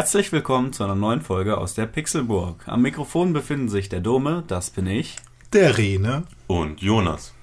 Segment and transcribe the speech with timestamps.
[0.00, 2.66] Herzlich willkommen zu einer neuen Folge aus der Pixelburg.
[2.66, 5.16] Am Mikrofon befinden sich der Dome, das bin ich.
[5.52, 6.22] Der Rene.
[6.46, 7.34] Und Jonas.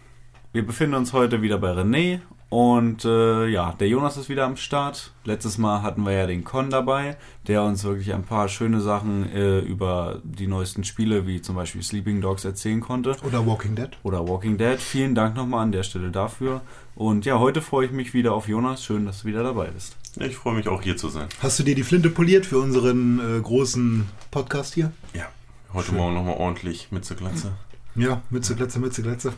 [0.53, 4.55] Wir befinden uns heute wieder bei René und äh, ja, der Jonas ist wieder am
[4.55, 5.13] Start.
[5.23, 9.31] Letztes Mal hatten wir ja den Con dabei, der uns wirklich ein paar schöne Sachen
[9.31, 13.17] äh, über die neuesten Spiele, wie zum Beispiel Sleeping Dogs, erzählen konnte.
[13.23, 13.91] Oder Walking Dead.
[14.01, 14.79] Oder Walking Dead.
[14.79, 16.61] Vielen Dank nochmal an der Stelle dafür.
[16.95, 18.83] Und ja, heute freue ich mich wieder auf Jonas.
[18.83, 19.95] Schön, dass du wieder dabei bist.
[20.19, 21.27] Ich freue mich auch hier zu sein.
[21.41, 24.91] Hast du dir die Flinte poliert für unseren äh, großen Podcast hier?
[25.13, 25.27] Ja.
[25.73, 25.97] Heute Schön.
[25.97, 27.53] Morgen nochmal ordentlich mit zur Glatze.
[27.95, 29.33] Ja, Mütze, Glätze, Mütze, Glätze.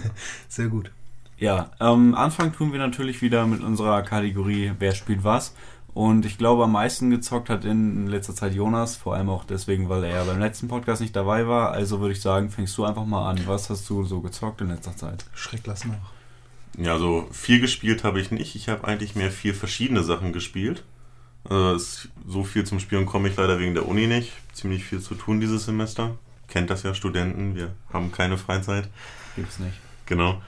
[0.48, 0.90] Sehr gut.
[1.38, 5.54] Ja, ähm, Anfang tun wir natürlich wieder mit unserer Kategorie Wer spielt was.
[5.92, 9.88] Und ich glaube, am meisten gezockt hat in letzter Zeit Jonas, vor allem auch deswegen,
[9.88, 11.70] weil er ja beim letzten Podcast nicht dabei war.
[11.70, 13.40] Also würde ich sagen, fängst du einfach mal an.
[13.46, 15.24] Was hast du so gezockt in letzter Zeit?
[15.34, 16.13] Schreck lass nach.
[16.78, 18.56] Ja, so viel gespielt habe ich nicht.
[18.56, 20.82] Ich habe eigentlich mehr vier verschiedene Sachen gespielt.
[21.48, 24.32] Es- so viel zum Spielen komme ich leider wegen der Uni nicht.
[24.52, 26.16] Ziemlich viel zu tun dieses Semester.
[26.48, 27.54] Kennt das ja, Studenten.
[27.54, 28.88] Wir haben keine Freizeit.
[29.36, 29.74] Gibt's nicht.
[30.06, 30.40] Genau.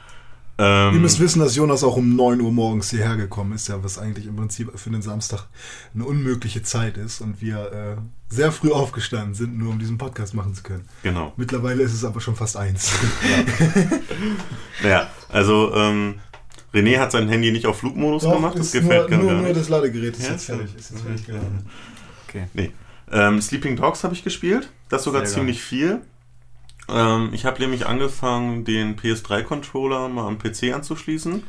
[0.58, 3.84] Ähm, Ihr müsst wissen, dass Jonas auch um 9 Uhr morgens hierher gekommen ist, ja,
[3.84, 5.44] was eigentlich im Prinzip für den Samstag
[5.94, 7.96] eine unmögliche Zeit ist und wir äh,
[8.34, 10.86] sehr früh aufgestanden sind, nur um diesen Podcast machen zu können.
[11.02, 11.34] genau.
[11.36, 12.90] Mittlerweile ist es aber schon fast eins.
[14.82, 16.20] Naja, also ähm,
[16.72, 18.58] René hat sein Handy nicht auf Flugmodus gemacht.
[18.58, 20.74] Das gefällt nur, mir nur, gar nur das Ladegerät ist Ja, jetzt fertig.
[20.76, 21.66] Ist jetzt fertig geladen.
[22.28, 22.46] Okay.
[22.52, 22.72] Nee.
[23.10, 24.70] Ähm, Sleeping Dogs habe ich gespielt.
[24.88, 26.00] Das sogar Sehr ziemlich viel.
[26.88, 31.42] Ähm, ich habe nämlich angefangen, den PS3-Controller mal am PC anzuschließen.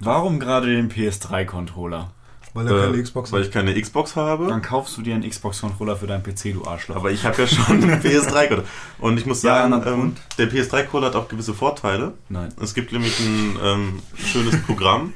[0.00, 2.12] Warum gerade den PS3-Controller?
[2.54, 4.48] Weil er keine Äh, Xbox Weil ich keine Xbox habe.
[4.48, 6.96] Dann kaufst du dir einen Xbox-Controller für deinen PC, du Arschloch.
[6.96, 8.64] Aber ich habe ja schon einen PS3-Controller.
[8.98, 12.14] Und ich muss Ja, sagen, na, ähm, der PS3-Controller hat auch gewisse Vorteile.
[12.28, 12.52] Nein.
[12.60, 15.12] Es gibt nämlich ein ähm, schönes Programm,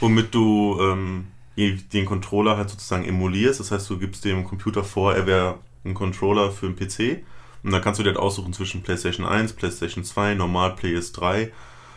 [0.00, 1.26] womit du ähm,
[1.56, 3.60] den Controller halt sozusagen emulierst.
[3.60, 7.24] Das heißt, du gibst dem Computer vor, er wäre ein Controller für einen PC.
[7.64, 11.48] Und dann kannst du dir halt aussuchen zwischen PlayStation 1, PlayStation 2, normal PS3.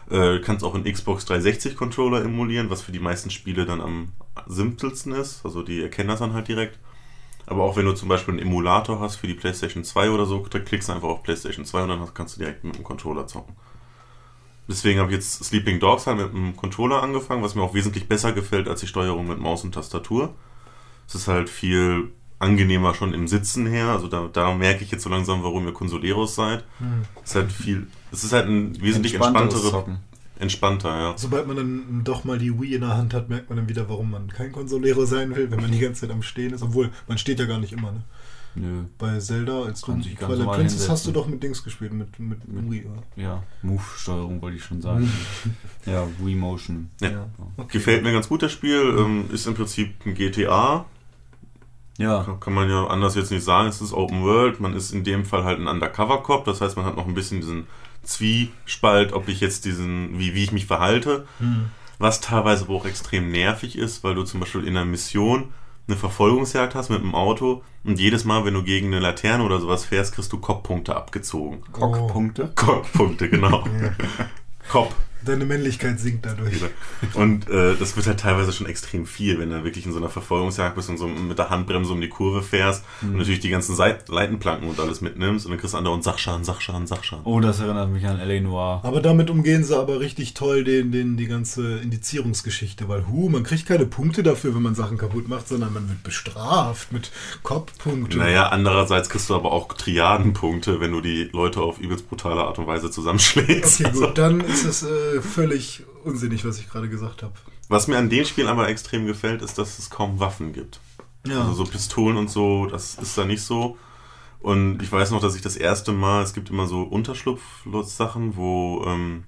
[0.09, 4.09] Äh, kannst auch einen Xbox 360 Controller emulieren, was für die meisten Spiele dann am
[4.51, 5.45] simpelsten ist.
[5.45, 6.77] Also die erkennen das dann halt direkt.
[7.47, 10.45] Aber auch wenn du zum Beispiel einen Emulator hast für die PlayStation 2 oder so,
[10.49, 13.27] da klickst du einfach auf PlayStation 2 und dann kannst du direkt mit dem Controller
[13.27, 13.55] zocken.
[14.67, 18.07] Deswegen habe ich jetzt Sleeping Dogs halt mit dem Controller angefangen, was mir auch wesentlich
[18.07, 20.33] besser gefällt als die Steuerung mit Maus und Tastatur.
[21.07, 23.87] Es ist halt viel angenehmer schon im Sitzen her.
[23.87, 26.63] Also da, da merke ich jetzt so langsam, warum ihr Consoleros seid.
[26.77, 27.03] Hm.
[27.23, 29.99] Es ist halt viel, es ist halt ein wesentlich Entspannteres entspanntere, Zocken.
[30.41, 31.13] Entspannter, ja.
[31.17, 33.87] Sobald man dann doch mal die Wii in der Hand hat, merkt man dann wieder,
[33.87, 36.61] warum man kein Consolero sein will, wenn man die ganze Zeit am Stehen ist.
[36.63, 38.03] Obwohl, man steht ja gar nicht immer, ne?
[38.53, 38.83] Nö.
[38.97, 42.19] Bei Zelda, als du sich ganz Twilight Princess hast du doch mit Dings gespielt, mit,
[42.19, 43.03] mit, Mit- Wii, oder?
[43.15, 45.09] Ja, Move-Steuerung wollte ich schon sagen.
[45.85, 46.89] ja, Wii Motion.
[46.99, 47.29] Ja.
[47.55, 47.77] Okay.
[47.77, 48.93] Gefällt mir ganz gut das Spiel.
[48.99, 50.83] Ähm, ist im Prinzip ein GTA.
[51.97, 53.69] Ja, Kann- Kann man ja anders jetzt nicht sagen.
[53.69, 54.59] Es ist Open World.
[54.59, 56.43] Man ist in dem Fall halt ein Undercover-Cop.
[56.43, 57.67] Das heißt, man hat noch ein bisschen diesen
[58.03, 61.25] Zwiespalt, ob ich jetzt diesen, wie, wie ich mich verhalte.
[61.39, 61.69] Hm.
[61.99, 65.53] Was teilweise aber auch extrem nervig ist, weil du zum Beispiel in einer Mission
[65.87, 69.59] eine Verfolgungsjagd hast mit einem Auto und jedes Mal, wenn du gegen eine Laterne oder
[69.59, 71.63] sowas fährst, kriegst du Cop-Punkte abgezogen.
[71.71, 72.51] Cockpunkte.
[72.55, 73.65] Cop-Punkte, genau.
[74.73, 74.87] Ja.
[75.25, 76.53] Deine Männlichkeit sinkt dadurch.
[77.13, 80.09] Und äh, das wird halt teilweise schon extrem viel, wenn du wirklich in so einer
[80.09, 83.75] Verfolgungsjagd bist und so mit der Handbremse um die Kurve fährst und natürlich die ganzen
[83.75, 87.25] Seit Leitenplanken und alles mitnimmst und dann kriegst du andauernd Sachschaden, Sachschaden, Sachschaden.
[87.25, 88.39] Oh, das erinnert mich an L.A.
[88.41, 88.81] Noir.
[88.83, 93.43] Aber damit umgehen sie aber richtig toll den, den, die ganze Indizierungsgeschichte, weil hu, man
[93.43, 97.11] kriegt keine Punkte dafür, wenn man Sachen kaputt macht, sondern man wird bestraft mit
[97.43, 98.19] Kopfpunkten.
[98.19, 102.59] Naja, andererseits kriegst du aber auch Triadenpunkte, wenn du die Leute auf übelst brutale Art
[102.59, 103.81] und Weise zusammenschlägst.
[103.81, 107.33] Okay, Also, gut, dann ist es äh, völlig unsinnig, was ich gerade gesagt habe.
[107.69, 110.79] was mir an dem Spiel aber extrem gefällt, ist, dass es kaum Waffen gibt.
[111.25, 111.41] Ja.
[111.41, 113.77] Also so Pistolen und so, das ist da nicht so.
[114.39, 118.83] Und ich weiß noch, dass ich das erste Mal, es gibt immer so Unterschlupf-Sachen, wo
[118.87, 119.23] ähm,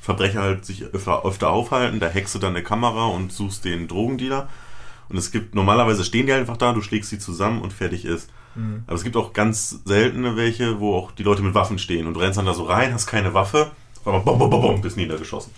[0.00, 3.88] Verbrecher halt sich öfter, öfter aufhalten, da hackst du dann eine Kamera und suchst den
[3.88, 4.48] Drogendealer.
[5.08, 8.28] Und es gibt, normalerweise stehen die einfach da, du schlägst sie zusammen und fertig ist.
[8.56, 8.82] Mhm.
[8.86, 12.14] Aber es gibt auch ganz seltene welche, wo auch die Leute mit Waffen stehen und
[12.14, 13.70] du rennst dann da so rein, hast keine Waffe,
[14.06, 15.52] aber bom, bom, bom, bom, bist niedergeschossen.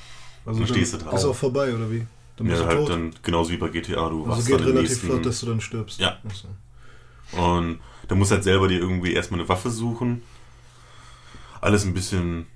[0.47, 1.11] Also Dann stehst du da.
[1.12, 2.06] Ist auch vorbei, oder wie?
[2.37, 2.91] Dann bist Ja, du halt tot.
[2.91, 5.47] dann genauso wie bei GTA, du also wachst geht dann relativ nächsten, flott, dass du
[5.47, 6.00] dann stirbst.
[6.00, 6.19] Ja.
[6.33, 6.49] So.
[7.39, 10.23] Und da musst halt selber dir irgendwie erstmal eine Waffe suchen.
[11.61, 12.47] Alles ein bisschen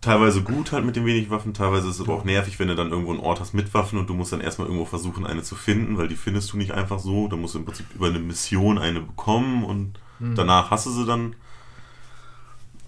[0.00, 2.76] teilweise gut halt mit den wenig Waffen, teilweise ist es aber auch nervig, wenn du
[2.76, 5.42] dann irgendwo einen Ort hast mit Waffen und du musst dann erstmal irgendwo versuchen, eine
[5.42, 7.28] zu finden, weil die findest du nicht einfach so.
[7.28, 10.34] Da musst du im Prinzip über eine Mission eine bekommen und Hm.
[10.34, 11.36] danach hast du sie dann.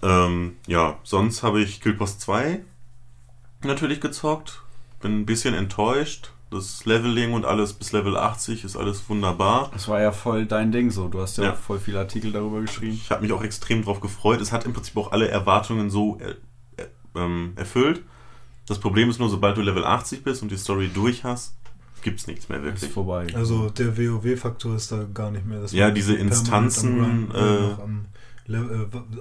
[0.03, 2.61] Ähm, ja, sonst habe ich Guild Wars 2
[3.63, 4.61] natürlich gezockt.
[5.01, 6.31] Bin ein bisschen enttäuscht.
[6.49, 9.69] Das Leveling und alles bis Level 80 ist alles wunderbar.
[9.73, 11.07] Das war ja voll dein Ding so.
[11.07, 11.53] Du hast ja, Ja.
[11.53, 12.93] auch voll viele Artikel darüber geschrieben.
[12.93, 14.41] Ich habe mich auch extrem drauf gefreut.
[14.41, 16.35] Es hat im Prinzip auch alle Erwartungen so äh,
[16.81, 18.03] äh, ähm, erfüllt.
[18.67, 21.55] Das Problem ist nur, sobald du Level 80 bist und die Story durch hast,
[22.01, 22.91] gibt's nichts mehr Ist wirklich.
[22.91, 23.27] vorbei.
[23.33, 25.61] Also der WoW-Faktor ist da gar nicht mehr.
[25.61, 28.20] Das Ja, diese Instanzen, am äh, am äh,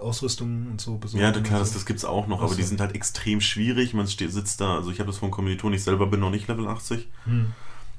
[0.01, 1.23] Ausrüstung und so besorgen.
[1.25, 1.75] Ja, klar, und das, so.
[1.75, 2.69] das gibt's auch noch, Ach aber die so.
[2.69, 3.95] sind halt extrem schwierig.
[3.95, 6.49] Man steht, sitzt da, also ich habe das von Kommilitonen, ich selber bin noch nicht
[6.49, 7.53] Level 80, Hm.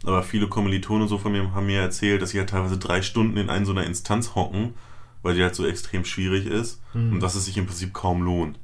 [0.04, 3.38] aber viele Kommilitonen so von mir haben mir erzählt, dass sie halt teilweise drei Stunden
[3.38, 4.74] in einer so einer Instanz hocken,
[5.24, 7.14] weil die halt so extrem schwierig ist Hm.
[7.14, 8.58] und dass es sich im Prinzip kaum lohnt.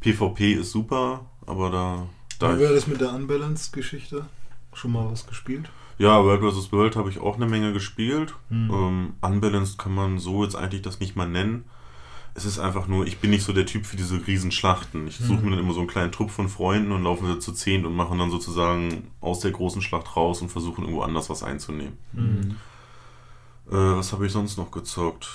[0.00, 2.06] PvP ist super, aber da,
[2.38, 4.26] da Wie wäre das mit der Unbalanced-Geschichte?
[4.74, 5.70] Schon mal was gespielt?
[5.98, 6.72] Ja, World vs.
[6.72, 8.34] World habe ich auch eine Menge gespielt.
[8.48, 8.70] Hm.
[8.72, 11.64] Ähm, unbalanced kann man so jetzt eigentlich das nicht mal nennen.
[12.36, 15.06] Es ist einfach nur, ich bin nicht so der Typ für diese Riesenschlachten.
[15.06, 15.44] Ich suche Hm.
[15.44, 17.94] mir dann immer so einen kleinen Trupp von Freunden und laufen wir zu zehn und
[17.94, 21.96] machen dann sozusagen aus der großen Schlacht raus und versuchen irgendwo anders was einzunehmen.
[22.12, 22.56] Mhm.
[23.70, 25.28] Äh, was habe ich sonst noch gezockt?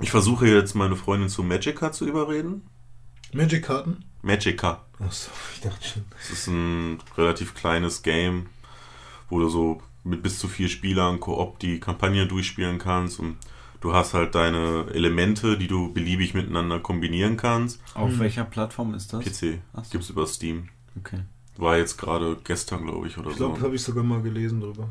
[0.00, 2.62] Ich versuche jetzt meine Freundin zu Magica zu überreden.
[3.32, 4.04] Magic-Karten?
[4.22, 4.84] Magica.
[5.00, 6.04] Achso, ich dachte schon.
[6.20, 8.46] Es ist ein relativ kleines Game,
[9.28, 13.36] wo du so mit bis zu vier Spielern Koop die Kampagne durchspielen kannst und
[13.80, 17.80] du hast halt deine Elemente, die du beliebig miteinander kombinieren kannst.
[17.94, 18.20] Auf Hm.
[18.20, 19.24] welcher Plattform ist das?
[19.24, 19.82] PC so.
[19.92, 20.68] gibt's über Steam.
[20.98, 21.20] Okay.
[21.56, 23.64] War jetzt gerade gestern, glaube ich, oder Ich glaube, so.
[23.64, 24.88] habe ich sogar mal gelesen drüber.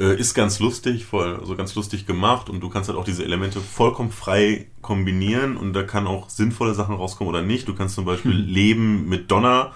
[0.00, 3.24] Äh, ist ganz lustig, voll, also ganz lustig gemacht und du kannst halt auch diese
[3.24, 7.68] Elemente vollkommen frei kombinieren und da kann auch sinnvolle Sachen rauskommen oder nicht.
[7.68, 8.46] Du kannst zum Beispiel Hm.
[8.46, 9.72] Leben mit Donner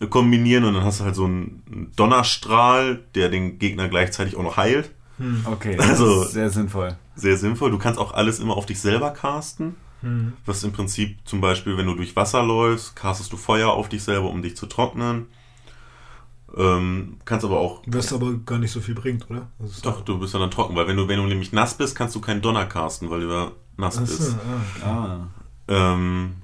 [0.00, 4.42] äh, kombinieren und dann hast du halt so einen Donnerstrahl, der den Gegner gleichzeitig auch
[4.42, 4.90] noch heilt.
[5.18, 5.44] Hm.
[5.50, 6.96] Okay, Also- das ist sehr sinnvoll.
[7.16, 7.70] Sehr sinnvoll.
[7.70, 9.76] Du kannst auch alles immer auf dich selber casten.
[10.00, 10.34] Hm.
[10.44, 14.02] Was im Prinzip zum Beispiel, wenn du durch Wasser läufst, castest du Feuer auf dich
[14.02, 15.26] selber, um dich zu trocknen.
[16.56, 17.82] Ähm, kannst aber auch.
[17.86, 19.48] Was aber gar nicht so viel bringt, oder?
[19.82, 22.14] Doch, du bist ja dann trocken, weil wenn du, wenn du nämlich nass bist, kannst
[22.14, 24.36] du keinen Donner casten, weil du ja nass Achso, bist.
[24.84, 24.86] ah.
[24.86, 25.26] Ah.
[25.66, 26.36] Ähm,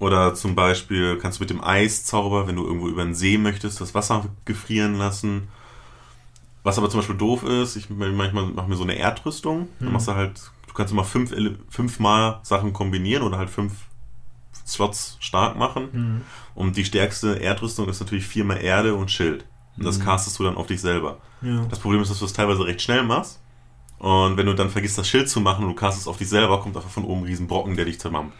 [0.00, 3.80] oder zum Beispiel kannst du mit dem Eiszauber, wenn du irgendwo über den See möchtest,
[3.80, 5.48] das Wasser gefrieren lassen.
[6.64, 9.68] Was aber zum Beispiel doof ist, ich manchmal mache mir so eine Erdrüstung.
[9.78, 9.92] Dann Hm.
[9.92, 11.32] machst du halt, du kannst immer fünf,
[11.68, 13.74] fünfmal Sachen kombinieren oder halt fünf
[14.66, 15.88] Slots stark machen.
[15.92, 16.20] Hm.
[16.54, 19.44] Und die stärkste Erdrüstung ist natürlich viermal Erde und Schild.
[19.76, 20.04] Und das Mhm.
[20.04, 21.18] castest du dann auf dich selber.
[21.42, 21.66] Ja.
[21.68, 23.40] Das Problem ist, dass du es teilweise recht schnell machst.
[23.98, 26.60] Und wenn du dann vergisst, das Schild zu machen und du castest auf dich selber,
[26.60, 28.32] kommt einfach von oben ein Riesenbrocken, der dich zermammt.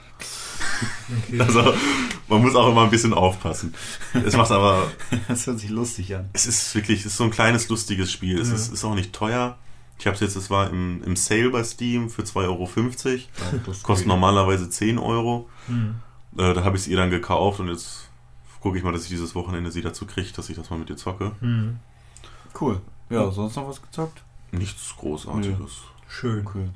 [1.28, 1.38] Okay.
[1.40, 1.74] Also,
[2.28, 3.74] man muss auch immer ein bisschen aufpassen.
[4.24, 4.86] Es macht aber,
[5.28, 6.28] Das hört sich lustig an.
[6.32, 8.38] es ist wirklich, es ist so ein kleines, lustiges Spiel.
[8.38, 8.54] Es Ja.
[8.54, 9.56] ist, ist auch nicht teuer.
[9.98, 12.68] Ich habe es jetzt, es war im, im Sale bei Steam für 2,50 Euro.
[13.82, 15.48] Kostet normalerweise 10 Euro.
[15.66, 15.96] Hm.
[16.36, 18.08] Äh, da habe ich es ihr dann gekauft und jetzt
[18.60, 20.90] gucke ich mal, dass ich dieses Wochenende sie dazu kriege, dass ich das mal mit
[20.90, 21.32] ihr zocke.
[21.40, 21.78] Hm.
[22.60, 22.80] Cool.
[23.10, 24.22] Ja, sonst noch was gezockt?
[24.50, 25.72] Nichts Großartiges.
[26.08, 26.48] Schön.
[26.52, 26.70] Cool.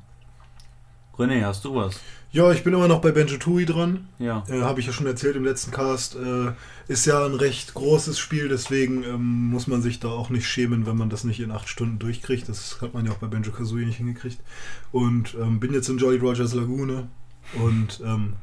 [1.18, 2.00] René, hast du was?
[2.30, 4.06] Ja, ich bin immer noch bei Benjo Tui dran.
[4.18, 4.44] Ja.
[4.48, 6.14] Äh, Habe ich ja schon erzählt im letzten Cast.
[6.14, 6.52] Äh,
[6.86, 10.86] ist ja ein recht großes Spiel, deswegen ähm, muss man sich da auch nicht schämen,
[10.86, 12.48] wenn man das nicht in acht Stunden durchkriegt.
[12.48, 14.38] Das hat man ja auch bei Benjo Kazooie nicht hingekriegt.
[14.92, 17.08] Und ähm, bin jetzt in Jolly Rogers Lagune
[17.54, 18.34] und ähm,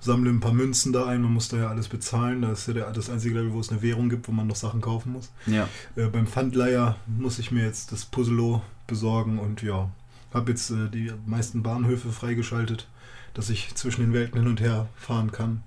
[0.00, 1.22] sammle ein paar Münzen da ein.
[1.22, 2.42] Man muss da ja alles bezahlen.
[2.42, 4.56] Das ist ja der, das einzige Level, wo es eine Währung gibt, wo man noch
[4.56, 5.30] Sachen kaufen muss.
[5.46, 5.68] Ja.
[5.96, 9.90] Äh, beim Pfandleiher muss ich mir jetzt das Puzzlo besorgen und ja,
[10.34, 12.88] habe jetzt äh, die meisten Bahnhöfe freigeschaltet,
[13.34, 15.62] dass ich zwischen den Welten hin und her fahren kann.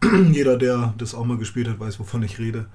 [0.32, 2.66] Jeder, der das auch mal gespielt hat, weiß, wovon ich rede.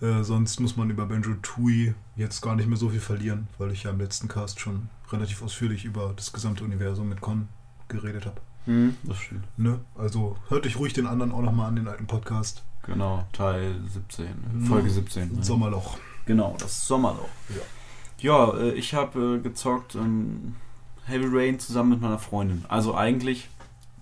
[0.00, 3.72] Äh, sonst muss man über Benjo Tui jetzt gar nicht mehr so viel verlieren, weil
[3.72, 7.48] ich ja im letzten Cast schon relativ ausführlich über das gesamte Universum mit Con
[7.88, 8.40] geredet habe.
[8.66, 9.46] Hm, das stimmt.
[9.56, 9.80] Ne?
[9.96, 12.62] Also hört euch ruhig den anderen auch nochmal an, den alten Podcast.
[12.84, 14.66] Genau, Teil 17.
[14.66, 15.36] Folge 17.
[15.36, 15.44] ne?
[15.44, 15.98] Sommerloch.
[16.26, 17.28] Genau, das Sommerloch.
[17.48, 17.62] Ja.
[18.20, 20.56] Ja, äh, ich habe äh, gezockt ähm,
[21.08, 22.64] Heavy Rain zusammen mit meiner Freundin.
[22.68, 23.48] Also eigentlich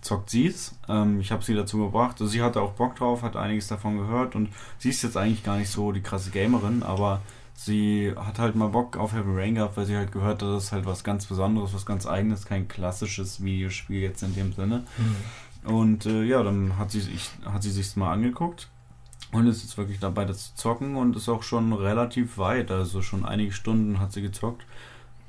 [0.00, 0.74] zockt sie es.
[0.88, 2.20] Ähm, ich habe sie dazu gebracht.
[2.20, 5.42] Also sie hatte auch Bock drauf, hat einiges davon gehört und sie ist jetzt eigentlich
[5.42, 7.20] gar nicht so die krasse Gamerin, aber
[7.54, 10.64] sie hat halt mal Bock auf Heavy Rain gehabt, weil sie halt gehört hat, das
[10.64, 14.84] ist halt was ganz Besonderes, was ganz eigenes, kein klassisches Videospiel jetzt in dem Sinne.
[15.64, 18.68] Und äh, ja, dann hat sie, ich, hat sie sich mal angeguckt
[19.32, 22.70] und ist jetzt wirklich dabei, das zu zocken und ist auch schon relativ weit.
[22.70, 24.64] Also schon einige Stunden hat sie gezockt.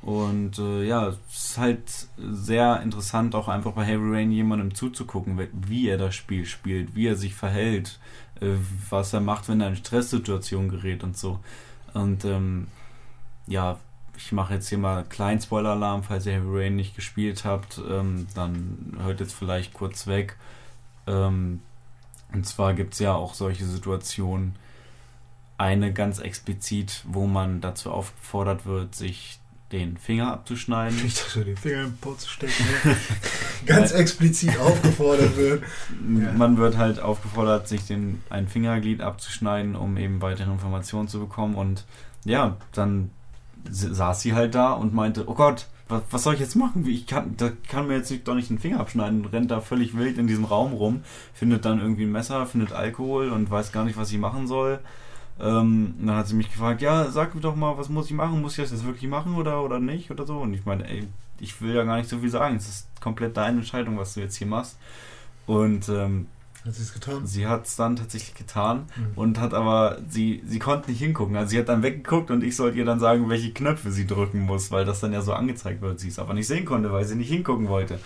[0.02, 5.40] Und äh, ja, es ist halt sehr interessant, auch einfach bei Heavy Rain jemandem zuzugucken,
[5.52, 8.00] wie er das Spiel spielt, wie er sich verhält,
[8.40, 8.54] äh,
[8.90, 11.40] was er macht, wenn er in Stresssituationen gerät und so.
[11.94, 12.68] Und ähm,
[13.48, 13.80] ja,
[14.16, 17.82] ich mache jetzt hier mal einen kleinen Spoiler-Alarm, falls ihr Heavy Rain nicht gespielt habt,
[17.90, 20.38] ähm, dann hört jetzt vielleicht kurz weg.
[21.06, 21.62] Ähm,
[22.34, 24.56] und zwar gibt es ja auch solche Situationen,
[25.58, 29.40] eine ganz explizit, wo man dazu aufgefordert wird, sich
[29.72, 30.98] den Finger abzuschneiden.
[31.06, 32.64] Ich dachte, den Finger im Po zu stecken.
[33.66, 35.64] ganz explizit aufgefordert wird.
[36.00, 41.56] Man wird halt aufgefordert, sich den, ein Fingerglied abzuschneiden, um eben weitere Informationen zu bekommen.
[41.56, 41.86] Und
[42.24, 43.12] ja, dann
[43.70, 46.86] saß sie halt da und meinte, oh Gott, was, was soll ich jetzt machen?
[46.88, 49.62] Ich kann, da kann mir jetzt nicht, doch nicht den Finger abschneiden und rennt da
[49.62, 51.02] völlig wild in diesem Raum rum,
[51.34, 54.80] findet dann irgendwie ein Messer, findet Alkohol und weiß gar nicht, was sie machen soll.
[55.40, 58.42] Ähm, dann hat sie mich gefragt, ja, sag mir doch mal, was muss ich machen?
[58.42, 60.40] Muss ich das jetzt wirklich machen oder, oder nicht oder so?
[60.40, 61.08] Und ich meine, ey,
[61.40, 62.56] ich will ja gar nicht so viel sagen.
[62.56, 64.78] Es ist komplett deine Entscheidung, was du jetzt hier machst.
[65.46, 66.28] Und ähm,
[66.66, 67.26] hat sie es getan?
[67.26, 69.12] Sie hat es dann tatsächlich getan mhm.
[69.16, 71.36] und hat aber, sie, sie konnte nicht hingucken.
[71.38, 74.42] Also sie hat dann weggeguckt und ich sollte ihr dann sagen, welche Knöpfe sie drücken
[74.42, 76.00] muss, weil das dann ja so angezeigt wird.
[76.00, 78.00] Sie es aber nicht sehen konnte, weil sie nicht hingucken wollte.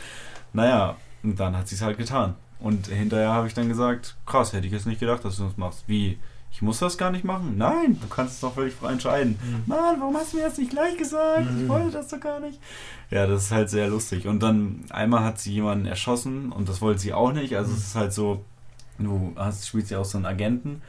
[0.53, 2.35] Naja, und dann hat sie es halt getan.
[2.59, 5.57] Und hinterher habe ich dann gesagt, krass, hätte ich jetzt nicht gedacht, dass du das
[5.57, 5.83] machst.
[5.87, 6.19] Wie?
[6.51, 7.55] Ich muss das gar nicht machen?
[7.57, 9.39] Nein, du kannst es doch völlig frei entscheiden.
[9.41, 9.63] Mhm.
[9.65, 11.49] Mann, warum hast du mir das nicht gleich gesagt?
[11.49, 11.63] Mhm.
[11.63, 12.59] Ich wollte das doch gar nicht.
[13.09, 14.27] Ja, das ist halt sehr lustig.
[14.27, 17.55] Und dann einmal hat sie jemanden erschossen und das wollte sie auch nicht.
[17.55, 17.77] Also mhm.
[17.77, 18.43] es ist halt so,
[18.99, 20.81] du hast, spielst ja auch so einen Agenten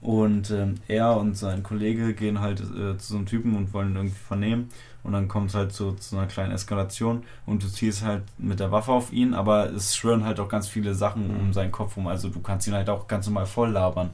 [0.00, 3.94] und ähm, er und sein Kollege gehen halt äh, zu so einem Typen und wollen
[3.94, 4.70] irgendwie vernehmen
[5.02, 8.60] und dann kommt es halt zu, zu einer kleinen Eskalation und du ziehst halt mit
[8.60, 11.40] der Waffe auf ihn, aber es schwören halt auch ganz viele Sachen mhm.
[11.40, 14.10] um seinen Kopf rum, also du kannst ihn halt auch ganz normal voll labern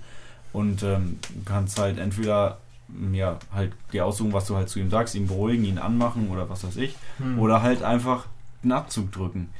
[0.56, 2.56] und ähm, kannst halt entweder
[3.12, 6.48] ja, halt dir aussuchen, was du halt zu ihm sagst, ihn beruhigen, ihn anmachen oder
[6.48, 7.38] was weiß ich, mhm.
[7.38, 8.24] oder halt einfach
[8.62, 9.50] einen Abzug drücken.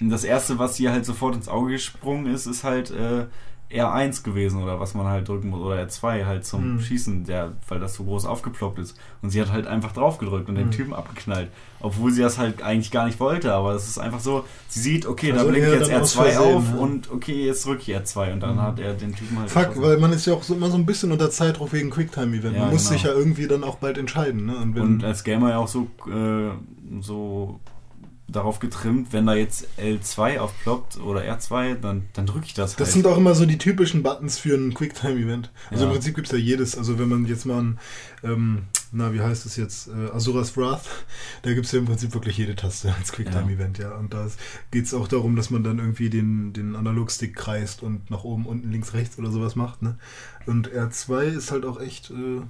[0.00, 3.26] Und das erste, was ihr halt sofort ins Auge gesprungen ist, ist halt äh,
[3.70, 6.80] R1 gewesen oder was man halt drücken muss, oder R2 halt zum mhm.
[6.80, 8.96] Schießen, der, weil das so groß aufgeploppt ist.
[9.20, 10.58] Und sie hat halt einfach drauf gedrückt und mhm.
[10.58, 11.50] den Typen abgeknallt.
[11.80, 15.06] Obwohl sie das halt eigentlich gar nicht wollte, aber es ist einfach so, sie sieht,
[15.06, 16.80] okay, also da blinkt jetzt R2 auf ne?
[16.80, 18.62] und okay, jetzt drücke ich R2 und dann mhm.
[18.62, 19.50] hat er den Typen halt.
[19.50, 22.54] Fuck, weil man ist ja auch so, immer so ein bisschen unter Zeitdruck wegen Quicktime-Event.
[22.54, 22.92] Ja, man muss genau.
[22.92, 24.46] sich ja irgendwie dann auch bald entscheiden.
[24.46, 24.56] Ne?
[24.56, 26.50] Und, und als Gamer ja auch so, äh,
[27.00, 27.60] so
[28.28, 32.80] darauf getrimmt, wenn da jetzt L2 aufploppt oder R2, dann, dann drücke ich das halt.
[32.80, 35.50] Das sind auch immer so die typischen Buttons für ein Quicktime-Event.
[35.70, 35.88] Also ja.
[35.88, 36.76] im Prinzip gibt es ja jedes.
[36.76, 37.78] Also wenn man jetzt mal ein,
[38.22, 40.84] ähm, na, wie heißt es jetzt, äh, Asuras Wrath,
[41.42, 43.90] da gibt es ja im Prinzip wirklich jede Taste als Quicktime-Event, ja.
[43.90, 43.96] ja.
[43.96, 44.26] Und da
[44.70, 48.44] geht es auch darum, dass man dann irgendwie den, den Analogstick kreist und nach oben,
[48.44, 49.96] unten, links, rechts oder sowas macht, ne?
[50.44, 52.10] Und R2 ist halt auch echt...
[52.10, 52.42] Äh,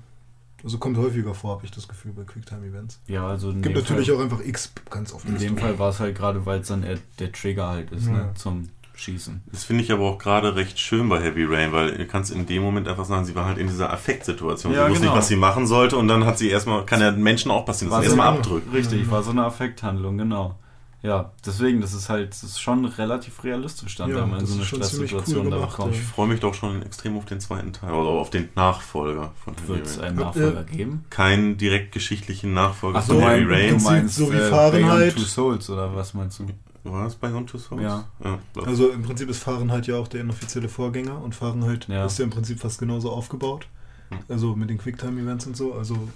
[0.65, 3.00] also kommt häufiger vor, habe ich das Gefühl, bei Quicktime-Events.
[3.07, 5.29] Ja, also Gibt natürlich Fall, auch einfach X ganz oft.
[5.29, 8.07] In dem Fall war es halt gerade, weil es dann eher der Trigger halt ist,
[8.07, 8.25] ne, ja.
[8.25, 9.43] ne, zum Schießen.
[9.53, 12.47] Das finde ich aber auch gerade recht schön bei Heavy Rain, weil du kannst in
[12.47, 14.73] dem Moment einfach sagen, sie war halt in dieser Affektsituation.
[14.73, 15.12] Ja, sie wusste genau.
[15.12, 17.91] nicht, was sie machen sollte und dann hat sie erstmal, kann ja Menschen auch passieren,
[17.93, 18.71] dass sie erstmal abdrücken.
[18.73, 20.57] Richtig, war so eine Affekthandlung, genau.
[21.00, 24.47] Ja, deswegen, das ist halt, das ist schon relativ realistisch dann, ja, wenn man in
[24.47, 25.95] so eine Stresssituation cool da kommt.
[25.95, 29.55] Ich freue mich doch schon extrem auf den zweiten Teil oder auf den Nachfolger von
[29.69, 31.05] Wird es einen Nachfolger äh, geben?
[31.09, 33.78] Keinen direkt geschichtlichen Nachfolger Ach, von Heavy Rain.
[33.78, 35.14] Du meinst so wie äh, Fahrenheit.
[35.14, 36.47] Two Souls oder was meinst du?
[36.83, 37.81] War das bei Two Souls?
[37.81, 38.05] Ja.
[38.25, 42.07] ja also im Prinzip ist Fahrenheit ja auch der inoffizielle Vorgänger und Fahrenheit ja.
[42.07, 43.69] ist ja im Prinzip fast genauso aufgebaut.
[44.09, 44.19] Hm.
[44.28, 45.75] Also mit den Quicktime-Events und so.
[45.75, 46.09] Also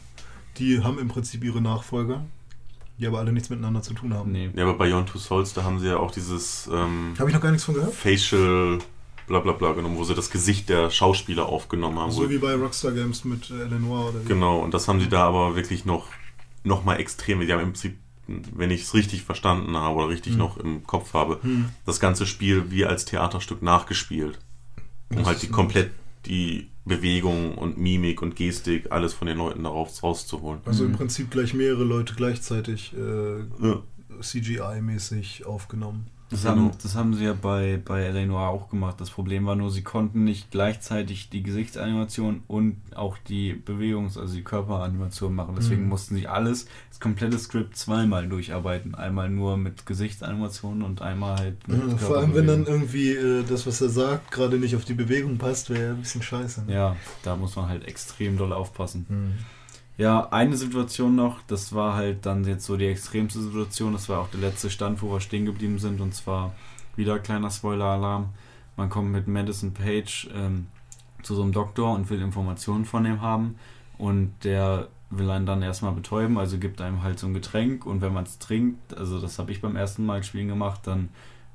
[0.58, 2.24] die haben im Prinzip ihre Nachfolger
[3.02, 4.30] die aber alle nichts miteinander zu tun haben.
[4.32, 4.50] Nee.
[4.54, 7.34] Ja, aber bei Beyond Two Souls, da haben sie ja auch dieses ähm, Habe ich
[7.34, 7.92] noch gar nichts von gehört?
[7.92, 8.78] Facial
[9.26, 12.12] bla bla bla genommen, wo sie das Gesicht der Schauspieler aufgenommen haben.
[12.12, 14.28] So wie bei Rockstar Games mit äh, Eleanor oder wie.
[14.28, 16.06] Genau, und das haben sie da aber wirklich noch,
[16.64, 17.40] noch mal extrem.
[17.40, 20.38] Die haben im Prinzip, wenn ich es richtig verstanden habe oder richtig hm.
[20.38, 21.70] noch im Kopf habe, hm.
[21.84, 24.38] das ganze Spiel wie als Theaterstück nachgespielt.
[25.10, 25.90] Um das halt die komplett
[26.26, 30.60] die Bewegung und Mimik und Gestik, alles von den Leuten darauf rauszuholen.
[30.64, 30.96] Also im mhm.
[30.96, 33.82] Prinzip gleich mehrere Leute gleichzeitig äh, ja.
[34.20, 36.08] CGI-mäßig aufgenommen.
[36.32, 38.24] Das haben, das haben sie ja bei, bei L.A.
[38.24, 39.00] Noir auch gemacht.
[39.00, 44.34] Das Problem war nur, sie konnten nicht gleichzeitig die Gesichtsanimation und auch die Bewegungs-, also
[44.34, 45.54] die Körperanimation machen.
[45.56, 45.88] Deswegen mhm.
[45.90, 48.94] mussten sie alles, das komplette Skript zweimal durcharbeiten.
[48.94, 53.44] Einmal nur mit Gesichtsanimation und einmal halt mit ja, Vor allem, wenn dann irgendwie äh,
[53.46, 56.64] das, was er sagt, gerade nicht auf die Bewegung passt, wäre ja ein bisschen scheiße.
[56.64, 56.74] Ne?
[56.74, 59.04] Ja, da muss man halt extrem doll aufpassen.
[59.08, 59.61] Mhm.
[60.02, 64.18] Ja, eine Situation noch, das war halt dann jetzt so die extremste Situation, das war
[64.18, 66.54] auch der letzte Stand, wo wir stehen geblieben sind, und zwar
[66.96, 68.30] wieder kleiner Spoiler-Alarm.
[68.76, 70.66] Man kommt mit Madison Page ähm,
[71.22, 73.54] zu so einem Doktor und will Informationen von ihm haben.
[73.96, 77.86] Und der will einen dann erstmal betäuben, also gibt einem halt so ein Getränk.
[77.86, 81.10] Und wenn man es trinkt, also das habe ich beim ersten Mal spielen gemacht, dann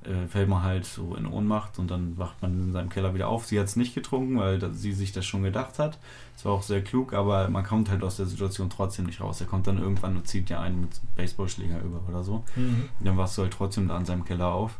[0.07, 3.27] äh, fällt man halt so in Ohnmacht und dann wacht man in seinem Keller wieder
[3.27, 3.45] auf.
[3.45, 5.99] Sie hat es nicht getrunken, weil da, sie sich das schon gedacht hat.
[6.35, 9.41] Das war auch sehr klug, aber man kommt halt aus der Situation trotzdem nicht raus.
[9.41, 12.43] Er kommt dann irgendwann und zieht ja einen mit Baseballschläger über oder so.
[12.55, 12.89] Mhm.
[12.99, 14.77] Dann wachst du halt trotzdem da an seinem Keller auf.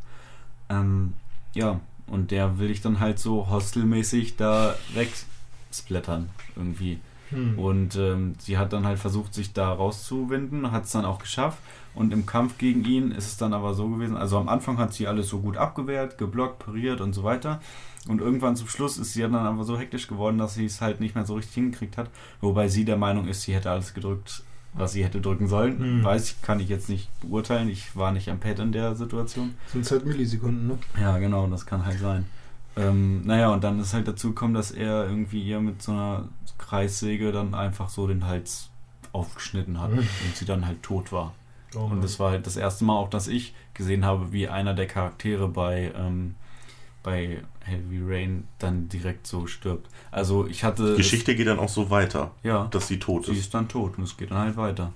[0.70, 1.14] Ähm,
[1.54, 7.00] ja, und der will ich dann halt so hostelmäßig da wegsplattern irgendwie.
[7.30, 7.60] Hm.
[7.60, 11.60] Und ähm, sie hat dann halt versucht, sich da rauszuwinden, hat es dann auch geschafft.
[11.98, 14.94] Und im Kampf gegen ihn ist es dann aber so gewesen, also am Anfang hat
[14.94, 17.60] sie alles so gut abgewehrt, geblockt, pariert und so weiter.
[18.08, 21.00] Und irgendwann zum Schluss ist sie dann aber so hektisch geworden, dass sie es halt
[21.00, 22.10] nicht mehr so richtig hingekriegt hat.
[22.40, 25.80] Wobei sie der Meinung ist, sie hätte alles gedrückt, was sie hätte drücken sollen.
[25.80, 26.04] Hm.
[26.04, 27.68] Weiß ich, kann ich jetzt nicht beurteilen.
[27.68, 29.56] Ich war nicht am Pad in der Situation.
[29.74, 30.78] Sind halt Millisekunden, ne?
[31.02, 32.26] Ja, genau, das kann halt sein.
[32.78, 36.28] Ähm, naja, und dann ist halt dazu gekommen, dass er irgendwie ihr mit so einer
[36.60, 38.70] Kreissäge dann einfach so den Hals
[39.14, 39.98] aufgeschnitten hat Mhm.
[40.00, 41.34] und sie dann halt tot war.
[41.76, 44.74] Oh Und das war halt das erste Mal auch, dass ich gesehen habe, wie einer
[44.74, 46.36] der Charaktere bei, ähm,
[47.04, 49.90] bei Heavy Rain dann direkt so stirbt.
[50.12, 50.92] Also ich hatte...
[50.92, 53.40] Die Geschichte geht dann auch so weiter, ja, dass sie tot sie ist.
[53.40, 54.94] ist dann tot und es geht dann halt weiter.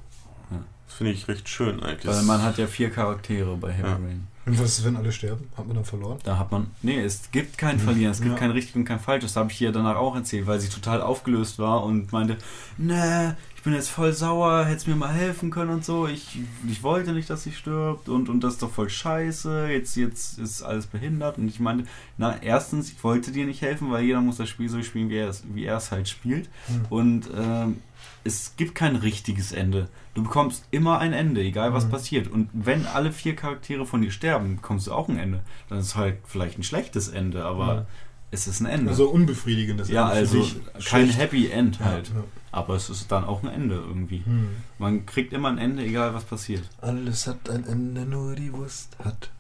[0.87, 2.05] Das finde ich recht schön eigentlich.
[2.05, 3.93] Weil man hat ja vier Charaktere bei Heavy Ja.
[3.95, 4.27] Rain.
[4.45, 5.47] Und was ist, wenn alle sterben?
[5.55, 6.17] Hat man dann verloren?
[6.23, 6.67] Da hat man.
[6.81, 8.37] Nee, es gibt kein Verlieren, es gibt Ja.
[8.39, 9.23] kein richtig und kein falsch.
[9.23, 12.37] Das habe ich ihr danach auch erzählt, weil sie total aufgelöst war und meinte,
[12.77, 16.07] nee, ich bin jetzt voll sauer, hättest mir mal helfen können und so.
[16.07, 19.67] Ich, ich wollte nicht, dass sie stirbt und, und das ist doch voll scheiße.
[19.67, 21.37] Jetzt, jetzt ist alles behindert.
[21.37, 21.85] Und ich meinte,
[22.17, 25.17] na, erstens, ich wollte dir nicht helfen, weil jeder muss das Spiel so spielen, wie
[25.17, 26.49] er es, wie er es halt spielt.
[26.65, 26.85] Hm.
[26.89, 27.81] Und ähm,
[28.23, 29.89] es gibt kein richtiges Ende.
[30.15, 31.91] Du bekommst immer ein Ende, egal was Mhm.
[31.91, 32.27] passiert.
[32.29, 35.41] Und wenn alle vier Charaktere von dir sterben, bekommst du auch ein Ende.
[35.69, 37.85] Dann ist es halt vielleicht ein schlechtes Ende, aber Ja.
[38.31, 38.89] Es ist ein Ende.
[38.91, 41.19] Also unbefriedigendes ja, Ende für also kein Schlecht.
[41.19, 42.07] Happy End Ja, halt.
[42.09, 42.23] ja.
[42.53, 44.23] Aber es ist dann auch ein Ende irgendwie.
[44.25, 44.49] Hm.
[44.77, 46.63] Man kriegt immer ein Ende, egal was passiert.
[46.81, 49.31] Alles hat ein Ende, nur die Wurst hat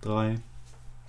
[0.00, 0.36] Drei.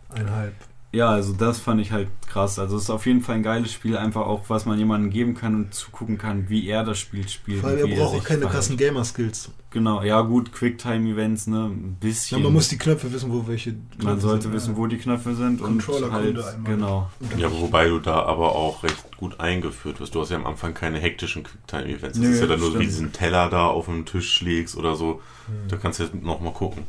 [0.10, 0.56] einhalb.
[0.94, 2.60] Ja, also das fand ich halt krass.
[2.60, 5.36] Also es ist auf jeden Fall ein geiles Spiel, einfach auch, was man jemandem geben
[5.36, 7.62] kann und zugucken kann, wie er das Spiel spielt.
[7.62, 8.56] Vor allem, und wie er braucht auch sich keine verhält.
[8.58, 9.52] krassen Gamer-Skills.
[9.70, 12.44] Genau, ja gut, Quicktime-Events, ne, ein Ja, bisschen.
[12.44, 14.78] man muss die Knöpfe wissen, wo welche Knöpfe Man sollte sind, wissen, ja.
[14.78, 16.72] wo die Knöpfe sind und Controller halt, Kunde einmal.
[16.76, 17.10] genau.
[17.38, 20.14] Ja, wobei du da aber auch recht gut eingeführt wirst.
[20.14, 22.18] Du hast ja am Anfang keine hektischen Quicktime-Events.
[22.20, 22.82] Das Nö, ist ja dann nur, stimmt.
[22.84, 25.22] wie diesen Teller da auf dem Tisch legst oder so.
[25.48, 25.70] Hm.
[25.70, 26.84] Da kannst du jetzt noch mal gucken.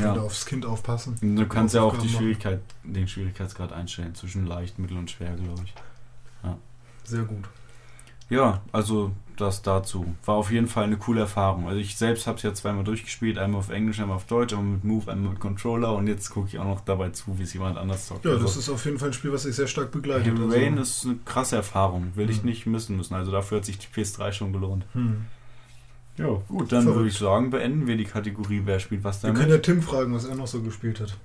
[0.00, 0.14] Ja.
[0.14, 0.22] Ja.
[0.22, 1.16] aufs Kind aufpassen.
[1.20, 2.16] Du kannst ja auch die machen.
[2.18, 5.74] Schwierigkeit, den Schwierigkeitsgrad einstellen zwischen leicht, mittel und schwer, glaube ich.
[7.04, 7.44] Sehr gut.
[8.28, 10.16] Ja, also das dazu.
[10.24, 11.68] War auf jeden Fall eine coole Erfahrung.
[11.68, 14.72] Also ich selbst habe es ja zweimal durchgespielt, einmal auf Englisch, einmal auf Deutsch, einmal
[14.72, 17.52] mit Move, einmal mit Controller und jetzt gucke ich auch noch dabei zu, wie es
[17.54, 18.24] jemand anders zockt.
[18.24, 20.26] Ja, also, das ist auf jeden Fall ein Spiel, was sich sehr stark begleitet.
[20.26, 22.48] Heavy also- Rain ist eine krasse Erfahrung, will ich Mhm.
[22.48, 23.14] nicht missen müssen.
[23.14, 24.84] Also dafür hat sich die PS3 schon gelohnt.
[24.94, 25.26] Hm.
[26.18, 26.96] Ja, gut, dann Verrückt.
[26.96, 29.82] würde ich sagen, beenden wir die Kategorie Wer spielt was Wir damit, können ja Tim
[29.82, 31.16] fragen, was er noch so gespielt hat.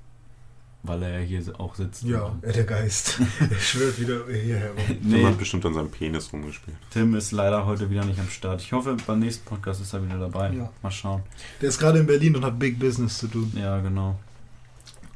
[0.83, 2.03] weil er ja hier auch sitzt.
[2.03, 3.19] Ja, er der Geist.
[3.39, 6.75] er schwört wieder hierher Nee, hat bestimmt an seinem Penis rumgespielt.
[6.89, 8.61] Tim ist leider heute wieder nicht am Start.
[8.61, 10.51] Ich hoffe, beim nächsten Podcast ist er wieder dabei.
[10.53, 10.69] Ja.
[10.81, 11.21] Mal schauen.
[11.61, 13.51] Der ist gerade in Berlin und hat Big Business zu tun.
[13.55, 14.19] Ja, genau.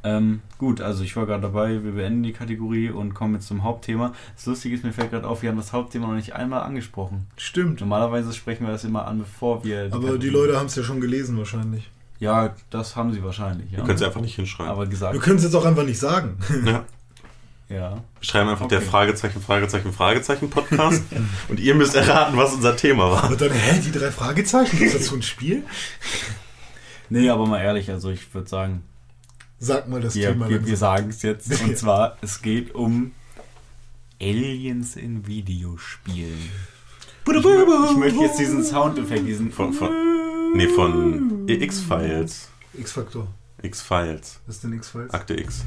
[0.06, 3.64] Ähm, gut, also ich war gerade dabei, wir beenden die Kategorie und kommen jetzt zum
[3.64, 4.14] Hauptthema.
[4.36, 7.26] Das Lustige ist, mir fällt gerade auf, wir haben das Hauptthema noch nicht einmal angesprochen.
[7.38, 7.80] Stimmt.
[7.82, 9.90] Normalerweise sprechen wir das immer an, bevor wir.
[9.92, 11.90] Aber die Leute haben es ja schon gelesen wahrscheinlich.
[12.20, 13.80] Ja, das haben sie wahrscheinlich, ja.
[13.80, 14.72] Du kannst einfach nicht hinschreiben.
[14.72, 15.20] Aber Wir gesagt.
[15.22, 16.38] können es jetzt auch einfach nicht sagen.
[16.66, 16.86] ja.
[17.68, 17.94] Ja.
[17.94, 18.88] Wir schreiben einfach der Okay.
[18.88, 21.04] Fragezeichen, Fragezeichen, Fragezeichen Podcast
[21.50, 23.32] und ihr müsst erraten, was unser Thema war.
[23.32, 24.78] Und dann, hä, die drei Fragezeichen?
[24.84, 25.64] Ist das so ein Spiel?
[27.10, 28.84] Nee, aber mal ehrlich, also ich würde sagen,
[29.66, 30.48] Sag mal das wir, Thema.
[30.48, 31.50] wir, wir sagen es jetzt.
[31.64, 33.14] Und zwar, es geht um
[34.22, 36.38] Aliens in Videospielen.
[37.28, 39.52] Ich, ich möchte jetzt diesen Soundeffekt, diesen.
[39.52, 39.92] Von, von,
[40.56, 42.50] nee, von X-Files.
[42.76, 43.28] X-Faktor.
[43.64, 44.40] X-Files.
[44.46, 45.12] Was ist denn X-Files?
[45.12, 45.66] Akte X.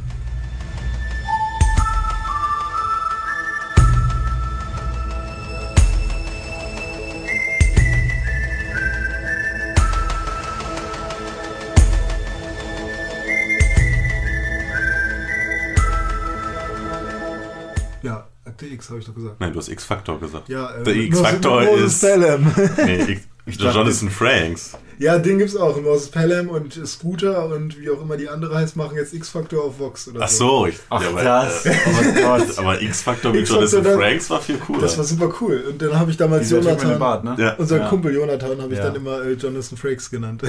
[18.79, 19.41] X habe ich doch gesagt.
[19.41, 20.49] Nein, du hast X-Factor gesagt.
[20.49, 22.53] Ja, äh, Der X-Factor ist- Pelham.
[22.77, 24.73] Nee, X dachte- Jonathan Franks.
[25.01, 25.81] Ja, den gibt's auch.
[25.81, 29.79] Moses Pelham und Scooter und wie auch immer die andere heißt, machen jetzt X-Faktor auf
[29.79, 30.49] Vox oder Ach so.
[30.61, 31.67] so, ich, Ach, ja, aber, das.
[31.67, 32.59] äh, Oh Gott.
[32.59, 34.81] aber X-Factor mit X-Factor, Jonathan Franks war viel cooler.
[34.83, 35.64] Das war super cool.
[35.71, 37.37] Und dann habe ich damals Dieser Jonathan, Bart, ne?
[37.38, 37.55] Ja.
[37.59, 37.88] unser Ja.
[37.88, 38.85] Kumpel Jonathan, habe ich Ja.
[38.87, 40.43] dann immer äh, Jonathan Frakes genannt.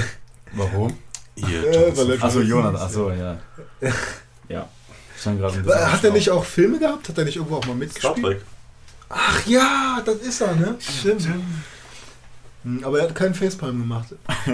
[0.54, 0.94] Warum?
[1.36, 3.38] Hier, Äh, Jonathan weil er- Achso, Jonathan, achso, ja.
[4.50, 4.68] Ja.
[5.23, 7.10] Bisschen Hat er nicht auch Filme gehabt?
[7.10, 7.75] Hat er nicht irgendwo auch mal Star
[8.15, 8.25] mitgespielt?
[8.39, 8.41] Trek.
[9.10, 10.75] Ach ja, das ist er, ne?
[10.79, 11.27] Stimmt.
[12.63, 14.08] Hm, Aber er hat keinen Facepalm gemacht.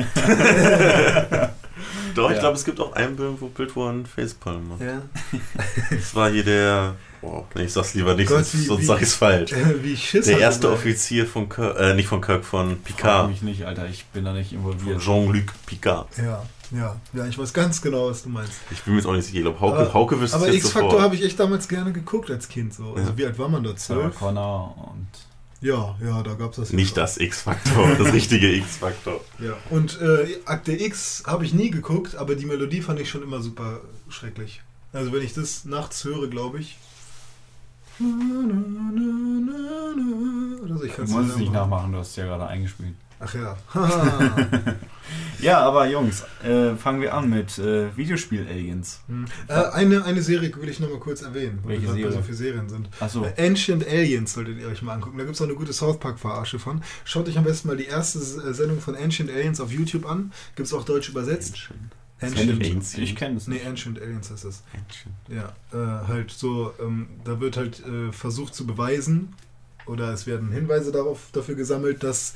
[2.15, 2.39] Doch, ich Ja.
[2.41, 4.81] glaube, es gibt auch ein Bild, wo, Bild, wo er einen Facepalm macht.
[4.81, 5.01] Ja.
[5.89, 6.95] Das war hier der.
[7.21, 9.51] Boah, nee, ich sag's lieber nicht, Gott, sonst, wie- sonst wie- sag ich's falsch.
[9.81, 13.29] Wie ich Schiss Der erste Offizier von Kirk, äh, nicht von Kirk, von Frag Picard.
[13.29, 15.01] mich nicht, Alter, ich bin da nicht involviert.
[15.01, 16.07] Jean-Luc Picard.
[16.17, 18.53] Ja, ja, ja, ich weiß ganz genau, was du meinst.
[18.71, 19.37] Ich bin mir jetzt auch nicht sicher.
[19.37, 22.47] Ich glaube, Hauke, Aber- Hauke wüsste Aber X-Faktor habe ich echt damals gerne geguckt als
[22.47, 22.73] Kind.
[22.73, 22.93] So.
[22.95, 23.17] Also Ja.
[23.17, 23.75] wie alt war man da?
[23.75, 24.15] Zwölf?
[24.15, 25.07] Connor und
[25.61, 26.73] Ja, ja, da gab es das.
[26.73, 29.19] Nicht das X-Faktor, das richtige X-Faktor.
[29.39, 29.53] Ja.
[29.69, 33.41] Und äh, Akte X habe ich nie geguckt, aber die Melodie fand ich schon immer
[33.41, 34.61] super schrecklich.
[34.93, 36.77] Also wenn ich das nachts höre, glaube ich.
[40.63, 41.53] Oder so, ich du musst es nicht nachmachen.
[41.53, 42.93] nachmachen, du hast es ja gerade eingespielt.
[43.19, 43.57] Ach ja.
[45.39, 49.01] Ja, aber Jungs, äh, fangen wir an mit äh, Videospiel-Aliens.
[49.07, 49.25] Hm.
[49.47, 52.37] äh, eine, eine Serie will ich noch mal kurz erwähnen, Welche wir gerade so viele
[52.37, 52.89] Serien sind.
[52.99, 55.17] Achso, Äh, Ancient Aliens solltet ihr euch mal angucken.
[55.17, 56.81] Da gibt es auch eine gute South Park-Verarsche von.
[57.03, 60.31] Schaut euch am besten mal die erste äh, Sendung von Ancient Aliens auf YouTube an.
[60.55, 61.69] Gibt es auch deutsch übersetzt.
[62.21, 62.63] Ancient.
[62.63, 62.97] Ancient.
[62.97, 63.61] ich kenne es Nee.
[63.65, 64.63] Ancient Aliens heißt das.
[65.27, 69.33] Ja, äh, halt so, ähm, da wird halt äh, versucht zu beweisen,
[69.85, 72.33] oder es werden Hinweise darauf dafür gesammelt, dass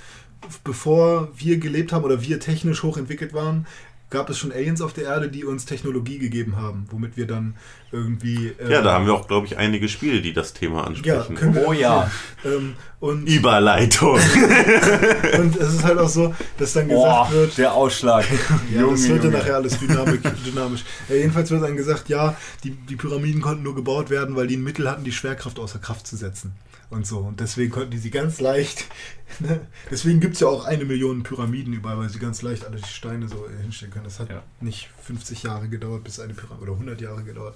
[0.63, 3.67] bevor wir gelebt haben oder wir technisch hochentwickelt waren,
[4.11, 7.53] gab es schon Aliens auf der Erde, die uns Technologie gegeben haben, womit wir dann
[7.91, 8.47] irgendwie.
[8.59, 11.35] äh, Ja, da haben wir auch, glaube ich, einige Spiele, die das Thema Ja, ansprechen.
[11.35, 12.09] können wir Oh ja.
[12.45, 14.13] Ähm, und, Überleitung.
[15.39, 18.25] und es ist halt auch so, dass dann gesagt Boah, wird, der Ausschlag.
[18.73, 19.37] Ja, das wird dann Junge.
[19.37, 20.83] nachher alles dynamik, dynamisch.
[21.07, 24.57] Ja, jedenfalls wird dann gesagt, ja, die, die Pyramiden konnten nur gebaut werden, weil die
[24.57, 26.53] ein Mittel hatten, die Schwerkraft außer Kraft zu setzen.
[26.89, 27.19] Und so.
[27.19, 28.85] Und deswegen konnten die sie ganz leicht.
[29.37, 29.61] Ne?
[29.91, 32.89] Deswegen gibt es ja auch eine Million Pyramiden überall, weil sie ganz leicht alle die
[32.89, 34.05] Steine so hinstellen können.
[34.05, 34.41] Das hat Ja.
[34.59, 37.55] nicht 50 Jahre gedauert, bis eine Pyramide, oder 100 Jahre gedauert,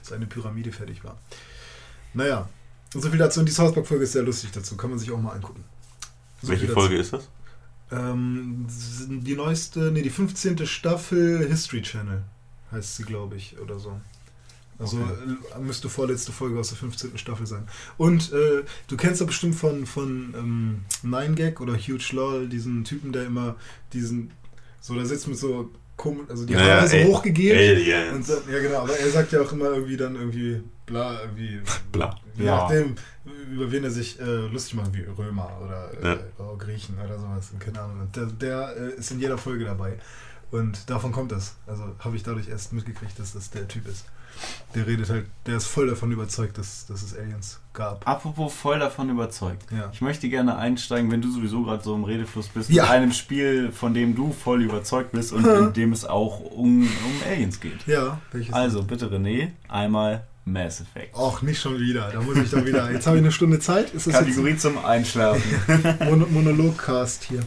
[0.00, 1.18] bis eine Pyramide fertig war.
[2.14, 2.48] Naja,
[2.94, 3.40] so viel dazu.
[3.40, 4.76] Und die South Park-Folge ist sehr lustig dazu.
[4.76, 5.64] Kann man sich auch mal angucken.
[6.40, 6.68] So Welche.
[6.68, 7.28] Folge ist das?
[7.90, 8.66] Ähm,
[9.08, 10.66] die neueste, nee, die 15.
[10.66, 12.22] Staffel History Channel
[12.70, 14.00] heißt sie, glaube ich, oder so.
[14.78, 17.18] Also äh, müsste vorletzte Folge aus der 15.
[17.18, 17.66] Staffel sein.
[17.96, 23.12] Und äh, du kennst doch bestimmt von, von ähm, 9gag oder Huge Lol, diesen Typen,
[23.12, 23.56] der immer
[23.92, 24.30] diesen,
[24.80, 26.96] so da sitzt mit so, kom- also die Ja, Haare so.
[27.22, 28.14] Aliens.
[28.14, 31.60] Und so, ja, genau, aber er sagt ja auch immer irgendwie dann irgendwie bla, irgendwie.
[31.92, 32.16] Bla.
[32.36, 32.56] Je Ja.
[32.58, 32.94] nachdem,
[33.52, 36.18] über wen er sich äh, lustig macht, wie Römer oder äh, Ja.
[36.38, 37.50] oh, Griechen oder sowas.
[37.58, 38.08] Keine Ahnung.
[38.14, 39.98] Der, der äh, ist in jeder Folge dabei.
[40.52, 41.56] Und davon kommt das.
[41.66, 44.04] Also habe ich dadurch erst mitgekriegt, dass das der Typ ist.
[44.74, 48.06] Der redet halt, der ist voll davon überzeugt, dass, dass es Aliens gab.
[48.06, 49.64] Apropos voll davon überzeugt.
[49.72, 49.90] Ja.
[49.92, 52.82] Ich möchte gerne einsteigen, wenn du sowieso gerade so im Redefluss bist, Ja.
[52.84, 56.82] mit einem Spiel, von dem du voll überzeugt bist und in dem es auch um,
[56.82, 56.88] um
[57.30, 57.86] Aliens geht.
[57.86, 58.52] Ja, welches?
[58.54, 61.14] Also, bitte René, einmal Mass Effect.
[61.16, 62.10] Och, nicht schon wieder.
[62.12, 62.90] Da muss ich dann wieder.
[62.90, 63.92] Jetzt habe ich eine Stunde Zeit.
[63.92, 65.42] Ist das Kategorie zum Einschlafen.
[65.68, 67.40] jetzt ein Mon Monologcast hier?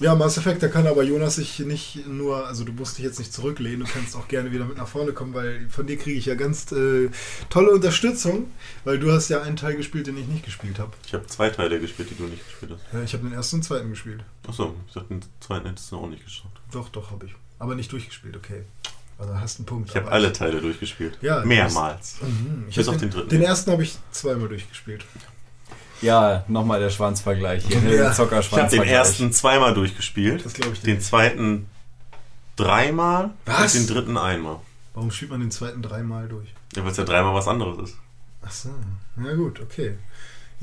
[0.00, 3.18] Ja, Mass Effect, da kann aber Jonas sich nicht nur, also du musst dich jetzt
[3.18, 6.18] nicht zurücklehnen, du kannst auch gerne wieder mit nach vorne kommen, weil von dir kriege
[6.18, 7.10] ich ja ganz äh,
[7.48, 8.50] tolle Unterstützung,
[8.84, 10.92] weil du hast ja einen Teil gespielt, den ich nicht gespielt habe.
[11.06, 12.92] Ich habe zwei Teile gespielt, die du nicht gespielt hast.
[12.92, 14.24] Ja, ich habe den ersten und zweiten gespielt.
[14.48, 16.52] Achso, ich dachte, den zweiten hättest du auch nicht geschaut.
[16.72, 17.34] Doch, doch, habe ich.
[17.58, 18.64] Aber nicht durchgespielt, okay.
[19.18, 19.90] Also hast einen Punkt.
[19.90, 21.18] Ich habe alle Teile durchgespielt.
[21.20, 22.16] Ja, Mehrmals.
[22.20, 22.64] Mhm.
[22.68, 23.28] Ich Bis auf den, den dritten.
[23.28, 25.04] Den ersten habe ich zweimal durchgespielt.
[26.02, 27.78] Ja, nochmal der Schwanzvergleich hier.
[27.78, 28.12] Ja.
[28.14, 30.86] Der Ich habe den ersten zweimal durchgespielt, Das glaube ich dir.
[30.94, 31.66] den zweiten
[32.56, 33.74] dreimal Was?
[33.74, 34.56] und den dritten einmal.
[34.94, 36.48] Warum spielt man den zweiten dreimal durch?
[36.76, 37.96] Ja, weil es ja dreimal was anderes ist.
[38.46, 38.70] Ach so,
[39.24, 39.96] ja gut, okay.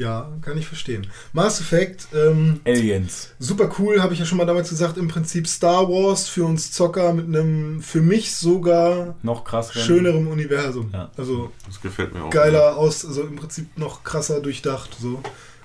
[0.02, 1.06] Ja, kann ich verstehen.
[1.32, 3.30] Mass Effect, ähm, Aliens.
[3.38, 6.72] super cool, habe ich ja schon mal damals gesagt, im Prinzip Star Wars für uns
[6.72, 9.72] Zocker mit einem für mich sogar Noch krass.
[9.74, 10.90] schönerem Universum.
[10.92, 11.12] Ja.
[11.18, 12.30] Also Das gefällt mir auch.
[12.32, 14.90] geiler aus, also im Prinzip noch krasser durchdacht.
[15.00, 15.22] So.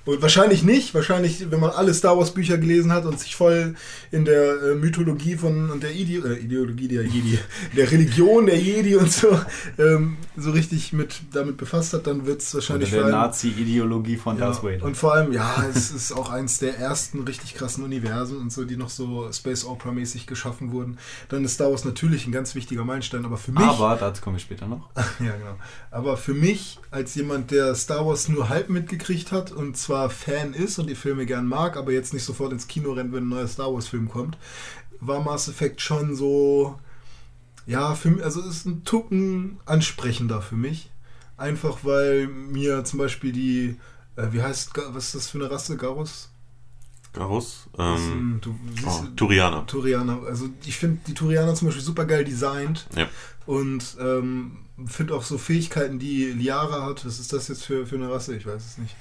[0.07, 3.75] Und wahrscheinlich nicht, wahrscheinlich, wenn man alle Star Wars Bücher gelesen hat und sich voll
[4.09, 7.37] in der äh, Mythologie von und der Ide äh, Ideologie der Jedi,
[7.75, 9.37] der Religion der Jedi und so
[9.77, 13.15] ähm, so richtig mit damit befasst hat, dann wird es Oder wahrscheinlich der vor allem-
[13.19, 14.85] Nazi-Ideologie von ja, Darth Vader.
[14.85, 18.63] und vor allem, ja, es ist auch eins der ersten richtig krassen Universen und so,
[18.63, 20.99] die noch so Space Opera mäßig geschaffen wurden.
[21.27, 24.37] Dann ist Star Wars natürlich ein ganz wichtiger Meilenstein, aber für mich Aber dazu komme
[24.37, 24.89] ich später noch.
[24.95, 25.57] ja, genau.
[25.91, 30.53] Aber für mich, als jemand, der Star Wars nur halb mitgekriegt hat und zwar Fan
[30.53, 33.29] ist und die Filme gern mag, aber jetzt nicht sofort ins Kino rennt, wenn ein
[33.29, 34.37] neuer Star Wars-Film kommt,
[34.99, 36.79] war Mass Effect schon so.
[37.65, 40.89] Ja, für mich, also ist ein Tucken ansprechender für mich.
[41.37, 43.75] Einfach weil mir zum Beispiel die.
[44.15, 44.71] Äh, wie heißt.
[44.89, 45.77] Was ist das für eine Rasse?
[45.77, 46.29] Garus?
[47.13, 47.67] Garus.
[47.77, 49.65] Ähm, du siehst, oh, Turianer.
[49.65, 50.21] Turianer.
[50.25, 52.87] Also ich finde die Turianer zum Beispiel super geil designt.
[52.95, 53.07] Ja.
[53.45, 57.05] Und ähm, finde auch so Fähigkeiten, die Liara hat.
[57.05, 58.35] Was ist das jetzt für, für eine Rasse?
[58.35, 58.95] Ich weiß es nicht.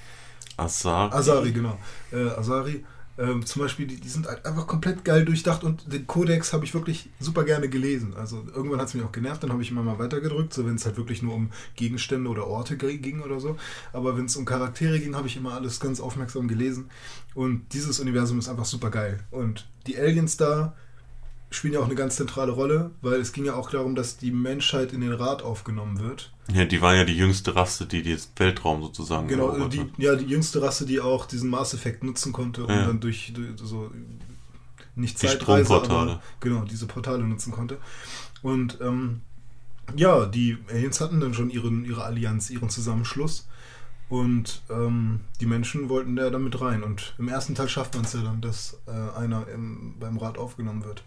[0.56, 1.12] Asar.
[1.12, 1.78] Asari, genau.
[2.12, 2.84] Äh, Asari.
[3.18, 6.66] Ähm, zum Beispiel, die, die sind halt einfach komplett geil durchdacht und den Codex habe
[6.66, 8.14] ich wirklich super gerne gelesen.
[8.14, 10.74] Also irgendwann hat es mich auch genervt, dann habe ich immer mal weitergedrückt, so wenn
[10.74, 13.56] es halt wirklich nur um Gegenstände oder Orte ging oder so.
[13.94, 16.90] Aber wenn es um Charaktere ging, habe ich immer alles ganz aufmerksam gelesen.
[17.34, 19.20] Und dieses Universum ist einfach super geil.
[19.30, 20.74] Und die Aliens da
[21.56, 24.30] spielen ja auch eine ganz zentrale Rolle, weil es ging ja auch darum, dass die
[24.30, 26.32] Menschheit in den Rat aufgenommen wird.
[26.52, 30.26] Ja, die waren ja die jüngste Rasse, die den Weltraum sozusagen Genau, die, ja, die
[30.26, 32.86] jüngste Rasse, die auch diesen Mass Effect nutzen konnte und Ja.
[32.86, 33.90] dann durch, so
[34.94, 37.78] nicht Die Zeitreise, aber genau, diese Portale nutzen konnte.
[38.42, 39.20] Und ähm,
[39.96, 43.46] ja, die Aliens hatten dann schon ihren, ihre Allianz, ihren Zusammenschluss.
[44.08, 46.82] Und ähm, die Menschen wollten da dann mit rein.
[46.82, 50.38] Und im ersten Teil schafft man es ja dann, dass äh, einer im, beim Rat
[50.38, 51.02] aufgenommen wird.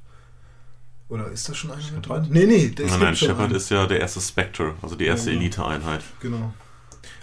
[1.09, 2.31] Oder ist da schon einer mit?
[2.31, 5.29] Nee, nee, der Nein, nein, schon Shepard ist ja der erste Spectre, also die erste
[5.31, 5.41] Ja, genau.
[5.43, 6.03] Elite-Einheit.
[6.21, 6.53] Genau.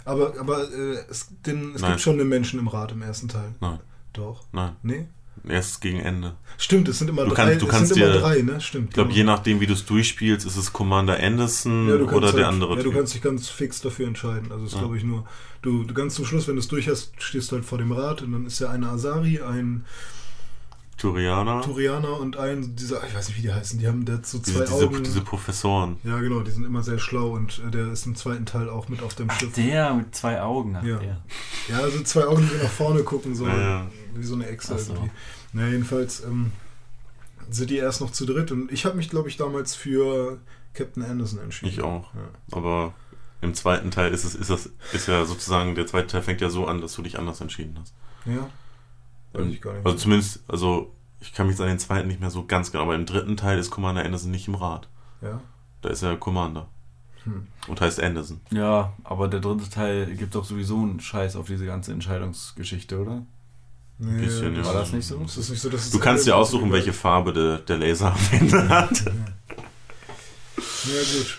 [0.05, 1.92] Aber, aber äh, es, den, es Nein.
[1.92, 3.55] gibt schon einen Menschen im Rat im ersten Teil.
[3.61, 3.79] Nein,
[4.12, 4.44] Doch.
[4.53, 5.07] nein, Nee?
[5.49, 6.35] erst gegen Ende.
[6.59, 7.44] Stimmt, es sind immer Du drei.
[7.51, 8.61] kannst- du es kannst sind immer dir- drei, ne?
[8.61, 8.88] Stimmt.
[8.88, 12.46] Ich glaube, je nachdem, wie du es durchspielst, ist es Commander Anderson ja, oder der
[12.46, 12.94] halt- andere Ja, du Typ.
[12.94, 14.51] kannst dich ganz fix dafür entscheiden.
[14.51, 14.81] Also, es ist, Ja.
[14.81, 15.25] glaube ich, nur.
[15.62, 17.92] Du, du ganz zum Schluss, wenn du es durch hast, stehst du halt vor dem
[17.92, 19.85] Rat und dann ist ja eine Asari, ein
[20.96, 24.26] Turianer, Turianer und ein dieser, ich weiß nicht, wie die heißen, die haben der hat
[24.26, 25.04] so zwei diese, diese, Augen.
[25.04, 25.96] diese Professoren.
[26.04, 28.88] ja, genau, die sind immer sehr schlau und äh, der ist im zweiten Teil auch
[28.88, 29.52] mit auf dem Ach, Schiff.
[29.52, 30.74] der mit zwei Augen.
[30.78, 30.96] Ach, Ja.
[30.98, 31.20] der.
[31.68, 33.87] Ja, also zwei Augen, die nach vorne gucken, so Ja, ja.
[34.14, 34.94] wie so eine Echse so.
[34.94, 35.11] irgendwie.
[35.52, 36.52] Na, jedenfalls ähm,
[37.50, 40.38] sind die erst noch zu dritt und ich habe mich, glaube ich, damals für
[40.72, 41.72] Captain Anderson entschieden.
[41.72, 42.12] Ich auch.
[42.14, 42.56] Ja.
[42.56, 42.94] Aber
[43.42, 46.48] im zweiten Teil ist es, ist das, ist ja sozusagen, der zweite Teil fängt ja
[46.48, 47.92] so an, dass du dich anders entschieden hast.
[48.24, 48.48] Ja.
[49.38, 49.87] Weiß ich gar nicht.
[49.87, 52.85] Also zumindest, also ich kann mich jetzt an den zweiten nicht mehr so ganz genau,
[52.85, 54.88] aber im dritten Teil ist Commander Anderson nicht im Rat.
[55.22, 55.40] ja.
[55.83, 56.68] Da ist er Commander.
[57.25, 57.46] Hm.
[57.68, 58.40] Und heißt Anderson.
[58.51, 63.22] Ja, aber der dritte Teil gibt doch sowieso einen Scheiß auf diese ganze Entscheidungsgeschichte, oder?
[63.99, 64.64] Nee, bisschen, ja.
[64.64, 65.20] War das nicht so?
[65.22, 68.68] Ist das nicht so, Du kannst dir aussuchen, welche Farbe der, der Laser am Ende
[68.68, 69.05] hat.
[69.05, 71.38] Ja, gut.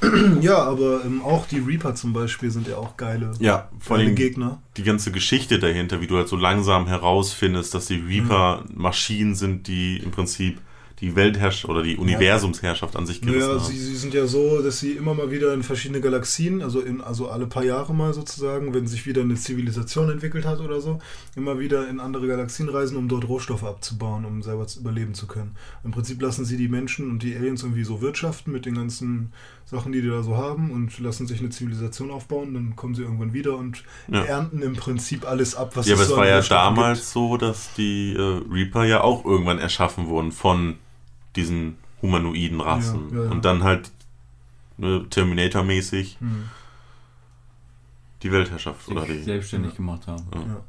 [0.40, 4.08] Ja, aber ähm, auch die Reaper zum Beispiel sind ja auch geile, Ja, vor geile
[4.08, 4.62] allem Gegner.
[4.76, 9.66] die ganze Geschichte dahinter, wie du halt so langsam herausfindest, dass die Reaper Maschinen sind,
[9.66, 10.60] die im Prinzip
[11.00, 13.64] die Weltherrschaft oder die Universumsherrschaft an sich gerissen Naja, haben.
[13.72, 17.00] sie, sie sind ja so, dass sie immer mal wieder in verschiedene Galaxien, also in
[17.00, 20.98] also alle paar Jahre mal sozusagen, wenn sich wieder eine Zivilisation entwickelt hat oder so,
[21.36, 25.28] immer wieder in andere Galaxien reisen, um dort Rohstoffe abzubauen, um selber zu überleben zu
[25.28, 25.54] können.
[25.84, 29.32] Im Prinzip lassen sie die Menschen und die Aliens irgendwie so wirtschaften mit den ganzen
[29.70, 33.02] Sachen, die die da so haben und lassen sich eine Zivilisation aufbauen, dann kommen sie
[33.02, 34.22] irgendwann wieder und Ja.
[34.24, 37.10] ernten im Prinzip alles ab, was ja, aber es so war ja damals gibt.
[37.10, 40.76] so, dass die äh, Reaper ja auch irgendwann erschaffen wurden von
[41.36, 43.10] diesen humanoiden Rassen.
[43.10, 43.30] Ja, ja, ja.
[43.30, 43.90] Und dann halt
[44.78, 46.44] ne, Terminator-mäßig Hm,
[48.22, 49.22] die Weltherrschaft oder sich die.
[49.22, 49.76] selbstständig Ja.
[49.76, 50.24] gemacht haben.
[50.34, 50.40] Ja.
[50.40, 50.60] ja.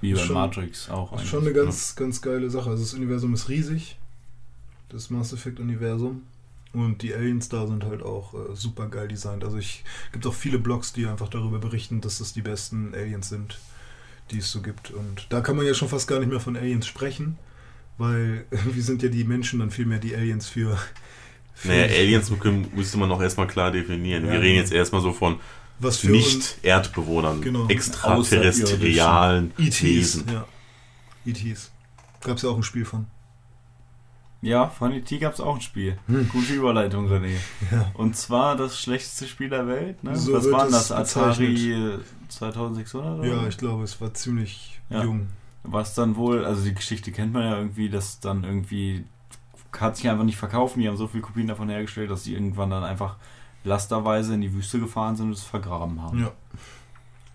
[0.00, 2.70] Wie bei schon- Matrix auch Das ist schon eine ganz, ganz geile Sache.
[2.70, 3.98] Also das Universum ist riesig.
[4.88, 6.22] Das Mass Effect Universum.
[6.72, 9.42] Und die Aliens da sind halt auch äh, super geil designt.
[9.44, 13.28] Also ich gibt auch viele Blogs, die einfach darüber berichten, dass das die besten Aliens
[13.30, 13.58] sind,
[14.30, 14.90] die es so gibt.
[14.90, 17.38] Und da kann man ja schon fast gar nicht mehr von Aliens sprechen,
[17.96, 20.78] weil irgendwie sind ja die Menschen dann vielmehr die Aliens für.
[21.54, 22.30] für Naja, Aliens
[22.74, 24.26] müsste man auch erstmal klar definieren.
[24.26, 24.60] Ja, Wir reden genau.
[24.60, 25.40] jetzt erstmal so von
[25.80, 27.66] uns- Nicht-Erdbewohnern, Genau.
[27.68, 29.82] extraterrestrialen ETs.
[29.82, 30.24] Wesen.
[30.30, 30.44] Ja.
[31.24, 31.70] ETs.
[32.20, 33.06] Gab es ja auch ein Spiel von.
[34.40, 35.18] Ja, von E.T.
[35.18, 35.98] gab es auch ein Spiel.
[36.06, 36.28] Hm.
[36.28, 37.36] Gute Überleitung, René.
[37.72, 37.90] Ja.
[37.94, 40.02] Und zwar das schlechteste Spiel der Welt.
[40.04, 40.14] Ne?
[40.16, 40.92] So Was war das?
[40.92, 41.98] Atari äh,
[42.28, 43.18] 2600?
[43.18, 43.28] Oder?
[43.28, 45.02] Ja, ich glaube, es war ziemlich Ja.
[45.02, 45.26] jung.
[45.64, 49.04] Was dann wohl, also die Geschichte kennt man ja irgendwie, dass dann irgendwie
[49.76, 50.80] hat sich einfach nicht verkaufen.
[50.80, 53.16] Die haben so viele Kopien davon hergestellt, dass sie irgendwann dann einfach
[53.64, 56.20] lasterweise in die Wüste gefahren sind und es vergraben haben.
[56.20, 56.32] Ja.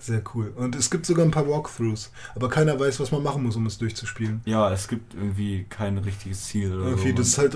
[0.04, 0.52] Sehr cool.
[0.58, 3.66] Und es gibt sogar ein paar Walkthroughs, aber keiner weiß, was man machen muss, um
[3.68, 4.42] es durchzuspielen.
[4.44, 7.16] Ja, es gibt irgendwie kein richtiges Ziel oder Irgendwie, so.
[7.16, 7.54] das ist halt.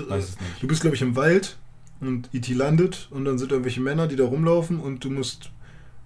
[0.60, 1.58] Du bist, glaube ich, im Wald
[2.00, 2.54] und E.T.
[2.54, 5.50] landet und dann sind irgendwelche Männer, die da rumlaufen und du musst,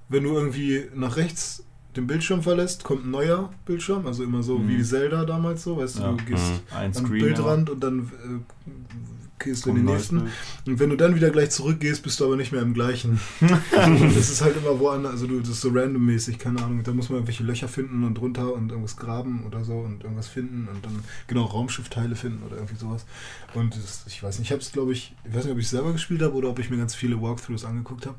[0.09, 4.59] wenn du irgendwie nach rechts den Bildschirm verlässt, kommt ein neuer Bildschirm, also immer so
[4.59, 4.68] Mhm.
[4.68, 6.11] wie Zelda damals so, weißt Ja.
[6.11, 6.76] du, du gehst Mhm.
[6.76, 7.09] Am Screen.
[7.22, 10.16] Bildrand und dann äh, gehst du in den nächsten.
[10.16, 10.33] neues
[10.66, 13.20] Und wenn du dann wieder gleich zurückgehst, bist du aber nicht mehr im gleichen.
[13.70, 16.83] das ist halt immer woanders, also du, das ist so randommäßig, keine Ahnung.
[16.83, 20.28] Da muss man irgendwelche Löcher finden und runter und irgendwas graben oder so und irgendwas
[20.28, 23.05] finden und dann genau Raumschiffteile finden oder irgendwie sowas.
[23.55, 25.68] Und das, ich weiß nicht, ich habe es glaube ich, ich weiß nicht, ob ich
[25.68, 28.18] selber gespielt habe oder ob ich mir ganz viele Walkthroughs angeguckt habe.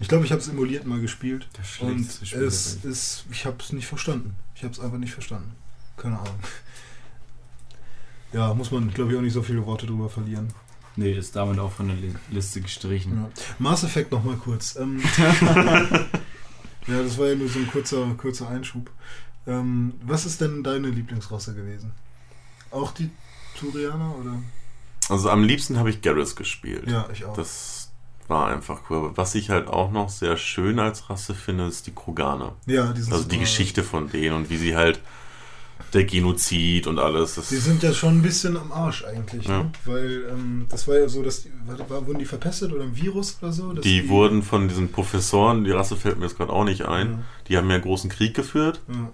[0.00, 1.46] Ich glaube, ich habe es emuliert mal gespielt.
[1.52, 2.42] Das Und Spiel.
[2.42, 4.34] es ist, ich habe es nicht verstanden.
[4.54, 5.52] Ich habe es einfach nicht verstanden.
[5.98, 6.34] Keine Ahnung.
[8.32, 10.52] Ja, muss man, glaube ich, auch nicht so viele Worte drüber verlieren.
[10.96, 13.16] Nee, ist damit auch von der Li- Liste gestrichen.
[13.16, 13.28] Ja.
[13.58, 14.76] Mass Effect nochmal kurz.
[14.76, 15.00] Ähm,
[16.86, 18.90] ja, das war ja nur so ein kurzer, kurzer Einschub.
[19.46, 21.92] Ähm, was ist denn deine Lieblingsrasse gewesen?
[22.70, 23.10] Auch die
[23.58, 24.42] Turianer oder?
[25.08, 26.88] Also am liebsten habe ich Garrus gespielt.
[26.88, 27.34] Ja, ich auch.
[27.34, 27.90] Das
[28.28, 28.98] war einfach cool.
[28.98, 32.54] Aber was ich halt auch noch sehr schön als Rasse finde, ist die Kroganer.
[32.66, 33.38] ja, die sind Also die.
[33.38, 35.00] Geschichte von denen und wie sie halt
[35.92, 37.34] der Genozid und alles.
[37.34, 39.64] Das Die sind ja schon ein bisschen am Arsch eigentlich, Ja.
[39.64, 39.72] ne?
[39.84, 41.50] weil ähm, das war ja so, dass die,
[41.88, 43.72] war, wurden die verpestet oder ein Virus oder so?
[43.72, 47.10] Dass die wurden von diesen Professoren, die Rasse fällt mir jetzt gerade auch nicht ein,
[47.10, 47.18] Ja.
[47.48, 48.80] die haben ja einen großen Krieg geführt.
[48.88, 49.10] Ja.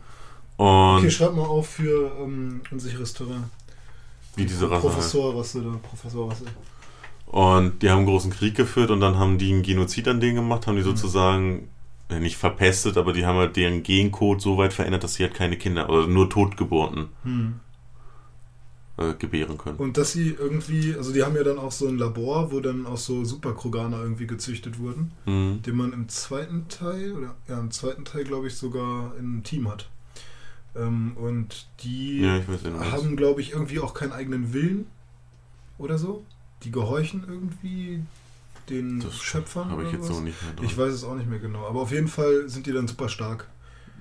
[0.59, 3.45] Und Okay, schreib mal auf für ähm, unsicheres Terrain.
[4.37, 4.83] wie diese Rasse.
[4.89, 6.45] Professorrasse da, Professorrasse.
[7.27, 10.37] Und die haben einen großen Krieg geführt und dann haben die einen Genozid an denen
[10.37, 11.65] gemacht, haben die sozusagen ja,
[12.11, 15.57] nicht verpestet, aber die haben halt deren Gencode so weit verändert, dass sie halt keine
[15.57, 17.61] Kinder oder nur Totgeburten Hm.
[18.97, 19.77] äh, gebären können.
[19.77, 22.87] Und dass sie irgendwie, also die haben ja dann auch so ein Labor, wo dann
[22.87, 25.63] auch so Superkroganer irgendwie gezüchtet wurden, Mhm.
[25.63, 29.69] den man im zweiten Teil, oder ja, im zweiten Teil glaube ich sogar im Team
[29.69, 29.89] hat.
[30.77, 32.41] Ähm, und die Ja,
[32.93, 34.87] haben, glaube ich, irgendwie auch keinen eigenen Willen
[35.79, 36.25] oder so.
[36.63, 38.03] Die gehorchen irgendwie
[38.71, 39.71] den Das Schöpfern.
[39.71, 40.17] Habe ich jetzt was.
[40.17, 40.65] so nicht mehr dran.
[40.65, 41.67] Ich weiß es auch nicht mehr genau.
[41.67, 43.49] Aber auf jeden Fall sind die dann super stark.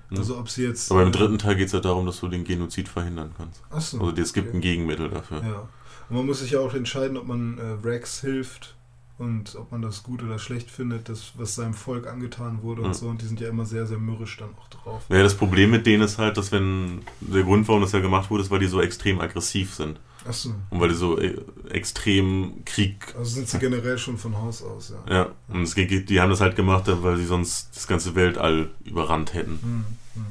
[0.09, 0.17] Mhm.
[0.17, 0.91] Also ob sie jetzt.
[0.91, 3.61] Aber im dritten Teil geht es ja darum, dass du den Genozid verhindern kannst.
[3.69, 3.99] Achso.
[3.99, 5.43] Also es gibt ein Gegenmittel dafür.
[5.43, 5.69] Ja.
[6.09, 8.75] Und man muss sich ja auch entscheiden, ob man äh, Rex hilft
[9.17, 12.93] und ob man das gut oder schlecht findet, das, was seinem Volk angetan wurde und
[12.95, 13.07] so.
[13.07, 15.03] Und die sind ja immer sehr, sehr mürrisch dann auch drauf.
[15.09, 18.29] Ja, das Problem mit denen ist halt, dass wenn der Grund, warum das ja gemacht
[18.29, 19.99] wurde, ist, weil die so extrem aggressiv sind.
[20.27, 20.55] Achso.
[20.71, 21.35] Und weil die so äh,
[21.69, 23.13] extrem Krieg.
[23.15, 25.13] Also sind sie generell schon von Haus aus, ja.
[25.13, 28.71] Ja, und es geht, die haben das halt gemacht, weil sie sonst das ganze Weltall
[28.83, 29.59] überrannt hätten.
[29.61, 29.85] Hm,
[30.15, 30.25] hm.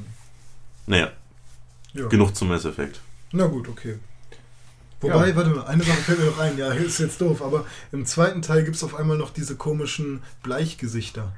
[0.87, 1.11] Naja,
[1.93, 2.07] ja.
[2.07, 2.99] genug zum Mass Effect.
[3.31, 3.97] Na gut, okay.
[5.01, 5.35] Wobei, Ja.
[5.35, 6.57] warte mal, eine Sache fällt mir noch ein.
[6.57, 10.21] Ja, ist jetzt doof, aber im zweiten Teil gibt es auf einmal noch diese komischen
[10.43, 11.33] Bleichgesichter,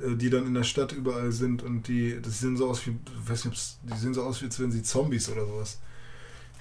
[0.00, 2.96] äh, die dann in der Stadt überall sind und die, das sehen so aus wie,
[3.26, 5.78] weiß nicht, die sehen so aus, wie als wären sie Zombies oder sowas.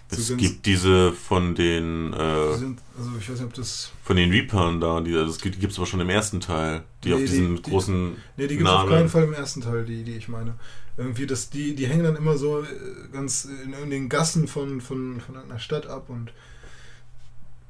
[0.09, 3.53] So Es ganz- gibt diese von den Die äh, sind, also ich weiß nicht, ob
[3.55, 3.91] das.
[4.03, 7.13] von den Reapern da, die, das gibt es aber schon im ersten Teil, die Nee,
[7.15, 9.83] auf die- diesen die- großen Ne, die gibt es auf keinen Fall im ersten Teil,
[9.85, 10.55] die, die ich meine.
[10.95, 12.65] Irgendwie, das, die, die hängen dann immer so äh,
[13.11, 16.31] ganz in, in den Gassen von, von, von einer Stadt ab und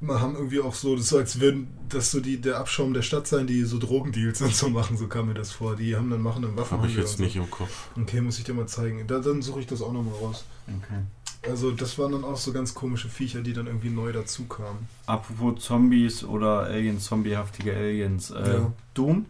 [0.00, 2.94] wir haben irgendwie auch so, das ist so, als würden das so die, der Abschaum
[2.94, 5.74] der Stadt sein, die so Drogendeals und so machen, so kam mir das vor.
[5.74, 6.78] Die haben dann machen dann Waffen.
[6.78, 7.88] habe ich jetzt nicht im Kopf.
[8.00, 9.04] Okay, muss ich dir mal zeigen.
[9.08, 10.44] Da, dann suche ich das auch nochmal raus.
[10.68, 11.00] Okay.
[11.48, 14.86] Also das waren dann auch so ganz komische Viecher, die dann irgendwie neu dazu kamen.
[15.06, 18.30] Apropos Zombies oder Aliens, zombiehaftige Aliens.
[18.30, 18.72] Äh, Ja.
[18.94, 19.26] Doom?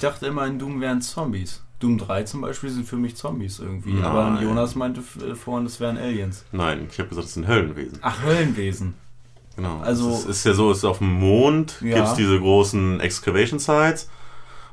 [0.00, 1.62] Ich dachte immer, in Doom wären Zombies.
[1.78, 3.92] Doom 3 zum Beispiel sind für mich Zombies irgendwie.
[3.92, 4.04] Nein.
[4.04, 6.46] Aber Jonas meinte äh, vorhin, das wären Aliens.
[6.52, 7.98] Nein, ich habe gesagt, das sind Höllenwesen.
[8.00, 8.94] Ach, Höllenwesen.
[9.56, 9.78] Genau.
[9.80, 11.96] Also- es ist, ist ja so, es ist auf dem Mond Ja.
[11.96, 14.08] gibt es diese großen Excavation Sites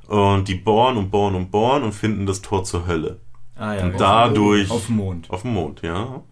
[0.08, 3.20] und die bohren und bohren und bohren und finden das Tor zur Hölle.
[3.58, 5.30] Ah ja, Und auf- dadurch- Auf dem Mond.
[5.30, 6.24] Auf dem Mond, ja.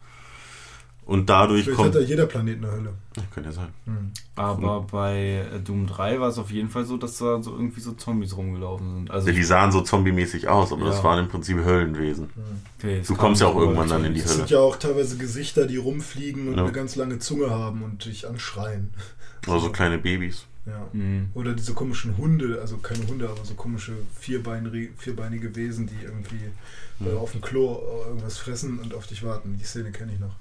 [1.06, 1.90] Und dadurch Vielleicht kommt.
[1.90, 2.94] hat da jeder Planet eine Hölle.
[3.16, 3.68] Ja, könnte ja sein.
[3.86, 4.12] Hm.
[4.36, 7.80] Aber bei äh, Doom 3 war es auf jeden Fall so, dass da so irgendwie
[7.80, 9.12] so Zombies rumgelaufen sind.
[9.12, 11.04] Also Ja, die sahen so zombie-mäßig aus, aber das Ja.
[11.04, 12.30] waren im Prinzip Höllenwesen.
[12.80, 14.38] okay, es Du kommst ja auch irgendwann dann in die Das Hölle.
[14.40, 16.64] sind ja auch teilweise Gesichter, die rumfliegen und Ja.
[16.64, 18.92] eine ganz lange Zunge haben und dich anschreien.
[19.48, 20.48] Oder so kleine Babys.
[20.66, 20.88] Ja.
[20.94, 21.30] Mhm.
[21.36, 26.38] Oder diese komischen Hunde, also keine Hunde, aber so komische vierbeinige, vierbeinige Wesen, die irgendwie
[27.02, 27.18] äh, Mhm.
[27.18, 29.58] auf dem Klo äh, irgendwas fressen und auf dich warten.
[29.60, 30.34] Die Szene kenne ich noch.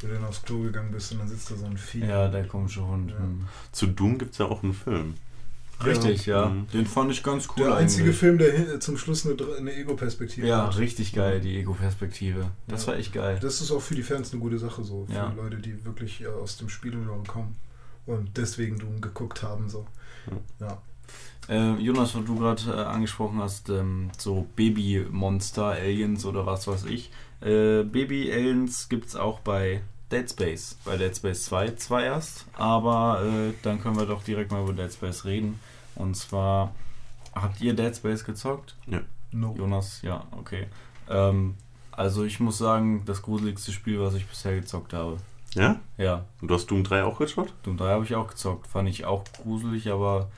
[0.00, 2.00] Wo du dann aufs Klo gegangen bist und dann sitzt da so ein Vieh.
[2.04, 3.10] Ja, der komische Hund.
[3.10, 3.18] Ja.
[3.20, 3.46] Mhm.
[3.72, 5.14] Zu Doom gibt es ja auch einen Film.
[5.84, 6.46] Richtig, ja.
[6.50, 6.68] Mhm.
[6.72, 7.64] Den fand ich ganz cool.
[7.64, 8.16] Der einzige eigentlich.
[8.18, 10.78] Film, der zum Schluss eine, eine Ego-Perspektive Ja, hat.
[10.78, 12.46] richtig geil, die Ego-Perspektive.
[12.68, 12.92] Das Ja.
[12.92, 13.38] war echt geil.
[13.42, 15.06] Das ist auch für die Fans eine gute Sache so.
[15.06, 15.32] Für Ja.
[15.36, 17.56] Leute, die wirklich äh, aus dem Spieluniversum kommen
[18.06, 19.68] und deswegen Doom geguckt haben.
[19.68, 19.86] So.
[20.60, 20.80] Ja.
[21.48, 26.84] Äh, Jonas, was du gerade äh, angesprochen hast, ähm, so Baby-Monster, Aliens oder was weiß
[26.84, 27.10] ich.
[27.40, 29.82] Äh, Baby-Aliens gibt es auch bei
[30.14, 30.78] Dead Space.
[30.84, 34.72] Bei Dead Space 2 zwar erst, aber äh, dann können wir doch direkt mal über
[34.72, 35.58] Dead Space reden.
[35.96, 36.72] Und zwar,
[37.34, 38.76] habt ihr Dead Space gezockt?
[39.32, 39.54] No.
[39.58, 40.68] Jonas, ja, okay.
[41.10, 41.56] Ähm,
[41.90, 45.16] also ich muss sagen, das gruseligste Spiel, was ich bisher gezockt habe.
[45.54, 45.80] Ja?
[45.98, 47.52] Ja, Und du hast Doom 3 auch geschaut?
[47.64, 48.66] Doom 3 habe ich auch gezockt.
[48.68, 50.28] Fand ich auch gruselig, aber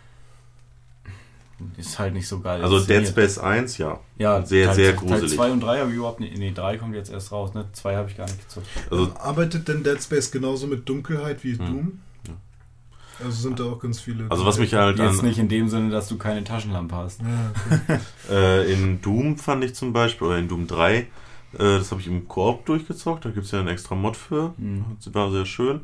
[1.77, 2.63] ist halt nicht so geil.
[2.63, 3.07] Also Dead.
[3.07, 3.99] Space 1, ja.
[4.19, 5.35] Ja, sehr, Teil, sehr Teil gruselig.
[5.35, 6.37] 2 und 3 habe ich überhaupt nicht.
[6.37, 7.67] Nee, 3 kommt jetzt erst raus, ne?
[7.73, 8.67] 2 habe ich gar nicht gezockt.
[8.91, 11.67] Also Arbeitet denn Dead Space genauso mit Dunkelheit wie Hm.
[11.67, 11.99] Doom?
[12.27, 12.35] Ja.
[13.25, 14.31] Also sind da auch ganz viele.
[14.31, 17.23] Also was mich halt Jetzt an, nicht in dem Sinne, dass du keine Taschenlampe hast.
[17.23, 18.01] Ja, okay.
[18.31, 21.07] äh, in Doom fand ich zum Beispiel, oder in Doom 3, äh,
[21.55, 24.53] das habe ich im Koop durchgezockt, da gibt es ja einen extra Mod für.
[24.59, 24.85] Hm.
[25.03, 25.81] Das war sehr schön.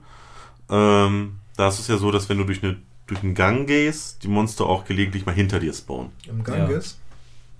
[0.68, 2.76] Ähm, da ist es ja so, dass wenn du durch, eine,
[3.06, 6.12] durch einen Gang gehst, die Monster auch gelegentlich mal hinter dir spawnen.
[6.28, 6.66] Im Gang Ja.
[6.68, 6.98] gehst?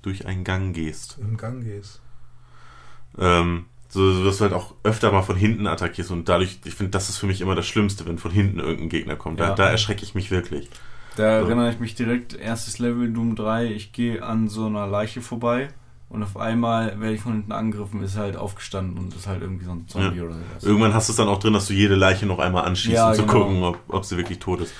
[0.02, 1.18] Durch einen Gang gehst.
[1.20, 2.00] Im Gang gehst.
[3.18, 6.74] Ähm, so, so dass du halt auch öfter mal von hinten attackierst und dadurch, ich
[6.74, 9.38] finde, das ist für mich immer das Schlimmste, wenn von hinten irgendein Gegner kommt.
[9.40, 9.54] Da, Ja.
[9.54, 10.70] da erschrecke ich mich wirklich.
[11.16, 11.46] Da So.
[11.46, 15.68] erinnere ich mich direkt, erstes Level Doom 3, ich gehe an so einer Leiche vorbei
[16.08, 19.66] und auf einmal werde ich von hinten angegriffen, ist halt aufgestanden und ist halt irgendwie
[19.66, 20.22] so ein Zombie Ja.
[20.24, 20.64] oder sowas.
[20.64, 23.08] Irgendwann hast du es dann auch drin, dass du jede Leiche noch einmal anschießt, Ja,
[23.08, 23.32] um zu genau.
[23.32, 24.72] gucken, ob, ob sie wirklich tot ist.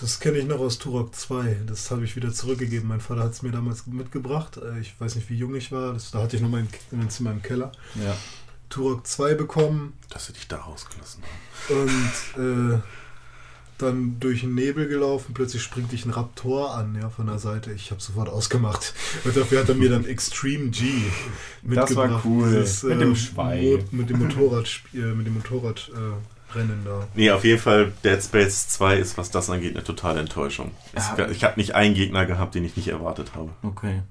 [0.00, 1.56] Das kenne ich noch aus Turok 2.
[1.66, 2.88] Das habe ich wieder zurückgegeben.
[2.88, 4.58] Mein Vater hat es mir damals mitgebracht.
[4.58, 5.94] Äh, Ich weiß nicht, wie jung ich war.
[5.94, 7.72] Das, da hatte ich noch mein, mein Zimmer im Keller.
[7.94, 8.14] Ja.
[8.68, 11.80] Turok 2 bekommen Dass sie dich da rausgelassen haben.
[12.36, 12.78] und äh,
[13.78, 15.32] dann durch den Nebel gelaufen.
[15.34, 17.72] Plötzlich springt dich ein Raptor an, ja, von der Seite.
[17.72, 18.92] Ich habe sofort ausgemacht.
[19.24, 20.84] Und dafür hat er mir dann Extreme G
[21.62, 21.90] mitgebracht.
[21.90, 22.48] Das war cool.
[22.50, 23.64] Dieses, Mit äh, dem Schwein.
[23.64, 27.06] Mo- Mit dem Motorrad, äh, mit dem Motorrad äh, Rennen da.
[27.14, 30.72] Nee, auf jeden Fall, Dead Space 2 ist, was das angeht, eine totale Enttäuschung.
[30.94, 31.28] Ja.
[31.28, 33.50] Ich habe nicht einen Gegner gehabt, den ich nicht erwartet habe.
[33.62, 34.02] Okay.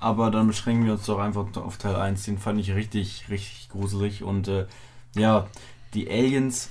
[0.00, 2.24] Aber dann beschränken wir uns doch einfach auf Teil 1.
[2.24, 4.22] Den fand ich richtig, richtig gruselig.
[4.22, 4.66] Und äh,
[5.14, 5.46] ja,
[5.94, 6.68] die Aliens,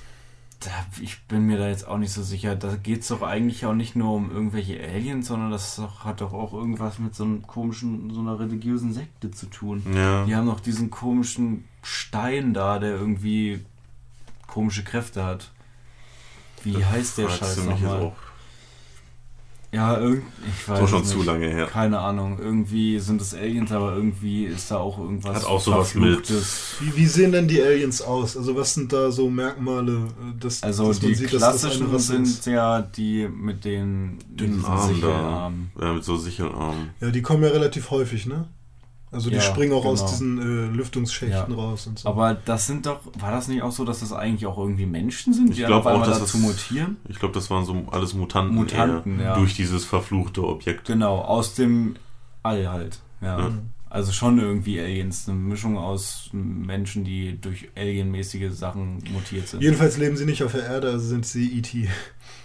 [0.60, 2.54] da, ich bin mir da jetzt auch nicht so sicher.
[2.54, 6.20] Da geht es doch eigentlich auch nicht nur um irgendwelche Aliens, sondern das doch, hat
[6.20, 9.82] doch auch irgendwas mit so einem komischen, so einer religiösen Sekte zu tun.
[9.94, 10.24] Ja.
[10.26, 13.64] Die haben noch diesen komischen Stein da, der irgendwie
[14.46, 15.50] komische Kräfte hat.
[16.62, 18.12] Wie heißt der Scheiß nochmal?
[19.72, 21.26] Ja, irgend, ich weiß Das war schon es zu nicht.
[21.26, 21.66] lange her.
[21.66, 22.38] Keine Ahnung.
[22.38, 26.76] Irgendwie sind es Aliens, aber irgendwie ist da auch irgendwas Hat auch sowas mit- Verfluchtes.
[26.78, 28.36] Wie, wie sehen denn die Aliens aus?
[28.36, 31.60] Also was sind da so Merkmale, äh, dass, Also dass man die sieht, dass das
[31.60, 32.46] klassischen Rasse sind ist?
[32.46, 35.50] ja die mit den Dünnen Armen da.
[35.80, 36.90] Ja, mit so Sichelarmen.
[37.00, 38.46] Ja, die kommen ja relativ häufig, ne?
[39.14, 40.10] Also die Ja, springen auch aus genau.
[40.10, 40.38] diesen
[40.72, 41.54] äh, Lüftungsschächten Ja.
[41.62, 42.08] raus und so.
[42.08, 45.32] Aber das sind doch, war das nicht auch so, dass das eigentlich auch irgendwie Menschen
[45.32, 46.96] sind, Ich die glaub dann auf auch, dass dazu das- mutieren?
[47.08, 49.34] Ich glaube, das waren so alles Mutanten, Mutanten, eher, ja.
[49.38, 50.86] durch dieses verfluchte Objekt.
[50.86, 51.96] Genau, aus dem
[52.42, 52.98] All halt.
[53.22, 53.38] Ja.
[53.38, 53.70] Mhm.
[53.88, 59.62] Also schon irgendwie Aliens, eine Mischung aus Menschen, die durch alienmäßige Sachen mutiert sind.
[59.62, 61.88] Jedenfalls leben sie nicht auf der Erde, also sind sie E.T.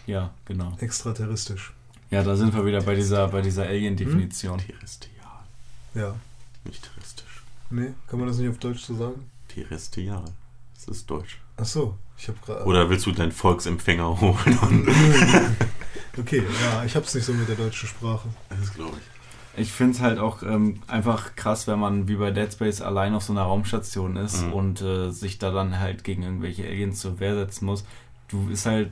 [0.06, 0.74] Ja, genau.
[0.80, 1.74] extraterrestrisch.
[2.12, 4.60] Ja, da sind wir wieder bei dieser, bei dieser Alien-Definition.
[4.60, 5.16] Terrestrial,
[5.96, 6.16] Ja.
[6.70, 7.44] Nicht terrestrisch.
[7.70, 9.30] Nee, kann man das nicht auf Deutsch so sagen?
[9.48, 10.26] Terrestrial.
[10.76, 11.40] Das ist Deutsch.
[11.58, 12.64] Ach so, ich habe gerade.
[12.66, 14.58] Oder willst du deinen Volksempfänger holen?
[14.62, 14.88] Und
[16.18, 18.28] Okay, ja, ich hab's nicht so mit der deutschen Sprache.
[18.50, 19.62] das glaube ich.
[19.62, 23.14] Ich finde es halt auch ähm, einfach krass, wenn man wie bei Dead Space allein
[23.14, 24.54] auf so einer Raumstation ist Mhm.
[24.54, 27.84] und äh, sich da dann halt gegen irgendwelche Aliens zur Wehr setzen muss.
[28.30, 28.92] Du ist halt,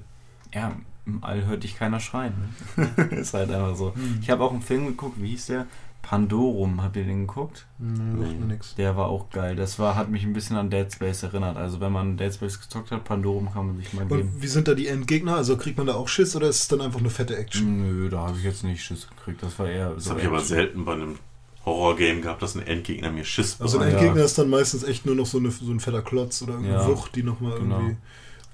[0.54, 0.74] ja,
[1.06, 2.34] im All hört dich keiner schreien.
[2.76, 2.86] Ne?
[3.12, 3.94] ist halt einfach so.
[3.96, 4.20] Hm.
[4.22, 5.68] Ich habe auch einen Film geguckt, wie hieß der?
[6.02, 7.66] Pandorum, habt ihr den geguckt?
[7.80, 8.76] Nee, sagt mir nix.
[8.76, 9.58] Der war auch geil.
[9.58, 11.58] Das war, hat mich ein bisschen an Dead Space erinnert.
[11.58, 14.22] Also wenn man Dead Space gezockt hat, Pandorum kann man sich mal geben.
[14.22, 15.36] Und wie sind da die Endgegner?
[15.36, 17.82] Also kriegt man da auch Schiss oder ist es dann einfach eine fette Action?
[17.82, 19.44] Nö, da habe ich jetzt nicht Schiss gekriegt.
[19.44, 21.20] Das war eher Das so habe ich aber selten bei einem
[21.66, 24.00] Horror-Game gehabt, dass ein Endgegner mir Schiss Also ein bereitet.
[24.00, 24.06] ja.
[24.08, 26.84] Endgegner ist dann meistens echt nur noch so, eine, so ein fetter Klotz oder irgendeine
[26.84, 27.80] Ja, Wucht, die nochmal genau.
[27.80, 27.98] irgendwie.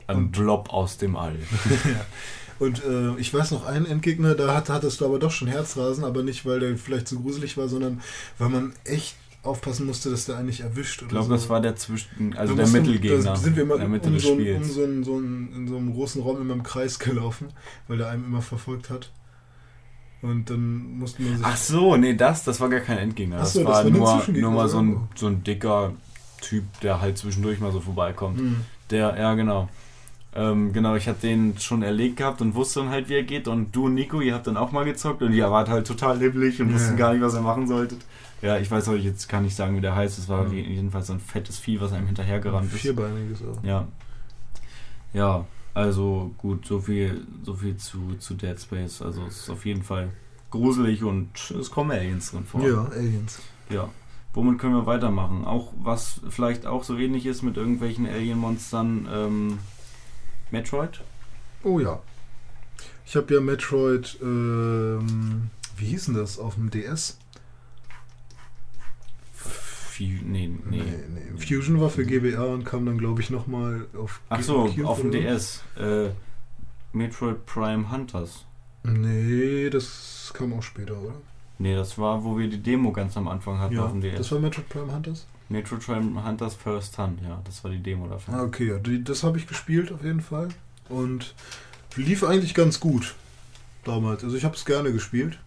[0.08, 1.36] Ein Blob aus dem All.
[2.60, 6.04] Und äh, ich weiß noch einen Endgegner, da hat, hattest du aber doch schon Herzrasen,
[6.04, 8.02] aber nicht, weil der vielleicht zu gruselig war, sondern
[8.38, 11.00] weil man echt aufpassen musste, dass der einen nicht erwischt.
[11.02, 11.34] Oder Ich glaube, so.
[11.34, 13.24] das war der zwischen, also Da der mussten- Mittelgegner.
[13.24, 13.80] Da sind wir immer um,
[14.20, 16.98] so, ein- um so, ein, so ein, in so einem großen Raum immer im Kreis
[17.00, 17.48] gelaufen,
[17.88, 19.12] weil der einem immer verfolgt hat.
[20.22, 21.46] Und dann musste man sich.
[21.46, 23.38] Ach so, nee, das, das war gar kein Endgegner.
[23.40, 23.90] Das, so, das war, war
[24.30, 25.92] nur nur, mal so ein, so ein dicker
[26.40, 28.40] Typ, der halt zwischendurch mal so vorbeikommt.
[28.40, 28.56] Hm.
[28.90, 29.68] Der, ja, genau.
[30.36, 33.48] Ähm, genau, ich hatte den schon erlegt gehabt und wusste dann halt, wie er geht.
[33.48, 36.18] Und du und Nico, ihr habt dann auch mal gezockt und ihr wart halt total
[36.20, 36.76] hibbelig und Ja.
[36.76, 38.00] wussten gar nicht, was ihr machen solltet.
[38.42, 40.18] Ja, ich weiß euch jetzt kann nicht sagen, wie der heißt.
[40.18, 40.54] Es war Ja.
[40.54, 42.82] jedenfalls so ein fettes Vieh, was einem hinterhergerannt ist.
[42.82, 43.64] Vierbeiniges auch.
[43.64, 43.88] Ja.
[45.14, 49.02] Ja, also gut, so viel, so viel zu, zu Dead Space.
[49.02, 50.10] Also es ist auf jeden Fall
[50.50, 51.30] gruselig und
[51.60, 52.62] es kommen Aliens drin vor.
[52.68, 53.40] Ja, Aliens.
[53.70, 53.90] Ja.
[54.34, 55.46] Womit können wir weitermachen?
[55.46, 59.60] Auch was vielleicht auch so ähnlich ist mit irgendwelchen Alien-Monstern, ähm,
[60.54, 61.02] Metroid?
[61.64, 62.00] Oh ja.
[63.08, 67.18] Ich habe ja Metroid, ähm, wie hieß denn das, auf dem DS?
[69.34, 70.82] Fu- Nee, nee.
[70.82, 71.38] nee.
[71.38, 75.02] Fusion war für GBA und kam dann, glaube ich, nochmal auf Ach so, GameCube auf
[75.02, 75.12] dem.
[75.12, 75.64] DS.
[75.78, 76.10] Äh,
[76.94, 78.46] Metroid Prime Hunters.
[78.84, 81.14] Nee, das kam auch später, oder?
[81.60, 84.18] Nee, das war, wo wir die Demo ganz am Anfang hatten Ja, auf dem DS.
[84.18, 85.26] das war Metroid Prime Hunters?
[85.50, 88.34] Metro Prime Hunters First Hunt, ja, das war die Demo davon.
[88.34, 90.50] Ah, okay, ja, die, das habe ich gespielt auf jeden Fall.
[90.90, 91.36] Und
[91.96, 93.16] lief eigentlich ganz gut
[93.84, 94.24] damals.
[94.24, 95.38] Also ich habe es gerne gespielt.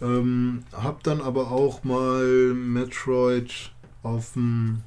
[0.00, 3.70] Ähm, hab dann aber auch mal Metroid
[4.02, 4.82] auf dem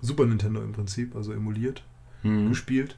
[0.00, 1.82] Super Nintendo im Prinzip, also emuliert,
[2.26, 2.48] Mhm.
[2.50, 2.96] gespielt.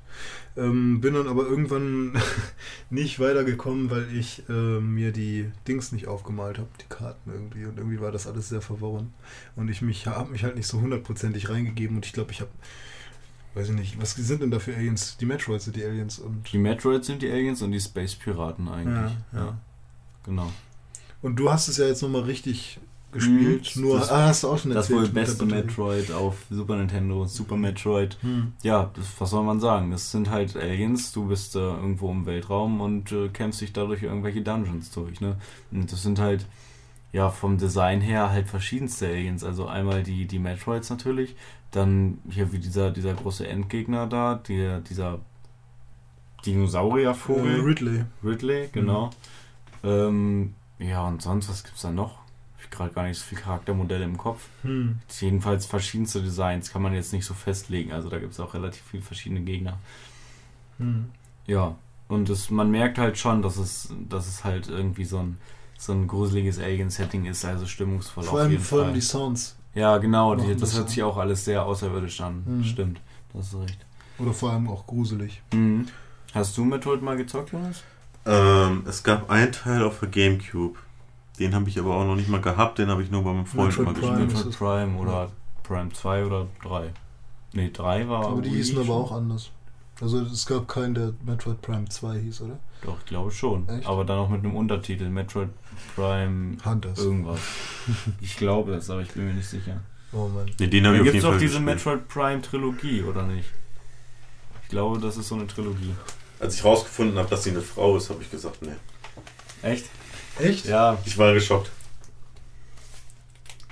[0.56, 2.20] Ähm, bin dann aber irgendwann
[2.90, 7.64] nicht weitergekommen, weil ich äh, mir die Dings nicht aufgemalt habe, die Karten irgendwie.
[7.64, 9.12] Und irgendwie war das alles sehr verworren.
[9.56, 11.96] Und ich mich habe mich halt nicht so hundertprozentig reingegeben.
[11.96, 12.50] Und ich glaube, ich habe,
[13.54, 15.16] weiß ich nicht, was sind denn da für Aliens?
[15.18, 16.52] Die Metroids sind die Aliens und.
[16.52, 19.12] Die Metroids sind die Aliens und die Space Piraten eigentlich.
[19.32, 19.58] Ja, ja.
[20.24, 20.52] Genau.
[21.22, 22.80] Und du hast es ja jetzt nochmal richtig
[23.12, 23.74] gespielt.
[23.76, 24.98] Mhm, Nur, das- ah, hast du auch schon Das erzählt.
[24.98, 25.44] wohl mit der beste.
[25.46, 28.16] Metroid auf Super Nintendo, Super Metroid.
[28.20, 28.52] Hm.
[28.62, 29.90] Ja, das, was soll man sagen?
[29.90, 34.02] Das sind halt Aliens, du bist äh, irgendwo im Weltraum und äh, kämpfst dich dadurch
[34.02, 35.36] irgendwelche Dungeons durch, ne?
[35.70, 36.46] Und das sind halt,
[37.12, 39.42] ja, vom Design her halt verschiedenste Aliens.
[39.42, 41.34] Also einmal die, die Metroids natürlich,
[41.70, 45.18] dann hier wie dieser, dieser große Endgegner da, der, dieser Äh,
[46.46, 47.60] Dinosauriervogel.
[47.60, 48.04] Ridley.
[48.24, 49.10] Ridley, genau.
[49.82, 52.17] Ähm, ja, und sonst, was gibt's da noch?
[52.68, 54.46] Habe gerade gar nicht so viel Charaktermodelle im Kopf.
[54.62, 54.98] Hm.
[55.20, 57.92] Jedenfalls verschiedenste Designs kann man jetzt nicht so festlegen.
[57.92, 59.78] Also da gibt es auch relativ viele verschiedene Gegner.
[60.78, 61.06] Hm.
[61.46, 61.76] Ja,
[62.08, 65.38] und es, man merkt halt schon, dass es, dass es halt irgendwie so ein,
[65.78, 68.94] so ein gruseliges Alien-Setting ist, also stimmungsvoll Vor auf allem, jeden vor allem Fall.
[68.94, 69.56] die Sounds.
[69.74, 72.42] ja, genau, die, das das hört sich auch alles sehr außerirdisch an.
[72.46, 72.64] Mhm.
[72.64, 73.00] Stimmt,
[73.32, 73.78] das ist recht.
[74.18, 75.42] Oder vor allem auch gruselig.
[75.52, 75.86] Mhm.
[76.34, 77.82] Hast du Metroid mal gezockt, Jonas?
[78.26, 80.78] Ähm, es gab einen Teil auf der Gamecube.
[81.38, 83.46] Den habe ich aber auch noch nicht mal gehabt, den habe ich nur bei meinem
[83.46, 84.26] Freund Metroid mal Prime.
[84.26, 84.46] gespielt.
[84.46, 84.58] Metroid.
[84.58, 85.30] Prime oder
[85.62, 86.92] Prime 2 oder 3.
[87.52, 88.26] Ne, 3 war.
[88.26, 89.50] Aber die hießen aber auch anders.
[90.00, 92.58] Also es gab keinen, der Metroid Prime 2 hieß, oder?
[92.82, 93.68] Doch, ich glaube schon.
[93.68, 93.86] Echt?
[93.86, 95.08] Aber dann auch mit einem Untertitel.
[95.08, 95.48] Metroid
[95.94, 96.98] Prime Hunters.
[96.98, 97.40] irgendwas.
[98.20, 99.80] ich glaube es, aber ich bin mir nicht sicher.
[100.12, 100.50] Oh Mann.
[100.58, 101.76] Nee, den Da habe ich auf gibt es jeden doch Fall diese gespielt.
[101.76, 103.48] Metroid Prime Trilogie, oder nicht?
[104.62, 105.94] Ich glaube, das ist so eine Trilogie.
[106.40, 108.72] Als ich rausgefunden habe, dass sie eine Frau ist, habe ich gesagt, nee.
[109.62, 109.86] Echt?
[110.38, 110.66] Echt?
[110.66, 111.70] Ja, Ich war geschockt.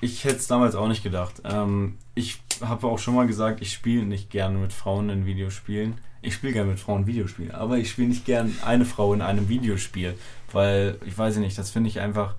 [0.00, 1.34] ich hätte es damals auch nicht gedacht.
[1.44, 5.98] Ähm, ich habe auch schon mal gesagt, ich spiele nicht gerne mit Frauen in Videospielen.
[6.22, 9.48] Ich spiele gerne mit Frauen Videospiele, aber ich spiele nicht gern eine Frau in einem
[9.48, 10.18] Videospiel,
[10.52, 12.34] weil ich weiß nicht, das finde ich einfach.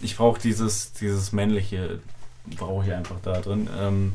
[0.00, 2.00] Ich brauche dieses dieses männliche
[2.56, 3.68] brauche ich einfach da drin.
[3.78, 4.14] Ähm,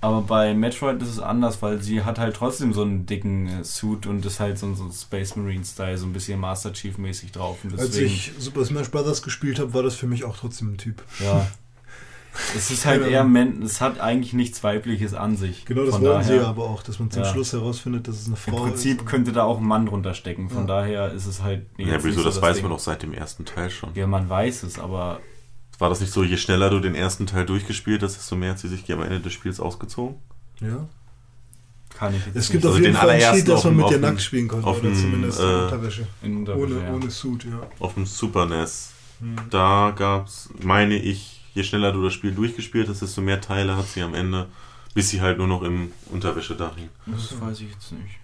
[0.00, 3.64] aber bei Metroid ist es anders, weil sie hat halt trotzdem so einen dicken äh,
[3.64, 6.72] Suit und ist halt so, ein- so ein Space Marine Style, so ein bisschen Master
[6.72, 7.58] Chief mäßig drauf.
[7.64, 9.22] Und Als ich Super Smash Bros.
[9.22, 11.02] gespielt habe, war das für mich auch trotzdem ein Typ.
[11.20, 11.46] ja.
[12.56, 15.64] Es ist halt eher, men es hat eigentlich nichts Weibliches an sich.
[15.64, 17.28] Genau, das Von wollen sie daher- ja aber auch, dass man zum Ja.
[17.28, 19.06] Schluss herausfindet, dass es eine Im Frau Prinzip ist.
[19.06, 20.48] könnte da auch ein Mann drunter stecken.
[20.48, 20.76] Von Ja.
[20.80, 21.66] daher ist es halt.
[21.76, 22.62] Ja, wieso, nicht so das weiß Ding.
[22.62, 23.90] man doch seit dem ersten Teil schon.
[23.96, 25.18] Ja, man weiß es, aber
[25.80, 28.58] War das nicht so, je schneller du den ersten Teil durchgespielt hast, desto mehr hat
[28.60, 30.16] sie sich am Ende des Spiels ausgezogen?
[30.60, 30.86] Ja.
[31.96, 33.76] kann ich jetzt Es gibt nicht auf Also jeden den Fall einen Cheat, dass man
[33.76, 34.66] mit dem- nackt spielen konnte.
[34.66, 36.06] auf oder dem, zumindest in äh, Unterwäsche.
[36.22, 36.92] in Unterwäsche, Ohne, ja.
[36.94, 37.60] ohne Suit, ja.
[37.78, 38.92] Auf dem Super NES.
[39.20, 39.36] Hm.
[39.50, 43.88] Da gab's, meine ich, je schneller du das Spiel durchgespielt hast, desto mehr Teile hat
[43.88, 44.48] sie am Ende,
[44.94, 46.90] bis sie halt nur noch in Unterwäsche da hing.
[47.06, 48.18] Das weiß ich jetzt nicht.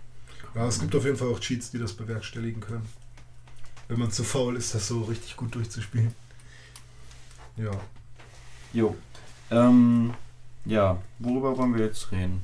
[0.55, 2.87] Ja, es gibt auf jeden Fall auch Cheats, die das bewerkstelligen können.
[3.89, 6.13] Wenn man zu faul ist, das so richtig gut durchzuspielen.
[7.57, 7.71] Ja.
[8.73, 8.95] Jo.
[9.51, 10.13] Ähm,
[10.65, 12.43] ja, worüber wollen wir jetzt reden?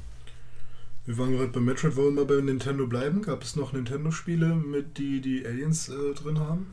[1.04, 3.22] Wir waren gerade bei Metroid, wollen wir bei Nintendo bleiben?
[3.22, 6.66] Gab es noch Nintendo-Spiele, mit die die Aliens äh, drin haben?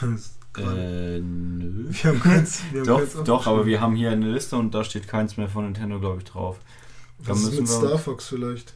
[0.00, 1.86] Das ist gerade- Äh, nö.
[1.90, 2.62] wir haben keins.
[2.70, 5.36] Wir haben Doch, keins doch, aber wir haben hier eine Liste und da steht keins
[5.38, 6.58] mehr von Nintendo, glaube ich, drauf.
[7.24, 8.74] Da Was ist mit wir- Star Fox vielleicht?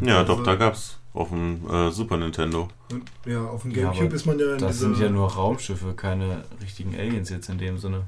[0.00, 2.68] Ja, Also- doch, da gab's auf dem äh, Super Nintendo.
[3.26, 5.92] Ja, auf dem Ja, Gamecube aber ist man ja in Das sind ja nur Raumschiffe,
[5.94, 8.04] keine richtigen Aliens jetzt in dem Sinne.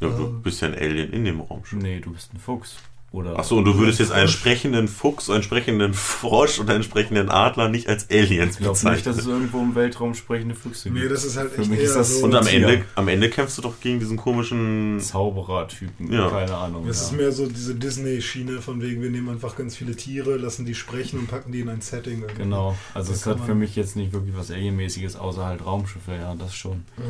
[0.00, 0.42] Ja, du Ähm.
[0.42, 1.78] bist ja ein Alien in dem Raum schon.
[1.78, 2.76] Nee, du bist ein Fuchs.
[3.12, 7.28] Oder Achso, und du würdest jetzt einen sprechenden Fuchs, einen sprechenden Frosch und einen sprechenden
[7.28, 9.32] Adler nicht als Aliens ich glaube nicht, dass es bezeichnen.
[9.32, 11.02] irgendwo im Weltraum sprechende Füchse gibt.
[11.02, 12.24] Nee, das ist halt Für echt mich eher ist das so...
[12.24, 12.46] Und am.
[12.46, 14.98] Ende, am Ende kämpfst du doch gegen diesen komischen.
[14.98, 16.30] Zauberer-Typen, Ja.
[16.30, 16.88] keine Ahnung.
[16.88, 17.06] Es ja.
[17.08, 20.74] ist mehr so diese Disney-Schiene, von wegen, wir nehmen einfach ganz viele Tiere, lassen die
[20.74, 22.22] sprechen und packen die in ein Setting.
[22.22, 22.42] irgendwie.
[22.44, 26.34] Genau, also es hat für mich jetzt nicht wirklich was Alienmäßiges, außer halt Raumschiffe, ja,
[26.34, 26.84] das schon.
[26.96, 27.04] Ja.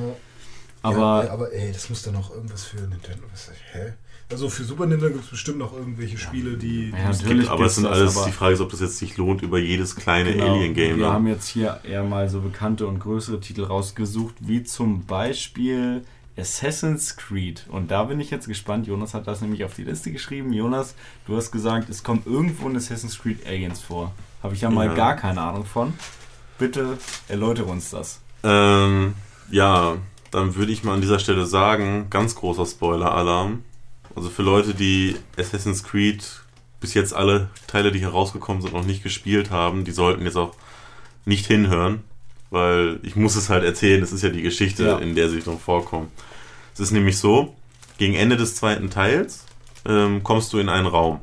[0.82, 3.22] Aber ja, aber ey, das muss dann noch irgendwas für Nintendo.
[3.30, 3.92] Was, hä?
[4.32, 6.90] Also für Super Nintendo gibt es bestimmt noch irgendwelche Spiele, die.
[6.90, 8.80] Ja, Es natürlich gibt, aber es sind das, alles, aber- die Frage ist, ob das
[8.80, 10.96] jetzt sich lohnt, über jedes kleine Genau, Alien-Game.
[10.98, 16.02] Wir haben jetzt hier eher mal so bekannte und größere Titel rausgesucht, wie zum Beispiel
[16.36, 17.66] Assassin's Creed.
[17.68, 18.86] Und da bin ich jetzt gespannt.
[18.86, 20.52] Jonas hat das nämlich auf die Liste geschrieben.
[20.54, 20.94] Jonas,
[21.26, 24.12] du hast gesagt, es kommt irgendwo in Assassin's Creed Aliens vor.
[24.42, 24.94] Habe ich ja mal Ja.
[24.94, 25.92] gar keine Ahnung von.
[26.58, 26.96] Bitte
[27.28, 28.20] erläutere uns das.
[28.44, 29.12] Ähm,
[29.50, 29.96] ja,
[30.30, 33.62] dann würde ich mal an dieser Stelle sagen, ganz großer Spoiler-Alarm.
[34.14, 36.24] Also für Leute, die Assassin's Creed
[36.80, 40.36] bis jetzt alle Teile, die hier rausgekommen sind, noch nicht gespielt haben, die sollten jetzt
[40.36, 40.54] auch
[41.24, 42.02] nicht hinhören,
[42.50, 44.98] weil ich muss es halt erzählen, das ist ja die Geschichte, Ja.
[44.98, 46.10] in der sie noch vorkommen.
[46.74, 47.54] Es ist nämlich so,
[47.98, 49.44] gegen Ende des zweiten Teils
[49.86, 51.20] ähm, kommst du in einen Raum.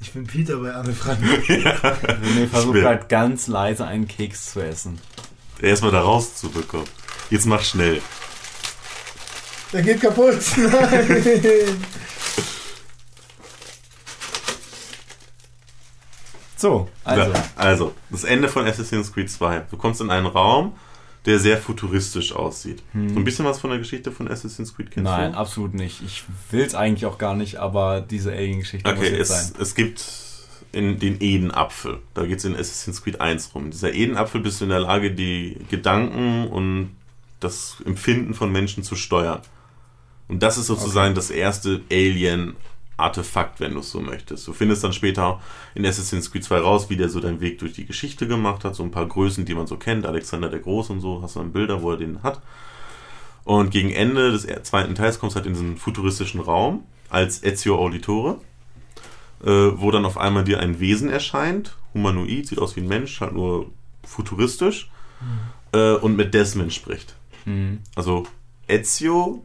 [0.00, 1.20] Ich bin Peter bei Anne Frank.
[1.22, 4.98] René versucht gerade ganz leise einen Keks zu essen.
[5.60, 6.86] Erstmal da rauszubekommen.
[7.28, 8.00] Jetzt mach schnell.
[9.72, 10.38] Der geht kaputt.
[10.56, 11.84] Nein.
[16.56, 17.32] So, also.
[17.32, 19.60] Ja, also, das Ende von Assassin's Creed 2.
[19.70, 20.74] Du kommst in einen Raum,
[21.24, 22.82] der sehr futuristisch aussieht.
[22.92, 25.38] So ein bisschen was von der Geschichte von Assassin's Creed kennst Nein, du?
[25.38, 26.02] absolut nicht.
[26.04, 29.52] Ich will es eigentlich auch gar nicht, aber diese Alien-Geschichte muss Okay, jetzt es, sein.
[29.58, 30.04] es gibt
[30.72, 32.00] in den Edenapfel.
[32.12, 33.70] Da geht es in Assassin's Creed 1 rum.
[33.70, 36.94] Dieser Edenapfel bist du in der Lage, die Gedanken und
[37.40, 39.40] das Empfinden von Menschen zu steuern.
[40.30, 44.46] Und das ist sozusagen das erste Alien-Artefakt, wenn du es so möchtest.
[44.46, 45.40] Du findest dann später
[45.74, 48.74] in Assassin's Creed 2 raus, wie der so deinen Weg durch die Geschichte gemacht hat.
[48.74, 50.06] So ein paar Größen, die man so kennt.
[50.06, 51.20] Alexander der Große und so.
[51.22, 52.40] Hast du dann Bilder, wo er den hat.
[53.44, 57.78] Und gegen Ende des zweiten Teils kommst du halt in diesen futuristischen Raum als Ezio
[57.78, 58.38] Auditore
[59.44, 63.20] äh, wo dann auf einmal dir ein Wesen erscheint, humanoid, sieht aus wie ein Mensch,
[63.20, 63.70] halt nur
[64.04, 64.90] futuristisch,
[65.72, 67.16] äh, und mit Desmond spricht.
[67.44, 67.78] Mhm.
[67.94, 68.26] Also
[68.68, 69.44] Ezio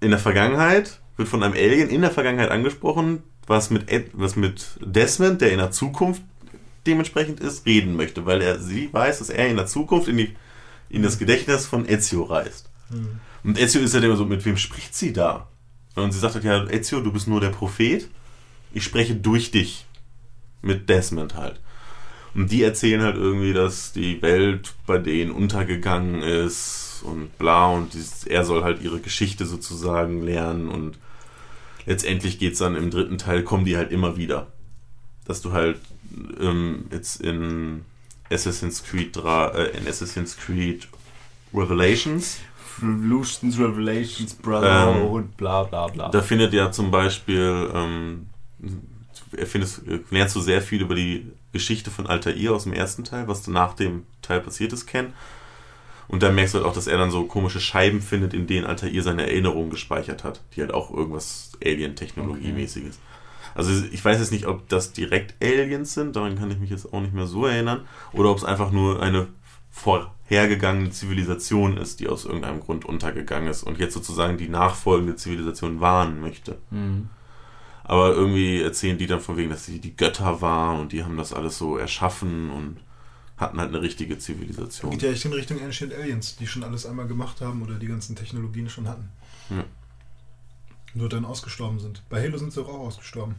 [0.00, 4.36] in der Vergangenheit wird von einem Alien in der Vergangenheit angesprochen, was mit, Ed, was
[4.36, 6.22] mit Desmond, der in der Zukunft
[6.86, 10.34] dementsprechend ist, reden möchte, weil er sie weiß, dass er in der Zukunft in, die,
[10.88, 12.70] in das Gedächtnis von Ezio reist.
[13.44, 15.48] Und Ezio ist ja immer so, mit wem spricht sie da?
[15.94, 18.08] Und sie sagt halt, ja, Ezio, du bist nur der Prophet.
[18.72, 19.86] Ich spreche durch dich.
[20.62, 21.58] Mit Desmond halt.
[22.34, 27.94] Und die erzählen halt irgendwie, dass die Welt bei denen untergegangen ist und bla und
[27.94, 30.98] dies, er soll halt ihre Geschichte sozusagen lernen und
[31.86, 34.48] letztendlich geht's dann im dritten Teil, kommen die halt immer wieder.
[35.24, 35.80] Dass du halt
[36.40, 37.84] ähm, jetzt in
[38.30, 40.88] Assassin's Creed 3, äh, in Assassin's Creed
[41.52, 42.38] Revelations
[42.82, 46.08] Revolutions, Revelations, Brotherhood, Ähm, bla bla bla.
[46.08, 48.26] Da findet ja zum Beispiel, ähm,
[49.36, 53.46] erfindest, lernst du sehr viel über die Geschichte von Altair aus dem ersten Teil, was
[53.46, 55.12] nach dem Teil passiert ist, kennen.
[56.10, 58.66] Und da merkst du halt auch, dass er dann so komische Scheiben findet, in denen
[58.66, 62.98] Altair seine Erinnerungen gespeichert hat, die halt auch irgendwas Alien-Technologie-mäßiges.
[63.54, 66.92] Also ich weiß jetzt nicht, ob das direkt Aliens sind, daran kann ich mich jetzt
[66.92, 67.82] auch nicht mehr so erinnern,
[68.12, 69.28] oder ob es einfach nur eine
[69.70, 75.80] vorhergegangene Zivilisation ist, die aus irgendeinem Grund untergegangen ist und jetzt sozusagen die nachfolgende Zivilisation
[75.80, 76.58] warnen möchte.
[76.70, 77.08] Mhm.
[77.84, 81.16] Aber irgendwie erzählen die dann von wegen, dass sie die Götter waren und die haben
[81.16, 82.78] das alles so erschaffen und
[83.40, 84.92] hatten halt eine richtige Zivilisation.
[84.92, 87.86] Geht ja echt in Richtung Ancient Aliens, die schon alles einmal gemacht haben oder die
[87.86, 89.08] ganzen Technologien schon hatten.
[89.48, 89.64] Ja.
[90.92, 92.02] Nur dann ausgestorben sind.
[92.10, 93.36] Bei Halo sind sie auch ausgestorben.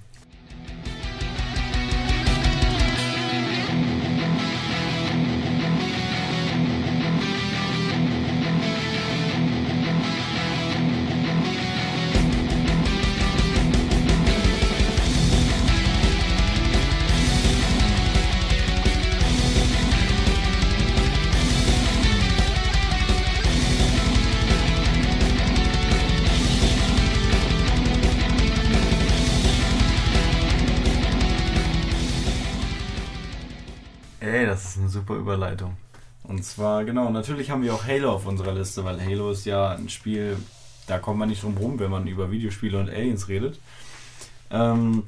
[35.12, 35.78] Super Überleitung.
[36.24, 39.72] Und zwar, genau, natürlich haben wir auch Halo auf unserer Liste, weil Halo ist ja
[39.72, 40.38] ein Spiel,
[40.88, 43.60] da kommt man nicht drum rum, wenn man über Videospiele und Aliens redet.
[44.52, 45.04] Ähm,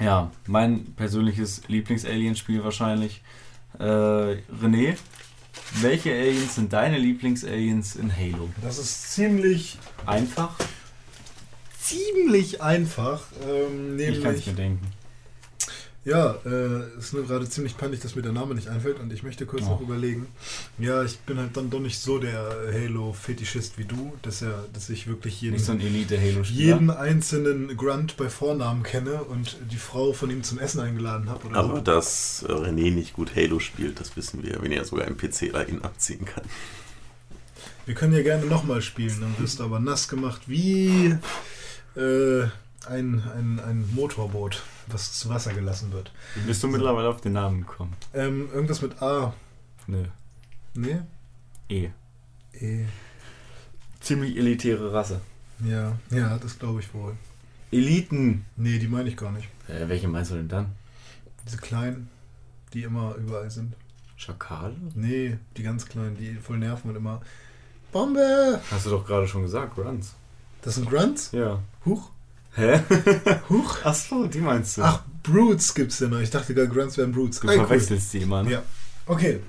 [0.00, 3.22] ja, mein persönliches Lieblings-Alien-Spiel wahrscheinlich.
[3.78, 4.96] Äh, René,
[5.80, 8.48] welche Aliens sind deine Lieblings-Aliens in Halo?
[8.62, 10.54] Das ist ziemlich, Einfach?
[11.80, 13.22] ziemlich einfach.
[13.46, 14.86] Ähm, Ich kann es mir denken.
[16.06, 19.24] Ja, äh, ist nur gerade ziemlich peinlich, dass mir der Name nicht einfällt und ich
[19.24, 19.70] möchte kurz Oh.
[19.70, 20.28] noch überlegen.
[20.78, 24.88] Ja, ich bin halt dann doch nicht so der Halo-Fetischist wie du, dass, er, dass
[24.88, 30.30] ich wirklich jeden, Nicht so jeden einzelnen Grunt bei Vornamen kenne und die Frau von
[30.30, 31.48] ihm zum Essen eingeladen habe.
[31.48, 31.80] Oder Aber so.
[31.82, 35.82] dass René nicht gut Halo spielt, das wissen wir, wenn er sogar im PC ihn
[35.82, 36.44] abziehen kann.
[37.84, 41.16] Wir können ja gerne nochmal spielen, dann wirst du aber nass gemacht wie
[41.96, 42.42] äh,
[42.88, 46.12] ein, ein, ein Motorboot, was zu Wasser gelassen wird.
[46.46, 47.94] Bist du mittlerweile auf den Namen gekommen?
[48.14, 49.34] Ähm, irgendwas mit A.
[49.86, 50.04] Nö.
[50.74, 51.00] Nee?
[51.68, 51.90] E.
[52.52, 52.84] E.
[54.00, 55.20] Ziemlich elitäre Rasse.
[55.64, 57.16] Ja, ja, das glaube ich wohl.
[57.72, 58.44] Eliten.
[58.56, 59.48] Nee, die meine ich gar nicht.
[59.68, 60.72] Äh, welche meinst du denn dann?
[61.44, 62.08] Diese kleinen,
[62.72, 63.74] die immer überall sind.
[64.16, 64.76] Schakale?
[64.94, 67.20] Nee, die ganz kleinen, die voll nerven und immer.
[67.92, 68.60] Bombe!
[68.70, 70.14] Hast du doch gerade schon gesagt, Grunts.
[70.62, 71.32] Das sind Grunts?
[71.32, 71.60] Ja.
[71.84, 72.10] Huch.
[72.56, 72.80] Hä?
[73.50, 73.76] Huch.
[73.84, 74.82] Ach so, die meinst du.
[74.82, 76.20] Ach, Brutes gibt's ja noch.
[76.20, 77.40] Ich dachte gar, Grunts wären Brutes.
[77.40, 77.66] du Ey, cool.
[77.66, 78.42] verwechselst die immer.
[78.42, 78.50] ne?
[78.52, 78.62] Ja.
[79.06, 79.40] Okay.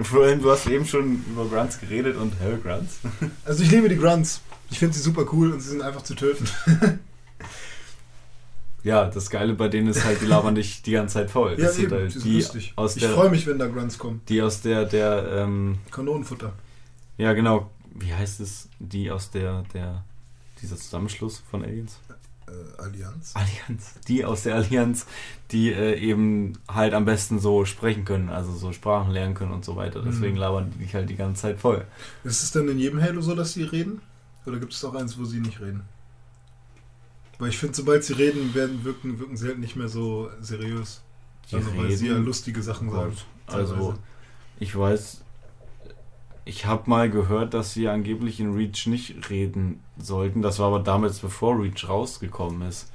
[0.00, 2.98] Vorhin, du hast eben schon über Grunts geredet und hä, Grunts?
[3.44, 4.40] Also ich liebe die Grunts.
[4.70, 6.48] Ich finde sie super cool und sie sind einfach zu töten.
[8.82, 11.52] Ja, das Geile bei denen ist halt, die labern dich die ganze Zeit voll.
[11.52, 11.90] ja, Das eben.
[11.92, 12.74] halt Die lustig.
[12.76, 14.20] aus Ich der, freue mich, wenn da Grunts kommen.
[14.28, 16.52] die aus der, der, ähm, Kanonenfutter.
[17.16, 18.68] ja genau, wie heißt es?
[18.78, 20.04] Die aus der, der,
[20.60, 21.98] dieser Zusammenschluss von Aliens?
[22.46, 23.32] Äh, Allianz.
[23.34, 23.94] Allianz.
[24.06, 25.06] Die aus der Allianz,
[25.50, 29.64] die äh, eben halt am besten so sprechen können, also so Sprachen lernen können und
[29.64, 30.02] so weiter.
[30.02, 30.40] Deswegen Mhm.
[30.40, 31.86] labern die dich halt die ganze Zeit voll.
[32.22, 34.00] Ist es denn in jedem Halo so, dass sie reden?
[34.46, 35.82] Oder gibt es auch eins, wo sie nicht reden?
[37.38, 41.02] Weil ich finde, sobald sie reden, werden, wirken, wirken sie halt nicht mehr so seriös.
[41.50, 43.16] Die also, weil sie ja reden- lustige Sachen sagen.
[43.46, 43.94] Also,
[44.60, 45.22] ich weiß,
[46.44, 50.42] ich habe mal gehört, dass sie angeblich in Reach nicht reden sollten.
[50.42, 52.90] Das war aber damals, bevor Reach rausgekommen ist.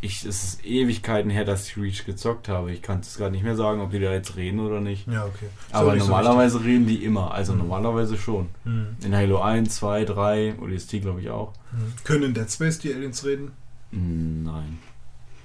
[0.00, 2.70] Ich, es ist Ewigkeiten her, dass ich Reach gezockt habe.
[2.72, 5.06] Ich kann es gerade nicht mehr sagen, ob die da jetzt reden oder nicht.
[5.08, 5.46] Ja, okay.
[5.66, 7.32] Ist Aber nicht so normalerweise reden die immer.
[7.32, 7.58] Also Mhm.
[7.60, 8.48] normalerweise schon.
[8.64, 8.72] wichtig.
[8.72, 8.96] Hm.
[9.02, 11.54] In Halo 1, 2, 3, ODST glaube ich auch.
[11.70, 11.92] Hm.
[12.04, 13.52] Können in Dead Space die Aliens reden?
[13.92, 14.78] Mm, Nein,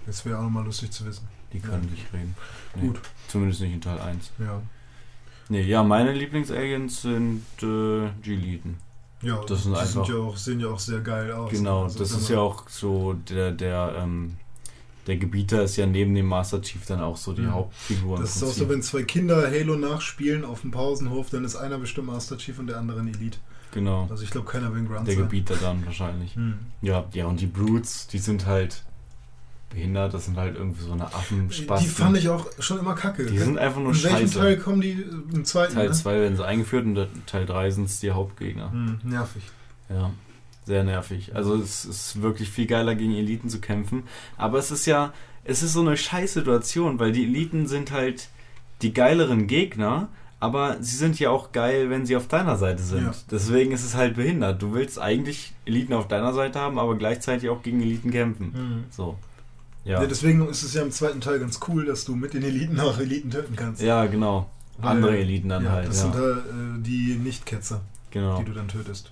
[0.06, 1.28] Das wäre auch nochmal lustig zu wissen.
[1.54, 1.92] die können Ja.
[1.92, 2.36] nicht reden.
[2.76, 3.00] Nee, Gut.
[3.30, 4.32] Zumindest nicht in Teil 1.
[4.40, 4.62] Ja.
[5.50, 8.78] Nee, ja, meine Lieblingsaliens sind äh, G-Leaden.
[9.22, 11.52] Ja, Das sind die einfach- ja auch, sehen ja auch sehr geil aus.
[11.52, 14.38] Genau, Also, das ist ja auch so, der, der, ähm,
[15.08, 17.54] der Gebieter ist ja neben dem Master Chief dann auch so die Mhm.
[17.54, 18.20] Hauptfigur.
[18.20, 21.80] Das ist auch so, wenn zwei Kinder Halo nachspielen auf dem Pausenhof, dann ist einer
[21.80, 23.40] bestimmt Master Chief und der andere ein Elite.
[23.72, 25.24] Genau, Also ich glaube, keiner will ein Grunt der sein.
[25.24, 26.36] Gebieter dann wahrscheinlich.
[26.36, 26.58] Hm.
[26.82, 28.84] Ja, ja, und die Brutes, die sind halt
[29.70, 31.88] behindert, das sind halt irgendwie so eine Affenspasten.
[31.88, 33.26] Die fand ich auch schon immer kacke.
[33.26, 34.40] Die sind einfach nur In welchem scheiße.
[34.40, 35.06] Teil kommen die?
[35.34, 35.76] Im zweiten?
[35.76, 35.94] Teil ne?
[35.94, 38.72] 2 werden sie eingeführt und Teil 3 sind es die Hauptgegner.
[38.72, 39.44] Hm, nervig.
[39.90, 40.12] Ja,
[40.66, 41.36] sehr nervig.
[41.36, 44.04] Also es ist wirklich viel geiler gegen Eliten zu kämpfen.
[44.38, 45.14] Aber es ist ja,
[45.44, 48.30] es ist so eine Scheißsituation, weil die Eliten sind halt
[48.82, 50.10] die geileren Gegner,
[50.40, 53.04] aber sie sind ja auch geil, wenn sie auf deiner Seite sind.
[53.04, 53.14] Ja.
[53.30, 54.62] Deswegen ist es halt behindert.
[54.62, 58.54] Du willst eigentlich Eliten auf deiner Seite haben, aber gleichzeitig auch gegen Eliten kämpfen.
[58.54, 58.84] Hm.
[58.90, 59.18] So.
[59.90, 60.02] Ja.
[60.02, 60.08] Ja.
[60.08, 63.00] deswegen ist es ja im zweiten Teil ganz cool, dass du mit den Eliten auch
[63.00, 63.82] Eliten töten kannst.
[63.82, 64.48] Ja, genau.
[64.78, 65.88] Weil- Andere Eliten dann ja, halt.
[65.88, 66.02] Das Ja.
[66.04, 67.82] sind da äh, die Nicht-Ketzer,
[68.12, 68.38] genau.
[68.38, 69.10] die du dann tötest.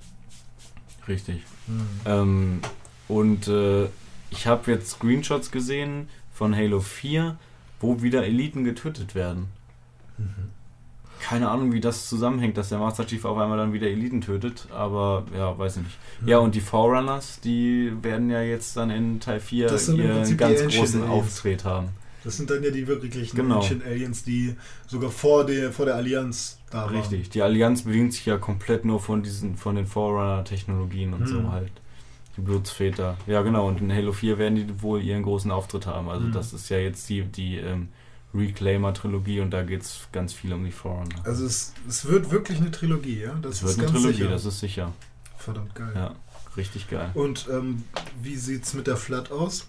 [1.08, 1.42] Richtig.
[1.66, 1.82] Hm.
[2.06, 2.60] Ähm,
[3.08, 3.86] und äh,
[4.30, 7.38] ich habe jetzt Screenshots gesehen von Halo 4,
[7.80, 9.48] wo wieder Eliten getötet werden.
[10.20, 10.52] Mhm.
[11.20, 14.68] Keine Ahnung, wie das zusammenhängt, dass der Master Chief auf einmal dann wieder Eliten tötet,
[14.74, 15.98] aber ja, weiß ich nicht.
[16.20, 16.28] Hm.
[16.28, 20.06] Ja, und die Forerunners, die werden ja jetzt dann in Teil 4 Das sind im
[20.08, 21.10] ihren ganz großen Aliens.
[21.12, 21.90] Auftritt haben.
[22.24, 23.58] Das sind dann ja die wirklichen Genau.
[23.60, 24.56] Ancient Aliens, die
[24.88, 26.96] sogar vor der, vor der Allianz da waren.
[26.98, 27.30] Richtig.
[27.30, 31.28] Die Allianz bedient sich ja komplett nur von diesen, von den Forerunner-Technologien und Hm.
[31.28, 31.72] so halt.
[32.36, 33.18] Die Blutsväter.
[33.26, 33.68] Ja, genau.
[33.68, 36.10] Und in Halo 4 werden die wohl ihren großen Auftritt haben.
[36.10, 36.32] Also Hm.
[36.34, 37.88] das ist ja jetzt die, die ähm,
[38.34, 41.16] Reclaimer-Trilogie und da geht es ganz viel um die Forerunner.
[41.24, 43.34] Also es, es wird wirklich eine Trilogie, ja?
[43.42, 44.30] Das es wird eine Trilogie, sicher.
[44.30, 44.94] das ist sicher.
[45.38, 45.92] Verdammt geil.
[45.96, 46.16] Ja,
[46.58, 47.10] richtig geil.
[47.14, 47.84] Und ähm,
[48.22, 49.68] wie sieht's mit der Flat aus?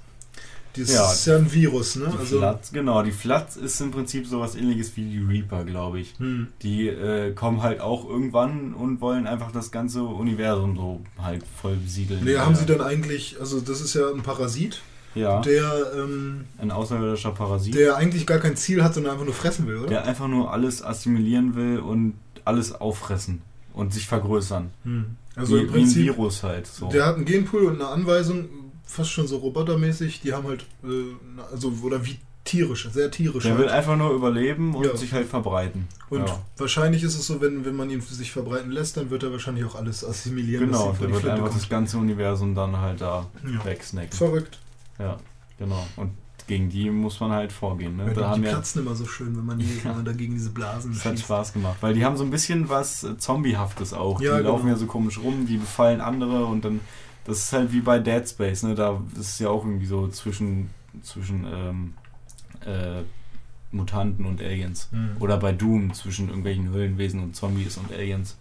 [0.75, 2.11] Das Ja, ist ja ein Virus, ne?
[2.13, 5.99] Die Also, Flat, genau, die Flat ist im Prinzip sowas ähnliches wie die Reaper, glaube
[6.01, 6.15] ich.
[6.19, 6.49] hm.
[6.63, 11.77] Die äh, kommen halt auch irgendwann und wollen einfach das ganze Universum so halt voll
[11.77, 12.23] besiedeln.
[12.23, 14.83] Nee, haben sie dann eigentlich, also das ist ja ein Parasit,
[15.19, 17.75] Ja, der, ähm, ein außerirdischer Parasit.
[17.75, 19.87] der eigentlich gar kein Ziel hat, sondern einfach nur fressen will, oder?
[19.89, 22.15] der einfach nur alles assimilieren will und
[22.45, 23.43] alles auffressen
[23.75, 24.71] und sich vergrößern.
[24.85, 25.05] Hm.
[25.37, 26.67] Also wie, im wie ein Prinzip, Virus halt.
[26.67, 26.89] So.
[26.89, 28.47] der hat einen Genpool und eine Anweisung,
[28.85, 30.89] fast schon so robotermäßig, die haben halt, äh,
[31.53, 33.43] also, oder wie tierisch, sehr tierisch.
[33.45, 33.63] Der halt.
[33.65, 34.97] will einfach nur überleben und Ja.
[34.97, 35.87] sich halt verbreiten.
[36.09, 36.41] Und ja.
[36.57, 39.31] wahrscheinlich ist es so, wenn, wenn man ihn für sich verbreiten lässt, dann wird er
[39.33, 40.67] wahrscheinlich auch alles assimilieren.
[40.67, 41.57] Genau, der wird einfach kommt.
[41.57, 43.65] das ganze Universum dann halt da Ja.
[43.65, 44.13] wegsnacken.
[44.13, 44.59] Verrückt.
[44.99, 45.17] Ja,
[45.59, 45.87] genau.
[45.97, 46.13] Und
[46.47, 47.97] gegen die muss man halt vorgehen.
[47.97, 48.07] Ne?
[48.07, 50.51] Ja, da die, haben platzen immer so schön, wenn man, die, wenn man dagegen diese
[50.51, 51.25] Blasen Das hat schießt.
[51.25, 54.21] Spaß gemacht, weil die haben so ein bisschen was äh, Zombiehaftes auch.
[54.21, 54.75] Ja, die laufen genau.
[54.75, 56.81] ja so komisch rum, die befallen andere und dann,
[57.25, 58.75] das ist halt wie bei Dead Space, ne?
[58.75, 60.71] Da ist es ja auch irgendwie so zwischen,
[61.03, 61.95] zwischen ähm,
[62.65, 63.03] äh,
[63.71, 64.89] Mutanten und Aliens.
[64.91, 65.17] Hm.
[65.21, 68.37] Oder bei Doom zwischen irgendwelchen Höhlenwesen und Zombies und Aliens.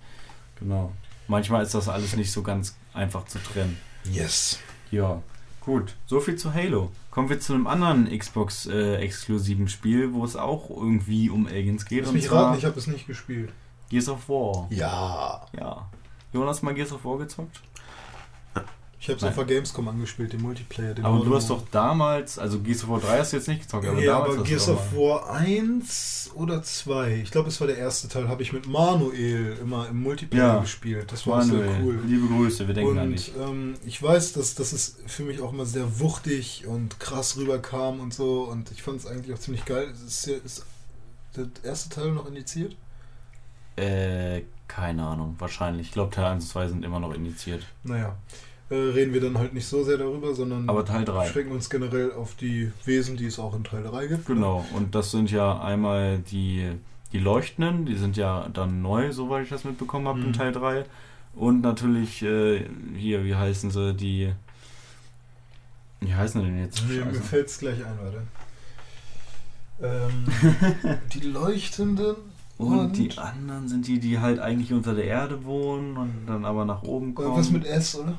[0.60, 0.94] Genau.
[1.28, 3.78] Manchmal ist das alles nicht so ganz einfach zu trennen.
[4.10, 4.60] Yes.
[4.92, 5.22] Ja,
[5.68, 5.96] gut.
[6.06, 6.92] So viel zu Halo.
[7.12, 12.06] Kommen wir zu einem anderen Xbox-exklusiven Spiel, wo es auch irgendwie um Aliens geht.
[12.06, 13.52] Lass mich raten, ich habe es nicht gespielt.
[13.90, 14.68] Gears of War.
[14.70, 15.46] Ja.
[15.58, 15.90] Ja.
[16.34, 17.62] Jonas mal Gears of War gezockt?
[19.08, 20.94] Ich habe es auf der Gamescom angespielt, den Multiplayer.
[20.94, 23.48] Den Aber du Modern hast doch damals, also Gears of War 3 hast du jetzt
[23.48, 27.32] nicht gezockt, aber ja, damals aber hast Gears du of War 1 oder 2, ich
[27.32, 30.60] glaube, es war der erste Teil, habe ich mit Manuel immer im Multiplayer Ja.
[30.60, 31.10] gespielt.
[31.12, 32.00] Das war Manuel, sehr cool.
[32.06, 33.32] liebe Grüße, wir denken an Und dich.
[33.42, 38.02] ähm, ich weiß, dass, dass es für mich auch immer sehr wuchtig und krass rüberkam
[38.02, 38.42] und so.
[38.44, 39.88] Und ich fand es eigentlich auch ziemlich geil.
[40.06, 40.66] Ist, ist
[41.38, 42.76] der erste Teil noch indiziert?
[43.78, 45.88] Äh, keine Ahnung, wahrscheinlich.
[45.88, 47.64] Ich glaube, Teil 1 und 2 sind immer noch indiziert.
[47.84, 48.16] Naja,
[48.70, 51.26] äh, reden wir dann halt nicht so sehr darüber, sondern Aber Teil 3.
[51.26, 54.26] beschränken uns generell auf die Wesen, die es auch in Teil 3 gibt.
[54.26, 56.72] Genau, und das sind ja einmal die,
[57.14, 60.34] die Leuchtenden, die sind ja dann neu, soweit ich das mitbekommen habe, in Mhm.
[60.34, 60.86] Teil 3.
[61.36, 62.66] Und natürlich äh,
[62.96, 64.34] hier, wie heißen sie, die.
[66.00, 66.88] Wie heißen die denn jetzt?
[66.88, 68.22] Mir, mir fällt es gleich ein, warte.
[69.80, 70.26] Ähm,
[71.14, 72.16] die Leuchtenden
[72.58, 76.66] Und die anderen sind die, die halt eigentlich unter der Erde wohnen und dann aber
[76.66, 77.28] nach oben kommen.
[77.28, 78.18] Irgendwas mit S, oder?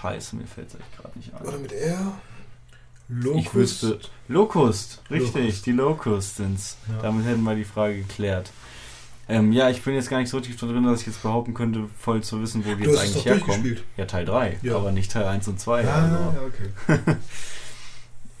[0.00, 1.62] Scheiße, mir fällt es echt gerade nicht Oder ein.
[1.62, 2.12] mit R?
[3.08, 3.46] Locust.
[3.46, 4.00] Ich wüsste.
[4.28, 5.66] Locust, richtig, Locust.
[5.66, 6.76] die Locust sind's.
[6.88, 7.02] Ja.
[7.02, 8.50] Damit hätten wir die Frage geklärt.
[9.28, 11.84] Ähm, ja, ich bin jetzt gar nicht so tief drin, dass ich jetzt behaupten könnte,
[11.98, 13.62] voll zu wissen, wo Du jetzt eigentlich doch herkommen.
[13.62, 13.84] durchgespielt.
[13.96, 14.76] Ja, Teil 3, Ja.
[14.76, 15.84] aber nicht Teil 1 und 2.
[15.88, 17.16] Ah, also, ja, okay.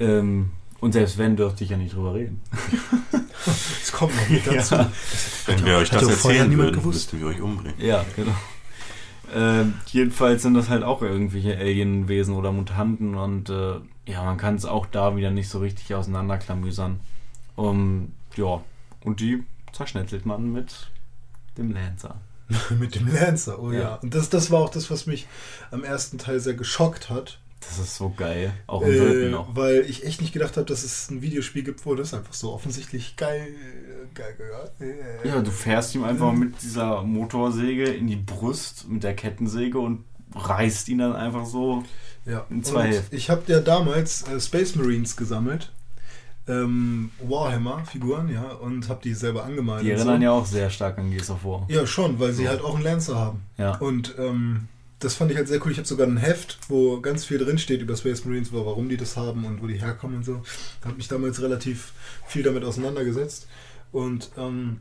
[0.00, 0.50] ähm,
[0.80, 2.42] und selbst wenn, dürfte ich ja nicht drüber reden.
[3.82, 4.74] Es kommt noch mit dazu.
[4.74, 4.90] Ja.
[5.46, 7.12] Wenn wir euch das erzählen niemand würden, gewusst.
[7.12, 7.80] müssten wir euch umbringen.
[7.80, 8.34] Ja, genau.
[9.34, 13.74] Ähm, jedenfalls sind das halt auch irgendwelche Alienwesen oder Mutanten und äh,
[14.06, 17.00] ja, man kann es auch da wieder nicht so richtig auseinanderklamüsern.
[17.56, 18.62] Um, ja,
[19.04, 20.90] und die zerschnetzelt man mit
[21.58, 22.20] dem Lancer.
[22.78, 23.80] mit dem Lancer, oh ja.
[23.80, 23.94] Ja.
[23.96, 25.26] Und das, das war auch das, was mich
[25.70, 27.40] am ersten Teil sehr geschockt hat.
[27.60, 28.52] Das ist so geil.
[28.68, 29.56] Auch im dritten Äh, noch.
[29.56, 32.52] weil ich echt nicht gedacht habe, dass es ein Videospiel gibt, wo das einfach so
[32.52, 33.48] offensichtlich geil.
[34.16, 34.36] Geil
[34.80, 39.78] äh, Ja, du fährst ihm einfach mit dieser Motorsäge in die Brust mit der Kettensäge
[39.78, 40.04] und
[40.34, 41.84] reißt ihn dann einfach so.
[42.24, 43.14] Ja, In zwei Hälften.
[43.14, 45.72] Ich habe ja damals äh, Space Marines gesammelt.
[46.48, 49.84] Ähm, Warhammer-Figuren, ja, und habe die selber angemalt.
[49.84, 50.24] Die erinnern so.
[50.24, 51.66] ja auch sehr stark an Gears of War.
[51.68, 53.42] Ja, schon, weil sie halt auch einen Lancer haben.
[53.58, 53.76] Ja.
[53.78, 54.68] Und ähm,
[55.00, 55.72] das fand ich halt sehr cool.
[55.72, 58.96] Ich habe sogar ein Heft, wo ganz viel drin steht über Space Marines, warum die
[58.96, 60.42] das haben und wo die herkommen und so.
[60.84, 61.92] Habe mich damals relativ
[62.26, 63.46] viel damit auseinandergesetzt.
[63.92, 64.80] Und ähm,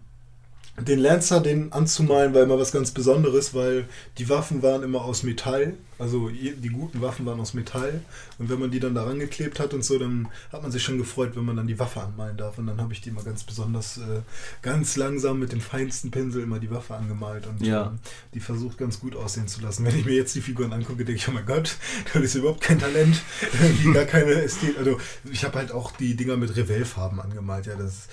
[0.78, 3.88] den Lancer, den anzumalen, war immer was ganz Besonderes, weil
[4.18, 5.76] die Waffen waren immer aus Metall.
[5.98, 8.02] Also die guten Waffen waren aus Metall.
[8.38, 10.98] Und wenn man die dann da rangeklebt hat und so, dann hat man sich schon
[10.98, 12.58] gefreut, wenn man dann die Waffe anmalen darf.
[12.58, 14.20] Und dann habe ich die immer ganz besonders, äh,
[14.62, 17.48] ganz langsam mit dem feinsten Pinsel immer die Waffe angemalt.
[17.48, 17.88] Und Ja.
[17.88, 18.00] ähm,
[18.34, 19.86] die versucht ganz gut aussehen zu lassen.
[19.86, 21.78] Wenn ich mir jetzt die Figuren angucke, denke ich, oh mein Gott,
[22.14, 23.22] das ist überhaupt kein Talent.
[23.94, 24.78] Gar keine Ästhetik.
[24.78, 25.00] Also
[25.32, 27.68] ich habe halt auch die Dinger mit Revell-Farben angemalt.
[27.68, 28.10] Ja, das ist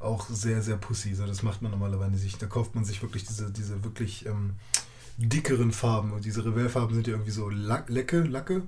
[0.00, 1.14] auch sehr, sehr pussy.
[1.14, 2.40] So, das macht man normalerweise nicht.
[2.40, 4.54] Da kauft man sich wirklich diese, diese wirklich ähm,
[5.16, 6.12] dickeren Farben.
[6.12, 8.62] Und diese Revell-Farben sind ja irgendwie so Lack, Lecke, Lacke?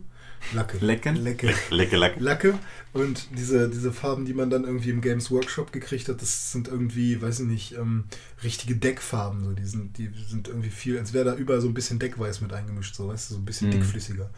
[0.52, 0.78] Lacke.
[0.78, 1.16] Lecken?
[1.16, 1.52] Lecke.
[1.70, 2.20] Lecke, lecke.
[2.20, 2.58] Lacke
[2.92, 6.68] und diese, diese Farben, die man dann irgendwie im Games Workshop gekriegt hat, das sind
[6.68, 8.04] irgendwie, weiß ich nicht, ähm,
[8.44, 9.44] richtige Deckfarben.
[9.44, 9.52] So.
[9.52, 12.52] Die, sind, die sind irgendwie viel, als wäre da überall so ein bisschen Deckweiß mit
[12.52, 13.72] eingemischt, so, weißt du, so ein bisschen Mhm.
[13.72, 14.30] dickflüssiger.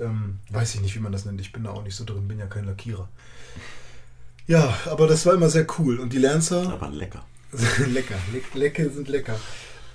[0.00, 1.40] Ähm, weiß ich nicht, wie man das nennt.
[1.40, 3.08] Ich bin da auch nicht so drin, bin ja kein Lackierer.
[4.46, 5.98] Ja, aber das war immer sehr cool.
[5.98, 7.24] Und die Lancer, Aber lecker.
[7.88, 9.38] lecker, Le Lecke sind lecker.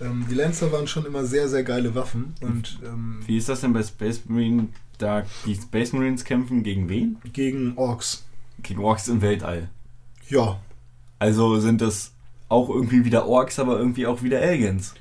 [0.02, 2.34] Ähm, die Lancer waren schon immer sehr, sehr geile Waffen.
[2.42, 4.70] Und ähm, Wie ist das denn bei Space Marine?
[4.98, 7.18] Da die Space Marines kämpfen gegen wen?
[7.34, 8.24] gegen Orks.
[8.62, 9.70] Gegen Orks im Weltall.
[10.30, 10.60] Ja,
[11.20, 12.12] Also sind das
[12.50, 14.94] auch irgendwie wieder Orks, aber irgendwie auch wieder Aliens.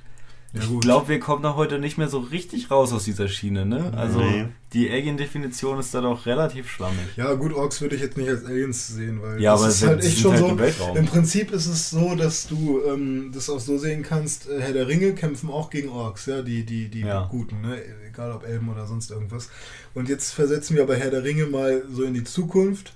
[0.53, 3.65] Ja Ich glaube, wir kommen da heute nicht mehr so richtig raus aus dieser Schiene,
[3.67, 3.93] ne?
[3.97, 4.47] Also Nee.
[4.73, 6.99] die Alien-Definition ist da doch relativ schwammig.
[7.17, 9.83] Ja, gut, Orks würde ich jetzt nicht als Aliens sehen, weil Ja, das aber ist
[9.87, 10.49] halt echt schon halt so.
[10.49, 10.97] im Weltraum.
[10.97, 14.73] Im Prinzip ist es so, dass du ähm, das auch so sehen kannst, äh, Herr
[14.73, 17.27] der Ringe kämpfen auch gegen Orks, ja, die, die, die Ja.
[17.31, 17.79] Guten, ne?
[18.09, 19.49] egal ob Elben oder sonst irgendwas.
[19.95, 22.93] Und jetzt versetzen wir aber Herr der Ringe mal so in die Zukunft.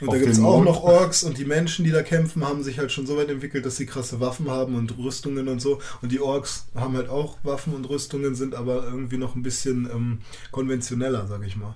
[0.00, 0.66] Und da gibt es auch Mond.
[0.66, 3.64] noch Orks und die Menschen, die da kämpfen, haben sich halt schon so weit entwickelt,
[3.64, 5.80] dass sie krasse Waffen haben und Rüstungen und so.
[6.02, 9.88] Und die Orks haben halt auch Waffen und Rüstungen, sind aber irgendwie noch ein bisschen
[9.90, 10.18] ähm,
[10.50, 11.74] konventioneller, sag ich mal.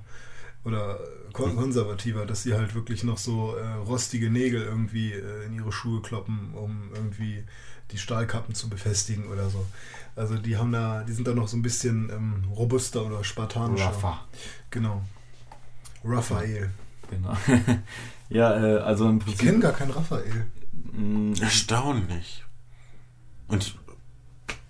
[0.64, 1.00] Oder
[1.32, 5.72] kon konservativer, dass sie halt wirklich noch so äh, rostige Nägel irgendwie äh, in ihre
[5.72, 7.44] Schuhe kloppen, um irgendwie
[7.92, 9.64] die Stahlkappen zu befestigen oder so.
[10.14, 13.86] Also die haben da, die sind da noch so ein bisschen ähm, robuster oder spartanischer.
[13.86, 14.26] Raffa.
[14.70, 15.02] Genau.
[16.04, 16.70] Raphael.
[17.10, 17.36] Genau.
[18.28, 19.46] ja, äh, also im Ich Prinzip.
[19.46, 20.46] kenne gar keinen Raphael.
[20.92, 22.44] mh, Erstaunlich.
[23.48, 23.74] Und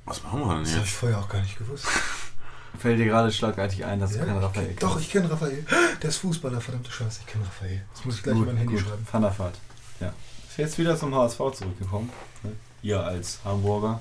[0.07, 0.99] was machen wir denn Das habe ich jetzt?
[0.99, 1.86] vorher auch gar nicht gewusst.
[2.78, 5.30] fällt dir gerade schlagartig ein, dass Ja, du keinen ich Raphael kenn, doch, ich kenne
[5.30, 5.64] Raphael.
[6.03, 7.82] Der ist Fußballer, verdammte Scheiße, ich kenne Raphael.
[7.95, 9.07] Das muss ich gleich in mein Handy schreiben.
[9.11, 9.55] Van der Vaart.
[10.01, 10.12] Ja.
[10.49, 12.11] Ist jetzt wieder zum HSV zurückgekommen.
[12.43, 12.53] ne?
[12.82, 14.01] Ihr als Hamburger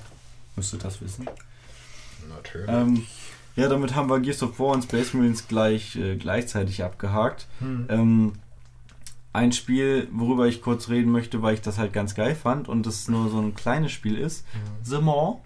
[0.56, 1.28] müsstet das wissen.
[2.28, 2.68] Natürlich.
[2.68, 3.06] Ähm,
[3.56, 7.46] Ja, damit haben wir Gears of War und Space Marines gleich, äh, gleichzeitig abgehakt.
[7.58, 7.86] Hm.
[7.88, 8.32] Ähm,
[9.32, 12.86] ein Spiel, worüber ich kurz reden möchte, weil ich das halt ganz geil fand und
[12.86, 14.44] das nur so ein kleines Spiel ist.
[14.82, 15.40] The Maw.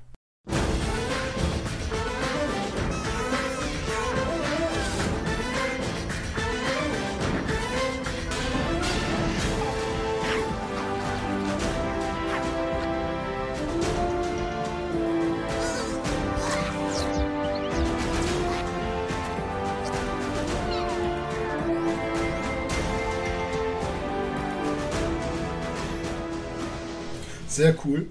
[27.54, 28.06] Sehr cool.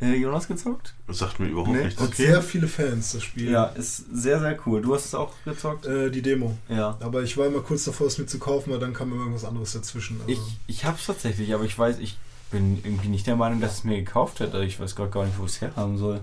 [0.00, 0.94] Äh, Jonas gezockt?
[1.06, 2.00] Das sagt mir überhaupt Nee, nichts.
[2.00, 2.26] Hat Okay.
[2.26, 3.50] sehr viele Fans, das Spiel.
[3.50, 4.80] Ja, ist sehr, sehr cool.
[4.80, 5.84] Du hast es auch gezockt?
[5.86, 6.56] Äh, die Demo.
[6.70, 6.96] Ja.
[7.00, 9.44] Aber ich war immer kurz davor, es mir zu kaufen, weil dann kam immer irgendwas
[9.44, 10.18] anderes dazwischen.
[10.22, 10.38] Also, Ich,
[10.68, 12.16] ich hab's tatsächlich, aber ich weiß, ich
[12.50, 14.64] bin irgendwie nicht der Meinung, dass es mir gekauft hätte.
[14.64, 16.20] Ich weiß gerade gar nicht, wo es herhaben soll.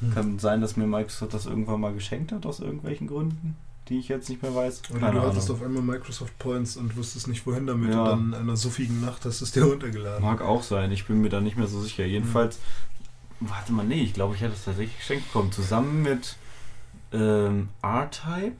[0.00, 0.12] Hm.
[0.14, 3.56] Kann sein, dass mir Microsoft das irgendwann mal geschenkt hat, aus irgendwelchen Gründen,
[3.90, 4.82] die ich jetzt nicht mehr weiß.
[4.90, 5.60] Oder Keine du hattest Ahnung.
[5.60, 8.04] auf einmal Microsoft Points und wusstest nicht wohin damit Ja.
[8.04, 10.22] und dann in einer suffigen Nacht hast du es dir runtergeladen.
[10.24, 12.06] Mag auch sein, ich bin mir da nicht mehr so sicher.
[12.06, 12.58] Jedenfalls,
[13.40, 13.50] Hm.
[13.50, 15.52] warte mal, nee, ich glaube, ich hätte es tatsächlich geschenkt bekommen.
[15.52, 16.36] Zusammen mit
[17.12, 18.56] ähm, R-Type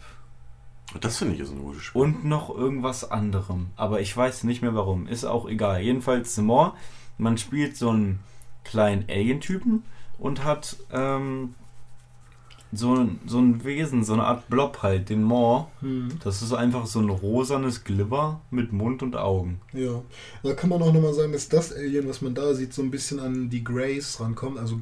[1.01, 2.03] Das finde ich ist ein gutes Spiel.
[2.03, 3.69] und noch irgendwas anderem.
[3.77, 5.07] Aber ich weiß nicht mehr warum.
[5.07, 5.81] Ist auch egal.
[5.83, 6.73] Jedenfalls The More.
[7.17, 8.19] Man spielt so einen
[8.65, 9.85] kleinen Alien-Typen
[10.19, 11.55] und hat ähm,
[12.73, 15.67] so, ein- so ein Wesen, so eine Art Blob halt, den More.
[15.81, 16.09] Hm.
[16.23, 19.61] Das ist einfach so ein rosanes Glibber mit Mund und Augen.
[19.73, 20.03] Ja,
[20.43, 22.91] da kann man auch nochmal sagen, dass das Alien, was man da sieht, so ein
[22.91, 24.59] bisschen an die Greys rankommt.
[24.59, 24.81] Also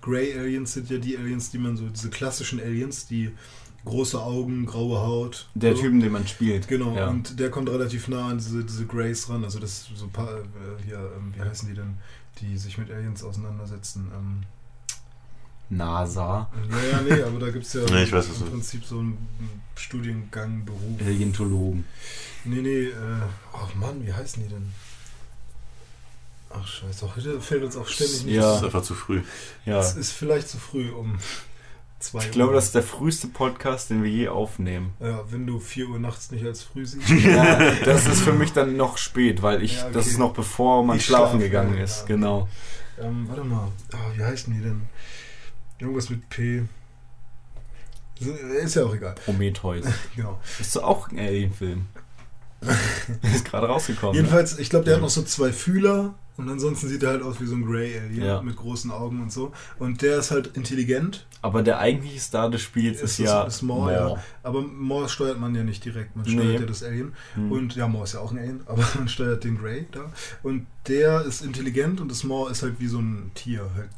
[0.00, 3.30] Grey Aliens sind ja die Aliens, die man so, diese klassischen Aliens, die
[3.84, 5.48] große Augen, graue Haut.
[5.54, 5.82] Der so.
[5.82, 6.68] Typen, den man spielt.
[6.68, 7.08] Genau, Ja.
[7.08, 9.42] und der kommt relativ nah an diese, diese Greys ran.
[9.44, 10.42] Also das so ein paar, äh,
[10.84, 11.94] hier, ähm, wie heißen die denn,
[12.40, 14.10] die sich mit Aliens auseinandersetzen.
[14.14, 14.40] Ähm,
[15.70, 16.48] NASA.
[16.70, 18.84] ja, ja, nee, aber da gibt es ja Nee, ich weiß, was im du- Prinzip
[18.84, 19.18] so einen
[19.76, 21.00] Studiengang, Beruf.
[21.00, 21.84] Alientologen.
[22.44, 22.92] Nee, nee, äh,
[23.52, 24.72] ach Mann, wie heißen die denn?
[26.50, 28.42] Ach scheiße, heute fällt uns auch ständig nicht Ja.
[28.42, 29.22] Das ist einfach zu früh.
[29.66, 29.78] Ja.
[29.80, 31.18] Es ist vielleicht zu früh um
[32.00, 32.54] zwei Ich glaube, Uhr.
[32.54, 34.94] das ist der früheste Podcast, den wir je aufnehmen.
[35.00, 37.08] Ja, wenn du 4 Uhr nachts nicht als früh siehst.
[37.24, 39.92] Ja, das ist für mich dann noch spät, weil ich, Ja, okay.
[39.92, 42.00] das ist noch bevor man Ich schlafen schlafe, gegangen ja, ist.
[42.00, 42.06] ja.
[42.06, 42.48] Genau.
[42.98, 44.82] ähm, warte mal, ah, wie heißen die denn?
[45.78, 46.62] Irgendwas mit P.
[48.64, 49.14] Ist ja auch egal.
[49.24, 49.84] Prometheus.
[50.16, 50.40] Genau.
[50.58, 51.86] Ist doch auch ein Alien-Film.
[53.32, 54.16] ist gerade rausgekommen.
[54.16, 54.22] ne?
[54.22, 55.04] Jedenfalls, ich glaube, der hat Ja.
[55.04, 58.24] noch so zwei Fühler und ansonsten sieht er halt aus wie so ein Grey Alien
[58.26, 58.42] Ja.
[58.42, 59.52] mit großen Augen und so.
[59.78, 63.62] Und der ist halt intelligent, Aber der eigentliche Star des Spiels ist, Ist ja ist
[63.62, 64.16] Maw, ja.
[64.42, 66.54] aber Maw steuert man ja nicht direkt, man steuert Nee.
[66.58, 67.14] ja das Alien.
[67.34, 67.52] Hm.
[67.52, 70.12] Und ja, Maw ist ja auch ein Alien, aber man steuert den Grey da.
[70.42, 73.68] Und der ist intelligent und das Maw ist halt wie so ein Tier.
[73.76, 73.88] Halt,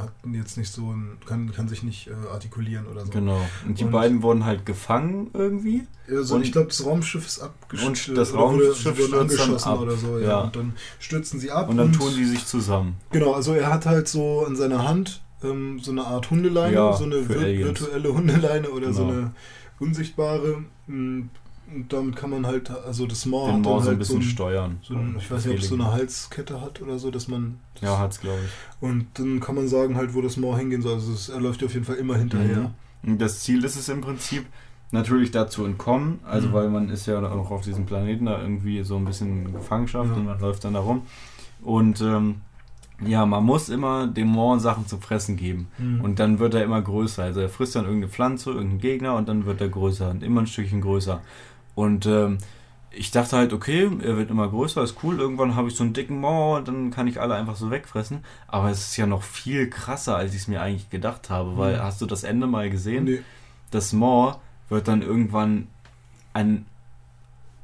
[0.00, 3.10] hat jetzt nicht so ein, kann, kann sich nicht äh, artikulieren oder so.
[3.12, 3.40] Genau.
[3.66, 5.86] Und die Und- beiden wurden halt gefangen irgendwie.
[6.10, 8.08] Also Und- ich glaube, das Raumschiff ist abgestürzt.
[8.08, 10.18] Und das oder wurde- Raumschiff sie dann angeschossen oder so.
[10.18, 10.26] Ja.
[10.28, 10.40] Ja.
[10.40, 11.68] Und dann stürzen sie ab.
[11.68, 12.96] Und dann tun die sich zusammen.
[13.10, 16.92] Genau, also er hat halt so in seiner Hand ähm, so eine Art Hundeleine, Ja,
[16.96, 17.80] so eine vir Aliens.
[17.80, 19.18] virtuelle Hundeleine oder so Genau.
[19.18, 19.30] eine
[19.78, 20.64] unsichtbare.
[20.88, 21.22] mm,
[21.74, 24.16] Und damit kann man halt, also das Maw Den dann so ein halt so bisschen
[24.18, 24.78] ein, steuern.
[24.82, 27.58] so ein, ich weiß nicht, ob es so eine Halskette hat oder so, dass man.
[27.82, 28.50] Ja, hat's, glaube ich.
[28.88, 30.94] Und dann kann man sagen halt, wo das Maw hingehen soll.
[30.94, 32.70] Also es, er läuft auf jeden Fall immer hinterher.
[33.02, 33.18] Mhm.
[33.18, 34.46] Das Ziel ist es im Prinzip,
[34.90, 36.52] natürlich dazu entkommen, also Mhm.
[36.54, 40.08] weil man ist ja auch auf diesem Planeten da irgendwie so ein bisschen in Gefangenschaft
[40.10, 40.16] Ja.
[40.16, 41.02] und man läuft dann da rum.
[41.62, 42.36] Und ähm,
[43.06, 45.68] ja, man muss immer dem Maw Sachen zu fressen geben.
[45.78, 46.00] Mhm.
[46.00, 47.22] Und dann wird er immer größer.
[47.22, 50.40] Also er frisst dann irgendeine Pflanze, irgendeinen Gegner und dann wird er größer und immer
[50.40, 51.20] ein Stückchen größer.
[51.78, 52.38] Und ähm,
[52.90, 55.20] ich dachte halt, okay, er wird immer größer, ist cool.
[55.20, 58.24] Irgendwann habe ich so einen dicken Maw und dann kann ich alle einfach so wegfressen.
[58.48, 61.56] Aber es ist ja noch viel krasser, als ich es mir eigentlich gedacht habe.
[61.56, 61.82] Weil, Mhm.
[61.82, 63.04] hast du das Ende mal gesehen?
[63.04, 63.20] Nee.
[63.70, 64.38] Das Maw
[64.70, 65.68] wird dann irgendwann
[66.34, 66.66] ein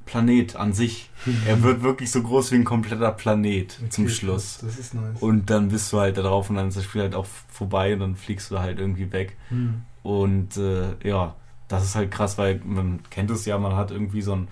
[0.07, 1.11] Planet an sich.
[1.49, 4.59] Er wird wirklich so groß wie ein kompletter Planet zum Okay, Schluss.
[4.61, 5.21] Das, das ist nice.
[5.21, 7.95] Und dann bist du halt da drauf und dann ist das Spiel halt auch vorbei
[7.95, 9.37] und dann fliegst du halt irgendwie weg.
[9.51, 9.83] Mhm.
[10.05, 11.35] Und äh, ja,
[11.75, 14.49] das ist halt krass, weil man kennt es ja, man hat irgendwie so ein,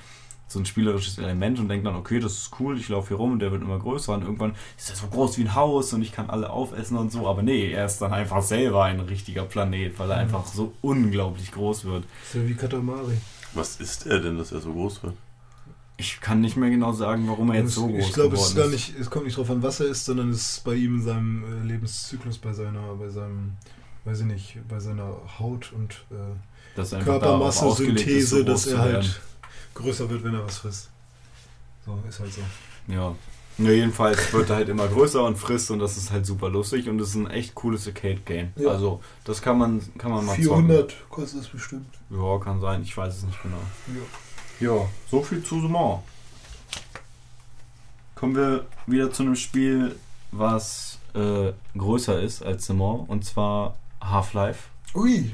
[0.49, 3.33] so ein spielerisches Element und denkt dann, okay, das ist cool, ich laufe hier rum
[3.33, 6.03] und der wird immer größer und irgendwann ist er so groß wie ein Haus und
[6.03, 7.27] ich kann alle aufessen und so.
[7.27, 10.23] Aber nee, er ist dann einfach selber ein richtiger Planet, weil er Mhm.
[10.23, 12.05] einfach so unglaublich groß wird.
[12.25, 13.17] ist ja wie Katamari.
[13.55, 15.15] Was ist er denn, dass er so groß wird?
[15.99, 18.57] Ich kann nicht mehr genau sagen, warum er jetzt so groß ich glaube, es ist
[18.57, 20.97] gar nicht, es kommt nicht drauf an, was er ist, sondern es ist bei ihm
[20.97, 23.53] in seinem äh, Lebenszyklus, bei seiner, bei seinem,
[24.05, 26.15] weiß ich nicht, bei seiner Haut und äh,
[26.75, 29.21] Dass einfach darauf Körpermasse, ausgelegt ist, dass er halt
[29.75, 30.91] größer wird, wenn er was frisst.
[31.85, 32.41] So, ist halt so.
[32.89, 33.15] Ja.
[33.59, 36.89] Ja, jedenfalls wird er halt immer größer und frisst und das ist halt super lustig
[36.89, 38.53] und es ist ein echt cooles Arcade-Game.
[38.57, 38.71] Ja.
[38.71, 41.87] Also, das kann man, kann man mal 400 kostet es bestimmt.
[42.09, 42.25] zocken.
[42.25, 43.59] Ja, kann sein, ich weiß es nicht genau.
[43.89, 44.69] Ja.
[44.69, 45.99] Ja, so viel zu The Mall.
[48.15, 49.97] Kommen wir wieder zu einem Spiel,
[50.31, 54.69] was äh, größer ist als The Mall und zwar Half-Life.
[54.95, 55.33] Ui,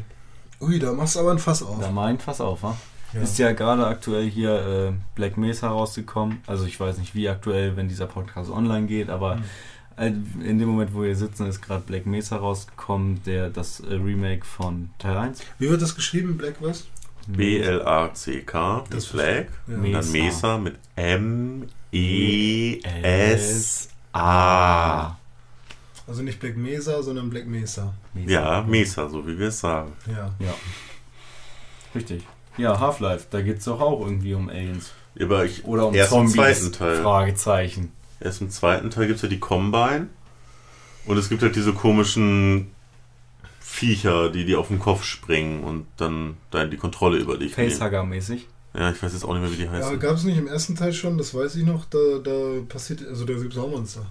[0.61, 1.79] ui, da machst du aber ein Fass auf.
[1.81, 2.77] Da meint Fass auf, wa?
[3.15, 3.21] Ja.
[3.23, 6.43] Ist ja gerade aktuell hier äh, Black Mesa rausgekommen.
[6.47, 9.43] Also ich weiß nicht, wie aktuell, wenn dieser Podcast online geht, aber Mhm.
[9.97, 10.07] äh,
[10.49, 14.45] in dem Moment, wo wir sitzen, ist gerade Black Mesa rausgekommen, der das äh, Remake
[14.45, 15.41] von Teil 1.
[15.59, 16.87] Wie wird das geschrieben, Black was?
[17.27, 19.47] B-L-A-C-K, Das Flag.
[19.67, 19.75] Ja.
[19.75, 20.57] Und dann Mesa.
[20.57, 20.77] Mesa mit
[24.19, 25.18] M-E-S-A.
[26.09, 27.93] Also nicht Black Mesa, sondern Black Mesa.
[28.15, 28.31] Mesa.
[28.31, 29.93] Ja, Mesa, so wie wir es sagen.
[30.07, 30.35] Ja.
[30.41, 30.55] Ja.
[31.95, 32.23] Richtig.
[32.57, 34.91] Ja, Half-Life, da geht es doch auch irgendwie um Aliens.
[35.21, 36.33] Aber ich, Oder um erst Zombies.
[36.35, 37.03] im zweiten Teil.
[37.03, 37.93] Fragezeichen.
[38.21, 40.09] Erst im zweiten Teil gibt es ja die Combine.
[41.07, 42.71] Und es gibt halt diese komischen
[43.61, 47.71] Viecher, die dir auf den Kopf springen und dann, dann die Kontrolle über dich nehmen.
[47.71, 48.47] Facehugger-mäßig.
[48.75, 49.99] Ja, ich weiß jetzt auch nicht mehr, wie die Ja, heißen.
[50.01, 53.25] gab es nicht im ersten Teil schon, das weiß ich noch, da, da passiert, also
[53.25, 54.07] da gibt es auch Monster.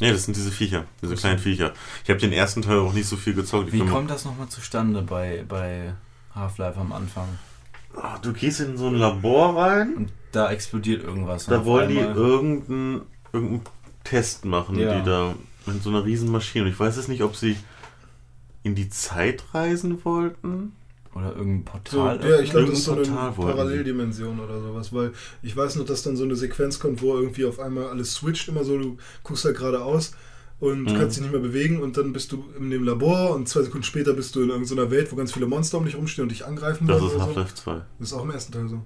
[0.00, 1.20] Ja, das sind diese Viecher, diese Ach so.
[1.22, 1.72] kleinen Viecher.
[2.04, 3.68] Ich habe den ersten Teil auch nicht so viel gezockt.
[3.68, 5.94] Ich Wie kommt das nochmal zustande bei, bei
[6.34, 7.26] Half-Life am Anfang?
[7.96, 11.46] Ah, du gehst in so ein Labor rein, Und da explodiert irgendwas.
[11.46, 13.62] da wollen die irgendeinen irgendeinen
[14.04, 14.98] Test machen, Ja.
[14.98, 15.34] die da
[15.66, 16.64] mit so einer riesen Maschine.
[16.66, 17.56] Und ich weiß jetzt nicht, ob sie
[18.62, 20.72] in die Zeit reisen wollten.
[21.18, 22.30] Oder irgendein So, Portal.
[22.30, 23.02] ja, ich glaube, das ist so eine.
[23.58, 25.12] Paralleldimension oder sowas, weil
[25.42, 28.48] ich weiß noch, dass dann so eine Sequenz kommt, wo irgendwie auf einmal alles switcht,
[28.48, 30.12] immer so, du guckst halt geradeaus
[30.60, 30.94] und Mhm.
[30.96, 33.84] kannst dich nicht mehr bewegen und dann bist du in dem Labor und zwei Sekunden
[33.84, 36.44] später bist du in irgendeiner Welt, wo ganz viele Monster um dich rumstehen und dich
[36.46, 37.20] angreifen Das ist oder so.
[37.26, 37.72] Half-Life 2.
[37.98, 38.80] Das ist auch im ersten Teil so.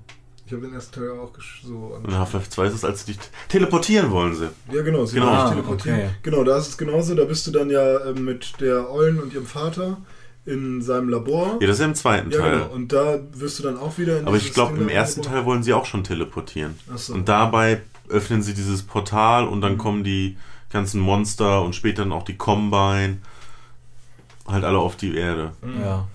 [0.44, 1.32] Ich habe den ersten Teil auch
[1.64, 2.18] so angeschaut.
[2.18, 4.48] Half-Life 2 ist es, als sie dich teleportieren wollen sie.
[4.70, 5.26] Ja, genau, sie Genau.
[5.28, 5.98] wollen dich Ah, teleportieren.
[6.00, 6.10] okay.
[6.22, 7.14] Genau, da ist es genauso.
[7.14, 9.96] Da bist du dann ja ähm, mit der Eulen und ihrem Vater
[10.44, 11.58] in seinem Labor.
[11.60, 12.58] Ja, das ist ja im zweiten Ja, Teil.
[12.58, 12.72] genau.
[12.72, 15.44] Und da wirst du dann auch wieder in Aber ich glaube, im ersten Labor- Teil
[15.46, 16.74] wollen sie auch schon teleportieren.
[16.92, 17.14] Ach so.
[17.14, 19.78] Und dabei öffnen sie dieses Portal und dann Mhm.
[19.78, 20.36] kommen die
[20.70, 23.18] ganzen Monster und später dann auch die Combine
[24.46, 25.52] halt alle auf die Erde.
[25.62, 25.80] Mhm.
[25.80, 26.08] Ja.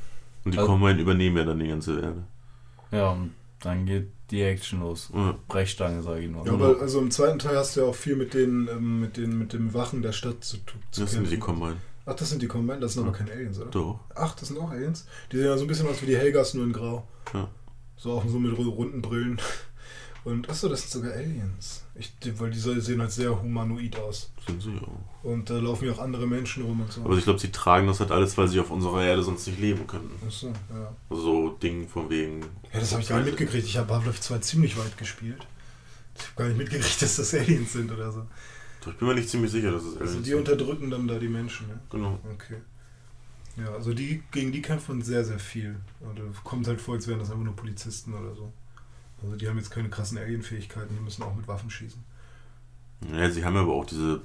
[0.43, 2.23] Und die Also- Combine übernehmen ja dann die ganze Erde.
[2.91, 5.09] ja, und dann geht die Action los.
[5.15, 5.35] Ja.
[5.47, 6.45] Brechstange, sage ich nur.
[6.45, 9.15] Ja, aber also im zweiten Teil hast du ja auch viel mit den, ähm, mit
[9.15, 11.45] den, mit den Wachen der Stadt zu, tu- zu Das sind die kämpfen.
[11.59, 11.77] Combine.
[12.09, 12.79] Ach, das sind die Combine?
[12.79, 13.69] Das sind aber keine Aliens, oder?
[13.69, 13.99] Doch.
[14.15, 15.05] Ach, das sind auch Aliens?
[15.31, 17.05] Die sehen ja so ein bisschen aus wie die Helgas, nur in grau.
[17.33, 17.47] Ja.
[17.97, 19.39] So auch so mit ru- runden Brillen.
[20.23, 21.83] Und achso, das sind sogar Aliens.
[21.95, 24.29] Ich, weil die sehen halt sehr humanoid aus.
[24.45, 25.25] Sind sie auch.
[25.25, 27.01] Und da laufen ja auch andere Menschen rum und so.
[27.01, 29.59] Aber ich glaube, sie tragen das halt alles, weil sie auf unserer Erde sonst nicht
[29.59, 30.11] leben könnten.
[30.27, 30.93] Achso, ja.
[31.09, 32.41] Also so Ding von wegen.
[32.73, 33.65] Ja, das habe ich gar nicht mitgekriegt.
[33.67, 35.47] Ich habe Half-Life 2 ziemlich weit gespielt.
[36.17, 38.23] Ich habe gar nicht mitgekriegt, dass das Aliens sind oder so.
[38.87, 40.39] Doch, Ich bin mir nicht ziemlich sicher, dass es Also Aliens die sind.
[40.39, 41.79] unterdrücken dann da die Menschen, ne?
[41.91, 42.19] Genau.
[42.33, 42.57] Okay.
[43.57, 45.75] Ja, also die, gegen die kämpft man sehr, sehr viel.
[45.99, 48.51] Und äh, kommt halt vor, als wären das einfach nur Polizisten oder so.
[49.23, 52.03] Also die haben jetzt keine krassen Alien-Fähigkeiten, die müssen auch mit Waffen schießen.
[53.13, 54.21] Ja, sie haben aber auch diese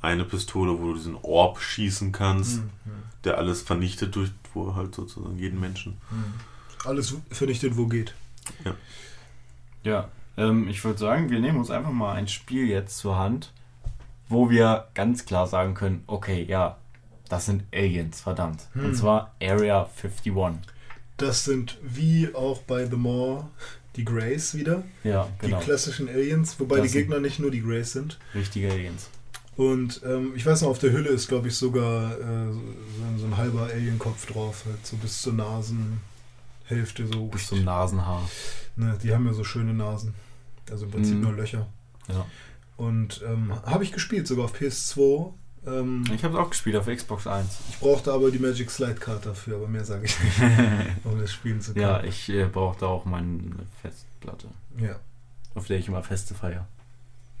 [0.00, 2.92] eine Pistole, wo du diesen Orb schießen kannst, Hm, hm,
[3.24, 5.96] der alles vernichtet durch, wo halt sozusagen jeden Menschen.
[6.10, 6.24] hm.
[6.84, 8.14] Alles vernichtet, wo geht.
[9.84, 13.52] Ja, ähm, ich würde sagen, wir nehmen uns einfach mal ein Spiel jetzt zur Hand,
[14.32, 16.78] wo wir ganz klar sagen können, okay, ja,
[17.28, 18.62] das sind Aliens, verdammt.
[18.74, 18.86] Hm.
[18.86, 20.34] Und zwar Area 51.
[21.16, 23.44] Das sind wie auch bei The Maw
[23.96, 24.82] die Greys wieder.
[25.04, 25.58] Ja, genau.
[25.58, 28.18] Die klassischen Aliens, wobei Das die Gegner nicht nur die Greys sind.
[28.34, 29.08] Richtige Aliens.
[29.56, 32.18] Und ähm, ich weiß noch, auf der Hülle ist, glaube ich, sogar äh,
[32.52, 32.58] so,
[33.06, 37.26] ein- so ein halber Alienkopf drauf, halt so bis zur Nasenhälfte so.
[37.26, 38.28] Bis zum Nasenhaar.
[38.76, 40.14] Ne, die haben ja so schöne Nasen.
[40.70, 41.20] Also im Prinzip Mhm.
[41.22, 41.66] nur Löcher.
[42.08, 42.24] Ja.
[42.76, 45.32] Und ähm, habe ich gespielt, sogar auf PS2.
[45.66, 47.46] Ähm, Ich habe es auch gespielt auf Xbox 1.
[47.70, 50.40] ich brauchte aber die Magic Slide Card dafür, aber mehr sage ich nicht,
[51.04, 51.82] um das spielen zu können.
[51.84, 53.40] ja, ich äh, brauchte auch meine
[53.80, 54.96] Festplatte, ja.
[55.54, 56.66] auf der ich immer Feste feiere.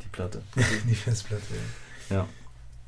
[0.04, 0.42] Die Platte.
[0.88, 1.42] die Festplatte.
[2.10, 2.28] Ja.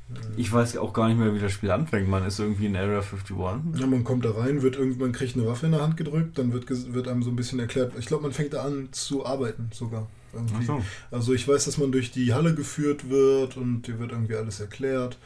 [0.07, 0.15] Mhm.
[0.37, 2.07] Ich weiß auch gar nicht mehr, wie das Spiel anfängt.
[2.07, 3.35] Man ist irgendwie in Area 51.
[3.79, 6.53] Ja, man kommt da rein, wird irgendwann kriegt eine Waffe in der Hand gedrückt, dann
[6.53, 7.93] wird, wird einem so ein bisschen erklärt.
[7.97, 10.07] Ich glaube, man fängt da an zu arbeiten sogar.
[10.35, 10.55] Irgendwie.
[10.63, 10.83] Ach so.
[11.11, 14.59] Also ich weiß, dass man durch die Halle geführt wird und dir wird irgendwie alles
[14.59, 15.17] erklärt.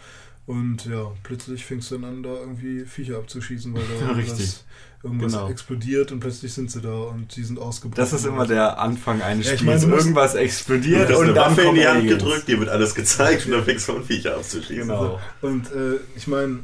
[0.45, 4.63] Und ja, plötzlich fängst du dann an, da irgendwie Viecher abzuschießen, weil da Ja, irgendwas,
[5.03, 5.49] irgendwas Genau.
[5.49, 8.01] explodiert und plötzlich sind sie da und die sind ausgebrochen.
[8.01, 9.83] Das ist immer der Anfang eines Ja, ich Spiels.
[9.85, 13.45] meine, Irgendwas explodiert und eine dann Waffe in die Hand gedrückt, dir wird alles gezeigt
[13.45, 14.75] und dann fängst du an, Viecher abzuschießen.
[14.87, 15.19] Genau.
[15.41, 16.61] Und äh, ich meine,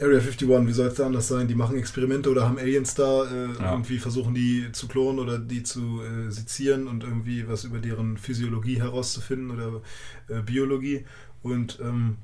[0.00, 1.46] Area 51, wie soll es da anders sein?
[1.46, 3.72] Die machen Experimente oder haben Aliens da, äh, Ja.
[3.72, 8.16] irgendwie versuchen die zu klonen oder die zu äh, sezieren und irgendwie was über deren
[8.16, 9.82] Physiologie herauszufinden oder
[10.28, 11.04] äh, Biologie.
[11.42, 12.16] Und ähm,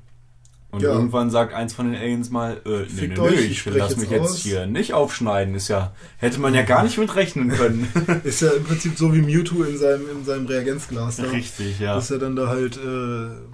[0.77, 0.93] Und Ja.
[0.93, 3.73] irgendwann sagt eins von den Aliens mal, äh, nee, nee, Fickt nee, euch, ich ich
[3.75, 4.37] lass mich jetzt aus.
[4.37, 5.55] hier nicht aufschneiden.
[5.55, 7.87] Ist ja, hätte man ja gar nicht mit rechnen können.
[8.23, 11.23] ist ja im Prinzip so wie Mewtwo in seinem, in seinem Reagenzglas da.
[11.23, 11.95] Richtig, ja.
[11.95, 12.79] Dass er dann da halt äh,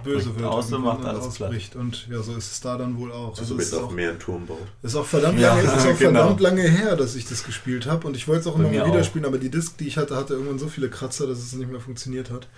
[0.04, 1.48] böse Bricht wird und macht alles platt.
[1.48, 1.76] ausbricht.
[1.76, 3.38] Und ja, so ist es da dann wohl auch.
[3.38, 4.58] Also mit ist auch, mehr einen Turm baut.
[4.82, 6.20] ist auch verdammt Ja, lange, ist auch genau.
[6.20, 8.06] verdammt lange her, dass ich das gespielt habe.
[8.06, 9.04] Und ich wollte es auch immer mal wieder auch.
[9.04, 11.70] spielen, aber die Disc, die ich hatte, hatte irgendwann so viele Kratzer, dass es nicht
[11.70, 12.48] mehr funktioniert hat.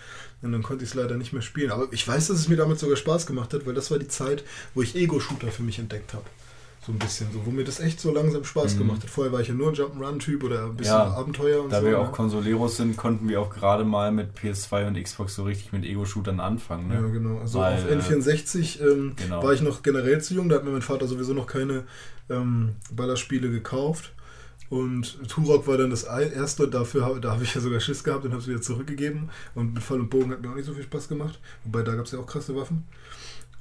[0.42, 1.70] Und dann konnte ich es leider nicht mehr spielen.
[1.70, 4.08] Aber ich weiß, dass es mir damit sogar Spaß gemacht hat, weil das war die
[4.08, 4.44] Zeit,
[4.74, 6.24] wo ich Ego-Shooter für mich entdeckt habe.
[6.86, 8.78] So ein bisschen, so, wo mir das echt so langsam Spaß Mhm.
[8.78, 9.10] gemacht hat.
[9.10, 11.84] Vorher war ich ja nur ein Jump'n'Run-Typ oder ein bisschen Ja, Abenteuer und Da so.
[11.86, 11.98] wir ne?
[11.98, 15.84] auch Konsoleros sind, konnten wir auch gerade mal mit PS2 und Xbox so richtig mit
[15.84, 16.92] Ego-Shootern anfangen.
[16.92, 17.10] Ja, Ne?
[17.10, 17.38] genau.
[17.40, 19.42] Also Weil, auf äh, N64 ähm, genau.
[19.42, 20.48] war ich noch generell zu jung.
[20.48, 21.84] Da hat mir mein Vater sowieso noch keine
[22.30, 24.12] ähm, Ballerspiele gekauft.
[24.68, 28.24] Und Turok war dann das erste dafür habe, da habe ich ja sogar Schiss gehabt
[28.24, 29.30] und habe es wieder zurückgegeben.
[29.54, 31.38] Und mit Fall und Bogen hat mir auch nicht so viel Spaß gemacht.
[31.64, 32.84] Wobei da gab es ja auch krasse Waffen.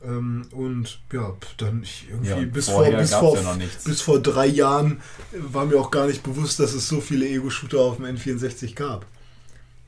[0.03, 3.56] Ähm, und ja, dann ich irgendwie Ja, bis, vor, bis, vor, ja
[3.86, 5.02] bis vor drei Jahren
[5.32, 9.06] war mir auch gar nicht bewusst, dass es so viele Ego-Shooter auf dem N64 gab.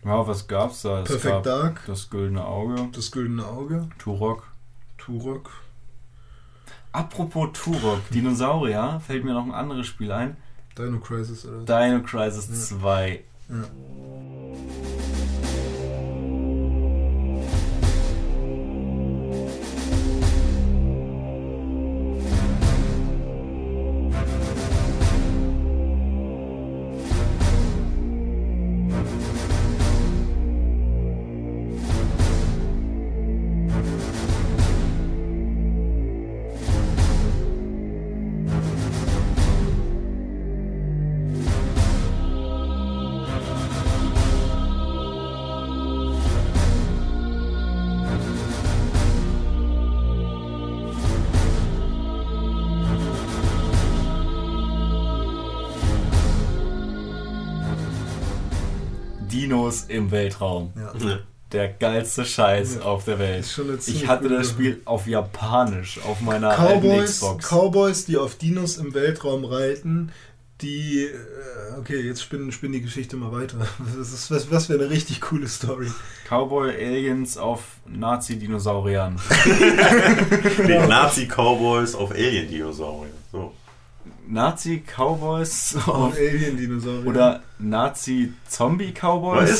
[0.03, 1.01] Ja, was gab's da?
[1.01, 4.47] Es Perfect gab Dark, das Güldene Auge, das Güldene Auge, Turok.
[4.97, 5.51] Turok.
[6.91, 10.37] Apropos Turok, Dinosaurier, fällt mir noch ein anderes Spiel ein.
[10.77, 13.23] Dino Crisis oder Dino Crisis 2.
[13.49, 13.55] Ja.
[59.89, 60.73] Im Weltraum.
[60.75, 61.19] Ja.
[61.53, 62.81] Der geilste Scheiß Ja.
[62.81, 63.45] auf der Welt.
[63.87, 64.49] Ich hatte das.
[64.49, 67.47] Spiel auf Japanisch auf meiner Cowboys, Xbox.
[67.49, 70.11] Cowboys, die auf Dinos im Weltraum reiten,
[70.61, 71.03] die.
[71.05, 71.13] äh,
[71.79, 73.57] Okay, jetzt spinnen, spinnen die Geschichte mal weiter.
[73.97, 75.87] Das ist, was, was wäre eine richtig coole Story.
[76.27, 79.15] Cowboy Aliens auf Nazi-Dinosauriern.
[80.89, 83.11] Nazi-Cowboys auf Alien-Dinosaurier.
[83.31, 83.53] So.
[84.27, 87.07] Nazi-Cowboys Auf Alien-Dinosaurier.
[87.07, 87.41] oder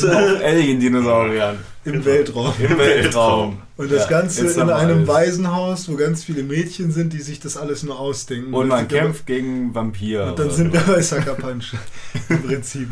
[0.02, 0.08] du?
[0.08, 1.58] auf Alien-Dinosauriern.
[1.84, 2.52] im Weltraum.
[2.58, 3.58] Im Weltraum.
[3.76, 5.08] Und das Ja, Ganze in einem alles.
[5.08, 8.52] Waisenhaus, wo ganz viele Mädchen sind, die sich das alles nur ausdenken.
[8.54, 10.30] Und man Dann sind wir- kämpft gegen Vampire.
[10.30, 11.74] Und dann sind wir bei Sucker Punch.
[12.28, 12.88] Im Prinzip.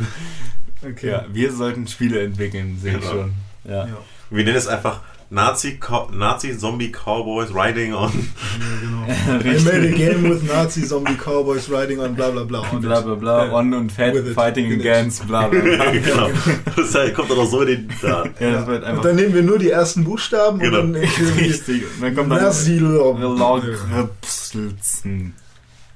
[0.89, 1.09] Okay.
[1.09, 3.11] Ja, wir sollten Spiele entwickeln, sehe ich Genau.
[3.13, 3.33] schon.
[3.65, 3.87] Ja.
[3.87, 3.97] Ja.
[4.31, 8.13] Wir nennen es einfach Nazi- Co- Nazi-Zombie-Cowboys riding on.
[8.13, 9.57] Ja, genau.
[9.59, 12.61] I made a game with Nazi zombie cowboys riding on bla bla bla.
[12.73, 14.81] on Bla bla bla, on und fat, fighting In it.
[14.87, 15.91] against, bla bla bla.
[15.93, 16.29] genau.
[16.77, 17.89] Das heißt, kommt dann auch so in den.
[18.03, 18.25] Da.
[18.41, 20.81] Ja, das wird Und dann nehmen wir nur die ersten Buchstaben Genau.
[20.81, 21.03] und dann
[21.39, 21.83] richtig.
[21.97, 22.79] Und dann kommt dann Nazi.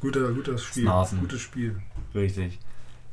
[0.01, 0.83] Guter, guter Spiel.
[0.85, 1.21] Snasen.
[1.21, 1.77] Gutes Spiel.
[2.15, 2.59] Richtig.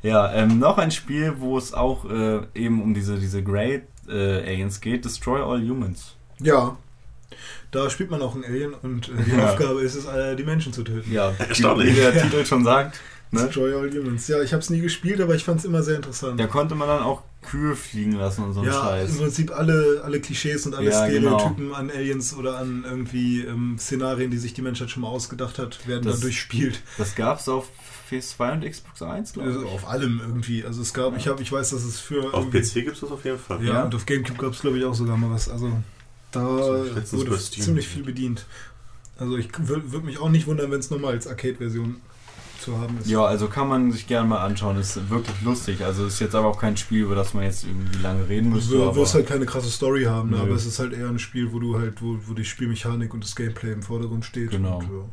[0.02, 4.42] Ja, ähm, noch ein Spiel, wo es auch äh, eben um diese, diese Grey äh,
[4.46, 6.14] Aliens geht, Destroy All Humans.
[6.40, 6.76] Ja.
[7.70, 9.50] Da spielt man auch einen Alien und äh, die Ja.
[9.50, 11.12] Aufgabe ist es, äh, die Menschen zu töten.
[11.12, 11.90] Ja, Erstaunlich.
[11.94, 12.98] wie der Titel schon sagt.
[13.30, 13.42] Ne?
[13.42, 14.26] Destroy All Humans.
[14.28, 16.40] Ja, ich habe es nie gespielt, aber ich fand es immer sehr interessant.
[16.40, 19.10] Da konnte man dann auch Kühe fliegen lassen und so ein ja, Scheiß.
[19.10, 21.38] im Prinzip alle, alle Klischees und alle Ja, genau.
[21.38, 25.58] Stereotypen an Aliens oder an irgendwie ähm, Szenarien, die sich die Menschheit schon mal ausgedacht
[25.58, 26.80] hat, werden Das- da durchspielt.
[26.96, 27.68] Das gab's auf
[28.10, 29.68] PS2 und Xbox 1, glaube Also ich.
[29.72, 30.64] auf allem irgendwie.
[30.64, 33.10] Also es gab, ich habe, ich weiß, dass es für Auf PC gibt es das
[33.10, 33.62] auf jeden Fall.
[33.64, 33.84] Ja, Ja.
[33.84, 35.48] und auf Gamecube gab es glaube ich auch sogar mal was.
[35.48, 35.70] Also
[36.32, 38.46] da wurde ziemlich viel bedient.
[39.18, 41.96] Also ich würde mich auch nicht wundern, wenn es nochmal als Arcade-Version
[42.60, 43.08] zu haben ist.
[43.08, 44.76] Ja, also kann man sich gerne mal anschauen.
[44.78, 45.84] Ist wirklich lustig.
[45.84, 48.56] Also ist jetzt aber auch kein Spiel, über das man jetzt irgendwie lange reden Du
[48.56, 48.76] müsste.
[48.82, 50.38] aber wirst halt keine krasse Story haben, ne?
[50.38, 53.22] Aber es ist halt eher ein Spiel, wo du halt, wo, wo die Spielmechanik und
[53.24, 54.50] das Gameplay im Vordergrund steht.
[54.50, 54.78] Genau.
[54.78, 55.04] Und, ja.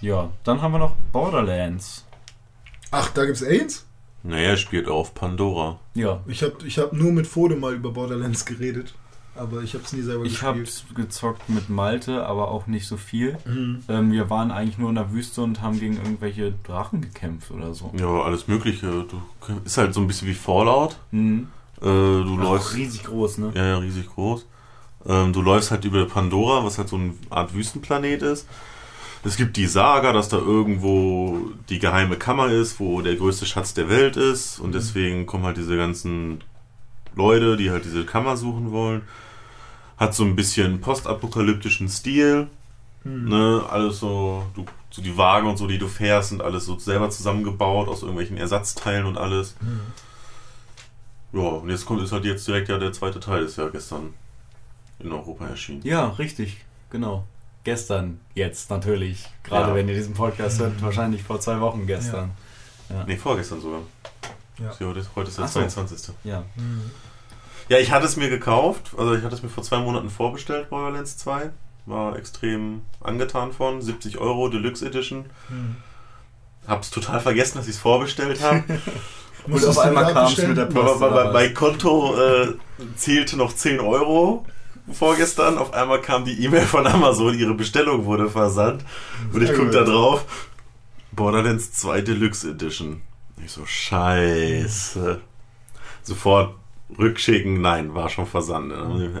[0.00, 2.04] Ja, dann haben wir noch Borderlands.
[2.90, 3.84] Ach, da gibt's Aliens?
[4.22, 5.78] Naja, er spielt auf Pandora.
[5.94, 8.94] Ja, Ich habe ich hab nur mit Fode mal über Borderlands geredet,
[9.36, 10.96] aber ich habe es nie selber ich habe gespielt.
[10.96, 13.38] gezockt mit Malte, aber auch nicht so viel.
[13.44, 13.82] Mhm.
[13.88, 17.72] Ähm, wir waren eigentlich nur in der Wüste und haben gegen irgendwelche Drachen gekämpft oder
[17.74, 17.92] so.
[17.98, 18.86] Ja, alles Mögliche.
[19.08, 19.22] Du,
[19.64, 20.96] ist halt so ein bisschen wie Fallout.
[21.12, 21.48] Mhm.
[21.80, 22.74] Äh, du Auch läufst.
[22.74, 23.52] riesig groß, ne?
[23.54, 24.46] Ja, ja, riesig groß.
[25.06, 28.48] Ähm, du läufst halt über Pandora, was halt so eine Art Wüstenplanet ist.
[29.26, 33.74] Es gibt die Saga, dass da irgendwo die geheime Kammer ist, wo der größte Schatz
[33.74, 34.60] der Welt ist.
[34.60, 36.44] Und deswegen kommen halt diese ganzen
[37.16, 39.02] Leute, die halt diese Kammer suchen wollen.
[39.96, 42.46] Hat so ein bisschen postapokalyptischen Stil.
[43.02, 46.78] Ne, alles so, du, so die Wagen und so, die du fährst, sind alles so
[46.78, 49.56] selber zusammengebaut aus irgendwelchen Ersatzteilen und alles.
[51.32, 54.14] Ja, und jetzt kommt ist halt jetzt direkt ja der zweite Teil, ist ja gestern
[55.00, 55.82] in Europa erschienen.
[55.84, 57.24] Ja, richtig, genau.
[57.66, 59.24] Gestern, jetzt natürlich.
[59.42, 59.74] Gerade Ja.
[59.74, 62.30] wenn ihr diesen Podcast hört, wahrscheinlich vor zwei Wochen gestern.
[63.08, 63.80] Nee, vorgestern sogar.
[64.60, 64.66] Ja.
[64.66, 64.86] Ja.
[64.86, 65.58] Heute, heute ist der Ach so.
[65.58, 66.14] 22.
[66.22, 66.44] Ja.
[66.54, 66.92] Mhm.
[67.68, 68.92] Ja, ich hatte es mir gekauft.
[68.96, 71.50] Also ich hatte es mir vor zwei Monaten vorbestellt, Borderlands 2.
[71.86, 73.82] War extrem angetan von.
[73.82, 75.24] 70 Euro Deluxe Edition.
[75.48, 75.74] Mhm.
[76.68, 78.62] Hab's total vergessen, dass ich es vorbestellt habe.
[79.48, 81.00] Und auf einmal kam es mit der bei, Post.
[81.00, 82.54] bei Konto äh,
[82.94, 84.46] zählte noch 10 Euro
[84.92, 85.58] vorgestern.
[85.58, 88.84] Auf einmal kam die E-Mail von Amazon, ihre Bestellung wurde versandt.
[89.32, 89.74] Und ich Sehr guck gut.
[89.74, 90.48] da drauf.
[91.12, 93.02] Borderlands 2 Deluxe Edition.
[93.44, 95.20] Ich so, scheiße.
[96.02, 96.54] Sofort
[96.98, 97.60] rückschicken.
[97.60, 98.72] Nein, war schon versandt.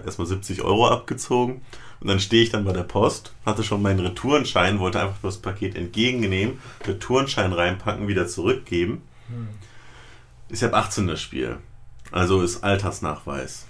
[0.04, 1.62] Erstmal 70 Euro abgezogen.
[2.00, 5.38] Und dann stehe ich dann bei der Post, hatte schon meinen Retourenschein, wollte einfach das
[5.38, 9.00] Paket entgegennehmen, Retourenschein reinpacken, wieder zurückgeben.
[10.50, 11.56] Ist ja ab 18 das Spiel.
[12.12, 13.66] Also ist Altersnachweis.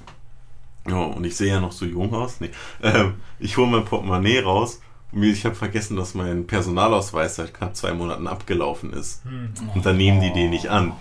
[0.88, 2.40] Ja, und ich sehe ja noch so jung aus.
[2.40, 2.50] Nee.
[2.82, 4.80] Ähm, ich hole mein Portemonnaie raus
[5.12, 9.22] und ich habe vergessen, dass mein Personalausweis seit knapp zwei Monaten abgelaufen ist.
[9.24, 9.50] Hm.
[9.74, 10.92] Und dann nehmen die den nicht an.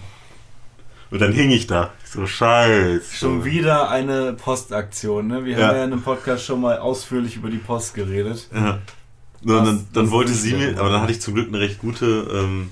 [1.11, 1.91] Und dann hing ich da.
[2.03, 3.15] Ich so, scheiße.
[3.15, 5.45] Schon wieder eine Postaktion, ne?
[5.45, 5.67] Wir Ja.
[5.67, 8.49] haben ja in einem Podcast schon mal ausführlich über die Post geredet.
[8.53, 8.79] Ja.
[9.43, 11.79] Und Was- dann, dann wollte sie mir, aber dann hatte ich zum Glück eine recht
[11.79, 12.71] gute ähm,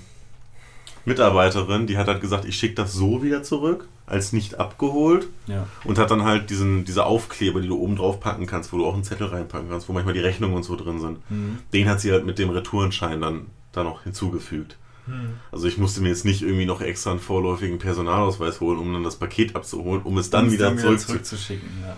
[1.06, 5.28] Mitarbeiterin, die hat halt gesagt, ich schicke das so wieder zurück, als nicht abgeholt.
[5.48, 5.68] Ja.
[5.84, 8.86] Und hat dann halt diesen, diese Aufkleber, die du oben drauf packen kannst, wo du
[8.86, 11.20] auch einen Zettel reinpacken kannst, wo manchmal die Rechnungen und so drin sind.
[11.30, 11.60] Mhm.
[11.74, 14.78] Den hat sie halt mit dem Retourenschein dann da noch hinzugefügt.
[15.06, 15.34] Hm.
[15.52, 19.04] Also ich musste mir jetzt nicht irgendwie noch extra einen vorläufigen Personalausweis holen, um dann
[19.04, 21.08] das Paket abzuholen, um es dann Um es wieder zurück zu...
[21.08, 21.68] zurückzuschicken.
[21.82, 21.98] Ja.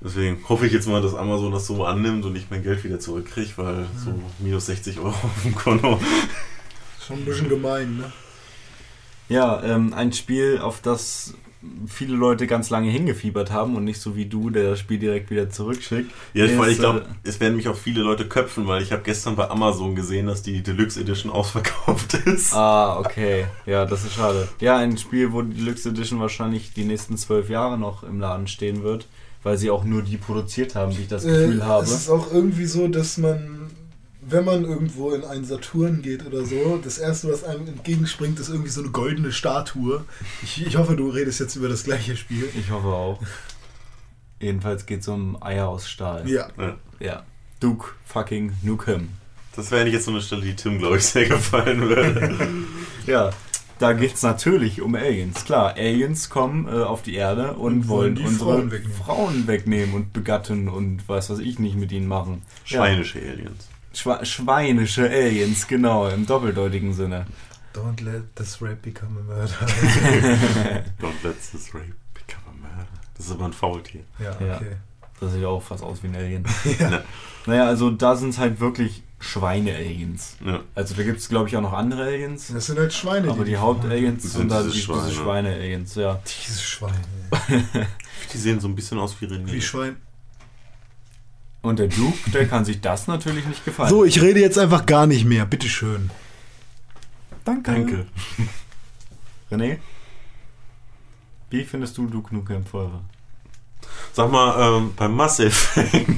[0.00, 3.00] Deswegen hoffe ich jetzt mal, dass Amazon das so annimmt und ich mein Geld wieder
[3.00, 5.98] zurückkriege, weil so minus 60 Euro auf dem Konto.
[7.04, 8.12] Schon ein bisschen gemein, ne?
[9.28, 11.34] Ja, ähm, ein Spiel, auf das
[11.86, 15.30] viele Leute ganz lange hingefiebert haben und nicht so wie du, der das Spiel direkt
[15.30, 16.10] wieder zurückschickt.
[16.32, 19.02] Ja, ich, ich glaube, äh, es werden mich auch viele Leute köpfen, weil ich habe
[19.02, 22.54] gestern bei Amazon gesehen, dass die Deluxe Edition ausverkauft ist.
[22.54, 23.46] Ah, okay.
[23.66, 24.48] Ja, das ist schade.
[24.60, 28.46] Ja, ein Spiel, wo die Deluxe Edition wahrscheinlich die nächsten zwölf Jahre noch im Laden
[28.46, 29.08] stehen wird,
[29.42, 31.84] weil sie auch nur die produziert haben, wie ich das Gefühl äh, habe.
[31.84, 33.70] Es ist auch irgendwie so, dass man,
[34.30, 38.48] wenn man irgendwo in einen Saturn geht oder so, das erste, was einem entgegenspringt, ist
[38.48, 40.04] irgendwie so eine goldene Statue.
[40.42, 42.48] Ich, ich hoffe, du redest jetzt über das gleiche Spiel.
[42.58, 43.20] Ich hoffe auch.
[44.40, 46.28] Jedenfalls geht es um Eier aus Stahl.
[46.28, 46.48] Ja.
[46.58, 46.76] Ja.
[47.00, 47.22] Ja.
[47.60, 49.08] Duke fucking Nukem.
[49.56, 52.38] Das wäre nicht jetzt so eine Stelle, die Tim, glaube ich, sehr gefallen würde.
[53.06, 53.30] Ja,
[53.78, 55.46] da geht es natürlich um Aliens.
[55.46, 58.96] Klar, Aliens kommen äh, auf die Erde und, Und wollen wollen die unsere Frauen wegnehmen.
[58.98, 62.42] Frauen wegnehmen und begatten und weiß was ich nicht mit ihnen machen.
[62.64, 63.66] Schweinische Aliens.
[64.04, 67.26] Ja, Schwe schweinische Aliens, genau, im doppeldeutigen Sinne.
[67.74, 69.48] Don't let this rape become a murder.
[71.00, 72.86] Don't let this rape become a murder.
[73.16, 74.02] Das ist aber ein Faultier.
[74.18, 74.56] ja, Ja.
[74.56, 74.76] okay.
[75.20, 76.44] Das sieht auch fast aus wie ein Alien.
[76.78, 77.02] Ja.
[77.46, 80.36] Naja, also da sind es halt wirklich Schweine-Aliens.
[80.44, 80.60] Ja.
[80.76, 82.48] Also da gibt es, glaube ich, auch noch andere Aliens.
[82.52, 83.28] Das sind halt Schweine.
[83.30, 85.12] Aber die Haupt-Aliens Das sind sind da diese die, diese Schweine.
[85.12, 86.20] Schweine-Aliens, ja.
[86.46, 86.94] Diese Schweine.
[88.32, 89.50] Die sehen so ein bisschen aus wie René.
[89.50, 89.96] Wie Schwein.
[91.68, 93.90] Und der Duke, der kann sich das natürlich nicht gefallen.
[93.90, 95.44] So, ich rede jetzt einfach gar nicht mehr.
[95.44, 96.08] Bitteschön.
[97.44, 97.72] danke.
[97.72, 98.06] Danke.
[99.52, 99.76] René?
[101.50, 103.02] Wie findest du Duke Nukem Forever?
[104.14, 106.08] Sag mal, ähm, beim Mass Effect.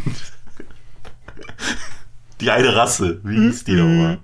[2.40, 4.20] die eine Rasse, wie hieß die nochmal?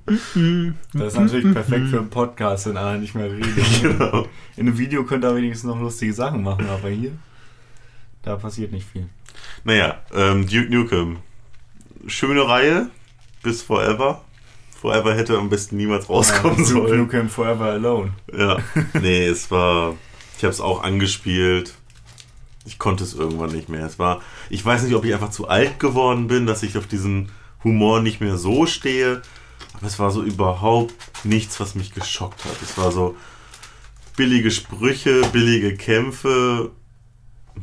[0.93, 3.57] Das ist natürlich perfekt für einen Podcast, wenn einer nicht mehr redet.
[3.83, 4.29] genau.
[4.57, 7.11] In einem Video könnt ihr wenigstens noch lustige Sachen machen, aber hier,
[8.27, 9.09] da passiert nicht viel.
[9.65, 11.19] Naja, ähm, Duke Nukem.
[12.07, 12.91] Schöne Reihe.
[13.43, 14.25] Bis Forever.
[14.81, 16.99] Forever hätte am besten niemals rauskommen Ja, Duke sollen.
[16.99, 18.13] Nukem Forever Alone.
[18.37, 18.59] Ja.
[19.01, 19.95] Nee, es war.
[20.37, 21.75] Ich habe es auch angespielt.
[22.65, 23.87] Ich konnte es irgendwann nicht mehr.
[23.87, 24.21] Es war.
[24.51, 27.31] Ich weiß nicht, ob ich einfach zu alt geworden bin, dass ich auf diesen
[27.63, 29.23] Humor nicht mehr so stehe.
[29.75, 30.95] Aber es war so überhaupt
[31.25, 32.61] nichts, was mich geschockt hat.
[32.61, 33.17] Es war so
[34.17, 36.73] billige Sprüche, billige Kämpfe,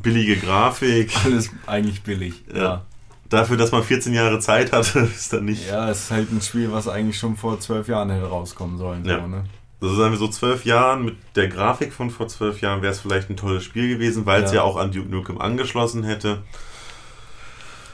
[0.02, 1.12] billige Grafik.
[1.24, 2.44] Alles eigentlich billig.
[2.54, 2.84] Ja.
[3.28, 5.66] Dafür, dass man 14 Jahre Zeit hatte, ist dann nicht.
[5.68, 9.04] Ja, es ist halt ein Spiel, was eigentlich schon vor zwölf Jahren hätte rauskommen sollen.
[9.04, 9.20] Ja.
[9.20, 9.44] So, ne?
[9.80, 13.00] Also sagen wir so zwölf Jahren, mit der Grafik von vor zwölf Jahren wäre es
[13.00, 14.56] vielleicht ein tolles Spiel gewesen, weil es Ja.
[14.58, 16.42] ja auch an Duke Nukem angeschlossen hätte.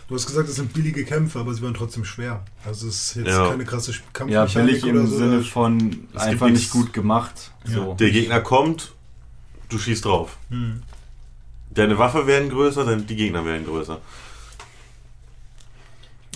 [0.09, 2.45] Du hast gesagt, es sind billige Kämpfe, aber sie waren trotzdem schwer.
[2.65, 3.49] Also es ist jetzt Ja.
[3.49, 5.17] keine krasse Sp- Ja, Kampfmechanik billig im oder so.
[5.19, 7.53] Sinne von gibt einfach nicht gut gemacht.
[7.65, 7.95] So.
[7.95, 8.93] Der Gegner kommt,
[9.69, 10.37] du schießt drauf.
[10.51, 10.83] Hm.
[11.71, 13.99] Deine Waffe werden größer, die Gegner werden größer.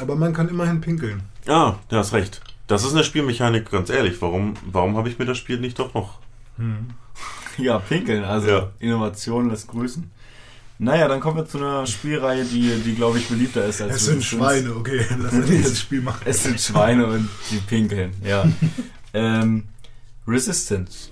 [0.01, 1.23] Aber man kann immerhin pinkeln.
[1.47, 2.41] Ja, du hast recht.
[2.67, 4.21] Das ist eine Spielmechanik, ganz ehrlich.
[4.23, 6.19] Warum, warum habe ich mir das Spiel nicht doch noch?
[7.57, 8.71] Ja, pinkeln, also Ja.
[8.81, 10.11] Innovation lässt grüßen.
[10.81, 14.05] Naja, dann kommen wir zu einer Spielreihe, die, die glaube ich, beliebter ist als Es
[14.07, 14.25] sind.
[14.25, 15.07] Schweine, okay.
[15.19, 16.23] Lass uns dieses Spiel machen.
[16.25, 18.45] Es sind Schweine und die pinkeln, ja.
[19.15, 19.69] ähm,
[20.27, 21.11] Resistance.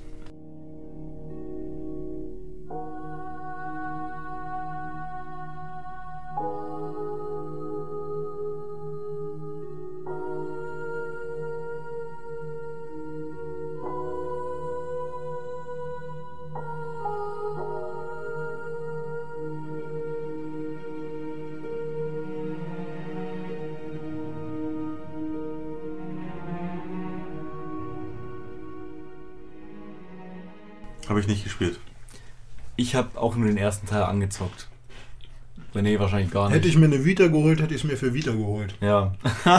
[31.32, 31.78] Nicht gespielt.
[32.76, 34.68] Ich habe auch nur den ersten Teil angezockt.
[35.74, 36.56] René wahrscheinlich gar nicht.
[36.56, 38.74] Hätte ich mir eine Vita geholt, hätte ich es mir für Vita geholt.
[38.80, 39.14] Ja.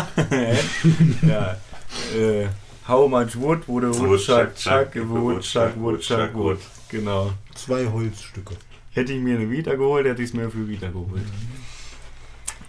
[1.27, 1.57] ja.
[2.15, 2.47] Äh,
[2.87, 6.59] how much wood would a woodchuck chuck, woodchuck, woodchuck, wood.
[6.89, 7.31] Genau.
[7.55, 8.55] Zwei Holzstücke.
[8.91, 11.23] Hätte ich mir eine Vita geholt, hätte ich es mir für Vita geholt.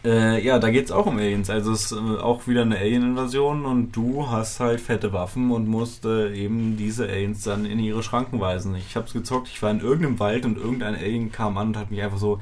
[0.05, 1.49] Äh, ja, da geht es auch um Aliens.
[1.49, 5.67] Also es ist äh, auch wieder eine Alien-Invasion und du hast halt fette Waffen und
[5.67, 8.75] musst äh, eben diese Aliens dann in ihre Schranken weisen.
[8.75, 11.91] Ich hab's gezockt, ich war in irgendeinem Wald und irgendein Alien kam an und hat
[11.91, 12.39] mich einfach so,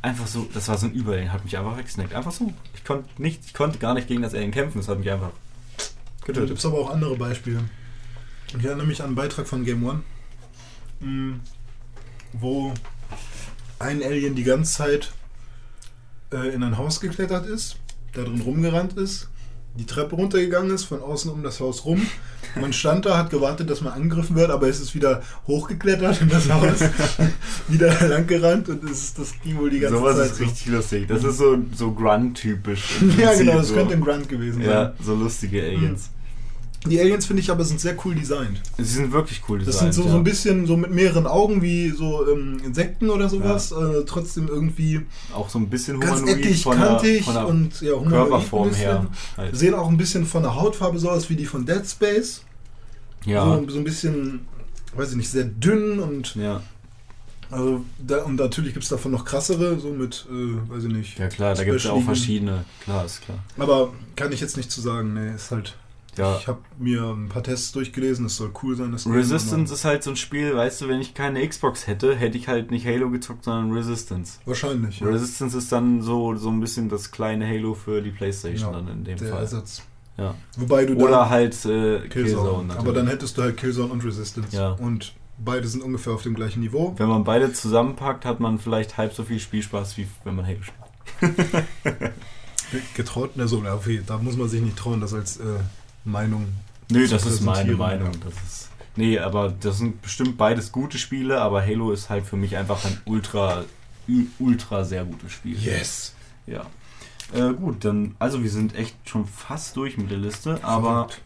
[0.00, 2.14] einfach so, das war so ein Überalien, hat mich einfach weggesnackt.
[2.14, 2.50] Einfach so.
[2.74, 5.30] Ich konnte nicht, ich konnte gar nicht gegen das Alien kämpfen, es hat mich einfach
[5.76, 6.48] Da getötet.
[6.48, 7.60] gibt es aber auch andere Beispiele.
[8.58, 10.00] Ich erinnere mich an einen Beitrag von Game One,
[11.00, 11.40] mh,
[12.32, 12.72] wo
[13.78, 15.12] ein Alien die ganze Zeit
[16.32, 17.76] äh, in ein Haus geklettert ist,
[18.14, 19.28] da drin rumgerannt ist,
[19.78, 22.02] die Treppe runtergegangen ist, von außen um das Haus rum.
[22.60, 26.28] Man stand da, hat gewartet, dass man angegriffen wird, aber es ist wieder hochgeklettert in
[26.28, 26.80] das Haus,
[27.68, 30.44] wieder lang gerannt und es, ist- das ging wohl die ganze Sowas Zeit ist so.
[30.44, 31.08] richtig lustig.
[31.08, 33.00] Das ist so, so Grunt-typisch.
[33.18, 33.74] Ja, genau, das so.
[33.74, 34.70] könnte ein Grunt gewesen sein.
[34.70, 36.10] Ja, so lustige Aliens.
[36.86, 38.60] Die Aliens finde ich aber sind sehr cool designt.
[38.76, 39.94] Sie sind wirklich cool Das designt.
[39.94, 40.12] sind so, ja.
[40.12, 43.70] so ein bisschen so mit mehreren Augen wie so ähm, Insekten oder sowas.
[43.72, 47.46] Äh, trotzdem irgendwie Auch so ein bisschen ganz humanoid eckig, von der, kantig von der
[47.46, 49.06] und ja, Körperform her.
[49.36, 49.56] Halt.
[49.56, 52.42] Sehen auch ein bisschen von der Hautfarbe so aus wie die von Dead Space.
[53.24, 54.40] Ja, So, so ein bisschen,
[54.96, 56.62] weiß ich nicht, sehr dünn und ja,
[57.52, 61.18] also da, und natürlich gibt es davon noch krassere, so mit, äh, weiß ich nicht.
[61.18, 62.64] ja klar, da gibt es ja auch verschiedene.
[62.82, 63.38] Klar, ist klar.
[63.58, 65.76] Aber kann ich jetzt nicht zu sagen, nee, ist halt.
[66.18, 66.36] Ja.
[66.38, 68.92] Ich habe mir ein paar Tests durchgelesen, es soll cool sein.
[68.92, 72.14] Das Game, Resistance ist halt so ein Spiel, weißt du, wenn ich keine Xbox hätte,
[72.14, 74.38] hätte ich halt nicht Halo gezockt, sondern Resistance.
[74.44, 75.06] Wahrscheinlich, ja.
[75.06, 78.88] Resistance ist dann so, so ein bisschen das kleine Halo für die Playstation Ja, dann
[78.88, 79.40] in dem der Fall.
[79.40, 79.82] Ersatz.
[80.18, 80.34] Ja.
[80.58, 82.08] Wobei du Oder halt äh, Killzone.
[82.08, 82.76] Killzone.
[82.76, 84.54] aber dann hättest du halt Killzone und Resistance.
[84.54, 84.72] Ja.
[84.72, 86.94] Und beide sind ungefähr auf dem gleichen Niveau.
[86.98, 90.58] wenn man beide zusammenpackt, hat man vielleicht halb so viel Spielspaß, wie wenn man Halo
[90.60, 90.82] spielt.
[92.94, 93.62] Getraut, also
[94.06, 95.44] da muss man sich nicht trauen, das als äh,
[96.04, 96.46] Meinung.
[96.90, 98.12] Nö, das ist meine Meinung.
[98.12, 98.18] ja.
[98.24, 102.36] Das ist, nee, aber das sind bestimmt beides gute Spiele, aber Halo ist halt für
[102.36, 103.64] mich einfach ein ultra,
[104.38, 105.58] ultra sehr gutes Spiel.
[105.58, 106.14] Yes!
[106.46, 106.66] Ja.
[107.32, 111.20] Äh, gut, dann, also wir sind echt schon fast durch mit der Liste, aber Verrückt.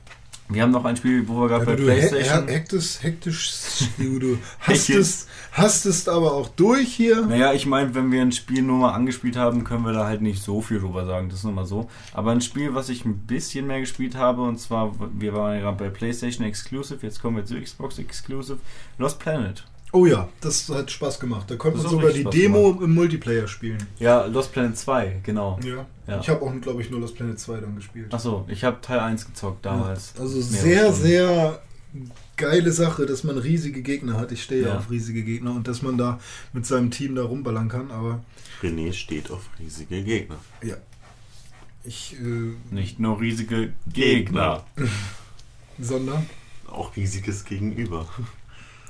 [0.49, 2.47] Wir haben noch ein Spiel, wo wir gerade Ja, bei du PlayStation.
[2.47, 3.51] he- hektisch, hektisch,
[3.99, 7.27] du, du hast es, hast es aber auch durch hier.
[7.27, 10.23] Naja, ich meine, wenn wir ein Spiel nur mal angespielt haben, können wir da halt
[10.23, 11.29] nicht so viel drüber sagen.
[11.29, 11.89] Das ist nun mal so.
[12.15, 15.61] Aber ein Spiel, was ich ein bisschen mehr gespielt habe, und zwar, wir waren ja
[15.61, 18.59] gerade bei PlayStation Exclusive, jetzt kommen wir zu Xbox Exclusive,
[18.99, 19.65] Lost Planet.
[19.93, 21.51] Oh ja, das hat Spaß gemacht.
[21.51, 23.79] Da konnte man sogar die Spaß Demo im Multiplayer spielen.
[23.99, 25.59] Ja, Lost Planet 2, genau.
[25.65, 25.87] Ja.
[26.07, 26.21] Ja.
[26.21, 28.13] Ich habe auch, glaube ich, nur das Planet 2 dann gespielt.
[28.13, 30.13] Achso, ich habe Teil 1 gezockt damals.
[30.17, 31.03] Ja, Also sehr, Stunden.
[31.03, 31.63] sehr
[32.37, 34.31] geile Sache, dass man riesige Gegner hat.
[34.33, 34.79] Ich stehe ja Ja.
[34.79, 36.21] auf riesige Gegner und dass man da
[36.53, 38.23] mit seinem Team da rumballern kann, aber
[38.63, 40.37] René steht auf riesige Gegner.
[40.63, 40.75] ja.
[41.85, 44.65] Ich, äh, Nicht nur riesige Gegner.
[45.79, 46.27] sondern.
[46.69, 48.09] Auch riesiges Gegenüber.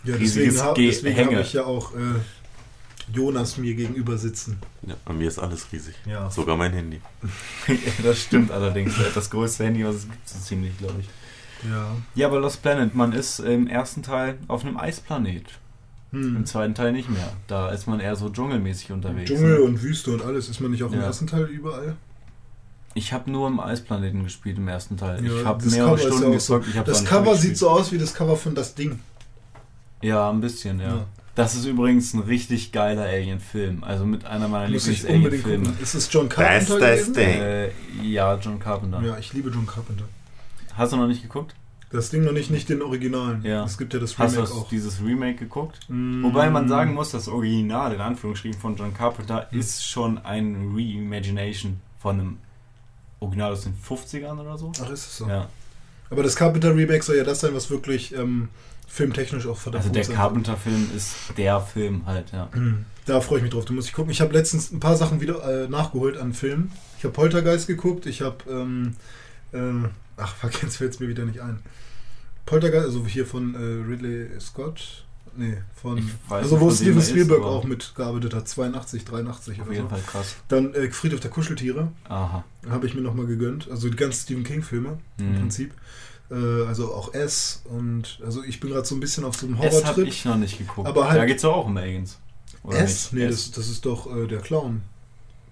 [0.06, 1.98] Ja, Riesiges deswegen, ha Ge- deswegen habe ich ja auch äh,
[3.12, 4.58] Jonas mir gegenüber sitzen.
[4.86, 5.94] Ja, bei mir ist alles riesig.
[6.06, 6.30] Ja.
[6.30, 7.00] Sogar mein Handy.
[7.68, 8.94] Ja, das stimmt allerdings.
[9.14, 11.08] Das größte Handy, was es gibt, so ziemlich, glaube ich.
[11.70, 11.86] Ja.
[12.14, 15.44] Ja, aber Lost Planet, man ist im ersten Teil auf einem Eisplanet.
[16.12, 16.36] Hm.
[16.36, 17.32] Im zweiten Teil nicht mehr.
[17.48, 19.28] Da ist man eher so dschungelmäßig unterwegs.
[19.30, 19.60] Dschungel ne?
[19.62, 20.48] und Wüste und alles.
[20.48, 21.06] Ist man nicht auch im Ja.
[21.06, 21.96] ersten Teil überall?
[22.94, 25.24] Ich habe nur im Eisplaneten gespielt im ersten Teil.
[25.24, 26.30] Ja, ich habe mehrere ja Stunden so.
[26.32, 26.66] gezockt.
[26.68, 29.00] Ich hab Das Cover sieht so aus wie das Cover von Das Ding.
[30.06, 31.06] Ja, ein bisschen, ja.
[31.34, 33.84] Das ist übrigens ein richtig geiler Alien-Film.
[33.84, 35.82] Also mit einer meiner Muss ich unbedingt Lieblings-Alien-Filme.
[35.82, 37.14] Ist es John Carpenter Best gewesen?
[37.14, 37.28] Ding.
[37.42, 37.70] Äh,
[38.02, 39.02] ja, John Carpenter.
[39.02, 40.04] Ja, ich liebe John Carpenter.
[40.74, 41.54] Hast du noch nicht geguckt?
[41.90, 43.42] Das Ding noch nicht, nicht den Originalen.
[43.44, 43.64] Ja.
[43.64, 44.68] Es gibt ja das Hast du Remake auch.
[44.68, 45.78] dieses Remake geguckt?
[45.88, 46.22] Mm.
[46.24, 49.60] Wobei man sagen muss, das Original, in Anführungsstrichen, von John Carpenter Hm.
[49.60, 52.38] ist schon ein Reimagination von einem
[53.20, 54.72] Original aus den 50ern oder so.
[54.82, 55.28] Ach, ist es so.
[55.28, 55.48] Ja.
[56.10, 58.48] Aber das Carpenter Remake soll ja das sein, was wirklich ähm,
[58.86, 62.46] filmtechnisch auch verdammt Also der Carpenter-Film ist der Film halt, ja.
[62.54, 62.84] Mm.
[63.04, 63.64] Da freue ich mich drauf.
[63.64, 64.10] Da muss ich gucken.
[64.10, 66.72] Ich habe letztens ein paar Sachen wieder äh, nachgeholt an Filmen.
[66.98, 68.06] Ich habe Poltergeist geguckt.
[68.06, 68.96] Ich habe ähm,
[69.52, 71.60] äh, ach fuck, jetzt fällt es mir wieder nicht ein.
[72.46, 73.58] Poltergeist, also hier von äh,
[73.88, 75.04] Ridley Scott.
[75.38, 76.10] Nee, von.
[76.30, 79.88] Also wo Steven er ist, Spielberg aber auch mitgearbeitet hat, 82, 83 Auf oder jeden
[79.88, 79.94] so.
[79.94, 80.36] Fall krass.
[80.48, 82.42] Dann äh, Friedhof der Kuscheltiere, Aha.
[82.70, 83.70] habe ich mir nochmal gegönnt.
[83.70, 85.38] Also die ganzen Stephen King-Filme im Mhm.
[85.40, 85.74] Prinzip.
[86.30, 89.56] Äh, also auch S und also ich bin gerade so ein bisschen auf so einem
[89.56, 90.08] Das habe Horrortrip.
[90.08, 90.88] ich noch nicht geguckt.
[90.88, 92.18] Aber halt- da geht es auch um Aliens.
[92.64, 93.12] Oder S?
[93.12, 93.22] nicht?
[93.24, 93.46] Nee, S.
[93.46, 94.82] das, das ist doch äh, der Clown.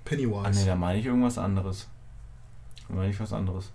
[0.05, 0.43] Pennywise.
[0.45, 1.87] Ah, nee, da meine ich irgendwas anderes.
[2.89, 3.71] Da meine ich was anderes.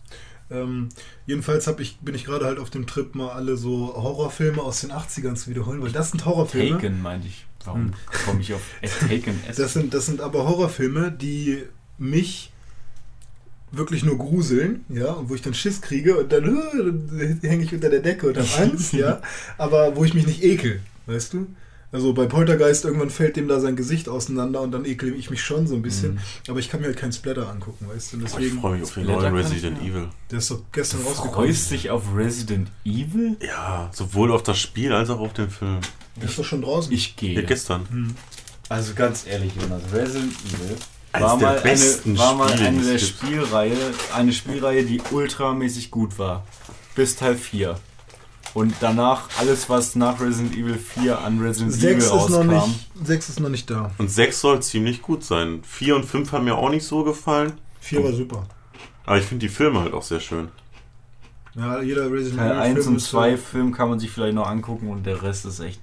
[0.51, 0.89] Ähm,
[1.25, 4.91] jedenfalls ich, bin ich gerade halt auf dem Trip, mal alle so Horrorfilme aus den
[4.91, 6.71] 80ern zu wiederholen, weil das sind Horrorfilme.
[6.79, 7.45] Taken meinte ich.
[7.65, 7.93] Warum Hm.
[8.25, 8.61] komme ich auf
[8.99, 9.39] Taken?
[9.47, 9.57] S?
[9.57, 11.63] Das sind, das sind aber Horrorfilme, die
[11.97, 12.51] mich
[13.71, 17.63] wirklich nur gruseln, ja, und wo ich dann Schiss kriege und dann, äh, dann hänge
[17.63, 19.21] ich unter der Decke und habe Angst, ja,
[19.57, 21.47] aber wo ich mich nicht ekel, weißt du?
[21.91, 25.41] Also bei Poltergeist irgendwann fällt dem da sein Gesicht auseinander und dann ekel ich mich
[25.41, 26.19] schon so ein bisschen, Mhm.
[26.49, 28.17] aber ich kann mir halt keinen Splatter angucken, weißt du?
[28.17, 29.87] Aber ich deswegen, freue mich auf den Splatter neuen kann ich Resident ja.
[29.89, 30.07] Evil.
[30.29, 31.33] der ist doch gestern Du rausgekommen.
[31.47, 33.37] freust dich auf Resident Evil?
[33.41, 35.79] Ja, sowohl auf das Spiel als auch auf den Film.
[36.17, 36.91] Der ist doch schon draußen.
[36.93, 37.43] Ich Ja, gehe.
[37.43, 37.87] gestern.
[37.89, 38.15] Hm.
[38.67, 40.75] Also ganz ehrlich, Jonas, Resident Evil
[41.13, 42.99] war der mal, besten eine, war mal Spiele, eine der.
[42.99, 43.77] Spielreihe,
[44.13, 46.45] eine Spielreihe, die ultramäßig gut war.
[46.95, 47.79] Bis Teil 4.
[48.53, 52.47] Und danach alles, was nach Resident Evil 4 an Resident Evil ist, noch rauskam.
[52.47, 53.91] nicht, sechs ist noch nicht da.
[53.97, 55.61] Und 6 soll ziemlich gut sein.
[55.63, 57.53] 4 und 5 haben mir auch nicht so gefallen.
[57.79, 58.47] Vier war super.
[59.05, 60.49] Aber ich finde die Filme halt auch sehr schön.
[61.55, 64.35] Ja, jeder Resident Teil 1 Film und ist, 2 äh, Film kann man sich vielleicht
[64.35, 65.79] noch angucken und der Rest ist echt.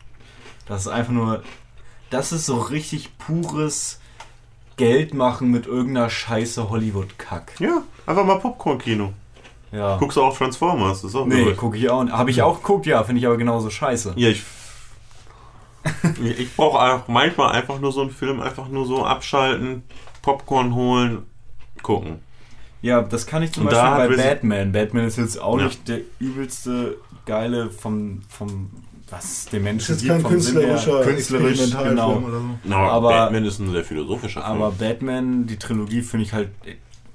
[0.66, 1.42] Das ist einfach nur.
[2.10, 4.00] Das ist so richtig pures
[4.76, 7.54] Geld machen mit irgendeiner scheiße Hollywood-Kack.
[7.60, 9.12] Ja, einfach mal Popcorn-Kino.
[9.72, 9.96] Ja.
[9.98, 11.02] Guckst du auch Transformers?
[11.02, 12.06] Das ist auch Nee, gucke ich auch.
[12.08, 14.12] Habe ich auch geguckt, ja, finde ich aber genauso scheiße.
[14.16, 14.42] Ja, ich.
[16.38, 19.82] ich brauche auch manchmal einfach nur so einen Film, einfach nur so abschalten,
[20.22, 21.22] Popcorn holen,
[21.82, 22.20] gucken.
[22.82, 24.72] Ja, das kann ich zum Und Beispiel bei Batman.
[24.72, 25.66] Batman ist jetzt auch Ja.
[25.66, 28.70] nicht der übelste geile vom, vom
[29.10, 30.68] was den ist Menschen jetzt gibt, kein vom Sinn her.
[30.74, 32.16] künstlerischer künstlerisch, genau.
[32.18, 32.74] oder so.
[32.74, 34.52] Aber, Aber- Batman ist ein sehr philosophischer Film.
[34.62, 36.50] Aber Batman, die Trilogie finde ich halt,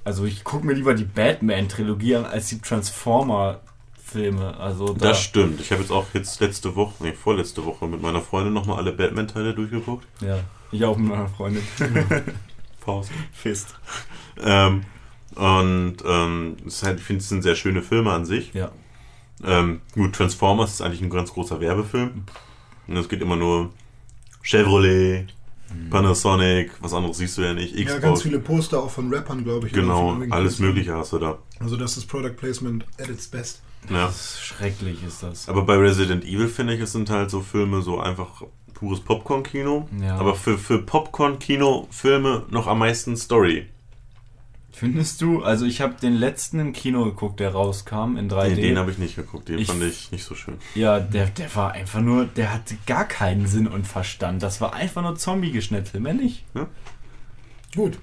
[0.03, 4.57] also ich gucke mir lieber die Batman-Trilogie an als die Transformer-Filme.
[4.57, 5.59] Also da, das stimmt.
[5.61, 8.91] Ich habe jetzt auch jetzt letzte Woche, nee, vorletzte Woche mit meiner Freundin nochmal alle
[8.93, 10.05] Batman-Teile durchgeguckt.
[10.21, 10.39] ja,
[10.71, 11.61] ich auch mit meiner Freundin.
[12.79, 13.11] Faust.
[13.33, 13.75] Fist.
[14.41, 14.83] Ähm,
[15.35, 18.53] und ähm, es ist halt, ich finde, es sind sehr schöne Filme an sich.
[18.53, 18.71] Ja.
[19.45, 22.23] Ähm, gut, Transformers ist eigentlich ein ganz großer Werbefilm.
[22.87, 23.71] Und es geht immer nur
[24.41, 25.27] Chevrolet,
[25.89, 28.21] Panasonic, was anderes siehst du ja nicht, Ja, ganz Xbox.
[28.23, 29.73] viele Poster auch von Rappern, glaube ich.
[29.73, 30.59] genau, alles.
[30.59, 31.37] Mögliche hast du da.
[31.59, 33.61] Also das ist Product Placement at its best.
[33.89, 34.07] Ja.
[34.07, 35.47] Das ist schrecklich ist das.
[35.49, 38.43] Aber bei Resident Evil finde ich, es sind halt so Filme, so einfach
[38.73, 39.87] pures Popcorn-Kino.
[40.01, 40.17] Ja.
[40.17, 43.67] Aber für, für Popcorn-Kino-Filme noch am meisten Story.
[44.73, 45.43] Findest du?
[45.43, 48.55] Also ich habe den letzten im Kino geguckt, der rauskam in 3D.
[48.55, 50.55] Den, den habe ich nicht geguckt, den Ich- fand ich nicht so schön.
[50.75, 54.41] Ja, der, der war einfach nur, der hatte gar keinen Sinn und Verstand.
[54.41, 56.45] Das war einfach nur Zombie-Geschnetzel, mehr nicht.
[57.75, 57.97] Gut.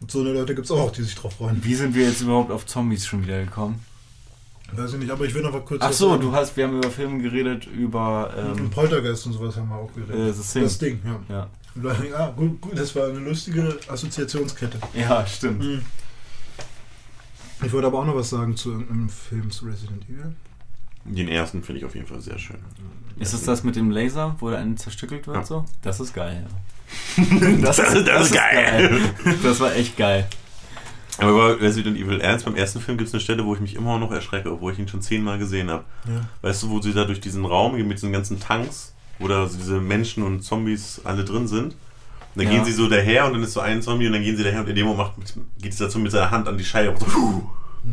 [0.00, 1.62] Und so eine Leute gibt es auch, die sich drauf freuen.
[1.64, 3.84] Wie sind wir jetzt überhaupt auf Zombies schon wieder gekommen?
[4.72, 5.82] Weiß ich nicht, aber ich will noch mal kurz.
[5.82, 9.56] Ach so, du hast, wir haben über Filme geredet, über Und ähm, Poltergeist und sowas
[9.56, 10.14] haben wir auch geredet.
[10.14, 10.62] äh, The Thing.
[10.62, 11.20] das Ding, ja.
[11.28, 11.50] Ja.
[12.10, 14.78] Ja, gut, gut, das war eine lustige Assoziationskette.
[14.94, 15.60] ja, stimmt.
[15.62, 15.82] Mhm.
[17.62, 20.34] Ich wollte aber auch noch was sagen zu irgendeinem Film zu Resident Evil.
[21.04, 22.58] Den ersten finde ich auf jeden Fall sehr schön.
[23.18, 25.36] Ist es das mit dem Laser, wo der einen zerstückelt wird?
[25.36, 25.44] Ja.
[25.44, 25.64] So?
[25.82, 27.24] Das ist geil, ja.
[27.62, 29.00] das, Das ist geil.
[29.42, 30.26] Das war echt geil.
[31.18, 33.74] Aber bei Resident Evil 1, beim ersten Film, gibt es eine Stelle, wo ich mich
[33.74, 35.84] immer noch erschrecke, obwohl ich ihn schon zehnmal gesehen habe.
[36.08, 36.26] Ja.
[36.40, 39.46] Weißt du, wo sie da durch diesen Raum gehen mit diesen ganzen Tanks, wo da
[39.46, 41.74] so diese Menschen und Zombies alle drin sind.
[41.74, 41.76] Und
[42.36, 42.50] dann Ja.
[42.52, 44.60] gehen sie so daher und dann ist so ein Zombie und dann gehen sie daher
[44.60, 46.90] und in dem Moment macht, geht es dazu mit seiner Hand an die Scheibe.
[46.92, 47.42] Und so, puh,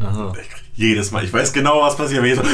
[0.02, 0.34] Aha.
[0.76, 1.24] jedes Mal.
[1.24, 2.22] Ich weiß genau, was passiert.
[2.24, 2.54] Aber Mal,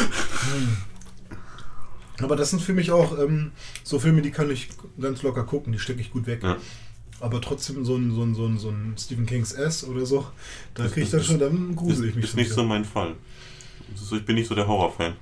[2.22, 3.52] Aber das sind für mich auch ähm,
[3.84, 4.70] so Filme, die kann ich
[5.02, 6.42] ganz locker gucken, die stecke ich gut weg.
[6.44, 6.58] Ja.
[7.20, 10.26] Aber trotzdem so ein, so ein, so ein, so ein Stephen Kings S oder so,
[10.76, 12.56] da kriege ich dann schon, dann grusel ich mich ist nicht wieder.
[12.56, 13.16] so mein Fall.
[13.96, 15.14] So, ich bin nicht so der Horrorfan.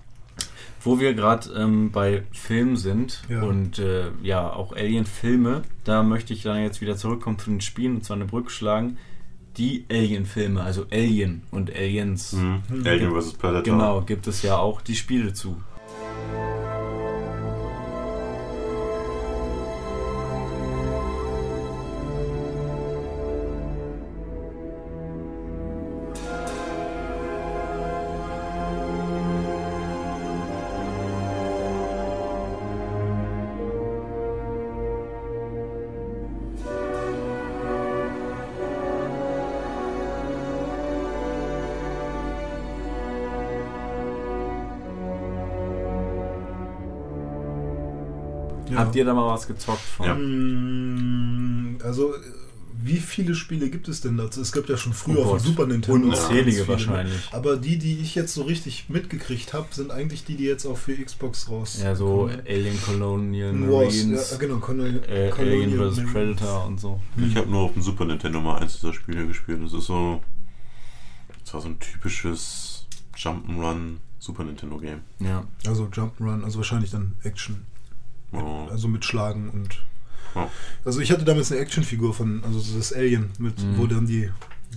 [0.84, 3.44] Wo wir gerade ähm, bei Filmen sind Ja.
[3.44, 7.95] und äh, ja auch Alien-Filme, da möchte ich dann jetzt wieder zurückkommen zu den Spielen
[7.98, 8.98] und zwar eine Brücke schlagen.
[9.58, 12.62] Die Alien-Filme, also Alien und Aliens, Mhm.
[12.86, 13.34] Alien vs.
[13.34, 13.64] Predator.
[13.64, 15.58] genau, gibt es ja auch die Spiele zu.
[48.91, 50.05] Habt ihr da mal was gezockt von?
[50.05, 50.15] Ja.
[50.15, 52.13] Mm, Also,
[52.84, 54.41] wie viele Spiele gibt es denn dazu?
[54.41, 56.07] Es gibt ja schon früher Oh auf dem Super Nintendo.
[56.09, 57.30] unzählige wahrscheinlich.
[57.31, 60.77] Aber die, die ich jetzt so richtig mitgekriegt habe, sind eigentlich die, die jetzt auch
[60.77, 61.80] für Xbox raus.
[61.81, 62.41] Ja, so kommen.
[62.47, 66.11] Alien Colonial Wars, Marines, ja, genau, Colonial, äh, Colonial Alien vs.
[66.11, 66.99] Predator und so.
[67.18, 69.59] Ich habe nur auf dem Super Nintendo mal eins dieser Spiele gespielt.
[69.63, 70.22] Das ist so.
[71.43, 75.01] Das war so ein typisches Jump'n'Run Super Nintendo Game.
[75.19, 75.43] Ja.
[75.68, 77.65] Also Jump'n'Run, also wahrscheinlich dann Action.
[78.34, 78.68] Oh.
[78.70, 79.84] Also mit Schlagen und.
[80.36, 80.48] Oh.
[80.86, 83.78] Also ich hatte damals eine Actionfigur von, also so das Alien, mit, Mhm.
[83.78, 84.30] wo dann die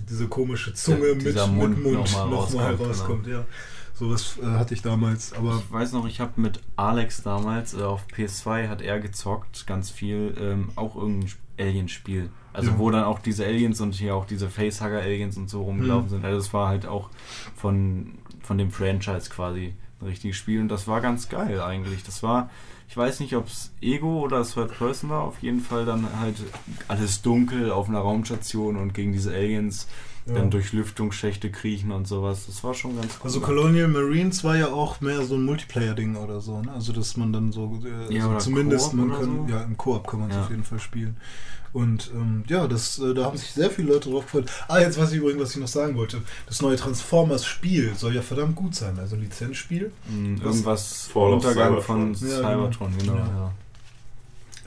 [0.09, 3.27] diese komische Zunge Ja, mit, dieser mit Mund Mund nochmal nochmal rauskommt, rauskommt.
[3.27, 3.45] Ja.
[3.93, 7.81] Sowas äh, hatte ich damals, aber Ich weiß noch, ich habe mit Alex damals äh,
[7.81, 12.29] auf PS2 hat er gezockt, ganz viel, ähm, auch irgendein Sp- Alien-Spiel.
[12.51, 12.77] Also Ja.
[12.77, 16.09] wo dann auch diese Aliens und hier auch diese Facehugger-Aliens und so rumgelaufen Mhm.
[16.09, 16.25] sind.
[16.25, 17.09] Also das war halt auch
[17.55, 22.03] von, von dem Franchise quasi ein richtiges Spiel und das war ganz geil eigentlich.
[22.03, 22.49] Das war,
[22.87, 26.37] ich weiß nicht, ob es Ego oder Third Person war, auf jeden Fall dann halt
[26.87, 29.87] alles dunkel auf einer Raumstation und gegen diese Aliens
[30.27, 30.33] ja.
[30.35, 32.45] dann durch Lüftungsschächte kriechen und sowas.
[32.47, 33.25] Das war schon ganz cool.
[33.25, 36.71] Also Colonial Marines war ja auch mehr so ein Multiplayer-Ding oder so, ne?
[36.71, 37.79] Also dass man dann so,
[38.09, 39.53] äh, Ja, also zumindest man kann, so.
[39.53, 40.43] ja im Koop kann man es Ja.
[40.43, 41.17] auf jeden Fall spielen.
[41.73, 44.49] Und ähm, ja, das, äh, da haben sich sehr viele Leute drauf gefreut.
[44.69, 46.21] Ah, jetzt weiß ich übrigens, was ich noch sagen wollte.
[46.47, 49.91] Das neue Transformers-Spiel soll ja verdammt gut sein, also Lizenzspiel.
[50.07, 50.45] Mm, Was?
[50.55, 52.15] Irgendwas Untergang Cybertron.
[52.15, 53.15] von Ja, Cybertron, genau.
[53.15, 53.25] Ja.
[53.27, 53.51] Ja.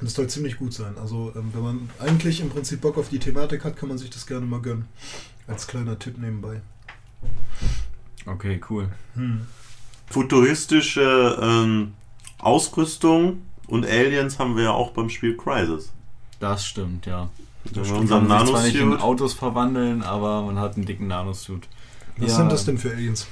[0.02, 0.94] Das soll ziemlich gut sein.
[1.00, 4.10] Also ähm, wenn man eigentlich im Prinzip Bock auf die Thematik hat, kann man sich
[4.10, 4.84] das gerne mal gönnen.
[5.48, 6.60] Als kleiner Tipp nebenbei.
[8.26, 8.88] Okay, cool.
[9.14, 9.46] Hm.
[10.06, 11.94] Futuristische ähm,
[12.38, 15.92] Ausrüstung und Aliens haben wir ja auch beim Spiel Crisis.
[16.40, 17.28] Das stimmt, ja.
[17.72, 18.96] Da wir Man kann sich zwar nicht in.
[18.98, 21.66] Autos verwandeln, aber man hat einen dicken Nanosuit.
[22.18, 22.36] Was Ja.
[22.36, 23.26] sind das denn für Aliens?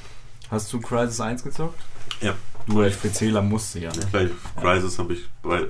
[0.50, 1.78] Hast du Crisis 1 gezockt?
[2.20, 2.34] Ja.
[2.66, 3.90] Du als PCler musste ja.
[3.90, 4.00] Ne?
[4.10, 4.30] Gleich
[4.60, 5.20] Crisis habe ich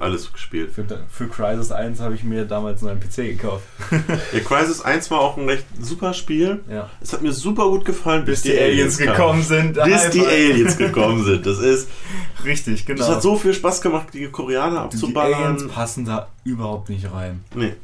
[0.01, 0.73] alles gespielt.
[0.73, 3.65] Für, für Crisis 1 habe ich mir damals einen PC gekauft.
[4.33, 6.61] Ja, Crisis 1 war auch ein recht super Spiel.
[6.71, 6.91] Ja.
[7.01, 9.75] Es hat mir super gut gefallen, Bis die Aliens gekommen sind.
[9.75, 10.33] Bis die Einfach.
[10.33, 11.47] Aliens gekommen sind.
[11.47, 11.89] Das ist.
[12.45, 12.99] Richtig, genau.
[12.99, 15.69] Das hat so viel Spaß gemacht, die Koreaner die Aliens abzuballern.
[15.69, 17.45] passen da überhaupt nicht rein.
[17.55, 17.75] Nee.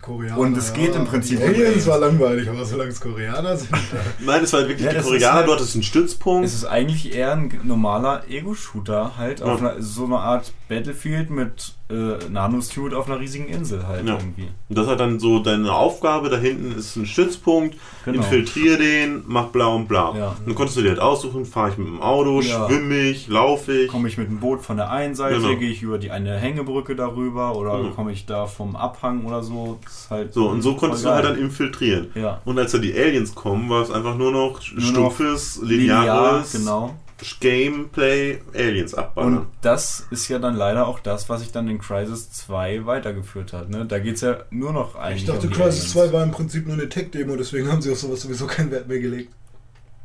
[0.00, 0.38] Die Koreaner.
[0.38, 3.70] Und es geht im Prinzip Die Aliens war langweilig, aber solange es Koreaner sind.
[4.20, 5.34] Nein, es war wirklich Ja, die ist Koreaner.
[5.34, 6.46] halt- du hattest einen Stützpunkt.
[6.46, 9.72] Es ist eigentlich eher ein normaler Ego-Shooter, halt auf Ja.
[9.72, 14.14] einer, so eine Art Battlefield mit äh, Nanosuit auf einer riesigen Insel halt Ja.
[14.14, 14.46] irgendwie.
[14.68, 16.30] Und das hat dann so deine Aufgabe.
[16.30, 17.76] Da hinten ist ein Stützpunkt.
[18.04, 18.18] Genau.
[18.18, 20.14] Infiltrier den, mach bla und bla.
[20.16, 20.36] Ja.
[20.46, 22.68] Dann konntest du dir halt aussuchen, fahre ich mit dem Auto, Ja.
[22.68, 23.88] schwimme ich, laufe ich.
[23.88, 25.56] Komme ich mit dem Boot von der einen Seite, Genau.
[25.56, 27.94] gehe ich über die eine Hängebrücke darüber oder Mhm.
[27.96, 29.80] komme ich da vom Abhang oder so.
[30.08, 32.06] Halt So, und so konntest du halt dann infiltrieren.
[32.44, 36.94] Und als da die Aliens kommen, war es einfach nur noch Nur stumpfes, lineares genau.
[37.40, 39.38] Gameplay Aliens abballern.
[39.38, 43.52] Und das ist ja dann leider auch das, was sich dann in Crisis 2 weitergeführt
[43.52, 43.68] hat.
[43.70, 43.86] Ne?
[43.86, 46.10] Da geht es ja nur noch eigentlich Ich dachte, um die Crisis Aliens.
[46.10, 48.88] 2 war im Prinzip nur eine Tech-Demo, deswegen haben sie auf sowas sowieso keinen Wert
[48.88, 49.32] mehr gelegt.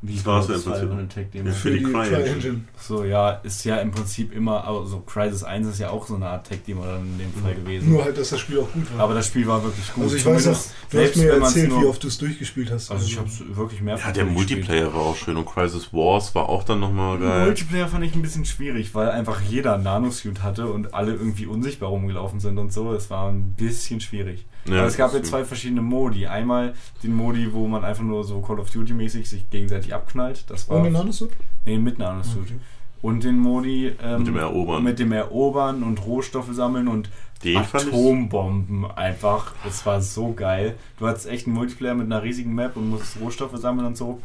[0.01, 0.91] Wie Das war ja im Prinzip.
[0.91, 1.47] Eine Tech-Demo?
[1.49, 2.61] Ja, für die Cry-Engine.
[2.79, 6.15] So, ja, ist ja im Prinzip immer, aber so Crisis 1 ist ja auch so
[6.15, 7.89] eine Art Tech-Demo dann in dem Fall gewesen.
[7.89, 9.05] Nur halt, dass das Spiel auch gut war.
[9.05, 10.03] aber das Spiel war wirklich gut.
[10.03, 12.69] also ich weiß noch, Zumindest du hast mir erzählt, nur- wie oft du es durchgespielt
[12.71, 12.91] hast.
[12.91, 14.25] Also ich habe es wirklich mehrfach ja, der.
[14.25, 17.45] Multiplayer war auch schön und Crisis Wars war auch dann nochmal geil.
[17.45, 21.89] Multiplayer fand ich ein bisschen schwierig, weil einfach jeder Nanosuit hatte und alle irgendwie unsichtbar
[21.89, 22.93] rumgelaufen sind und so.
[22.93, 24.45] Es war ein bisschen schwierig.
[24.67, 26.25] Ja, Aber es gab jetzt zwei verschiedene Modi.
[26.27, 26.73] Einmal
[27.03, 30.43] den Modi, wo man einfach nur so Call of Duty mäßig sich gegenseitig abknallt.
[30.49, 31.31] Das war Ohne Nanosuit?
[31.65, 32.43] nee, mit Nanosuit.
[32.45, 32.55] Okay.
[33.01, 34.83] Und den Modi ähm, Mit dem Erobern.
[34.83, 37.09] mit dem Erobern und Rohstoffe sammeln und
[37.43, 39.53] Den Atombomben einfach.
[39.67, 40.75] Es war so geil.
[40.97, 44.19] Du hattest echt einen Multiplayer mit einer riesigen Map und musstest Rohstoffe sammeln und so.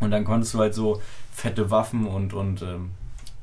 [0.00, 1.00] Und dann konntest du halt so
[1.32, 2.90] fette Waffen und, und ähm,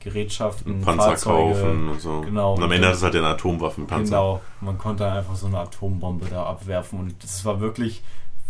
[0.04, 2.22] Gerätschaften, Panzer Fahrzeuge, kaufen und so.
[2.22, 2.56] Genau.
[2.56, 4.16] Und am Ende hat es halt den Atomwaffenpanzer.
[4.16, 8.02] Genau, man konnte einfach so eine Atombombe da abwerfen und das war wirklich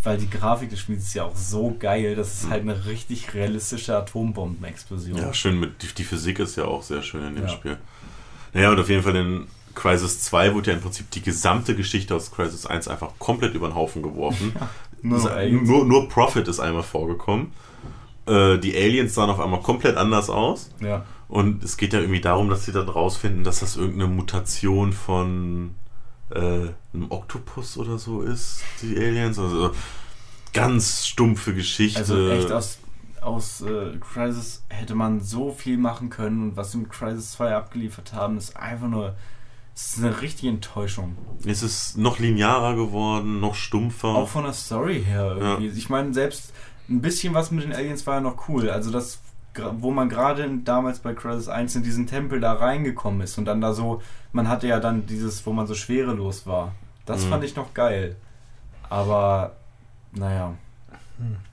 [0.03, 3.33] weil die Grafik des Spiels ist ja auch so geil, das ist halt eine richtig
[3.33, 5.17] realistische Atombombenexplosion.
[5.17, 7.49] Ja, schön mit, die, die Physik ist ja auch sehr schön in dem Ja.
[7.49, 7.77] Spiel.
[8.53, 12.15] Naja, und auf jeden Fall in Crisis 2 wurde ja im Prinzip die gesamte Geschichte
[12.15, 14.53] aus Crisis 1 einfach komplett über den Haufen geworfen.
[15.01, 15.19] nur
[15.49, 17.53] nur, nur Profit ist einmal vorgekommen.
[18.25, 20.71] Äh, die Aliens sahen auf einmal komplett anders aus.
[20.79, 21.05] Ja.
[21.31, 25.75] Und es geht ja irgendwie darum, dass sie dann rausfinden, dass das irgendeine Mutation von
[26.29, 29.39] äh, einem Oktopus oder so ist, die Aliens.
[29.39, 29.71] Also
[30.51, 31.99] ganz stumpfe Geschichte.
[31.99, 32.79] Also echt aus,
[33.21, 37.55] aus äh, Crisis hätte man so viel machen können und was sie mit Crisis 2
[37.55, 39.15] abgeliefert haben, ist einfach nur.
[39.73, 41.15] Es ist eine richtige Enttäuschung.
[41.45, 44.09] es ist noch linearer geworden, noch stumpfer.
[44.09, 45.67] Auch von der Story her irgendwie.
[45.69, 46.51] Ich meine, selbst
[46.89, 48.69] ein bisschen was mit den Aliens war ja noch cool.
[48.69, 49.21] Also das,
[49.79, 53.59] wo man gerade damals bei Crisis 1 in diesen Tempel da reingekommen ist und dann
[53.61, 54.01] da so,
[54.31, 56.73] man hatte ja dann dieses, wo man so schwerelos war.
[57.05, 57.29] Das Mhm.
[57.29, 58.15] fand ich noch geil.
[58.89, 59.55] Aber,
[60.11, 60.53] naja.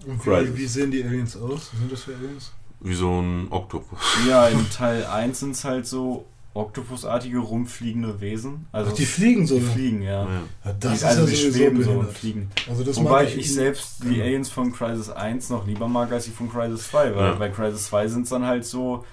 [0.06, 0.54] Und Crisis.
[0.54, 1.70] wie, wie sehen die Aliens aus?
[1.72, 2.52] Was sind das für Aliens?
[2.80, 3.98] Wie so ein Oktopus.
[4.28, 8.66] Ja, in Teil 1 sind es halt so oktopusartige, rumfliegende Wesen.
[8.72, 9.56] Also Ach, die fliegen so.
[9.56, 10.24] Die fliegen, ja.
[10.24, 10.28] Ja.
[10.64, 12.50] Ja, Die, das ist also ja die schweben so und fliegen.
[12.68, 14.24] Also das Wobei mag ich, selbst die Ja.
[14.24, 17.32] Aliens von Crisis 1 noch lieber mag als die von Crisis 2, weil Ja.
[17.34, 19.04] bei Crisis 2 sind es dann halt so,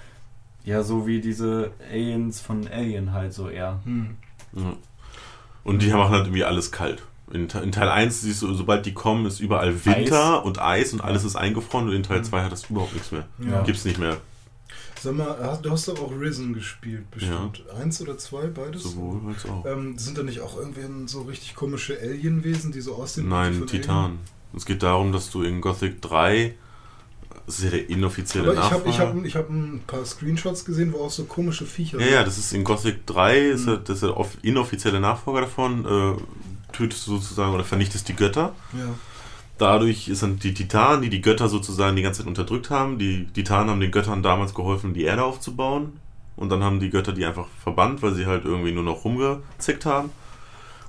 [0.64, 3.80] ja, so wie diese Aliens von Alien halt so eher.
[3.84, 4.16] Hm.
[4.54, 4.72] Ja.
[5.62, 7.02] Und die machen halt irgendwie alles kalt.
[7.32, 11.00] In, in Teil 1 siehst du, sobald die kommen, ist überall Winter und Eis und
[11.00, 13.26] alles ist eingefroren und in Teil 2 hat das überhaupt nichts mehr.
[13.38, 13.62] Ja.
[13.62, 14.16] Gibt's nicht mehr.
[15.02, 17.62] Sag mal, du hast doch auch Risen gespielt, bestimmt.
[17.80, 18.82] Eins oder zwei, beides?
[18.82, 19.64] Sowohl als auch.
[19.66, 23.28] Ähm, sind da nicht auch irgendwie so richtig komische Alienwesen, die so aussehen?
[23.28, 24.18] Nein, Titan.
[24.54, 26.54] Es geht darum, dass du in Gothic 3,
[27.44, 29.18] das ist ja der inoffizielle Aber ich habe ich Nachfolger.
[29.20, 32.38] hab, ich hab ein paar Screenshots gesehen, wo auch so komische Viecher ja, ja, das
[32.38, 33.68] ist in Gothic 3, ist Mhm.
[33.68, 35.84] ja, das ist der off- inoffizielle Nachfolger davon.
[35.84, 38.54] Äh, tötest du sozusagen oder vernichtest die Götter.
[38.72, 38.94] Ja.
[39.58, 42.98] Dadurch dann die Titanen, die die Götter sozusagen die ganze Zeit unterdrückt haben.
[42.98, 45.98] Die Titanen haben den Göttern damals geholfen, die Erde aufzubauen.
[46.36, 49.86] Und dann haben die Götter die einfach verbannt, weil sie halt irgendwie nur noch rumgezickt
[49.86, 50.10] haben.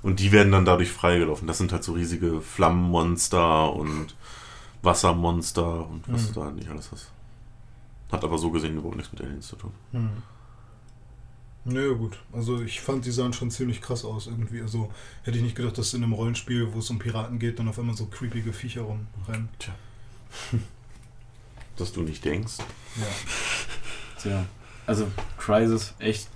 [0.02, 1.48] Und die werden dann dadurch freigelaufen.
[1.48, 4.14] Das sind halt so riesige Flammenmonster und
[4.82, 6.34] Wassermonster und was Mhm.
[6.34, 7.10] du da nicht alles hast.
[8.12, 9.72] Hat aber so gesehen überhaupt nichts mit Aliens zu tun.
[11.68, 12.18] Naja, gut.
[12.32, 14.62] Also ich fand, die sahen schon ziemlich krass aus irgendwie.
[14.62, 14.90] Also
[15.22, 17.78] hätte ich nicht gedacht, dass in einem Rollenspiel, wo es um Piraten geht, dann auf
[17.78, 19.48] einmal so creepige Viecher rumrennen.
[21.76, 22.54] Dass du nicht denkst.
[22.96, 24.22] Ja.
[24.22, 24.46] Tja.
[24.86, 26.28] Also Crisis, echt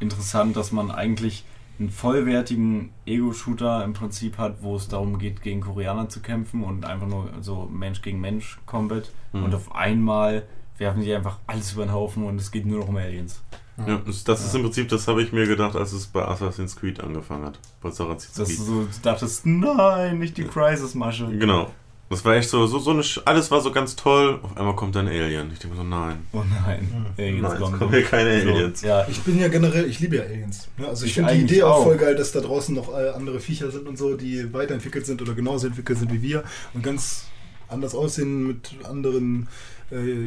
[0.00, 1.44] interessant, dass man eigentlich
[1.78, 6.84] einen vollwertigen Ego-Shooter im Prinzip hat, wo es darum geht, gegen Koreaner zu kämpfen und
[6.84, 9.12] einfach nur so Mensch gegen Mensch Combat.
[9.32, 9.44] Mhm.
[9.44, 10.46] Und auf einmal
[10.76, 13.42] werfen die einfach alles über den Haufen und es geht nur noch um Aliens.
[13.86, 16.76] Ja, das, das ist im Prinzip, das habe ich mir gedacht, als es bei Assassin's
[16.76, 17.58] Creed angefangen hat.
[17.80, 18.58] Bei Assassin's Dass Creed.
[18.60, 21.28] du so dachtest, nein, nicht die Crisis-Masche.
[21.38, 21.70] Genau.
[22.10, 24.40] Das war echt so, so, so eine, Sch- alles war so ganz toll.
[24.42, 25.50] Auf einmal kommt ein Alien.
[25.52, 26.26] Ich denke mir so, nein.
[26.32, 27.06] Oh nein, Mhm.
[27.16, 27.78] Aliens nein, kommen.
[27.78, 28.82] kommen hier keine So, Aliens.
[28.82, 30.66] ja, Ich bin ja generell, ich liebe ja Aliens.
[30.76, 33.10] Ja, also ich, Ich finde die Idee auch voll geil, dass da draußen noch äh,
[33.10, 36.42] andere Viecher sind und so, die weiterentwickelt sind oder genauso entwickelt sind wie wir
[36.74, 37.26] und ganz
[37.68, 39.46] anders aussehen, mit anderen äh,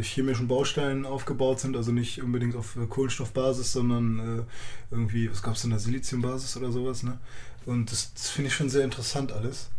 [0.01, 4.43] chemischen Bausteinen aufgebaut sind, also nicht unbedingt auf äh, Kohlenstoffbasis, sondern äh,
[4.91, 7.17] irgendwie, was gab es denn da, Siliziumbasis oder sowas, ne?
[7.65, 9.69] Und das, das finde ich schon sehr interessant alles.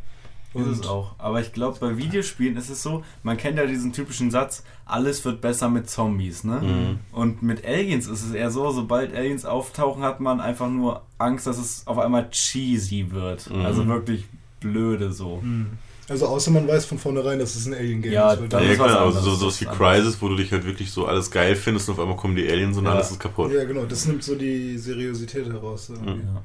[0.55, 1.15] ist es auch.
[1.19, 5.23] Aber ich glaube, bei Videospielen ist es so, man kennt ja diesen typischen Satz, alles
[5.27, 6.61] wird besser mit Zombies, ne?
[6.61, 6.99] Mhm.
[7.13, 11.47] Und mit Aliens ist es eher so, sobald Aliens auftauchen, hat man einfach nur Angst,
[11.47, 13.51] dass es auf einmal cheesy wird.
[13.51, 13.67] Mhm.
[13.67, 14.25] Also wirklich
[14.61, 15.41] blöde so.
[15.43, 15.79] Hm.
[16.09, 18.41] Also außer man weiß von vornherein, dass es ein Alien-Game Ja, ist.
[18.43, 19.65] weil dann Ja, ist klar, also anderes, so, sowas wie.
[19.65, 22.47] Crisis, wo du dich halt wirklich so alles geil findest und auf einmal kommen die
[22.49, 22.93] Aliens und Ja.
[22.93, 23.51] alles ist kaputt.
[23.53, 25.89] ja, genau, das nimmt so die Seriosität heraus.
[25.89, 26.07] Mhm.
[26.07, 26.43] Ja.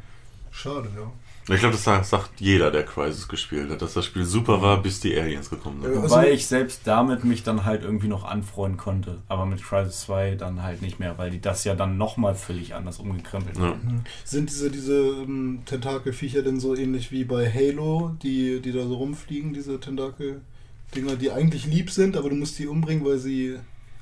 [0.52, 1.11] Schade, ja.
[1.55, 4.99] Ich glaube, das sagt, jeder, der Crisis gespielt hat, dass das Spiel super war, bis
[4.99, 5.93] die Aliens gekommen sind.
[5.93, 6.03] Ja.
[6.03, 9.17] Wobei Also- ich selbst damit mich dann halt irgendwie noch anfreunden konnte.
[9.27, 12.76] Aber mit Crisis 2 dann halt nicht mehr, weil die das ja dann nochmal völlig
[12.76, 13.63] anders umgekrempelt Ja.
[13.63, 13.81] haben.
[13.85, 14.01] Mhm.
[14.23, 18.95] Sind diese, diese ähm, Tentakelviecher denn so ähnlich wie bei Halo, die, die da so
[18.95, 23.57] rumfliegen, diese Tentakel-Dinger, die eigentlich lieb sind, aber du musst die umbringen, weil sie.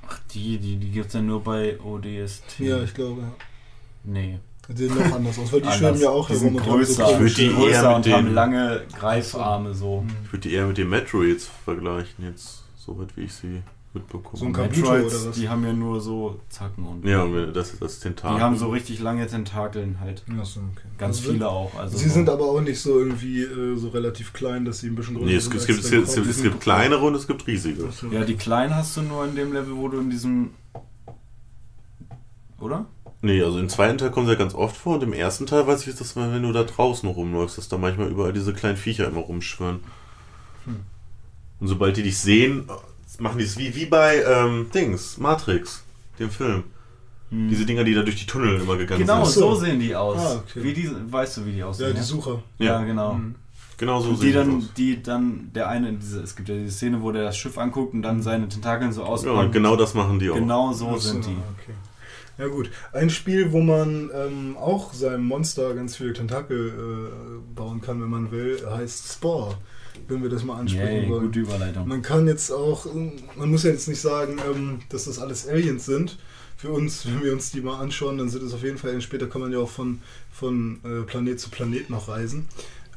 [0.09, 2.59] Ach, die, die, die gibt es ja nur bei ODST.
[2.59, 3.31] Ja, ich glaube, ja.
[4.05, 4.39] Nee.
[4.69, 7.37] Die sehen noch anders aus, weil die schwimmen ja auch die sind größer, Ich würd
[7.37, 10.01] die eher größer mit und haben den- lange Greifarme so.
[10.01, 10.09] Mhm.
[10.25, 13.61] Ich würde die eher mit den Metroids vergleichen, jetzt, soweit wie ich sie
[13.93, 14.37] mitbekomme.
[14.37, 15.35] So ein Kabuto Metroids, oder was?
[15.37, 18.35] die haben ja nur so Zacken und ja, das ist das Tentakel.
[18.37, 20.23] die haben so richtig lange Tentakeln halt.
[20.27, 20.87] Ja, so, okay.
[20.97, 21.73] Ganz Also viele auch.
[21.79, 24.87] Also Sie so- sind aber auch nicht so irgendwie äh, so relativ klein, dass sie
[24.87, 25.51] ein bisschen größer Nee, es, sind.
[25.53, 27.87] gibt- es, gibt, es, gibt, es, gibt, es gibt kleinere und es gibt riesige.
[28.11, 30.49] Ja, die kleinen hast du nur in dem Level, wo du in diesem.
[32.59, 32.85] Oder?
[33.21, 35.65] Nee, also im zweiten Teil kommen sie ja ganz oft vor und im ersten Teil
[35.65, 38.77] weiß ich, dass man, wenn du da draußen rumläufst, dass da manchmal überall diese kleinen
[38.77, 39.79] Viecher immer rumschwirren.
[41.59, 42.69] Und sobald die dich sehen,
[43.19, 45.83] machen die es wie, wie bei ähm, Dings, Matrix,
[46.19, 46.63] dem Film.
[47.29, 49.33] Diese Dinger, die da durch die Tunnel immer gegangen Genau, sind.
[49.43, 49.61] so so.
[49.65, 50.17] sehen die aus.
[50.17, 50.63] Ah, okay.
[50.63, 51.87] Wie die, weißt du, wie die aussehen?
[51.89, 52.41] Ja, die Sucher.
[52.57, 53.15] Ja, genau.
[53.15, 53.35] Mhm.
[53.77, 54.73] Genau so die sehen dann, aus.
[54.77, 57.93] die dann, der eine, diese, es gibt ja diese Szene, wo der das Schiff anguckt
[57.93, 59.51] und dann seine Tentakeln so Ja, auspackt.
[59.51, 60.35] genau das machen die auch.
[60.35, 61.31] Genau so Ach so, sind die.
[61.31, 61.73] Okay.
[62.37, 67.81] Ja gut, ein Spiel, wo man ähm, auch seinem Monster ganz viele Tentakel äh, bauen
[67.81, 69.57] kann, wenn man will, heißt Spore.
[70.07, 71.25] Wenn wir das mal ansprechen Yay, wollen.
[71.25, 71.87] gute Überleitung.
[71.87, 72.85] Man kann jetzt auch,
[73.35, 76.19] man muss ja jetzt nicht sagen, ähm, dass das alles Aliens sind.
[76.55, 79.25] Für uns, wenn wir uns die mal anschauen, dann sind es auf jeden Fall, später
[79.27, 80.01] kann man ja auch von,
[80.31, 82.47] von äh, Planet zu Planet noch reisen.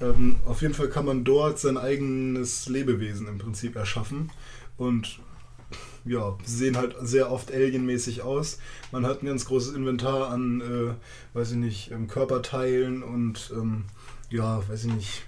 [0.03, 4.31] Ähm, auf jeden Fall kann man dort sein eigenes Lebewesen im Prinzip erschaffen.
[4.77, 5.21] Und
[6.05, 8.59] ja, sie sehen halt sehr oft alienmäßig aus.
[8.93, 13.85] Man hat ein ganz großes Inventar an, äh, weiß ich nicht, ähm, Körperteilen und ähm,
[14.31, 15.22] ja, weiß ich nicht,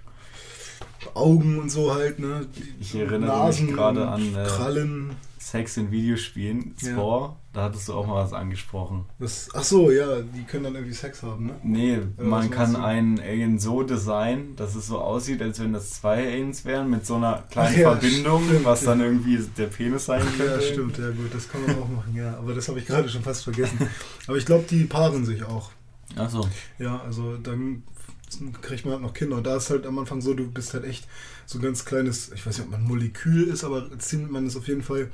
[1.14, 2.46] Augen und so halt, ne?
[2.56, 5.10] Die Ich erinnere mich gerade an, äh, Krallen.
[5.42, 6.92] Sex in Videospielen, Ja.
[6.92, 9.06] Spore, da hattest du auch mal was angesprochen.
[9.18, 11.54] Das, ach so, ja, die können dann irgendwie Sex haben, ne?
[11.62, 15.90] Nee, was man kann einen Alien so designen, dass es so aussieht, als wenn das
[15.90, 19.06] zwei Aliens wären, mit so einer kleinen Ach ja, Verbindung, stimmt, was dann ja.
[19.06, 20.44] irgendwie der Penis sein könnte.
[20.44, 22.36] Ja, stimmt, ja gut, das kann man auch machen, ja.
[22.38, 23.78] Aber das habe ich gerade schon fast vergessen.
[24.26, 25.70] Aber ich glaube, die paaren sich auch.
[26.16, 26.46] Achso.
[26.78, 27.82] Ja, also dann
[28.60, 29.36] kriegt man halt noch Kinder.
[29.36, 31.06] Und da ist halt am Anfang so, du bist halt echt
[31.46, 34.46] so ein ganz kleines, ich weiß nicht, ob man ein Molekül ist, aber ziemlich, man
[34.46, 35.10] ist auf jeden Fall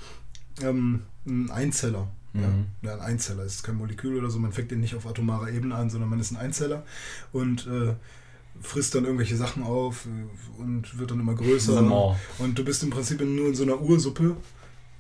[0.62, 2.08] ähm, ein Einzeller.
[2.34, 2.48] Ja.
[2.48, 2.66] Mhm.
[2.82, 4.38] ja, ein Einzeller ist kein Molekül oder so.
[4.38, 6.84] Man fängt den nicht auf atomarer Ebene an, sondern man ist ein Einzeller
[7.32, 7.94] und äh,
[8.60, 11.72] frisst dann irgendwelche Sachen auf äh, und wird dann immer größer.
[12.38, 14.36] Und du bist im Prinzip nur in so einer Ursuppe.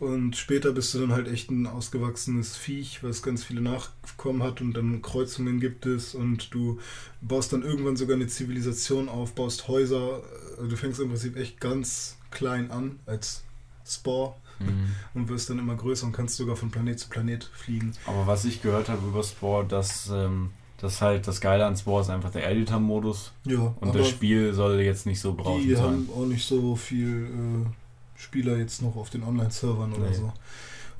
[0.00, 4.60] Und später bist du dann halt echt ein ausgewachsenes Viech, was ganz viele Nachkommen hat
[4.60, 6.78] und dann Kreuzungen gibt es und du
[7.20, 10.22] baust dann irgendwann sogar eine Zivilisation auf, baust Häuser.
[10.56, 13.42] Also Du fängst im Prinzip echt ganz klein an als
[13.86, 14.88] Spore Mhm.
[15.14, 17.92] und wirst dann immer größer und kannst sogar von Planet zu Planet fliegen.
[18.06, 22.00] Aber was ich gehört habe über Spore, dass ähm, das halt das Geile an Spore
[22.02, 25.84] ist einfach der Editor-Modus Ja, und das Spiel soll jetzt nicht so berauschend die sein.
[25.84, 27.70] haben auch nicht so viel äh,
[28.18, 30.16] Spieler jetzt noch auf den Online-Servern oder Nee.
[30.16, 30.32] so.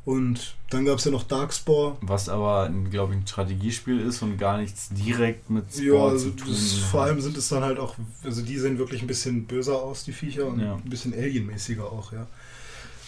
[0.05, 1.99] Und dann gab es ja noch Darkspore.
[2.01, 6.31] Was aber, glaube ich, ein Strategiespiel ist und gar nichts direkt mit Ja, Sport also
[6.31, 6.91] zu tun das, hat.
[6.91, 10.05] vor allem sind es dann halt auch, also die sehen wirklich ein bisschen böser aus,
[10.05, 10.77] die Viecher, und Ja.
[10.77, 12.27] ein bisschen alienmäßiger auch, ja.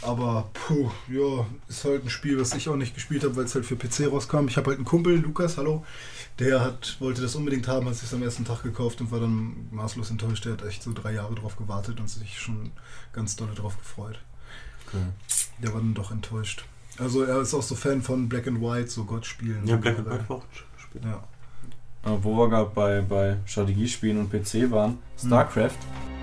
[0.02, 3.54] Aber, puh, ja, ist halt ein Spiel, was ich auch nicht gespielt habe, weil es
[3.54, 4.48] halt für PC rauskam.
[4.48, 5.84] Ich habe halt einen Kumpel, Lukas, hallo,
[6.38, 9.68] der hat, wollte das unbedingt haben, hat sich am ersten Tag gekauft und war dann
[9.70, 10.46] maßlos enttäuscht.
[10.46, 12.72] Der hat echt so drei Jahre drauf gewartet und sich schon
[13.12, 14.18] ganz doll drauf gefreut.
[14.86, 15.04] Okay.
[15.62, 16.64] Der war dann doch enttäuscht.
[16.98, 19.66] Also er ist auch so Fan von Black and White, so Gott-Spielen.
[19.66, 21.00] Ja, Black and White war auch ein Spiel.
[21.04, 22.10] Ja.
[22.10, 25.70] Äh, Wo wir gerade bei, bei Strategiespielen und PC waren, StarCraft.
[25.70, 26.19] Da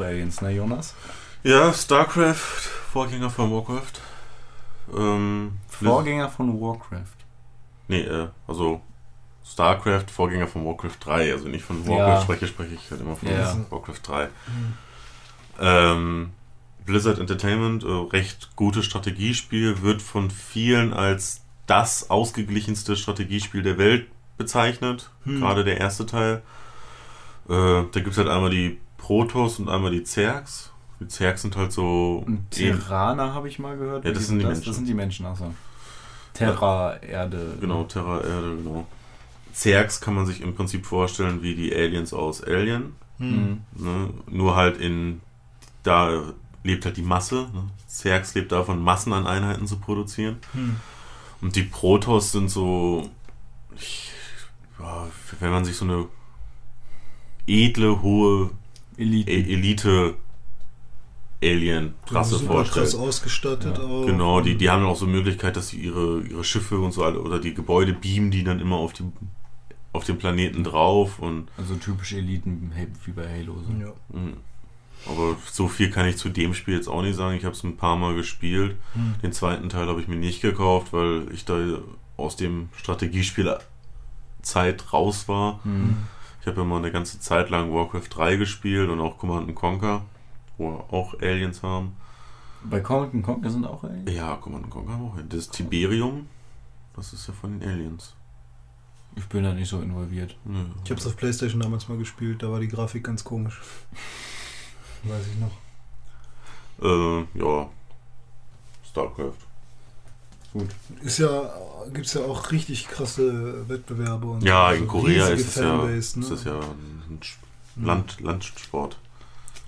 [0.00, 0.94] auch Aliens, ne, Jonas?
[1.42, 2.34] Ja, StarCraft,
[2.92, 4.00] Vorgänger von Warcraft.
[4.96, 7.16] Ähm, Vorgänger von Warcraft.
[7.88, 8.80] Nee, äh, also
[9.44, 11.32] StarCraft, Vorgänger von Warcraft 3.
[11.32, 12.22] Also nicht von Warcraft Ja.
[12.22, 13.56] spreche, spreche ich halt immer von Ja.
[13.70, 14.28] Warcraft 3.
[15.60, 16.30] Ähm,
[16.84, 24.08] Blizzard Entertainment, äh, recht gutes Strategiespiel, wird von vielen als das ausgeglichenste Strategiespiel der Welt
[24.38, 25.10] bezeichnet.
[25.24, 25.40] Hm.
[25.40, 26.42] Gerade der erste Teil.
[27.48, 30.70] Äh, da gibt es halt einmal die Protoss und einmal die Zergs.
[31.00, 32.22] Die Zergs sind halt so.
[32.26, 34.04] Und Terraner habe ich mal gehört.
[34.04, 34.52] Ja, das sind die das?
[34.52, 34.66] Menschen.
[34.66, 35.54] Das sind die Menschen, achso.
[36.34, 37.56] Terra, Erde.
[37.60, 38.86] Genau, Terra Erde, genau.
[39.52, 42.94] Zergs kann man sich im Prinzip vorstellen wie die Aliens aus Alien.
[43.18, 43.62] Mhm.
[43.74, 44.10] Ne?
[44.28, 45.22] Nur halt in.
[45.82, 46.22] Da
[46.62, 47.48] lebt halt die Masse.
[47.54, 47.64] Ne?
[47.86, 50.36] Zergs lebt davon, Massen an Einheiten zu produzieren.
[50.52, 50.76] Hm.
[51.40, 53.08] Und die Protoss sind so.
[53.74, 54.12] Ich,
[54.78, 55.06] ja,
[55.40, 56.06] wenn man sich so eine
[57.46, 58.50] edle, hohe
[59.00, 59.30] Elite.
[59.30, 60.14] E- Elite
[61.42, 62.94] Alien-Rasse super krass vorstellt.
[62.96, 64.04] ausgestattet Ja, auch.
[64.06, 67.20] Genau, die, die haben auch so Möglichkeit, dass sie ihre, ihre Schiffe und so alle-
[67.20, 69.04] oder die Gebäude beamen, die dann immer auf, die,
[69.94, 72.72] auf den Planeten drauf und Also typische Eliten
[73.04, 73.56] wie bei Halo.
[73.62, 73.72] So.
[73.82, 73.92] Ja.
[74.20, 74.32] mh.
[75.06, 77.34] aber so viel kann ich zu dem Spiel jetzt auch nicht sagen.
[77.36, 78.76] Ich habe es ein paar Mal gespielt.
[78.92, 79.14] Hm.
[79.22, 81.58] Den zweiten Teil habe ich mir nicht gekauft, weil ich da
[82.18, 83.56] aus dem Strategiespiel
[84.42, 85.60] Zeit raus war.
[85.64, 85.96] Mhm.
[86.50, 90.02] Ich habe ja mal eine ganze Zeit lang Warcraft 3 gespielt und auch Command Conquer,
[90.58, 91.94] wo wir auch Aliens haben.
[92.64, 94.10] Bei Comic Conquer sind auch Aliens?
[94.12, 95.28] Ja, Command Conquer haben wir auch.
[95.28, 96.26] Das Tiberium,
[96.96, 98.16] das ist ja von den Aliens.
[99.14, 100.36] Ich bin da nicht so involviert.
[100.44, 100.64] Nö.
[100.82, 103.60] Ich habe es auf Playstation damals mal gespielt, da war die Grafik ganz komisch.
[105.04, 105.52] Weiß ich noch.
[106.82, 107.68] Äh, ja.
[108.82, 109.49] StarCraft.
[111.02, 111.52] Ist ja,
[111.92, 115.78] gibt's ja auch richtig krasse Wettbewerbe und Ja, also in Korea riesige ist es, ja,
[115.78, 116.24] Fanbase, ne?
[116.26, 117.20] ist es ja ein
[117.76, 118.98] Land, Landsport.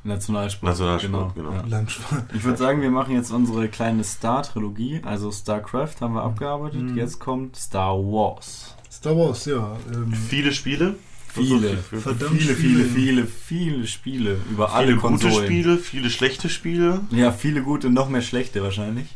[0.05, 0.71] Nationalsport.
[0.71, 1.53] Nationalsport, genau.
[1.53, 1.65] ja.
[1.69, 2.25] Landsport.
[2.35, 5.01] Ich würde sagen, wir machen jetzt unsere kleine Star-Trilogie.
[5.05, 6.83] Also StarCraft haben wir abgearbeitet.
[6.83, 6.97] Mhm.
[6.97, 8.75] Jetzt kommt Star Wars.
[8.91, 9.77] Star Wars, ja.
[9.93, 10.97] Ähm, Viele Spiele.
[11.29, 11.79] Viele.
[11.79, 12.85] Verdammt viele, viele, viele.
[12.85, 15.47] viele, viele Spiele über Viele alle gute Konsolen.
[15.47, 17.01] Spiele, viele schlechte Spiele.
[17.11, 19.07] Ja, viele gute, noch mehr schlechte wahrscheinlich.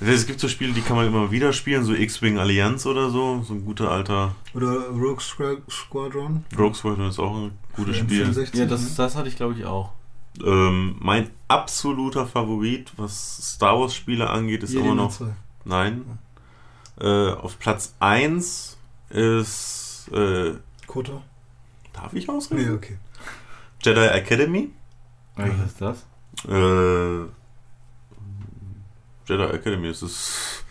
[0.00, 3.42] Es gibt so Spiele, die kann man immer wieder spielen, so X-Wing Allianz oder so.
[3.42, 6.44] So ein guter alter Oder Rogue Squa- Squadron.
[6.58, 8.24] Rogue Squadron ist auch ein gutes Für Spiel.
[8.26, 8.90] N64, Ja, das, ne?
[8.96, 9.92] das hatte ich glaube ich auch.
[10.44, 15.18] Ähm, mein absoluter Favorit, was Star Wars Spiele angeht, ist Jedi immer noch.
[15.18, 15.34] Nutzer.
[15.64, 16.04] Nein.
[17.00, 18.76] Äh, auf Platz 1
[19.10, 20.10] ist.
[20.12, 20.52] Äh,
[20.86, 21.22] Kotor?
[21.94, 22.74] darf ich Nee, ausreden?
[22.74, 22.98] okay.
[23.82, 24.70] Jedi Academy.
[25.36, 26.06] Welches ist das?
[26.46, 27.24] Äh,
[29.26, 30.64] Jedi Academy, das ist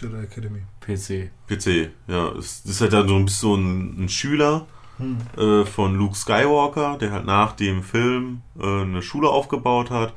[0.00, 0.60] Jedi Academy.
[0.80, 1.30] PC.
[1.48, 1.90] PC.
[2.08, 4.66] Ja, es ist halt dann so ein bisschen so ein, ein Schüler
[4.98, 5.18] Hm.
[5.36, 10.14] äh, von Luke Skywalker, der halt nach dem Film äh, eine Schule aufgebaut hat.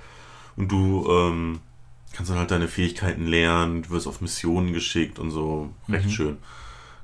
[0.55, 1.59] Und du ähm,
[2.13, 5.73] kannst dann halt deine Fähigkeiten lernen, du wirst auf Missionen geschickt und so.
[5.89, 6.09] Recht Mhm.
[6.11, 6.37] schön.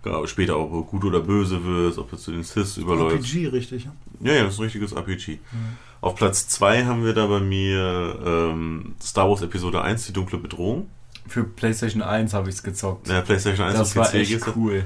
[0.03, 3.17] Genau, später auch, ob du gut oder böse wirst, ob du zu den Sith überläufst.
[3.33, 3.85] RPG, richtig.
[3.85, 3.91] Ja?
[4.21, 5.33] Ja, ja, das ist ein richtiges RPG.
[5.51, 5.77] Mhm.
[6.05, 10.37] Auf Platz 2 haben wir da bei mir ähm, Star Wars Episode 1, die dunkle
[10.37, 10.87] Bedrohung.
[11.27, 13.07] Für PlayStation 1 habe ich es gezockt.
[13.07, 14.47] Ja, PlayStation 1 das auf war PC echt geht's.
[14.55, 14.83] cool.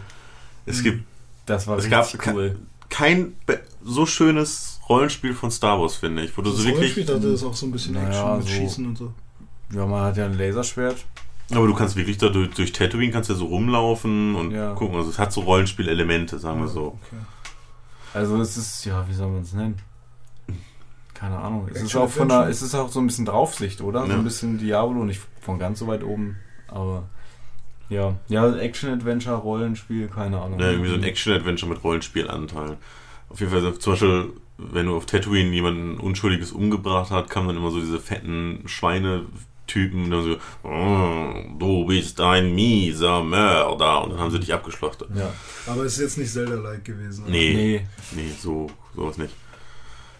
[0.65, 1.03] Es gibt
[1.45, 2.55] Das war Es gab cool.
[2.89, 3.33] kein
[3.83, 6.37] so schönes Rollenspiel von Star Wars, finde ich.
[6.37, 6.95] Wo du Das so wirklich.
[6.95, 9.13] Rollenspiel hatte das auch so ein bisschen Naja, Action mit so- Schießen und so.
[9.73, 11.05] Ja, man hat ja ein Laserschwert.
[11.51, 14.73] Aber du kannst wirklich da durch, durch Tatooine kannst ja so rumlaufen und Ja.
[14.73, 14.95] gucken.
[14.95, 16.97] Also es hat so Rollenspielelemente, sagen wir so.
[17.07, 17.21] Okay.
[18.13, 19.75] Also es ist, ja, wie soll man es nennen?
[21.19, 21.69] Keine Ahnung.
[21.73, 24.03] Es ist auch von der, es ist auch so ein bisschen Draufsicht, oder?
[24.05, 24.15] So Ja.
[24.17, 26.37] ein bisschen Diablo, nicht von ganz so weit oben,
[26.67, 27.09] aber
[27.89, 30.59] ja, ja, Action-Adventure, Rollenspiel, keine Ahnung.
[30.59, 32.77] Ja, irgendwie so ein Action-Adventure mit Rollenspielanteil.
[33.29, 37.57] Auf jeden Fall, zum Beispiel, wenn du auf Tatooine jemanden Unschuldiges umgebracht hat, kamen dann
[37.57, 44.03] immer so diese fetten Schweinetypen und dann so, "Oh, du bist ein mieser Mörder.
[44.03, 45.09] Und dann haben sie dich abgeschlachtet.
[45.15, 45.31] Ja.
[45.67, 47.23] Aber es ist jetzt nicht Zelda-like gewesen.
[47.23, 47.31] oder?
[47.31, 49.33] Nee, Nee, nee, so, sowas nicht.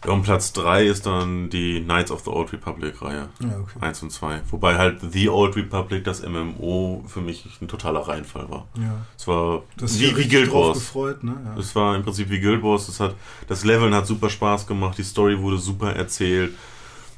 [0.08, 3.28] Und Platz 3 ist dann die Knights of the Old Republic-Reihe.
[3.42, 3.80] Ja, okay.
[3.82, 4.42] 1 und 2.
[4.50, 8.68] Wobei halt The Old Republic, das MMO, für mich ein totaler Reinfall war.
[8.78, 9.06] Ja.
[9.18, 10.78] Es war dich wie, wie Guild drauf Wars.
[10.80, 11.36] gefreut, ne?
[11.44, 11.60] Ja.
[11.60, 12.86] Es war im Prinzip wie Guild Wars.
[12.86, 13.16] Das, hat,
[13.50, 16.54] das Leveln hat super Spaß gemacht, die Story wurde super erzählt.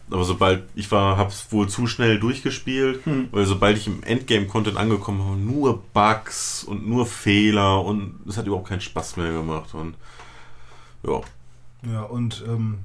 [0.10, 3.30] Aber sobald ich war, hab's wohl zu schnell durchgespielt, Hm.
[3.32, 8.46] weil sobald ich im Endgame-Content angekommen war, nur Bugs und nur Fehler und es hat
[8.48, 9.74] überhaupt keinen Spaß mehr gemacht.
[9.74, 9.94] Und
[11.08, 11.22] ja,
[11.90, 12.80] Ja, und ähm,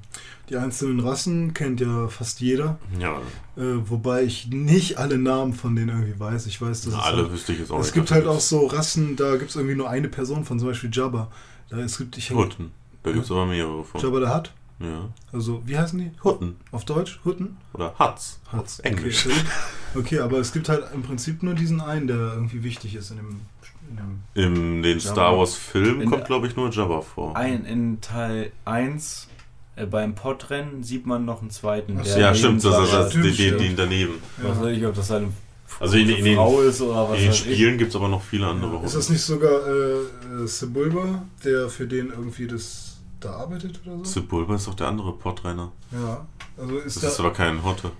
[0.48, 2.78] die einzelnen Rassen kennt ja fast jeder.
[2.98, 3.18] ja,
[3.56, 6.46] Äh, wobei ich nicht alle Namen von denen irgendwie weiß.
[6.46, 7.94] Ich weiß, dass es, alle halt, wüsste ich jetzt auch es nicht.
[7.94, 10.90] gibt halt auch so Rassen, da gibt es irgendwie nur eine Person von, zum Beispiel
[10.92, 11.30] Jabba.
[11.68, 12.70] Da, es gibt, ich Hutten.
[13.02, 14.00] Da gibt es aber mehrere von.
[14.00, 14.52] Jabba der Hutt.
[14.78, 15.08] Ja.
[15.32, 16.10] Also, wie heißen die?
[16.22, 16.56] Hutten.
[16.70, 17.20] Auf Deutsch?
[17.24, 17.56] Hutten?
[17.72, 17.98] Oder.
[17.98, 18.40] Huts.
[18.52, 19.26] Auf Englisch.
[19.26, 19.40] Okay.
[19.94, 23.16] okay, aber es gibt halt im Prinzip nur diesen einen, der irgendwie wichtig ist in
[23.18, 23.40] dem.
[24.34, 25.12] In den Jabba.
[25.12, 27.36] Star Wars Film In kommt, glaube ich, nur Jabba vor.
[27.36, 29.28] ein, in Teil 1
[29.76, 31.98] äh, beim Podrennen sieht man noch einen zweiten.
[32.00, 33.38] Ach ja, stimmt, das, das, das, ist.
[33.38, 34.14] den, den, den daneben.
[34.38, 35.28] Was weiß ich, ob das seine
[35.80, 37.32] Also in- in den- Frau ist oder was In den.
[37.34, 41.68] Spielen gibt es aber noch viele andere Ist das nicht sogar äh, äh, Sebulba, der
[41.68, 44.04] für den irgendwie das da arbeitet oder so?
[44.04, 45.72] Sebulba ist doch der andere Podrenner.
[45.92, 46.26] Ja.
[46.58, 47.08] Also ist Das da.
[47.08, 47.90] ist aber kein Hotte.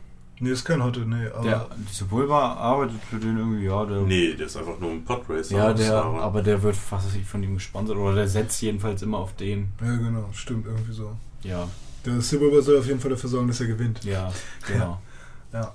[0.41, 1.45] Nee, ist kein Hotte, nee, aber.
[1.45, 4.01] Der Sebulba arbeitet für den irgendwie, ja, der.
[4.03, 5.57] Nee, der ist einfach nur ein Podracer.
[5.57, 9.19] Ja, der, aber der wird fast nicht von ihm gesponsert oder der setzt jedenfalls immer
[9.19, 9.69] auf den.
[9.81, 11.17] Ja, genau, stimmt, irgendwie so.
[11.43, 11.69] Ja,
[12.05, 14.05] Der Sebulba soll auf jeden Fall dafür sorgen, dass er gewinnt.
[14.05, 14.33] ja,
[14.67, 15.01] genau.
[15.53, 15.73] Ja.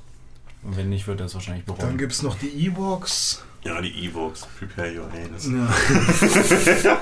[0.63, 1.97] Und wenn nicht, wird er es wahrscheinlich Dann bereuen.
[1.97, 3.43] gibt es noch die Ewoks.
[3.63, 4.47] Ja, die Evox.
[4.59, 5.47] Prepare your anus.
[5.47, 6.97] Ja.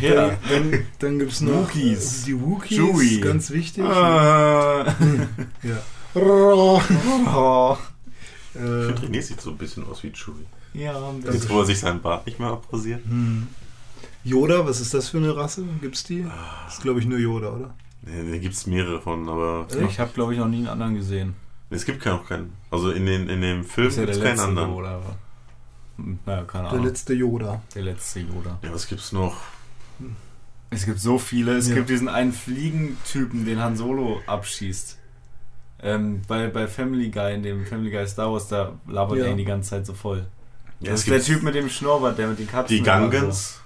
[0.00, 0.30] Ja.
[0.48, 2.24] Dann, dann gibt es noch Wookies.
[2.24, 3.20] die Wookies, Chewie.
[3.20, 3.84] ganz wichtig.
[3.84, 4.84] Ah.
[5.62, 5.76] Ja.
[6.14, 7.74] Ich Äh,
[8.54, 10.46] finde, René sieht so ein bisschen aus wie Chewie.
[10.72, 13.04] Ja, ein Jetzt, wo er sich seinen Bart nicht mehr abrasiert.
[13.04, 13.48] hm.
[14.24, 15.64] Yoda, was ist das für eine Rasse?
[15.80, 16.24] Gibt's die?
[16.24, 16.62] Ah.
[16.64, 17.74] Das ist, glaube ich, nur Yoda, oder?
[18.02, 20.94] Nee, Da gibt es mehrere von, aber Ich habe, glaube ich, noch nie einen anderen
[20.96, 21.34] gesehen.
[21.70, 22.52] es gibt keinen, auch keinen.
[22.70, 24.70] Also in, den, in dem Film ja gibt der es keinen letzte anderen.
[24.70, 24.94] Yoda.
[24.96, 25.16] aber-
[25.98, 26.84] Hm, Naja, keine Der Ahnung.
[26.86, 27.62] letzte Yoda.
[27.74, 28.58] Der letzte Yoda.
[28.62, 29.36] Ja, was gibt's noch?
[30.70, 31.56] Es gibt so viele.
[31.56, 31.76] Es Ja.
[31.76, 34.98] gibt diesen einen Fliegentypen, den Han Solo abschießt.
[35.82, 39.24] Ähm, bei, bei Family Guy, in dem Family Guy Star Wars, da labert Ja.
[39.26, 40.26] er ihn die ganze Zeit so voll.
[40.80, 42.76] Ja, das ist der Typ mit dem Schnurrbart, der mit den Katzen.
[42.76, 43.60] die Gungans.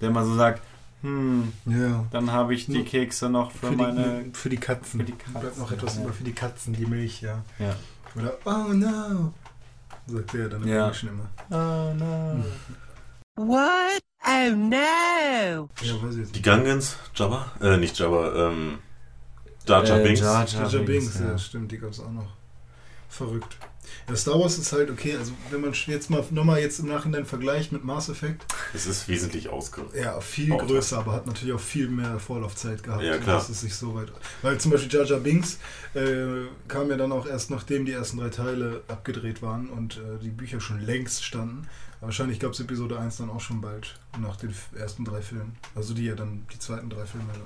[0.00, 0.62] Der mal so sagt,
[1.02, 2.04] hm, Ja.
[2.10, 4.24] dann habe ich die Kekse noch für, Für die, meine...
[4.32, 5.00] für die Katzen.
[5.00, 6.02] für die Katzen, Bleibt noch etwas ja.
[6.04, 7.42] über für die Katzen, die Milch, ja.
[7.58, 7.74] Ja.
[8.14, 9.32] Oder Oh no.
[10.06, 10.84] Sagt der dann im Ja.
[10.84, 11.28] Englischen immer.
[11.50, 12.44] Oh no.
[13.36, 14.00] What?
[14.28, 14.74] Oh no!
[14.74, 16.44] Ja, weiß ich jetzt Die nicht.
[16.44, 17.52] Gungans, Jabba?
[17.60, 18.78] Äh, nicht Jabba, ähm.
[19.66, 20.20] Jar Jar Äh, Binks.
[20.20, 21.38] Jar Jar Binks, Binks, ja, ja.
[21.38, 22.32] stimmt, die gab es auch noch.
[23.08, 23.56] Verrückt.
[24.08, 27.24] Ja, Star Wars ist halt okay, also wenn man jetzt mal nochmal jetzt im Nachhinein
[27.24, 28.44] vergleicht mit Mass Effect,
[28.74, 30.02] Es ist wesentlich ausgerüstet.
[30.02, 30.66] ja, viel Auto.
[30.66, 33.02] größer, aber hat natürlich auch viel mehr Vorlaufzeit gehabt.
[33.04, 33.36] Ja, klar.
[33.38, 34.12] Das ist nicht so weit.
[34.42, 35.58] Weil zum Beispiel Jar Jar Binks
[35.94, 40.18] äh, kam ja dann auch erst nachdem die ersten drei Teile abgedreht waren und äh,
[40.20, 41.68] die Bücher schon längst standen.
[42.00, 45.56] Wahrscheinlich gab es Episode 1 dann auch schon bald, nach den ersten drei Filmen.
[45.74, 47.26] Also die ja dann die zweiten drei Filme.
[47.32, 47.42] Also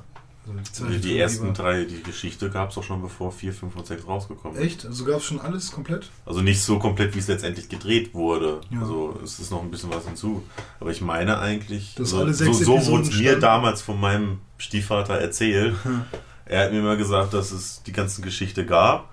[0.88, 1.52] die, Die, ersten war.
[1.54, 4.66] drei, die Geschichte gab es auch schon bevor 4, 5 und 6 rausgekommen sind.
[4.66, 4.86] Echt?
[4.86, 6.10] Also gab es schon alles komplett?
[6.26, 8.60] Also nicht so komplett, wie es letztendlich gedreht wurde.
[8.70, 8.80] Ja.
[8.80, 10.42] Also es ist noch ein bisschen was hinzu.
[10.80, 14.38] Aber ich meine eigentlich, also, alle sechs so, so wurde es mir damals von meinem
[14.58, 15.74] Stiefvater erzählt.
[15.84, 16.02] Hm.
[16.46, 19.08] Er hat mir immer gesagt, dass es die ganze Geschichte gab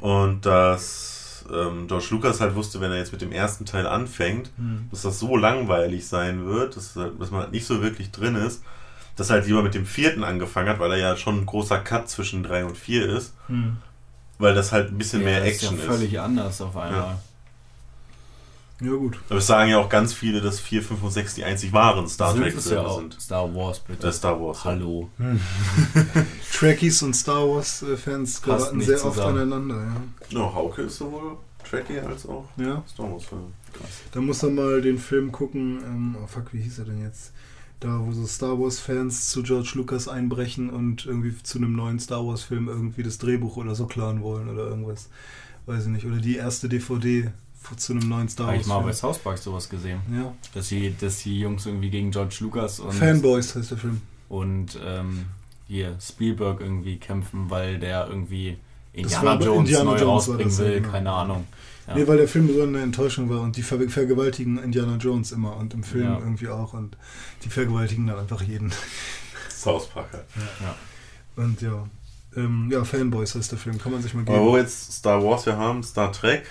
[0.00, 4.50] und dass ähm, George Lucas halt wusste, wenn er jetzt mit dem ersten Teil anfängt,
[4.56, 4.88] Hm.
[4.90, 8.62] dass das so langweilig sein wird, dass, dass man halt nicht so wirklich drin ist,
[9.16, 11.78] dass er halt lieber mit dem vierten angefangen hat, weil er ja schon ein großer
[11.78, 13.76] Cut zwischen drei und vier ist, Hm.
[14.38, 15.86] weil das halt ein bisschen mehr das Action ist ist.
[15.88, 17.18] ja völlig anders auf einmal.
[18.82, 19.18] Ja gut.
[19.28, 22.08] Aber es sagen ja auch ganz viele, dass 4, 5 und 6 die einzig wahren
[22.08, 23.20] Star Sind Trek es ja sind.
[23.20, 24.08] Star Wars, bitte.
[24.08, 24.64] Äh, Star Wars.
[24.64, 24.70] ja.
[24.70, 25.10] Hallo.
[26.52, 29.36] Trekkies und Star Wars-Fans geraten nicht sehr oft zusammen.
[29.38, 29.82] aneinander.
[30.30, 31.36] Ja, Hauke ist sowohl
[31.68, 32.66] Trekkie als auch Ja.
[32.66, 32.82] ja.
[32.90, 33.52] Star Wars Film.
[34.12, 35.80] Da muss er mal den Film gucken.
[35.84, 37.32] Ähm, oh fuck, wie hieß er denn jetzt?
[37.80, 42.26] Da, wo so Star Wars-Fans zu George Lucas einbrechen und irgendwie zu einem neuen Star
[42.26, 45.08] Wars-Film irgendwie das Drehbuch oder so klauen wollen oder irgendwas.
[45.66, 46.06] Weiß ich nicht.
[46.06, 47.30] Oder die erste DVD
[47.76, 49.12] zu einem neuen Star Habe ich mal bei Wars-Film.
[49.14, 50.00] South Park sowas gesehen.
[50.14, 50.34] Ja.
[50.54, 54.02] Dass die, dass die Jungs irgendwie gegen George Lucas und, Fanboys heißt der Film.
[54.28, 55.26] und ähm,
[55.66, 58.58] hier Spielberg irgendwie kämpfen, weil der irgendwie
[58.92, 60.90] Indiana Jones Indiana neu Jones rausbringen ja, will, genau.
[60.90, 61.46] keine Ahnung.
[61.86, 61.94] Ja.
[61.94, 65.56] Nee, weil der Film so eine Enttäuschung war und die ver vergewaltigen Indiana Jones immer
[65.56, 66.18] und im Film Ja.
[66.18, 66.96] irgendwie auch und
[67.44, 68.72] die vergewaltigen dann einfach jeden.
[69.50, 70.24] South Park halt.
[71.36, 71.86] Und ja,
[72.36, 74.52] ähm, ja, Fanboys heißt der Film, kann man sich mal Aber wo geben.
[74.54, 76.46] wir jetzt Star Wars wir haben, Star Trek.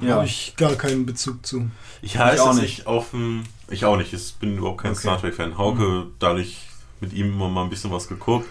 [0.00, 0.16] Ja.
[0.16, 1.68] Habe ich gar keinen Bezug zu.
[2.00, 2.62] Ich heiße Ich auch nicht.
[2.62, 3.42] nicht auf dem.
[3.68, 4.12] Ich auch nicht.
[4.12, 5.00] Ich bin überhaupt kein Okay.
[5.00, 5.58] Star Trek Fan.
[5.58, 6.58] Hauke, dadurch
[7.00, 8.46] mit ihm immer mal ein bisschen was geguckt.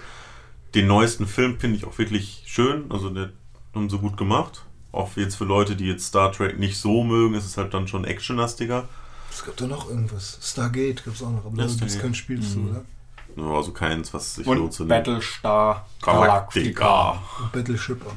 [0.76, 2.92] Den neuesten Film finde ich auch wirklich schön.
[2.92, 3.32] Also der
[3.74, 4.66] haben sie gut gemacht.
[4.92, 7.88] Auch jetzt für Leute, die jetzt Star Trek nicht so mögen, ist es halt dann
[7.88, 8.88] schon actionlastiger.
[9.32, 10.40] Es gab da noch irgendwas.
[10.42, 12.70] Stargate gab es auch noch, aber Ja, da gibt es kein Spiel zu, Mhm.
[12.72, 12.86] oder?
[13.38, 15.04] Ja, Also keins, was sich lohnt zu Und nehmen.
[15.04, 17.22] Battlestar Galactica.
[17.42, 18.14] Und Battleship auch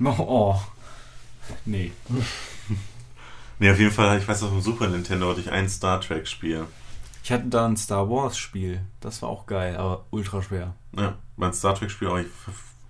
[0.00, 0.18] noch.
[0.18, 0.60] Oh.
[1.64, 1.92] Nee.
[3.60, 6.28] Nee, auf jeden Fall, ich weiß auf dem Super Nintendo hatte ich ein Star Trek
[6.28, 6.64] Spiel.
[7.24, 8.80] Ich hatte da ein Star Wars Spiel.
[9.00, 10.74] Das war auch geil, aber ultra schwer.
[10.96, 12.28] Ja, mein Star Trek Spiel, aber ich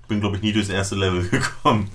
[0.08, 1.90] bin glaube ich nie durchs erste Level gekommen.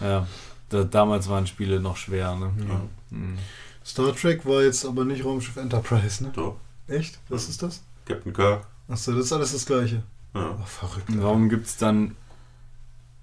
[0.00, 0.28] Ja.
[0.72, 2.50] Da, damals waren Spiele noch schwer, ne?
[2.68, 2.80] Ja.
[3.10, 3.38] Mhm.
[3.84, 6.32] Star Trek war jetzt aber nicht Raumschiff Enterprise, ne?
[6.34, 6.56] So,
[6.88, 7.18] Echt?
[7.28, 7.82] Was ist das?
[8.06, 8.66] Captain Kirk.
[8.88, 10.02] Achso, das ist alles das gleiche.
[10.34, 10.58] Ja.
[10.62, 11.08] Ach, verrückt.
[11.08, 12.16] Und Warum gibt's dann.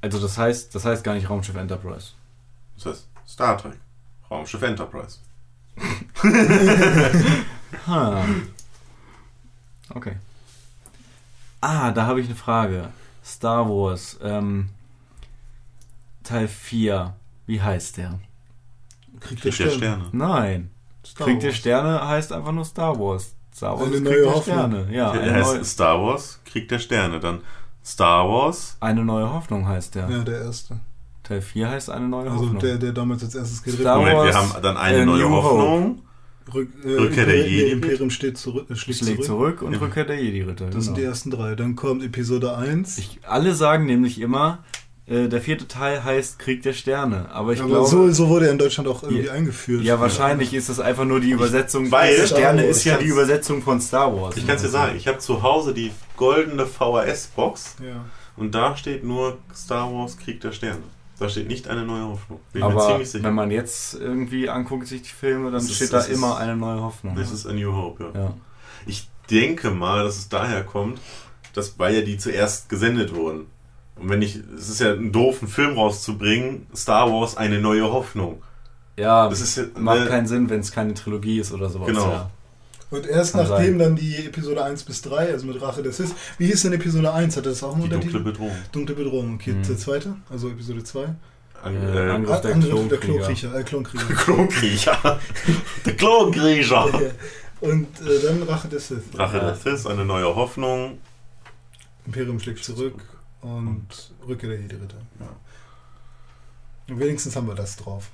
[0.02, 2.12] Also das heißt, das heißt gar nicht Raumschiff Enterprise.
[2.76, 3.78] Das heißt Star Trek.
[4.30, 5.18] Raumschiff Enterprise.
[7.88, 8.26] Ha.
[9.90, 10.16] Okay.
[11.62, 12.92] Ah, da habe ich eine Frage.
[13.24, 14.70] Star Wars, ähm,
[16.24, 17.14] Teil 4.
[17.50, 18.20] Wie heißt der?
[19.20, 19.74] Krieg der Krieg der Sterne.
[19.74, 20.04] Sterne.
[20.12, 20.70] Nein.
[21.04, 21.58] Star Krieg der Wars.
[21.58, 23.34] Sterne heißt einfach nur Star Wars.
[23.56, 24.56] Star Wars Eine neue Krieg der Hoffnung.
[24.56, 24.88] Sterne.
[24.92, 27.20] Ja, Der eine heißt neue, Star Wars, Krieg der Sterne.
[27.20, 27.40] Dann
[27.84, 30.08] Star Wars, eine neue Hoffnung heißt der.
[30.10, 30.80] Ja, der erste.
[31.24, 32.60] Teil 4 heißt eine neue Also Hoffnung.
[32.60, 34.12] der, der damals als erstes gedreht Star wurde.
[34.12, 36.02] Moment, wir haben dann eine äh, neue New Hoffnung.
[36.54, 37.72] Rück, äh, Rückkehr der Imperium- Jedi.
[37.72, 39.58] Imperium steht zurück, äh, schlägt, Schlägt zurück.
[39.58, 39.80] zurück und Ja.
[39.80, 40.70] Rückkehr der Jedi-Ritter.
[40.70, 41.12] Das sind die genau.
[41.12, 41.56] ersten drei.
[41.56, 42.98] Dann kommt Episode 1.
[43.00, 44.60] Ich, alle sagen nämlich immer,
[45.10, 47.30] der vierte Teil heißt Krieg der Sterne.
[47.32, 49.32] Aber ich aber glaube, so, so wurde er in Deutschland auch irgendwie Ja.
[49.34, 49.84] eingeführt.
[49.84, 51.92] ja, wahrscheinlich ist das einfach nur die Übersetzung.
[51.92, 54.38] weil- Krieg der Sterne ist ja die Übersetzung von Star Wars.
[54.38, 58.06] Ich kann es dir sagen, ich habe zu Hause die goldene VHS-Box Ja.
[58.38, 60.82] und da steht nur Star Wars, Krieg der Sterne.
[61.18, 62.40] Da steht nicht eine neue Hoffnung.
[62.54, 63.24] Bin ich mir Aber ziemlich sicher.
[63.26, 66.18] wenn man jetzt irgendwie anguckt, sich die Filme, dann Das ist- steht das da ist-
[66.18, 67.16] immer eine neue Hoffnung.
[67.16, 68.20] Das ist A New Hope, ja.
[68.22, 68.34] Ja.
[68.86, 71.00] Ich denke mal, dass es daher kommt,
[71.54, 73.48] dass weil ja die zuerst gesendet wurden.
[74.00, 77.84] Und wenn ich, es ist ja ein doof, einen Film rauszubringen, Star Wars eine neue
[77.92, 78.42] Hoffnung.
[78.98, 81.88] ja, Das ist ja, macht ne, keinen Sinn, wenn es keine Trilogie ist oder sowas.
[81.88, 82.10] Genau.
[82.10, 82.30] Ja.
[82.92, 83.80] Und erst Kann nachdem sein.
[83.80, 87.14] dann die Episode 1 bis 3, also mit Rache des Sith, wie hieß denn Episode
[87.14, 87.38] 1?
[87.38, 88.20] Hatte das auch einen Die dunkle?
[88.22, 88.56] Bedrohung.
[88.72, 89.36] Dunkle Bedrohung.
[89.36, 89.64] Okay, Mhm.
[89.68, 91.06] der zweite, also Episode 2.
[91.62, 93.26] An, Äh, Angriff der Angriff der Klonkrieger.
[93.34, 93.56] Klonkrieger.
[93.60, 94.06] Äh, Klonkrieger.
[94.16, 95.20] Klonkriecher.
[95.86, 96.86] Der Klonkriecher.
[97.62, 99.04] Und äh, dann Rache des Sith.
[99.16, 99.52] Rache Ja.
[99.52, 100.98] der Sith, eine neue Hoffnung.
[102.08, 102.96] Imperium schlägt zurück
[103.42, 103.88] und
[104.28, 104.98] Rückkehr der Jedi-Ritter.
[105.20, 105.28] Ja.
[106.94, 108.10] Und wenigstens haben wir das drauf.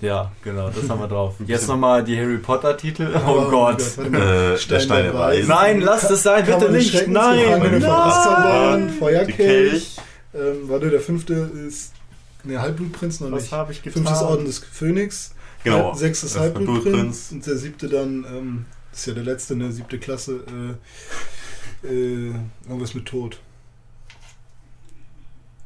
[0.00, 1.34] Ja, genau, das haben wir drauf.
[1.46, 3.10] Jetzt nochmal die Harry Potter Titel.
[3.14, 3.82] Oh Aber, Gott.
[3.98, 4.14] mal.
[4.54, 5.48] Äh, der Stein der Weisen.
[5.48, 7.08] Nein, lass das sein, bitte nicht.
[7.08, 8.90] Nein, nein.
[8.98, 9.36] Feuerkelch.
[9.36, 9.96] Kelch.
[10.34, 11.92] Ähm, warte, der fünfte ist.
[12.44, 13.52] Ne, Halbblutprinz noch Was nicht.
[13.52, 14.02] habe ich getan?
[14.04, 15.34] Fünftes Orden des Phönix.
[15.64, 15.90] Genau.
[15.92, 16.84] Halb- Sechstes Halbblutprinz.
[16.84, 17.32] Halbblutprinz.
[17.32, 20.40] Und der siebte dann, ähm, das ist ja der letzte, ne, siebte Klasse,
[21.84, 22.32] äh, äh,
[22.68, 23.38] irgendwas mit Tod.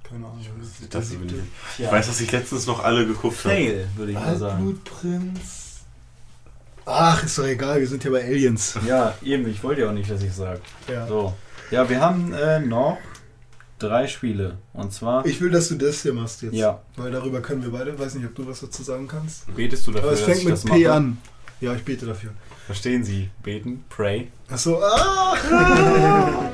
[0.09, 0.41] Keine Ahnung.
[0.81, 1.35] der Das siebte?
[1.79, 3.55] ich weiß, dass ich letztens noch alle geguckt habe.
[3.55, 4.55] Fail, würde ich mal sagen.
[4.65, 5.63] Halbblutprinz.
[6.85, 8.79] Ach, ist doch egal, wir sind ja bei Aliens.
[8.87, 10.61] Ja, eben, ich wollte ja auch nicht, dass ich sage.
[10.89, 11.07] Ja.
[11.09, 11.35] So.
[11.73, 12.99] Ja, wir haben äh, noch
[13.81, 14.59] drei Spiele.
[14.73, 15.27] Und zwar.
[15.27, 16.55] Ich will, dass du das hier machst jetzt.
[16.55, 16.81] Ja.
[16.97, 17.99] Weil darüber können wir beide.
[17.99, 19.53] Weiß nicht, ob du was dazu sagen kannst.
[19.57, 20.93] Betest du dafür, Aber es dass fängt ich mit das P mache?
[20.93, 21.19] an.
[21.61, 22.31] Ja, ich bete dafür.
[22.67, 23.31] Verstehen Sie?
[23.43, 23.85] Beten?
[23.89, 24.29] Pray?
[24.49, 25.37] Achso, ah!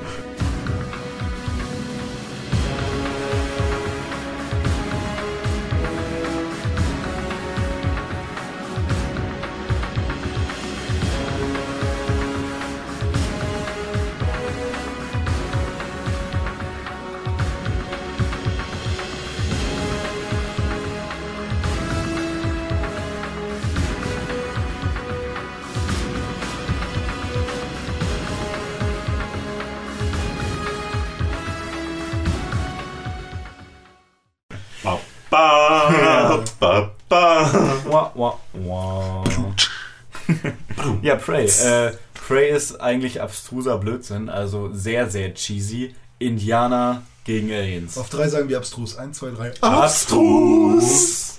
[41.25, 41.47] Prey.
[41.47, 45.95] Äh, Prey ist eigentlich abstruser Blödsinn, also sehr, sehr cheesy.
[46.19, 47.99] Indianer gegen Aliens.
[47.99, 48.97] Auf drei sagen wir abstrus.
[48.97, 49.53] Eins, zwei, drei.
[49.61, 51.39] Abstrus!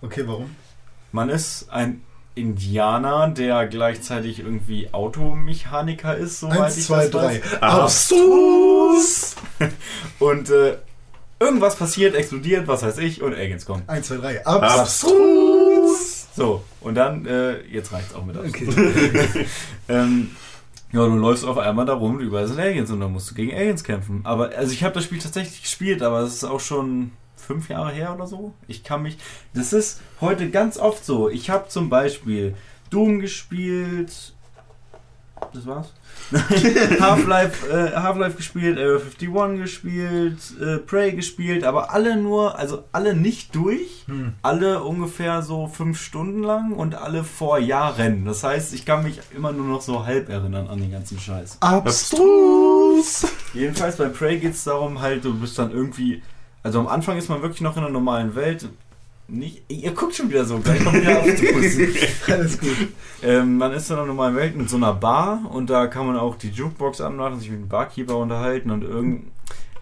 [0.00, 0.54] Okay, warum?
[1.12, 2.02] Man ist ein
[2.34, 7.42] Indianer, der gleichzeitig irgendwie Automechaniker ist, soweit Eins, ich zwei, das drei.
[7.42, 7.62] weiß.
[7.62, 9.34] Abstrus!
[10.18, 10.78] Und äh,
[11.38, 13.82] irgendwas passiert, explodiert, was weiß ich, und Aliens kommen.
[13.86, 14.44] Eins, zwei, drei.
[14.46, 15.43] Abstrus!
[16.34, 18.76] So, und dann, äh, jetzt reicht's auch mit Abstrus.
[18.76, 19.46] Okay.
[19.88, 20.30] Ähm,
[20.92, 23.52] ja, du läufst auf einmal da rum, überall sind Aliens und dann musst du gegen
[23.52, 24.20] Aliens kämpfen.
[24.24, 27.92] Aber, also ich habe das Spiel tatsächlich gespielt, aber es ist auch schon fünf Jahre
[27.92, 28.54] her oder so.
[28.68, 29.18] Ich kann mich,
[29.52, 31.28] das ist heute ganz oft so.
[31.28, 32.54] Ich habe zum Beispiel
[32.90, 34.33] Doom gespielt,
[35.52, 35.92] das war's.
[37.00, 43.14] Half-Life äh, Half gespielt, Area 51 gespielt, äh, Prey gespielt, aber alle nur, also alle
[43.14, 44.34] nicht durch, Hm.
[44.42, 48.24] alle ungefähr so fünf Stunden lang und alle vor Jahren.
[48.24, 51.58] Das heißt, ich kann mich immer nur noch so halb erinnern an den ganzen Scheiß.
[51.60, 53.26] Abstrus!
[53.52, 56.22] Jedenfalls bei Prey geht es darum, halt, du bist dann irgendwie,
[56.62, 58.68] also am Anfang ist man wirklich noch in der normalen Welt.
[59.26, 62.28] Nicht, ihr guckt schon wieder so, gleich kommt wieder Abstrus.
[62.28, 62.76] Alles gut.
[63.22, 66.18] Ähm, man ist in einer normalen Welt in so einer Bar und da kann man
[66.18, 69.30] auch die Jukebox anmachen, sich mit dem Barkeeper unterhalten und irgend.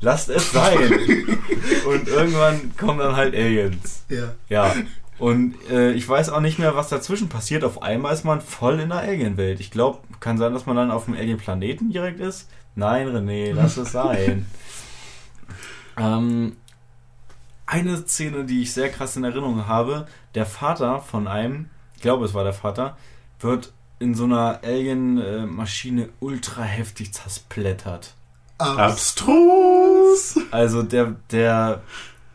[0.01, 0.79] Lasst es sein!
[1.87, 4.05] und irgendwann kommen dann halt Aliens.
[4.09, 4.35] Ja.
[4.49, 4.75] Ja.
[5.19, 7.63] Und äh, ich weiß auch nicht mehr, was dazwischen passiert.
[7.63, 9.61] Auf einmal ist man voll in der Alien-Welt.
[9.61, 12.49] Ich glaube, kann sein, dass man dann auf dem Alien-Planeten direkt ist.
[12.75, 14.47] Nein, René, lass es sein.
[15.97, 16.57] ähm,
[17.73, 22.27] eine Szene, die ich sehr krass in Erinnerung habe, der Vater von einem, ich glaube
[22.27, 22.99] es war der Vater,
[23.41, 28.15] wird in so einer Alien-Maschine ultra heftig zersplättert.
[28.59, 30.39] Abstrus!
[30.51, 31.83] Also der, der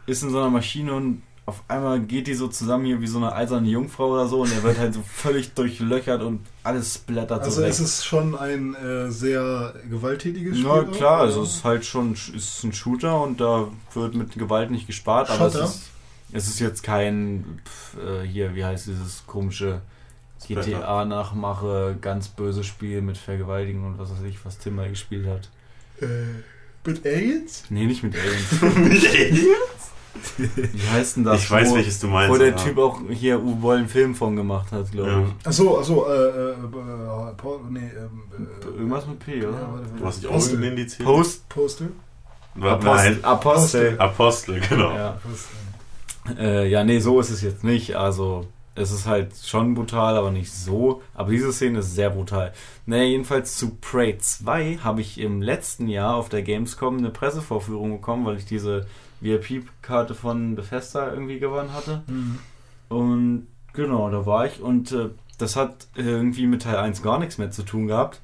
[0.08, 3.18] ist in so einer Maschine und auf einmal geht die so zusammen hier wie so
[3.20, 7.42] eine eiserne Jungfrau oder so und er wird halt so völlig durchlöchert und alles splattert
[7.42, 7.70] Also so weg.
[7.70, 10.70] es ist schon ein äh, sehr gewalttätiges Spiel.
[10.70, 14.72] Na klar, also es ist halt schon ist ein Shooter und da wird mit Gewalt
[14.72, 15.66] nicht gespart, aber es Shooter?
[15.66, 15.82] ist,
[16.34, 19.80] es ist jetzt kein pf, äh, hier, wie heißt dieses komische
[20.44, 20.70] Splatter.
[20.70, 25.50] GTA-Nachmache, ganz böses Spiel mit Vergewaltigen und was weiß ich, was Tim mal gespielt hat.
[26.02, 26.08] Äh,
[26.86, 27.64] mit Aliens?
[27.70, 28.62] Nee, nicht mit Aliens.
[30.38, 31.44] Wie heißt denn das?
[31.44, 32.34] Ich weiß, wo, welches du meinst.
[32.34, 32.56] Wo der ja.
[32.56, 35.24] Typ auch hier Uwe Boll einen Film von gemacht hat, glaube Ja.
[35.42, 35.48] ich.
[35.48, 36.56] Achso, achso, äh, äh, äh,
[37.38, 38.24] Paul, nee, ähm,
[38.62, 39.60] äh, Irgendwas mit P, ja, oder?
[39.72, 39.86] warte.
[40.00, 40.64] Du hast dich auch Postel.
[40.64, 41.08] in indiziert?
[41.08, 41.92] Post Postel?
[42.60, 43.12] Apostel.
[43.12, 44.00] Nein, Apostel.
[44.00, 44.92] Apostel, genau.
[44.92, 45.18] Ja.
[46.38, 47.96] Äh, ja, nee, so ist es jetzt nicht.
[47.96, 48.46] Also,
[48.76, 51.02] es ist halt schon brutal, aber nicht so.
[51.14, 52.54] Aber diese Szene ist sehr brutal.
[52.86, 57.94] Naja, jedenfalls zu Prey 2 habe ich im letzten Jahr auf der Gamescom eine Pressevorführung
[57.94, 58.88] bekommen, weil ich diese
[59.22, 62.04] VIP-Karte von Bethesda irgendwie gewonnen hatte.
[62.08, 62.40] Mhm.
[62.90, 67.38] Und genau, da war ich und äh, das hat irgendwie mit Teil 1 gar nichts
[67.38, 68.22] mehr zu tun gehabt.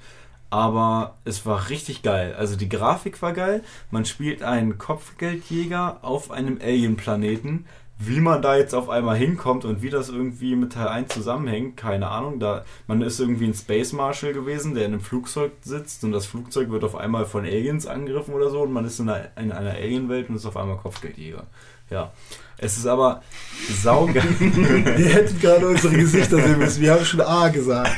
[0.49, 2.35] Aber es war richtig geil.
[2.37, 3.63] Also die Grafik war geil.
[3.89, 7.65] Man spielt einen Kopfgeldjäger auf einem Alien-Planeten.
[7.99, 11.77] Wie man da jetzt auf einmal hinkommt und wie das irgendwie mit Teil 1 zusammenhängt,
[11.77, 12.39] keine Ahnung.
[12.39, 16.25] Da, man ist irgendwie ein Space Marshal gewesen, der in einem Flugzeug sitzt und das
[16.25, 19.51] Flugzeug wird auf einmal von Aliens angegriffen oder so und man ist in einer, in
[19.51, 21.45] einer Alien-Welt und ist auf einmal Kopfgeldjäger.
[21.89, 22.11] Ja.
[22.57, 23.21] Es ist aber
[23.81, 24.23] saugeil.
[24.39, 26.81] Wir hätten gerade unsere Gesichter sehen müssen.
[26.81, 27.97] Wir haben schon A gesagt.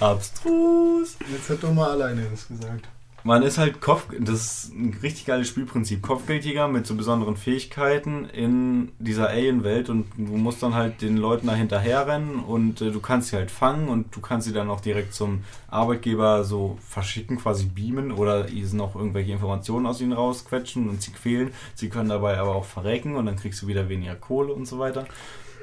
[0.00, 1.16] Abstrus.
[1.30, 2.88] Jetzt hat doch mal alleine das gesagt.
[3.22, 6.00] Man ist halt Kopf, das ist ein richtig geiles Spielprinzip.
[6.00, 11.46] Kopfgeldjäger mit so besonderen Fähigkeiten in dieser Alien-Welt und du musst dann halt den Leuten
[11.46, 14.80] da hinterherrennen und äh, du kannst sie halt fangen und du kannst sie dann auch
[14.80, 20.88] direkt zum Arbeitgeber so verschicken, quasi beamen oder ihnen noch irgendwelche Informationen aus ihnen rausquetschen
[20.88, 21.50] und sie quälen.
[21.74, 24.78] Sie können dabei aber auch verrecken und dann kriegst du wieder weniger Kohle und so
[24.78, 25.06] weiter.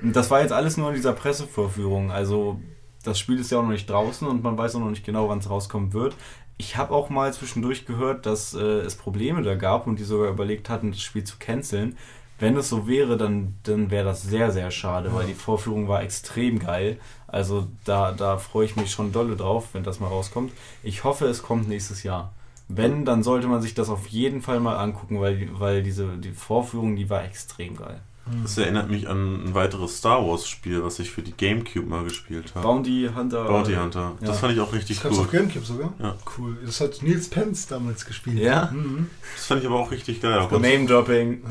[0.03, 2.11] Und das war jetzt alles nur in dieser Pressevorführung.
[2.11, 2.59] Also
[3.03, 5.29] das Spiel ist ja auch noch nicht draußen und man weiß auch noch nicht genau,
[5.29, 6.15] wann es rauskommen wird.
[6.57, 10.29] Ich habe auch mal zwischendurch gehört, dass äh, es Probleme da gab und die sogar
[10.29, 11.97] überlegt hatten, das Spiel zu canceln.
[12.39, 16.03] Wenn es so wäre, dann, dann wäre das sehr, sehr schade, weil die Vorführung war
[16.03, 16.99] extrem geil.
[17.27, 20.51] Also da, da freue ich mich schon dolle drauf, wenn das mal rauskommt.
[20.83, 22.33] Ich hoffe, es kommt nächstes Jahr.
[22.67, 26.31] Wenn, dann sollte man sich das auf jeden Fall mal angucken, weil, weil diese die
[26.31, 28.01] Vorführung, die war extrem geil.
[28.43, 32.03] Das erinnert mich an ein weiteres Star Wars Spiel, was ich für die Gamecube mal
[32.03, 32.65] gespielt habe.
[32.67, 33.45] Bounty Hunter.
[33.45, 34.13] Bounty Hunter.
[34.19, 34.35] Das Ja.
[34.35, 35.25] fand ich auch richtig Das gab's cool.
[35.25, 35.93] auf Gamecube sogar?
[35.99, 36.15] Ja.
[36.37, 36.57] Cool.
[36.65, 38.39] Das hat Nils Pence damals gespielt.
[38.39, 38.71] Ja?
[38.73, 39.09] Mhm.
[39.35, 40.39] Das fand ich aber auch richtig geil.
[40.39, 41.41] Auch Name-Dropping.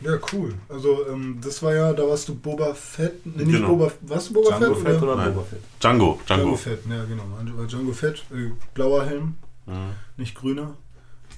[0.00, 0.54] Ja, cool.
[0.68, 3.24] Also, ähm, das war ja, da warst du Boba Fett.
[3.24, 3.68] Ne, nicht Genau.
[3.68, 4.84] Boba Warst du Boba Django Fett?
[4.86, 5.12] Fett oder?
[5.14, 5.34] oder Nein.
[5.34, 5.60] Boba Fett?
[5.80, 6.56] Django, Django Django.
[6.56, 7.22] Fett, ja, genau.
[7.56, 9.36] War Django Fett, äh, blauer Helm,
[9.66, 9.72] Ja.
[10.16, 10.76] nicht grüner.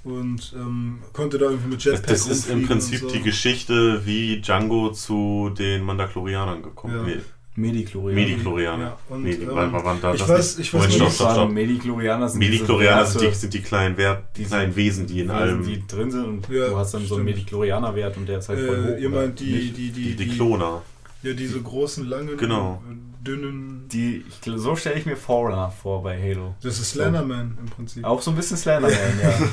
[0.07, 3.09] Und ähm, konnte da irgendwie mit Jetpack Das ist im Prinzip so.
[3.11, 7.03] die Geschichte, wie Django zu den Mandalorianern gekommen Ja.
[7.03, 7.20] Nee,
[7.59, 8.20] Medichlorianer.
[8.20, 8.85] Medichlorianer.
[8.85, 10.59] Ja, und, nee, die ähm, waren, waren da ich weiß- nicht.
[10.61, 11.49] ich weiß nicht, stopp, stopp, stopp.
[11.49, 15.65] Sind diese Medichlorianer sind die, sind die kleinen Wert, die kleinen Wesen, die in allem.
[15.65, 17.37] die drin sind und Ja, du hast dann so einen stimmt.
[17.39, 18.89] Medichlorianer-Wert und der ist halt voll hoch.
[18.99, 19.77] Äh, ihr meint die, nicht?
[19.77, 20.83] die, die, die, die Kloner.
[21.23, 22.83] Ja, diese großen, langen, Genau.
[22.91, 23.89] äh, dünnen.
[23.91, 26.55] Die, so stelle ich mir Forerunner vor bei Halo.
[26.62, 28.05] Das ist Slenderman im Prinzip.
[28.05, 29.33] Auch so ein bisschen Slenderman, ja.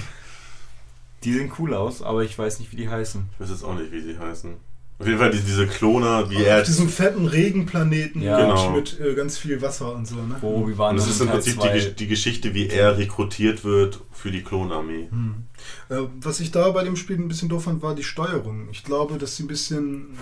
[1.24, 3.26] Die sehen cool aus, aber ich weiß nicht, wie die heißen.
[3.34, 4.56] Ich weiß jetzt auch nicht, wie sie heißen.
[5.00, 6.62] Auf jeden Fall die, diese Kloner, wie Auf er.
[6.62, 8.40] diesem fetten Regenplaneten Ja.
[8.40, 8.70] Genau.
[8.72, 10.36] mit äh, ganz viel Wasser und so, ne?
[10.40, 14.00] Wo wir waren Und das ist im Prinzip die, die Geschichte, wie er rekrutiert wird
[14.12, 15.08] für die Klonarmee.
[15.10, 15.44] Hm.
[15.90, 18.68] Äh, was ich da bei dem Spiel ein bisschen doof fand, war die Steuerung.
[18.72, 20.16] Ich glaube, dass sie ein bisschen,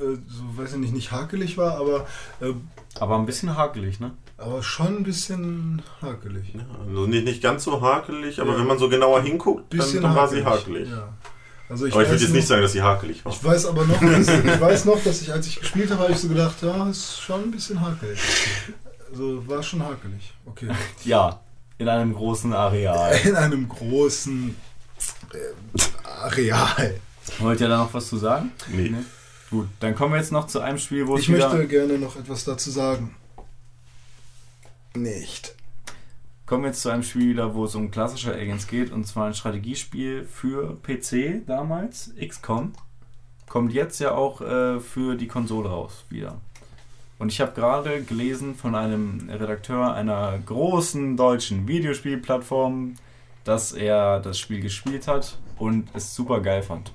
[0.00, 2.06] äh, so weiß ich nicht, nicht hakelig war, aber,
[2.40, 2.52] äh,
[3.00, 4.12] Aber ein bisschen hakelig, ne?
[4.40, 6.54] Aber schon ein bisschen hakelig.
[6.54, 8.58] Ja, also nicht, nicht ganz so hakelig, aber Ja.
[8.58, 10.88] wenn man so genauer hinguckt, dann, Bisschen dann war sie hakelig.
[10.88, 11.08] Ja.
[11.68, 13.32] Also ich aber ich würde jetzt noch- nicht sagen, dass sie hakelig war.
[13.32, 16.12] Ich weiß aber noch, dass, ich weiß noch, dass ich, als ich gespielt habe, habe
[16.12, 18.18] ich so gedacht, ja, ist schon ein bisschen hakelig.
[19.10, 20.32] Also war schon hakelig.
[20.46, 20.68] Okay.
[21.04, 21.40] Ja,
[21.78, 23.16] in einem großen Areal.
[23.24, 24.54] In einem großen
[25.32, 26.94] äh, Areal.
[27.38, 28.50] Wollt ihr da noch was zu sagen?
[28.68, 28.88] Nee.
[28.90, 29.04] Ne?
[29.50, 31.48] Gut, dann kommen wir jetzt noch zu einem Spiel, wo Ich wieder...
[31.52, 33.14] möchte gerne noch etwas dazu sagen.
[34.94, 35.54] Nicht.
[36.46, 39.26] Kommen wir jetzt zu einem Spiel wieder, wo es um klassische Aliens geht, und zwar
[39.26, 42.72] ein Strategiespiel für PC damals, XCOM.
[43.48, 46.40] Kommt jetzt ja auch äh, für die Konsole raus wieder.
[47.20, 52.96] Und ich habe gerade gelesen von einem Redakteur einer großen deutschen Videospielplattform,
[53.44, 56.92] dass er das Spiel gespielt hat und es super geil fand.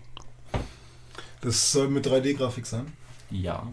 [1.41, 2.91] Das soll mit 3D-Grafik sein.
[3.29, 3.67] Ja.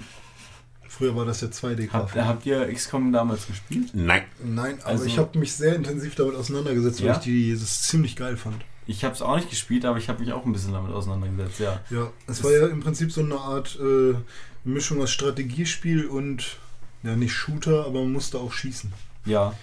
[0.97, 2.23] Früher war das ja Habt, 2D-Grafik.
[2.23, 3.91] habt ihr XCOM damals gespielt?
[3.95, 4.25] Nein.
[4.45, 7.13] Nein, aber Also- ich habe mich sehr intensiv damit auseinandergesetzt, weil Ja?
[7.15, 8.57] ich die, das ziemlich geil fand.
[8.87, 11.61] Ich habe es auch nicht gespielt, aber ich habe mich auch ein bisschen damit auseinandergesetzt,
[11.61, 11.81] ja.
[11.89, 14.15] Ja, es war ja im Prinzip so eine Art äh,
[14.65, 16.57] Mischung aus Strategiespiel und,
[17.03, 18.93] ja, nicht Shooter, aber man musste auch schießen.
[19.25, 19.55] Ja,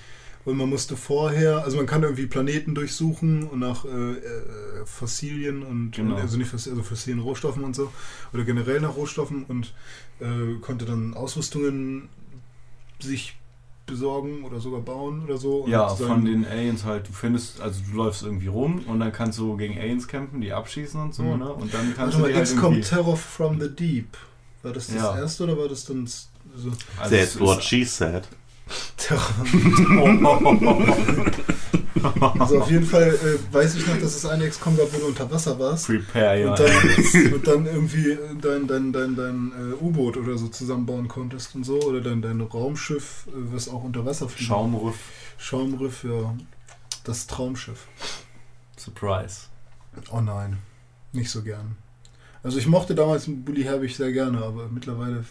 [0.46, 4.16] Und man musste vorher, also man kann irgendwie Planeten durchsuchen und nach äh, äh,
[4.86, 6.16] Fossilien und, Genau.
[6.16, 7.92] also nicht Fossilien, also Fossilien, Rohstoffen und so,
[8.34, 9.74] oder generell nach Rohstoffen und
[10.20, 12.10] äh, konnte dann Ausrüstungen
[13.00, 13.36] sich
[13.86, 15.62] besorgen oder sogar bauen oder so.
[15.64, 19.12] Und Ja, von den Aliens halt, du findest, also du läufst irgendwie rum und dann
[19.12, 21.40] kannst du gegen Aliens kämpfen, die abschießen und so, Mhm.
[21.40, 21.52] ne?
[21.54, 22.82] Und dann kannst Warte du mal, halt irgendwie...
[22.82, 24.16] Terror from the Deep.
[24.62, 25.18] War das das Ja.
[25.18, 26.22] erste oder war das dann so
[27.00, 28.28] Also That's ist- what she said.
[28.98, 29.24] Terror?
[32.40, 35.08] Also auf jeden Fall äh, weiß ich noch, dass es eine XCOM gab, wo du
[35.08, 35.88] unter Wasser warst.
[35.88, 40.48] Prepare your Und dann, und dann irgendwie dein, dein, dein, dein äh, U-Boot oder so
[40.48, 41.80] zusammenbauen konntest und so.
[41.82, 44.48] Oder dein, dein Raumschiff, äh, was auch unter Wasser fliegt.
[44.48, 44.98] Schaumriff,
[45.38, 46.36] Schaumriff, ja.
[47.04, 47.88] Das Traumschiff.
[48.78, 49.48] Surprise.
[50.12, 50.58] Oh nein,
[51.12, 51.76] nicht so gern.
[52.44, 55.26] Also ich mochte damals Bully Herbig sehr gerne, aber mittlerweile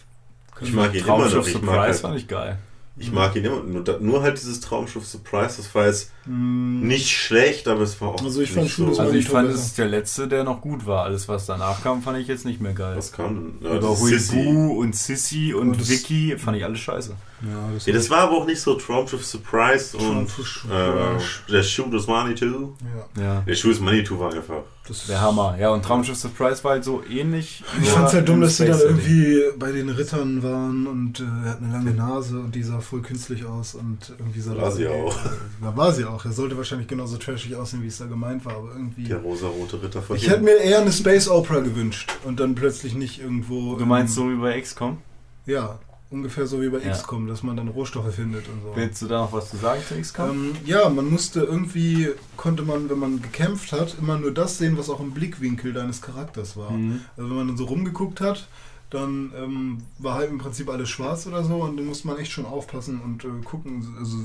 [0.61, 1.47] Ich mag ihn immer Traumschiff noch.
[1.47, 2.59] Ich mag, Surprise halt, fand ich geil.
[2.97, 3.63] ich mag ihn immer.
[3.63, 8.23] Nur, nur halt dieses Traumschiff Surprise, das war jetzt nicht schlecht, aber es war auch
[8.23, 8.85] Also ich fand so.
[8.87, 11.03] das Also war ich fand, es ist der letzte, der noch gut war.
[11.05, 12.95] Alles, was danach kam, fand ich jetzt nicht mehr geil.
[12.97, 13.67] Was kam denn?
[13.71, 13.99] Ja, Über.
[13.99, 17.15] Huibu und Sissy und das- Vicky fand ich alles scheiße.
[17.41, 21.25] Ja, das, Ja, das war aber auch nicht so Traumschiff Surprise und Traumschiff äh, Surprise.
[21.49, 22.73] der Shoot is Money Too.
[23.15, 23.41] ja, Ja.
[23.47, 24.63] Der Shoot is Money Too war einfach.
[24.85, 25.55] das Der Hammer.
[25.57, 27.63] Ja, und Traumschiff Surprise war halt so ähnlich.
[27.81, 28.97] Ich nur fand's halt dumm, dass dann Space-Setting.
[28.97, 32.81] irgendwie bei den Rittern waren und äh, er hat eine lange Nase und die sah
[32.81, 35.15] voll künstlich aus und irgendwie sah War das sie auch.
[35.61, 36.18] Da war sie auch.
[36.25, 39.03] Er sollte wahrscheinlich genauso trashig aussehen, wie es da gemeint war, aber irgendwie.
[39.03, 42.93] Der rosa-rote Ritter von Ich hätte mir eher eine Space Opera gewünscht und dann plötzlich
[42.95, 43.75] nicht irgendwo.
[43.75, 44.97] Du meinst ähm, so wie bei XCOM?
[45.45, 45.79] Ja,
[46.09, 46.91] ungefähr so wie bei Ja.
[46.91, 48.75] XCOM, dass man dann Rohstoffe findet und so.
[48.75, 50.29] Willst du da noch was zu sagen zu XCOM?
[50.29, 54.77] Ähm, ja, man musste irgendwie, konnte man, wenn man gekämpft hat, immer nur das sehen,
[54.77, 56.71] was auch im Blickwinkel deines Charakters war.
[56.71, 57.01] Mhm.
[57.15, 58.47] Also wenn man dann so rumgeguckt hat,
[58.89, 62.31] dann ähm, war halt im Prinzip alles schwarz oder so und dann musste man echt
[62.31, 64.17] schon aufpassen und äh, gucken, also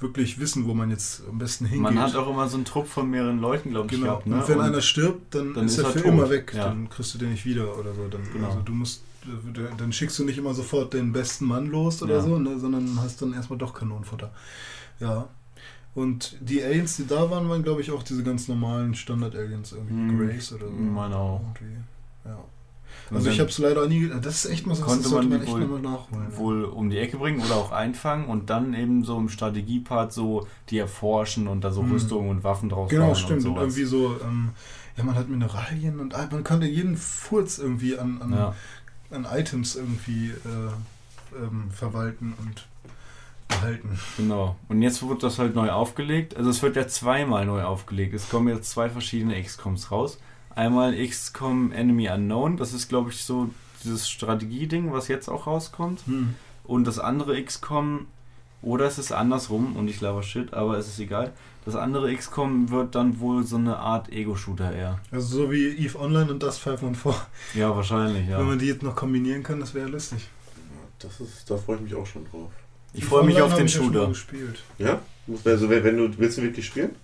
[0.00, 1.82] wirklich wissen, wo man jetzt am besten hingeht.
[1.82, 4.06] Man hat auch immer so einen Trupp von mehreren Leuten, glaube ich, Genau.
[4.14, 4.26] gehabt.
[4.26, 4.36] Ne?
[4.36, 6.08] Und wenn Und- einer stirbt, dann, dann ist ist er für tot.
[6.12, 6.52] immer weg.
[6.56, 6.64] Ja.
[6.68, 8.08] Dann kriegst du den nicht wieder oder so.
[8.08, 8.48] Dann, Genau.
[8.48, 12.14] Also du musst, äh, dann schickst du nicht immer sofort den besten Mann los oder
[12.16, 12.20] Ja.
[12.20, 14.32] so, ne, sondern hast dann erstmal doch Kanonenfutter.
[14.98, 15.28] Ja.
[15.94, 19.94] Und die Aliens, die da waren, waren glaube ich auch diese ganz normalen Standard-Aliens, irgendwie
[19.94, 20.72] Hm, Grace oder so.
[20.72, 21.40] meine auch.
[21.60, 21.78] Irgendwie.
[22.24, 22.44] Ja.
[23.10, 24.08] Also ich habe es leider nie.
[24.22, 26.36] Das ist echt mal so, Konnte das sollte man man echt wohl- nochmal nachholen.
[26.36, 30.46] wohl um die Ecke bringen oder auch einfangen und dann eben so im Strategiepart so
[30.70, 31.92] die erforschen und da so Mhm.
[31.92, 33.44] Rüstungen und Waffen draus Genau, bauen stimmt.
[33.44, 34.50] und Und, irgendwie so, ähm,
[34.96, 38.54] ja, man hat Mineralien und man konnte jeden Furz irgendwie an, an, ja.
[39.10, 42.66] an Items irgendwie äh, ähm, verwalten und
[43.48, 43.98] behalten.
[44.16, 44.56] Genau.
[44.68, 46.36] Und jetzt wird das halt neu aufgelegt.
[46.36, 48.14] Also es wird ja zweimal neu aufgelegt.
[48.14, 50.18] Es kommen jetzt zwei verschiedene XCOMs raus.
[50.54, 53.50] Einmal XCOM Enemy Unknown, das ist glaube ich so
[53.82, 56.02] dieses Strategieding, was jetzt auch rauskommt.
[56.64, 58.06] Und das andere XCOM,
[58.62, 61.32] oder es ist andersrum und ich laber Shit, aber es ist egal.
[61.64, 65.00] Das andere XCOM wird dann wohl so eine Art Ego-Shooter eher.
[65.10, 67.22] Also so wie Eve Online und das 514.
[67.54, 68.38] Ja, wahrscheinlich, ja.
[68.38, 70.28] Wenn man die jetzt noch kombinieren kann, das wäre lustig.
[70.98, 72.50] Das ist, da freue ich mich auch schon drauf.
[72.92, 74.08] Ich freue mich auf den Shooter.
[74.08, 74.62] gespielt.
[74.78, 75.00] Ja?
[75.44, 76.94] Also wenn du willst du wirklich spielen?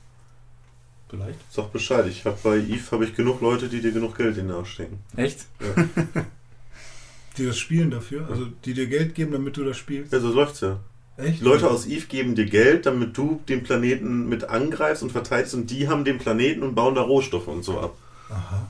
[1.10, 1.38] Vielleicht.
[1.50, 2.06] Sag Bescheid.
[2.06, 4.72] Ich habe bei Eve habe ich genug Leute, die dir genug Geld in den Arsch
[4.74, 5.00] stecken.
[5.16, 5.46] Echt?
[7.36, 10.12] Die das spielen dafür, also die dir Geld geben, damit du das spielst.
[10.12, 10.80] Ja, so läuft's ja.
[11.16, 11.40] Echt?
[11.40, 15.54] Die Leute aus Eve geben dir Geld, damit du den Planeten mit angreifst und verteidigst
[15.54, 17.96] und die haben den Planeten und bauen da Rohstoffe und so ab.
[18.30, 18.68] Aha.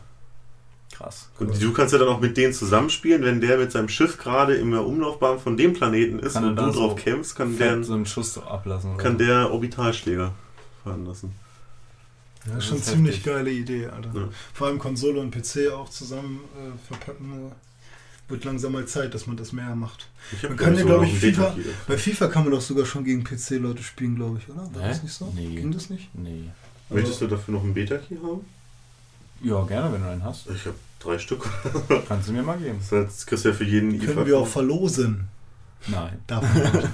[0.93, 1.31] Krass.
[1.39, 4.55] Und du kannst ja dann auch mit denen zusammenspielen, wenn der mit seinem Schiff gerade
[4.55, 7.83] in der Umlaufbahn von dem Planeten ist Kann und du drauf so kämpfst, kann der,
[7.83, 8.95] so einen Schuss so ablassen.
[8.95, 10.33] Oder kann der Orbitalschläger
[10.85, 11.33] fahren lassen.
[12.47, 13.33] Ja, Das schon ist ziemlich heftig.
[13.33, 14.11] geile Idee, Alter.
[14.15, 14.29] Ja.
[14.55, 17.49] Vor allem Konsole und PC auch zusammen äh, verpacken.
[17.49, 20.07] Äh, wird langsam mal Zeit, dass man das mehr macht.
[20.33, 21.55] Ich Man kann ja, sogar glaub noch ich, FIFA-.
[21.89, 24.73] Bei FIFA kann man doch sogar schon gegen PC-Leute spielen, glaube ich, oder?
[24.73, 24.89] War Hä?
[24.89, 25.33] das nicht so?
[25.35, 25.57] Nee.
[25.57, 26.09] Ging das nicht?
[26.15, 26.45] Nee.
[26.91, 28.45] Möchtest du dafür noch einen Beta-Key haben?
[29.43, 30.47] Ja, gerne, wenn du einen hast.
[30.49, 31.45] Ich habe drei Stück.
[32.09, 32.79] Kannst du mir mal geben.
[32.91, 35.29] Das kriegst du ja für jeden Können wir auch verlosen.
[35.89, 36.19] Nein.
[36.27, 36.45] Darf.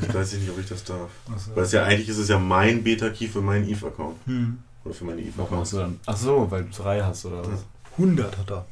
[0.08, 1.10] Ich weiß nicht, ob ich das darf.
[1.34, 1.54] Achso.
[1.56, 4.16] Weil es ja eigentlich ist es ja mein Beta-Key für meinen Eve-Account.
[4.26, 4.58] Hm.
[4.86, 6.00] Oder für meine Warum hast du dann?
[6.06, 7.64] Ach so, weil du drei hast oder was?
[7.98, 8.66] 100 hat er.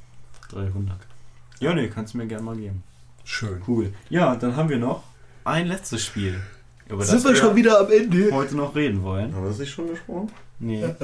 [0.50, 0.96] 300.
[1.60, 2.82] Ja, nee, kannst du mir gerne mal geben.
[3.24, 3.60] Schön.
[3.66, 3.92] Cool.
[4.10, 5.02] Ja, dann haben wir noch
[5.44, 6.40] ein letztes Spiel.
[6.88, 8.30] Über Sind wir schon wieder am Ende?
[8.32, 9.34] heute noch reden wollen.
[9.34, 10.30] Haben wir das nicht schon gesprochen?
[10.58, 10.82] Nee.
[10.84, 10.94] Äh,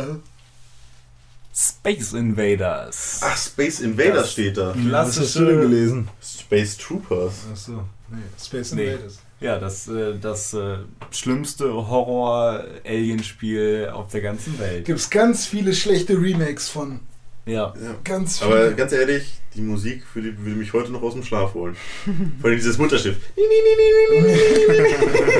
[1.52, 3.20] Space Invaders.
[3.24, 4.74] Ach, Space Invaders Das- steht da.
[4.76, 6.08] Was hast du denn gelesen?
[6.22, 7.34] Space Troopers.
[7.50, 7.82] Achso.
[8.08, 8.18] Nee.
[8.40, 8.96] Space Nee.
[9.40, 10.76] Ja, das, äh, das äh,
[11.10, 14.84] schlimmste Horror-Alien-Spiel auf der ganzen Welt.
[14.84, 17.00] Gibt es ganz viele schlechte Remakes von.
[17.46, 17.72] Ja.
[17.82, 17.94] Ja.
[18.04, 18.50] Ganz viele.
[18.50, 21.74] Aber ganz ehrlich, die Musik würde, würde mich heute noch aus dem Schlaf holen.
[22.40, 23.16] Vor allem dieses Mutterschiff.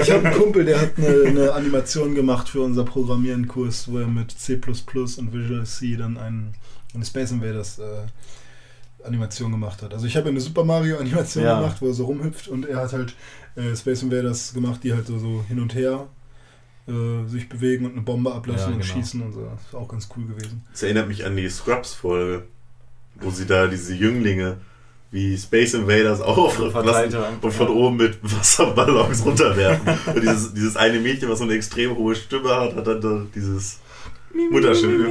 [0.02, 4.06] Ich habe einen Kumpel, der hat eine, eine Animation gemacht für unser Programmieren-Kurs, wo er
[4.06, 6.54] mit C und Visual C dann einen,
[6.94, 7.84] eine Space Invaders äh,
[9.04, 9.92] Animation gemacht hat.
[9.94, 11.60] Also ich habe eine Super Mario Animation Ja.
[11.60, 13.14] gemacht, wo er so rumhüpft und er hat halt
[13.56, 16.08] äh, Space Invaders gemacht, die halt so, so hin und her
[16.88, 18.94] äh, sich bewegen und eine Bombe ablassen Ja, und genau.
[18.94, 19.44] schießen und so.
[19.44, 20.62] Das ist auch ganz cool gewesen.
[20.72, 22.44] Das erinnert mich an die Scrubs-Folge,
[23.20, 24.58] wo sie da diese Jünglinge
[25.12, 29.98] wie Space Invaders auflassen Verteilte und von oben mit Wasserballons runterwerfen.
[30.14, 33.26] und dieses, dieses eine Mädchen, was so eine extrem hohe Stimme hat, hat dann da
[33.34, 33.80] dieses
[34.50, 34.90] Mutterschiff.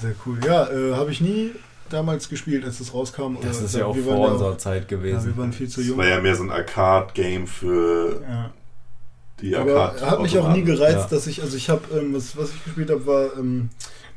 [0.00, 0.38] Sehr cool.
[0.44, 1.52] Ja, äh, habe ich nie
[1.90, 3.36] damals gespielt, als es rauskam.
[3.42, 5.26] Das Oder- ist ja auch wir vor waren unserer Zeit Ja, gewesen.
[5.26, 5.98] wir waren viel zu Das jung.
[5.98, 8.50] war ja mehr so ein Arcade-Game für Ja.
[9.42, 11.06] Die Aber Arcade- er hat mich auch nie gereizt, Ja.
[11.08, 13.68] dass ich, also ich habe, ähm, was, was ich gespielt habe, war ähm,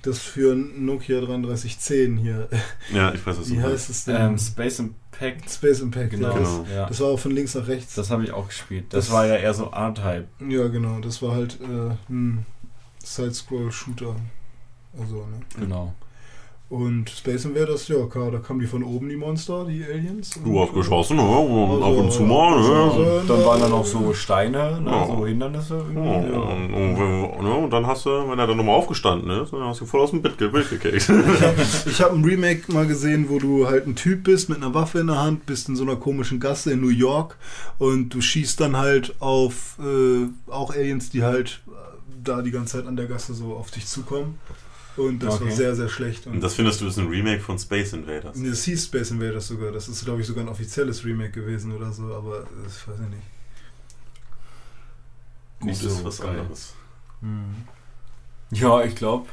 [0.01, 2.47] das für Nokia 3310 hier.
[2.93, 4.15] Ja, ich weiß, was du Wie heißt es denn?
[4.15, 5.49] Ähm, Space Impact.
[5.49, 6.29] Space Impact, Genau.
[6.29, 6.33] ja.
[6.37, 6.65] Genau.
[6.73, 6.85] Ja.
[6.87, 7.95] Das war auch von links nach rechts.
[7.95, 8.85] Das habe ich auch gespielt.
[8.91, 10.27] Das, Das- war ja eher so R-Type.
[10.47, 10.99] ja, genau.
[11.01, 12.45] Das war halt äh, ein
[13.03, 14.15] Side-Scroll-Shooter.
[14.99, 15.39] Also, ne?
[15.59, 15.93] Genau.
[16.69, 20.39] Und Space Invaders, ja, klar, da kamen die von oben, die Monster, die Aliens.
[20.43, 21.23] Du hast geschossen, ne?
[21.23, 22.91] Und Also, ab und zu mal, ne?
[22.91, 24.91] also, Dann waren da noch so Steine, ne?
[24.91, 25.07] Ja.
[25.07, 26.35] so Hindernisse Ja, irgendwie.
[26.35, 29.81] und, und, ne, und dann hast du, wenn er dann nochmal aufgestanden ist, dann hast
[29.81, 30.93] du voll aus dem Bett gekickt.
[30.93, 34.75] Ich habe hab ein Remake mal gesehen, wo du halt ein Typ bist mit einer
[34.75, 37.37] Waffe in der Hand, bist in so einer komischen Gasse in New York
[37.79, 41.71] und du schießt dann halt auf äh, auch Aliens, die halt äh,
[42.23, 44.37] da die ganze Zeit an der Gasse so auf dich zukommen.
[44.99, 45.55] Und das war Okay.
[45.55, 46.27] sehr, sehr schlecht.
[46.27, 48.35] Und das findest du ist ein Remake von Space Invaders.
[48.35, 49.71] Nee, das hieß Space Invaders sogar.
[49.71, 53.09] Das ist, glaube ich, sogar ein offizielles Remake gewesen oder so, aber das weiß ich
[53.09, 53.23] nicht.
[55.59, 56.39] Gut Nicht ist so was geil.
[56.39, 56.73] anderes.
[58.51, 59.27] Ja, ich glaube,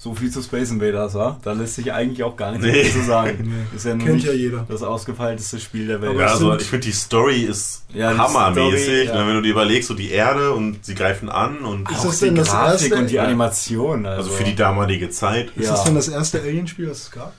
[0.00, 1.38] so viel zu Space Invaders, wa?
[1.42, 2.82] Da lässt sich eigentlich auch gar nichts Nee.
[2.84, 3.36] mehr zu sagen.
[3.72, 3.76] Nee.
[3.76, 4.64] Ist ja nur Kennt ja jeder.
[4.68, 6.12] das ausgefeilteste Spiel der Welt.
[6.12, 9.08] Aber Ja, es also ich finde die Story ist Ja, hammermäßig.
[9.08, 9.26] Story, ja.
[9.26, 12.18] Wenn du dir überlegst, so die Erde und sie greifen an und Ist auch das
[12.20, 14.06] die denn das Grafik erste- und die Animation.
[14.06, 15.72] Also, also für die damalige Zeit Ist Ja.
[15.72, 17.32] das denn das erste Alien-Spiel, das es gab?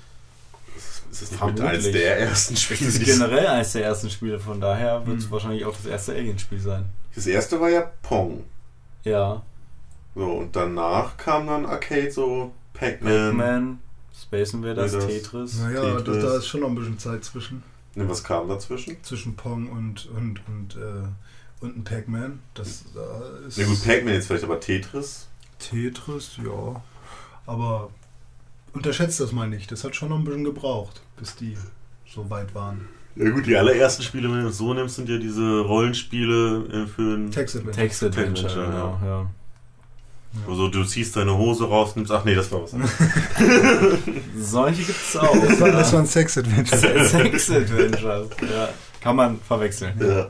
[1.11, 1.63] ist es nicht Vermutlich.
[1.65, 2.79] mit eines der ersten Spiele.
[2.91, 5.31] Das ist generell eines der ersten Spiele, von daher wird es Hm.
[5.31, 6.85] wahrscheinlich auch das erste Alien-Spiel sein.
[7.15, 8.43] Das erste war ja Pong.
[9.05, 9.41] Ja,
[10.15, 13.29] So, und danach kam dann Arcade, so Pac-Man.
[13.37, 13.79] Pac-Man,
[14.13, 15.59] Space Invaders, Das- Tetris.
[15.59, 16.23] Naja, das, Tetris.
[16.23, 17.63] da ist schon noch ein bisschen Zeit zwischen.
[17.95, 18.97] Ne, was kam dazwischen?
[19.03, 21.07] Zwischen Pong und, und, und, äh,
[21.61, 22.39] und ein Pac-Man.
[22.53, 25.27] Das da ist Na gut, Pac-Man jetzt vielleicht, aber Tetris.
[25.57, 26.81] Tetris, ja.
[27.45, 27.89] Aber
[28.73, 29.71] unterschätzt das mal nicht.
[29.71, 31.57] Das hat schon noch ein bisschen gebraucht, bis die
[32.07, 32.87] so weit waren.
[33.15, 36.87] Ja gut, die allerersten Spiele, wenn du es so nimmst, sind ja diese Rollenspiele äh,
[36.87, 37.31] für ein...
[37.31, 37.75] Text Adventure.
[37.87, 39.29] Text Adventure, Adventure, genau, ja.
[40.47, 42.11] Also du ziehst deine Hose raus, nimmst...
[42.11, 42.91] Ach nee, das war was anderes.
[44.37, 45.35] Solche gibt es auch.
[45.39, 47.05] Das war, das war ein Sex Adventure.
[47.09, 48.27] Sex Adventures.
[48.41, 48.69] Ja,
[49.01, 49.95] kann man verwechseln.
[49.99, 50.27] ja.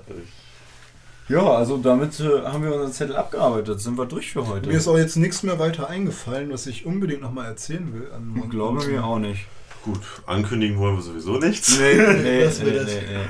[1.27, 3.79] Ja, also damit äh, haben wir unseren Zettel abgearbeitet.
[3.79, 4.67] Sind wir durch für heute?
[4.67, 8.09] Mir ist auch jetzt nichts mehr weiter eingefallen, was ich unbedingt nochmal erzählen will.
[8.11, 9.45] An ich glaube mir auch nicht.
[9.83, 11.77] Gut, ankündigen wollen wir sowieso nichts.
[11.77, 12.59] Nee, nee, nee, das.
[12.59, 13.27] nee, nee.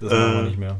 [0.00, 0.76] Das machen wir Äh, nicht mehr.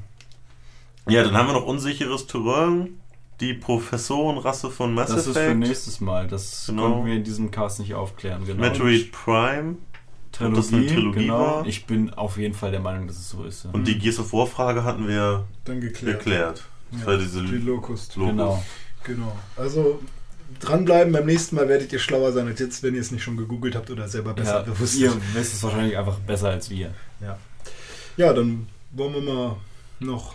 [1.09, 2.98] Ja, dann haben wir noch unsicheres Terrain,
[3.40, 6.27] die Professorenrasse von Mass Das ist Effect, für nächstes Mal.
[6.27, 6.82] Das Genau.
[6.90, 8.44] konnten wir in diesem Cast nicht aufklären.
[8.44, 8.60] Genau.
[8.60, 9.77] Metroid Prime
[10.32, 11.39] Trilogie, das eine Trilogie genau.
[11.40, 11.66] war.
[11.66, 13.65] Ich bin auf jeden Fall der Meinung, dass es so ist.
[13.65, 13.70] ja.
[13.73, 16.19] und die Gears of War Frage hatten wir Dann geklärt.
[16.19, 16.65] geklärt.
[16.90, 18.16] Das Ja, war diese Die Locust.
[18.16, 18.31] Logos.
[18.32, 18.65] Genau.
[19.05, 19.36] Genau.
[19.56, 20.01] Also
[20.60, 23.36] dranbleiben, beim nächsten Mal werdet ihr schlauer sein als jetzt, wenn ihr es nicht schon
[23.36, 26.93] gegoogelt habt oder selber besser Ja, bewusst ihr wisst es wahrscheinlich einfach besser als wir.
[28.16, 29.56] Ja, dann wollen wir mal
[30.01, 30.35] noch.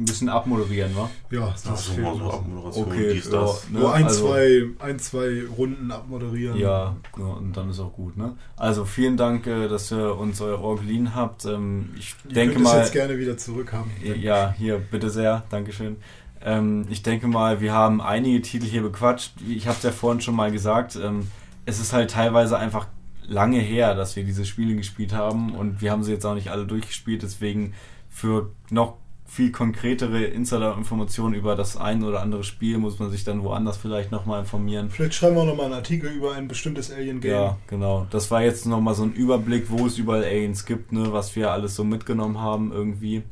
[0.00, 1.10] Ein bisschen abmoderieren, wa?
[1.30, 3.64] Ja, Ach so, mal so Abmoderation, Okay, dies, das.
[3.64, 3.78] ja, ne?
[3.80, 6.56] Nur ein, also- zwei, ein, zwei Runden abmoderieren.
[6.58, 8.34] Ja, genau, und dann ist auch gut, ne?
[8.56, 11.44] Also vielen Dank, äh, dass ihr uns euer Ohr geliehen habt.
[11.44, 12.78] Ähm, Ich Ihr denke könnt es mal.
[12.80, 13.90] jetzt gerne wieder zurückhaben.
[14.02, 15.96] Ja, hier, bitte sehr, Dankeschön.
[16.42, 19.32] Ähm, ich denke mal, wir haben einige Titel hier bequatscht.
[19.46, 20.96] Ich habe es ja vorhin schon mal gesagt.
[20.96, 21.26] Ähm,
[21.66, 22.86] es ist halt teilweise einfach
[23.28, 26.48] lange her, dass wir diese Spiele gespielt haben und wir haben sie jetzt auch nicht
[26.50, 27.22] alle durchgespielt.
[27.22, 27.74] Deswegen
[28.08, 28.94] für noch
[29.30, 34.10] viel konkretere Insider-Informationen über das ein oder andere Spiel muss man sich dann woanders vielleicht
[34.10, 34.90] nochmal informieren.
[34.90, 37.30] Vielleicht schreiben wir auch nochmal einen Artikel über ein bestimmtes Alien-Game.
[37.30, 38.08] Ja, genau.
[38.10, 41.52] Das war jetzt nochmal so ein Überblick, wo es überall Aliens gibt, ne, was wir
[41.52, 43.22] alles so mitgenommen haben irgendwie.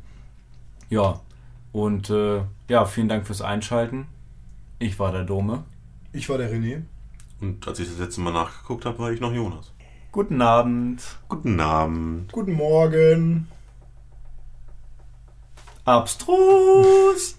[0.89, 1.19] Ja,
[1.73, 4.07] und äh, ja, vielen Dank fürs Einschalten.
[4.79, 5.65] Ich war der Dome.
[6.13, 6.83] Ich war der René.
[7.41, 9.73] Und als ich das letzte Mal nachgeguckt habe, war ich noch Jonas.
[10.13, 11.03] Guten Abend.
[11.27, 12.31] Guten Abend.
[12.31, 13.47] Guten Morgen.
[15.89, 17.38] Abstrus.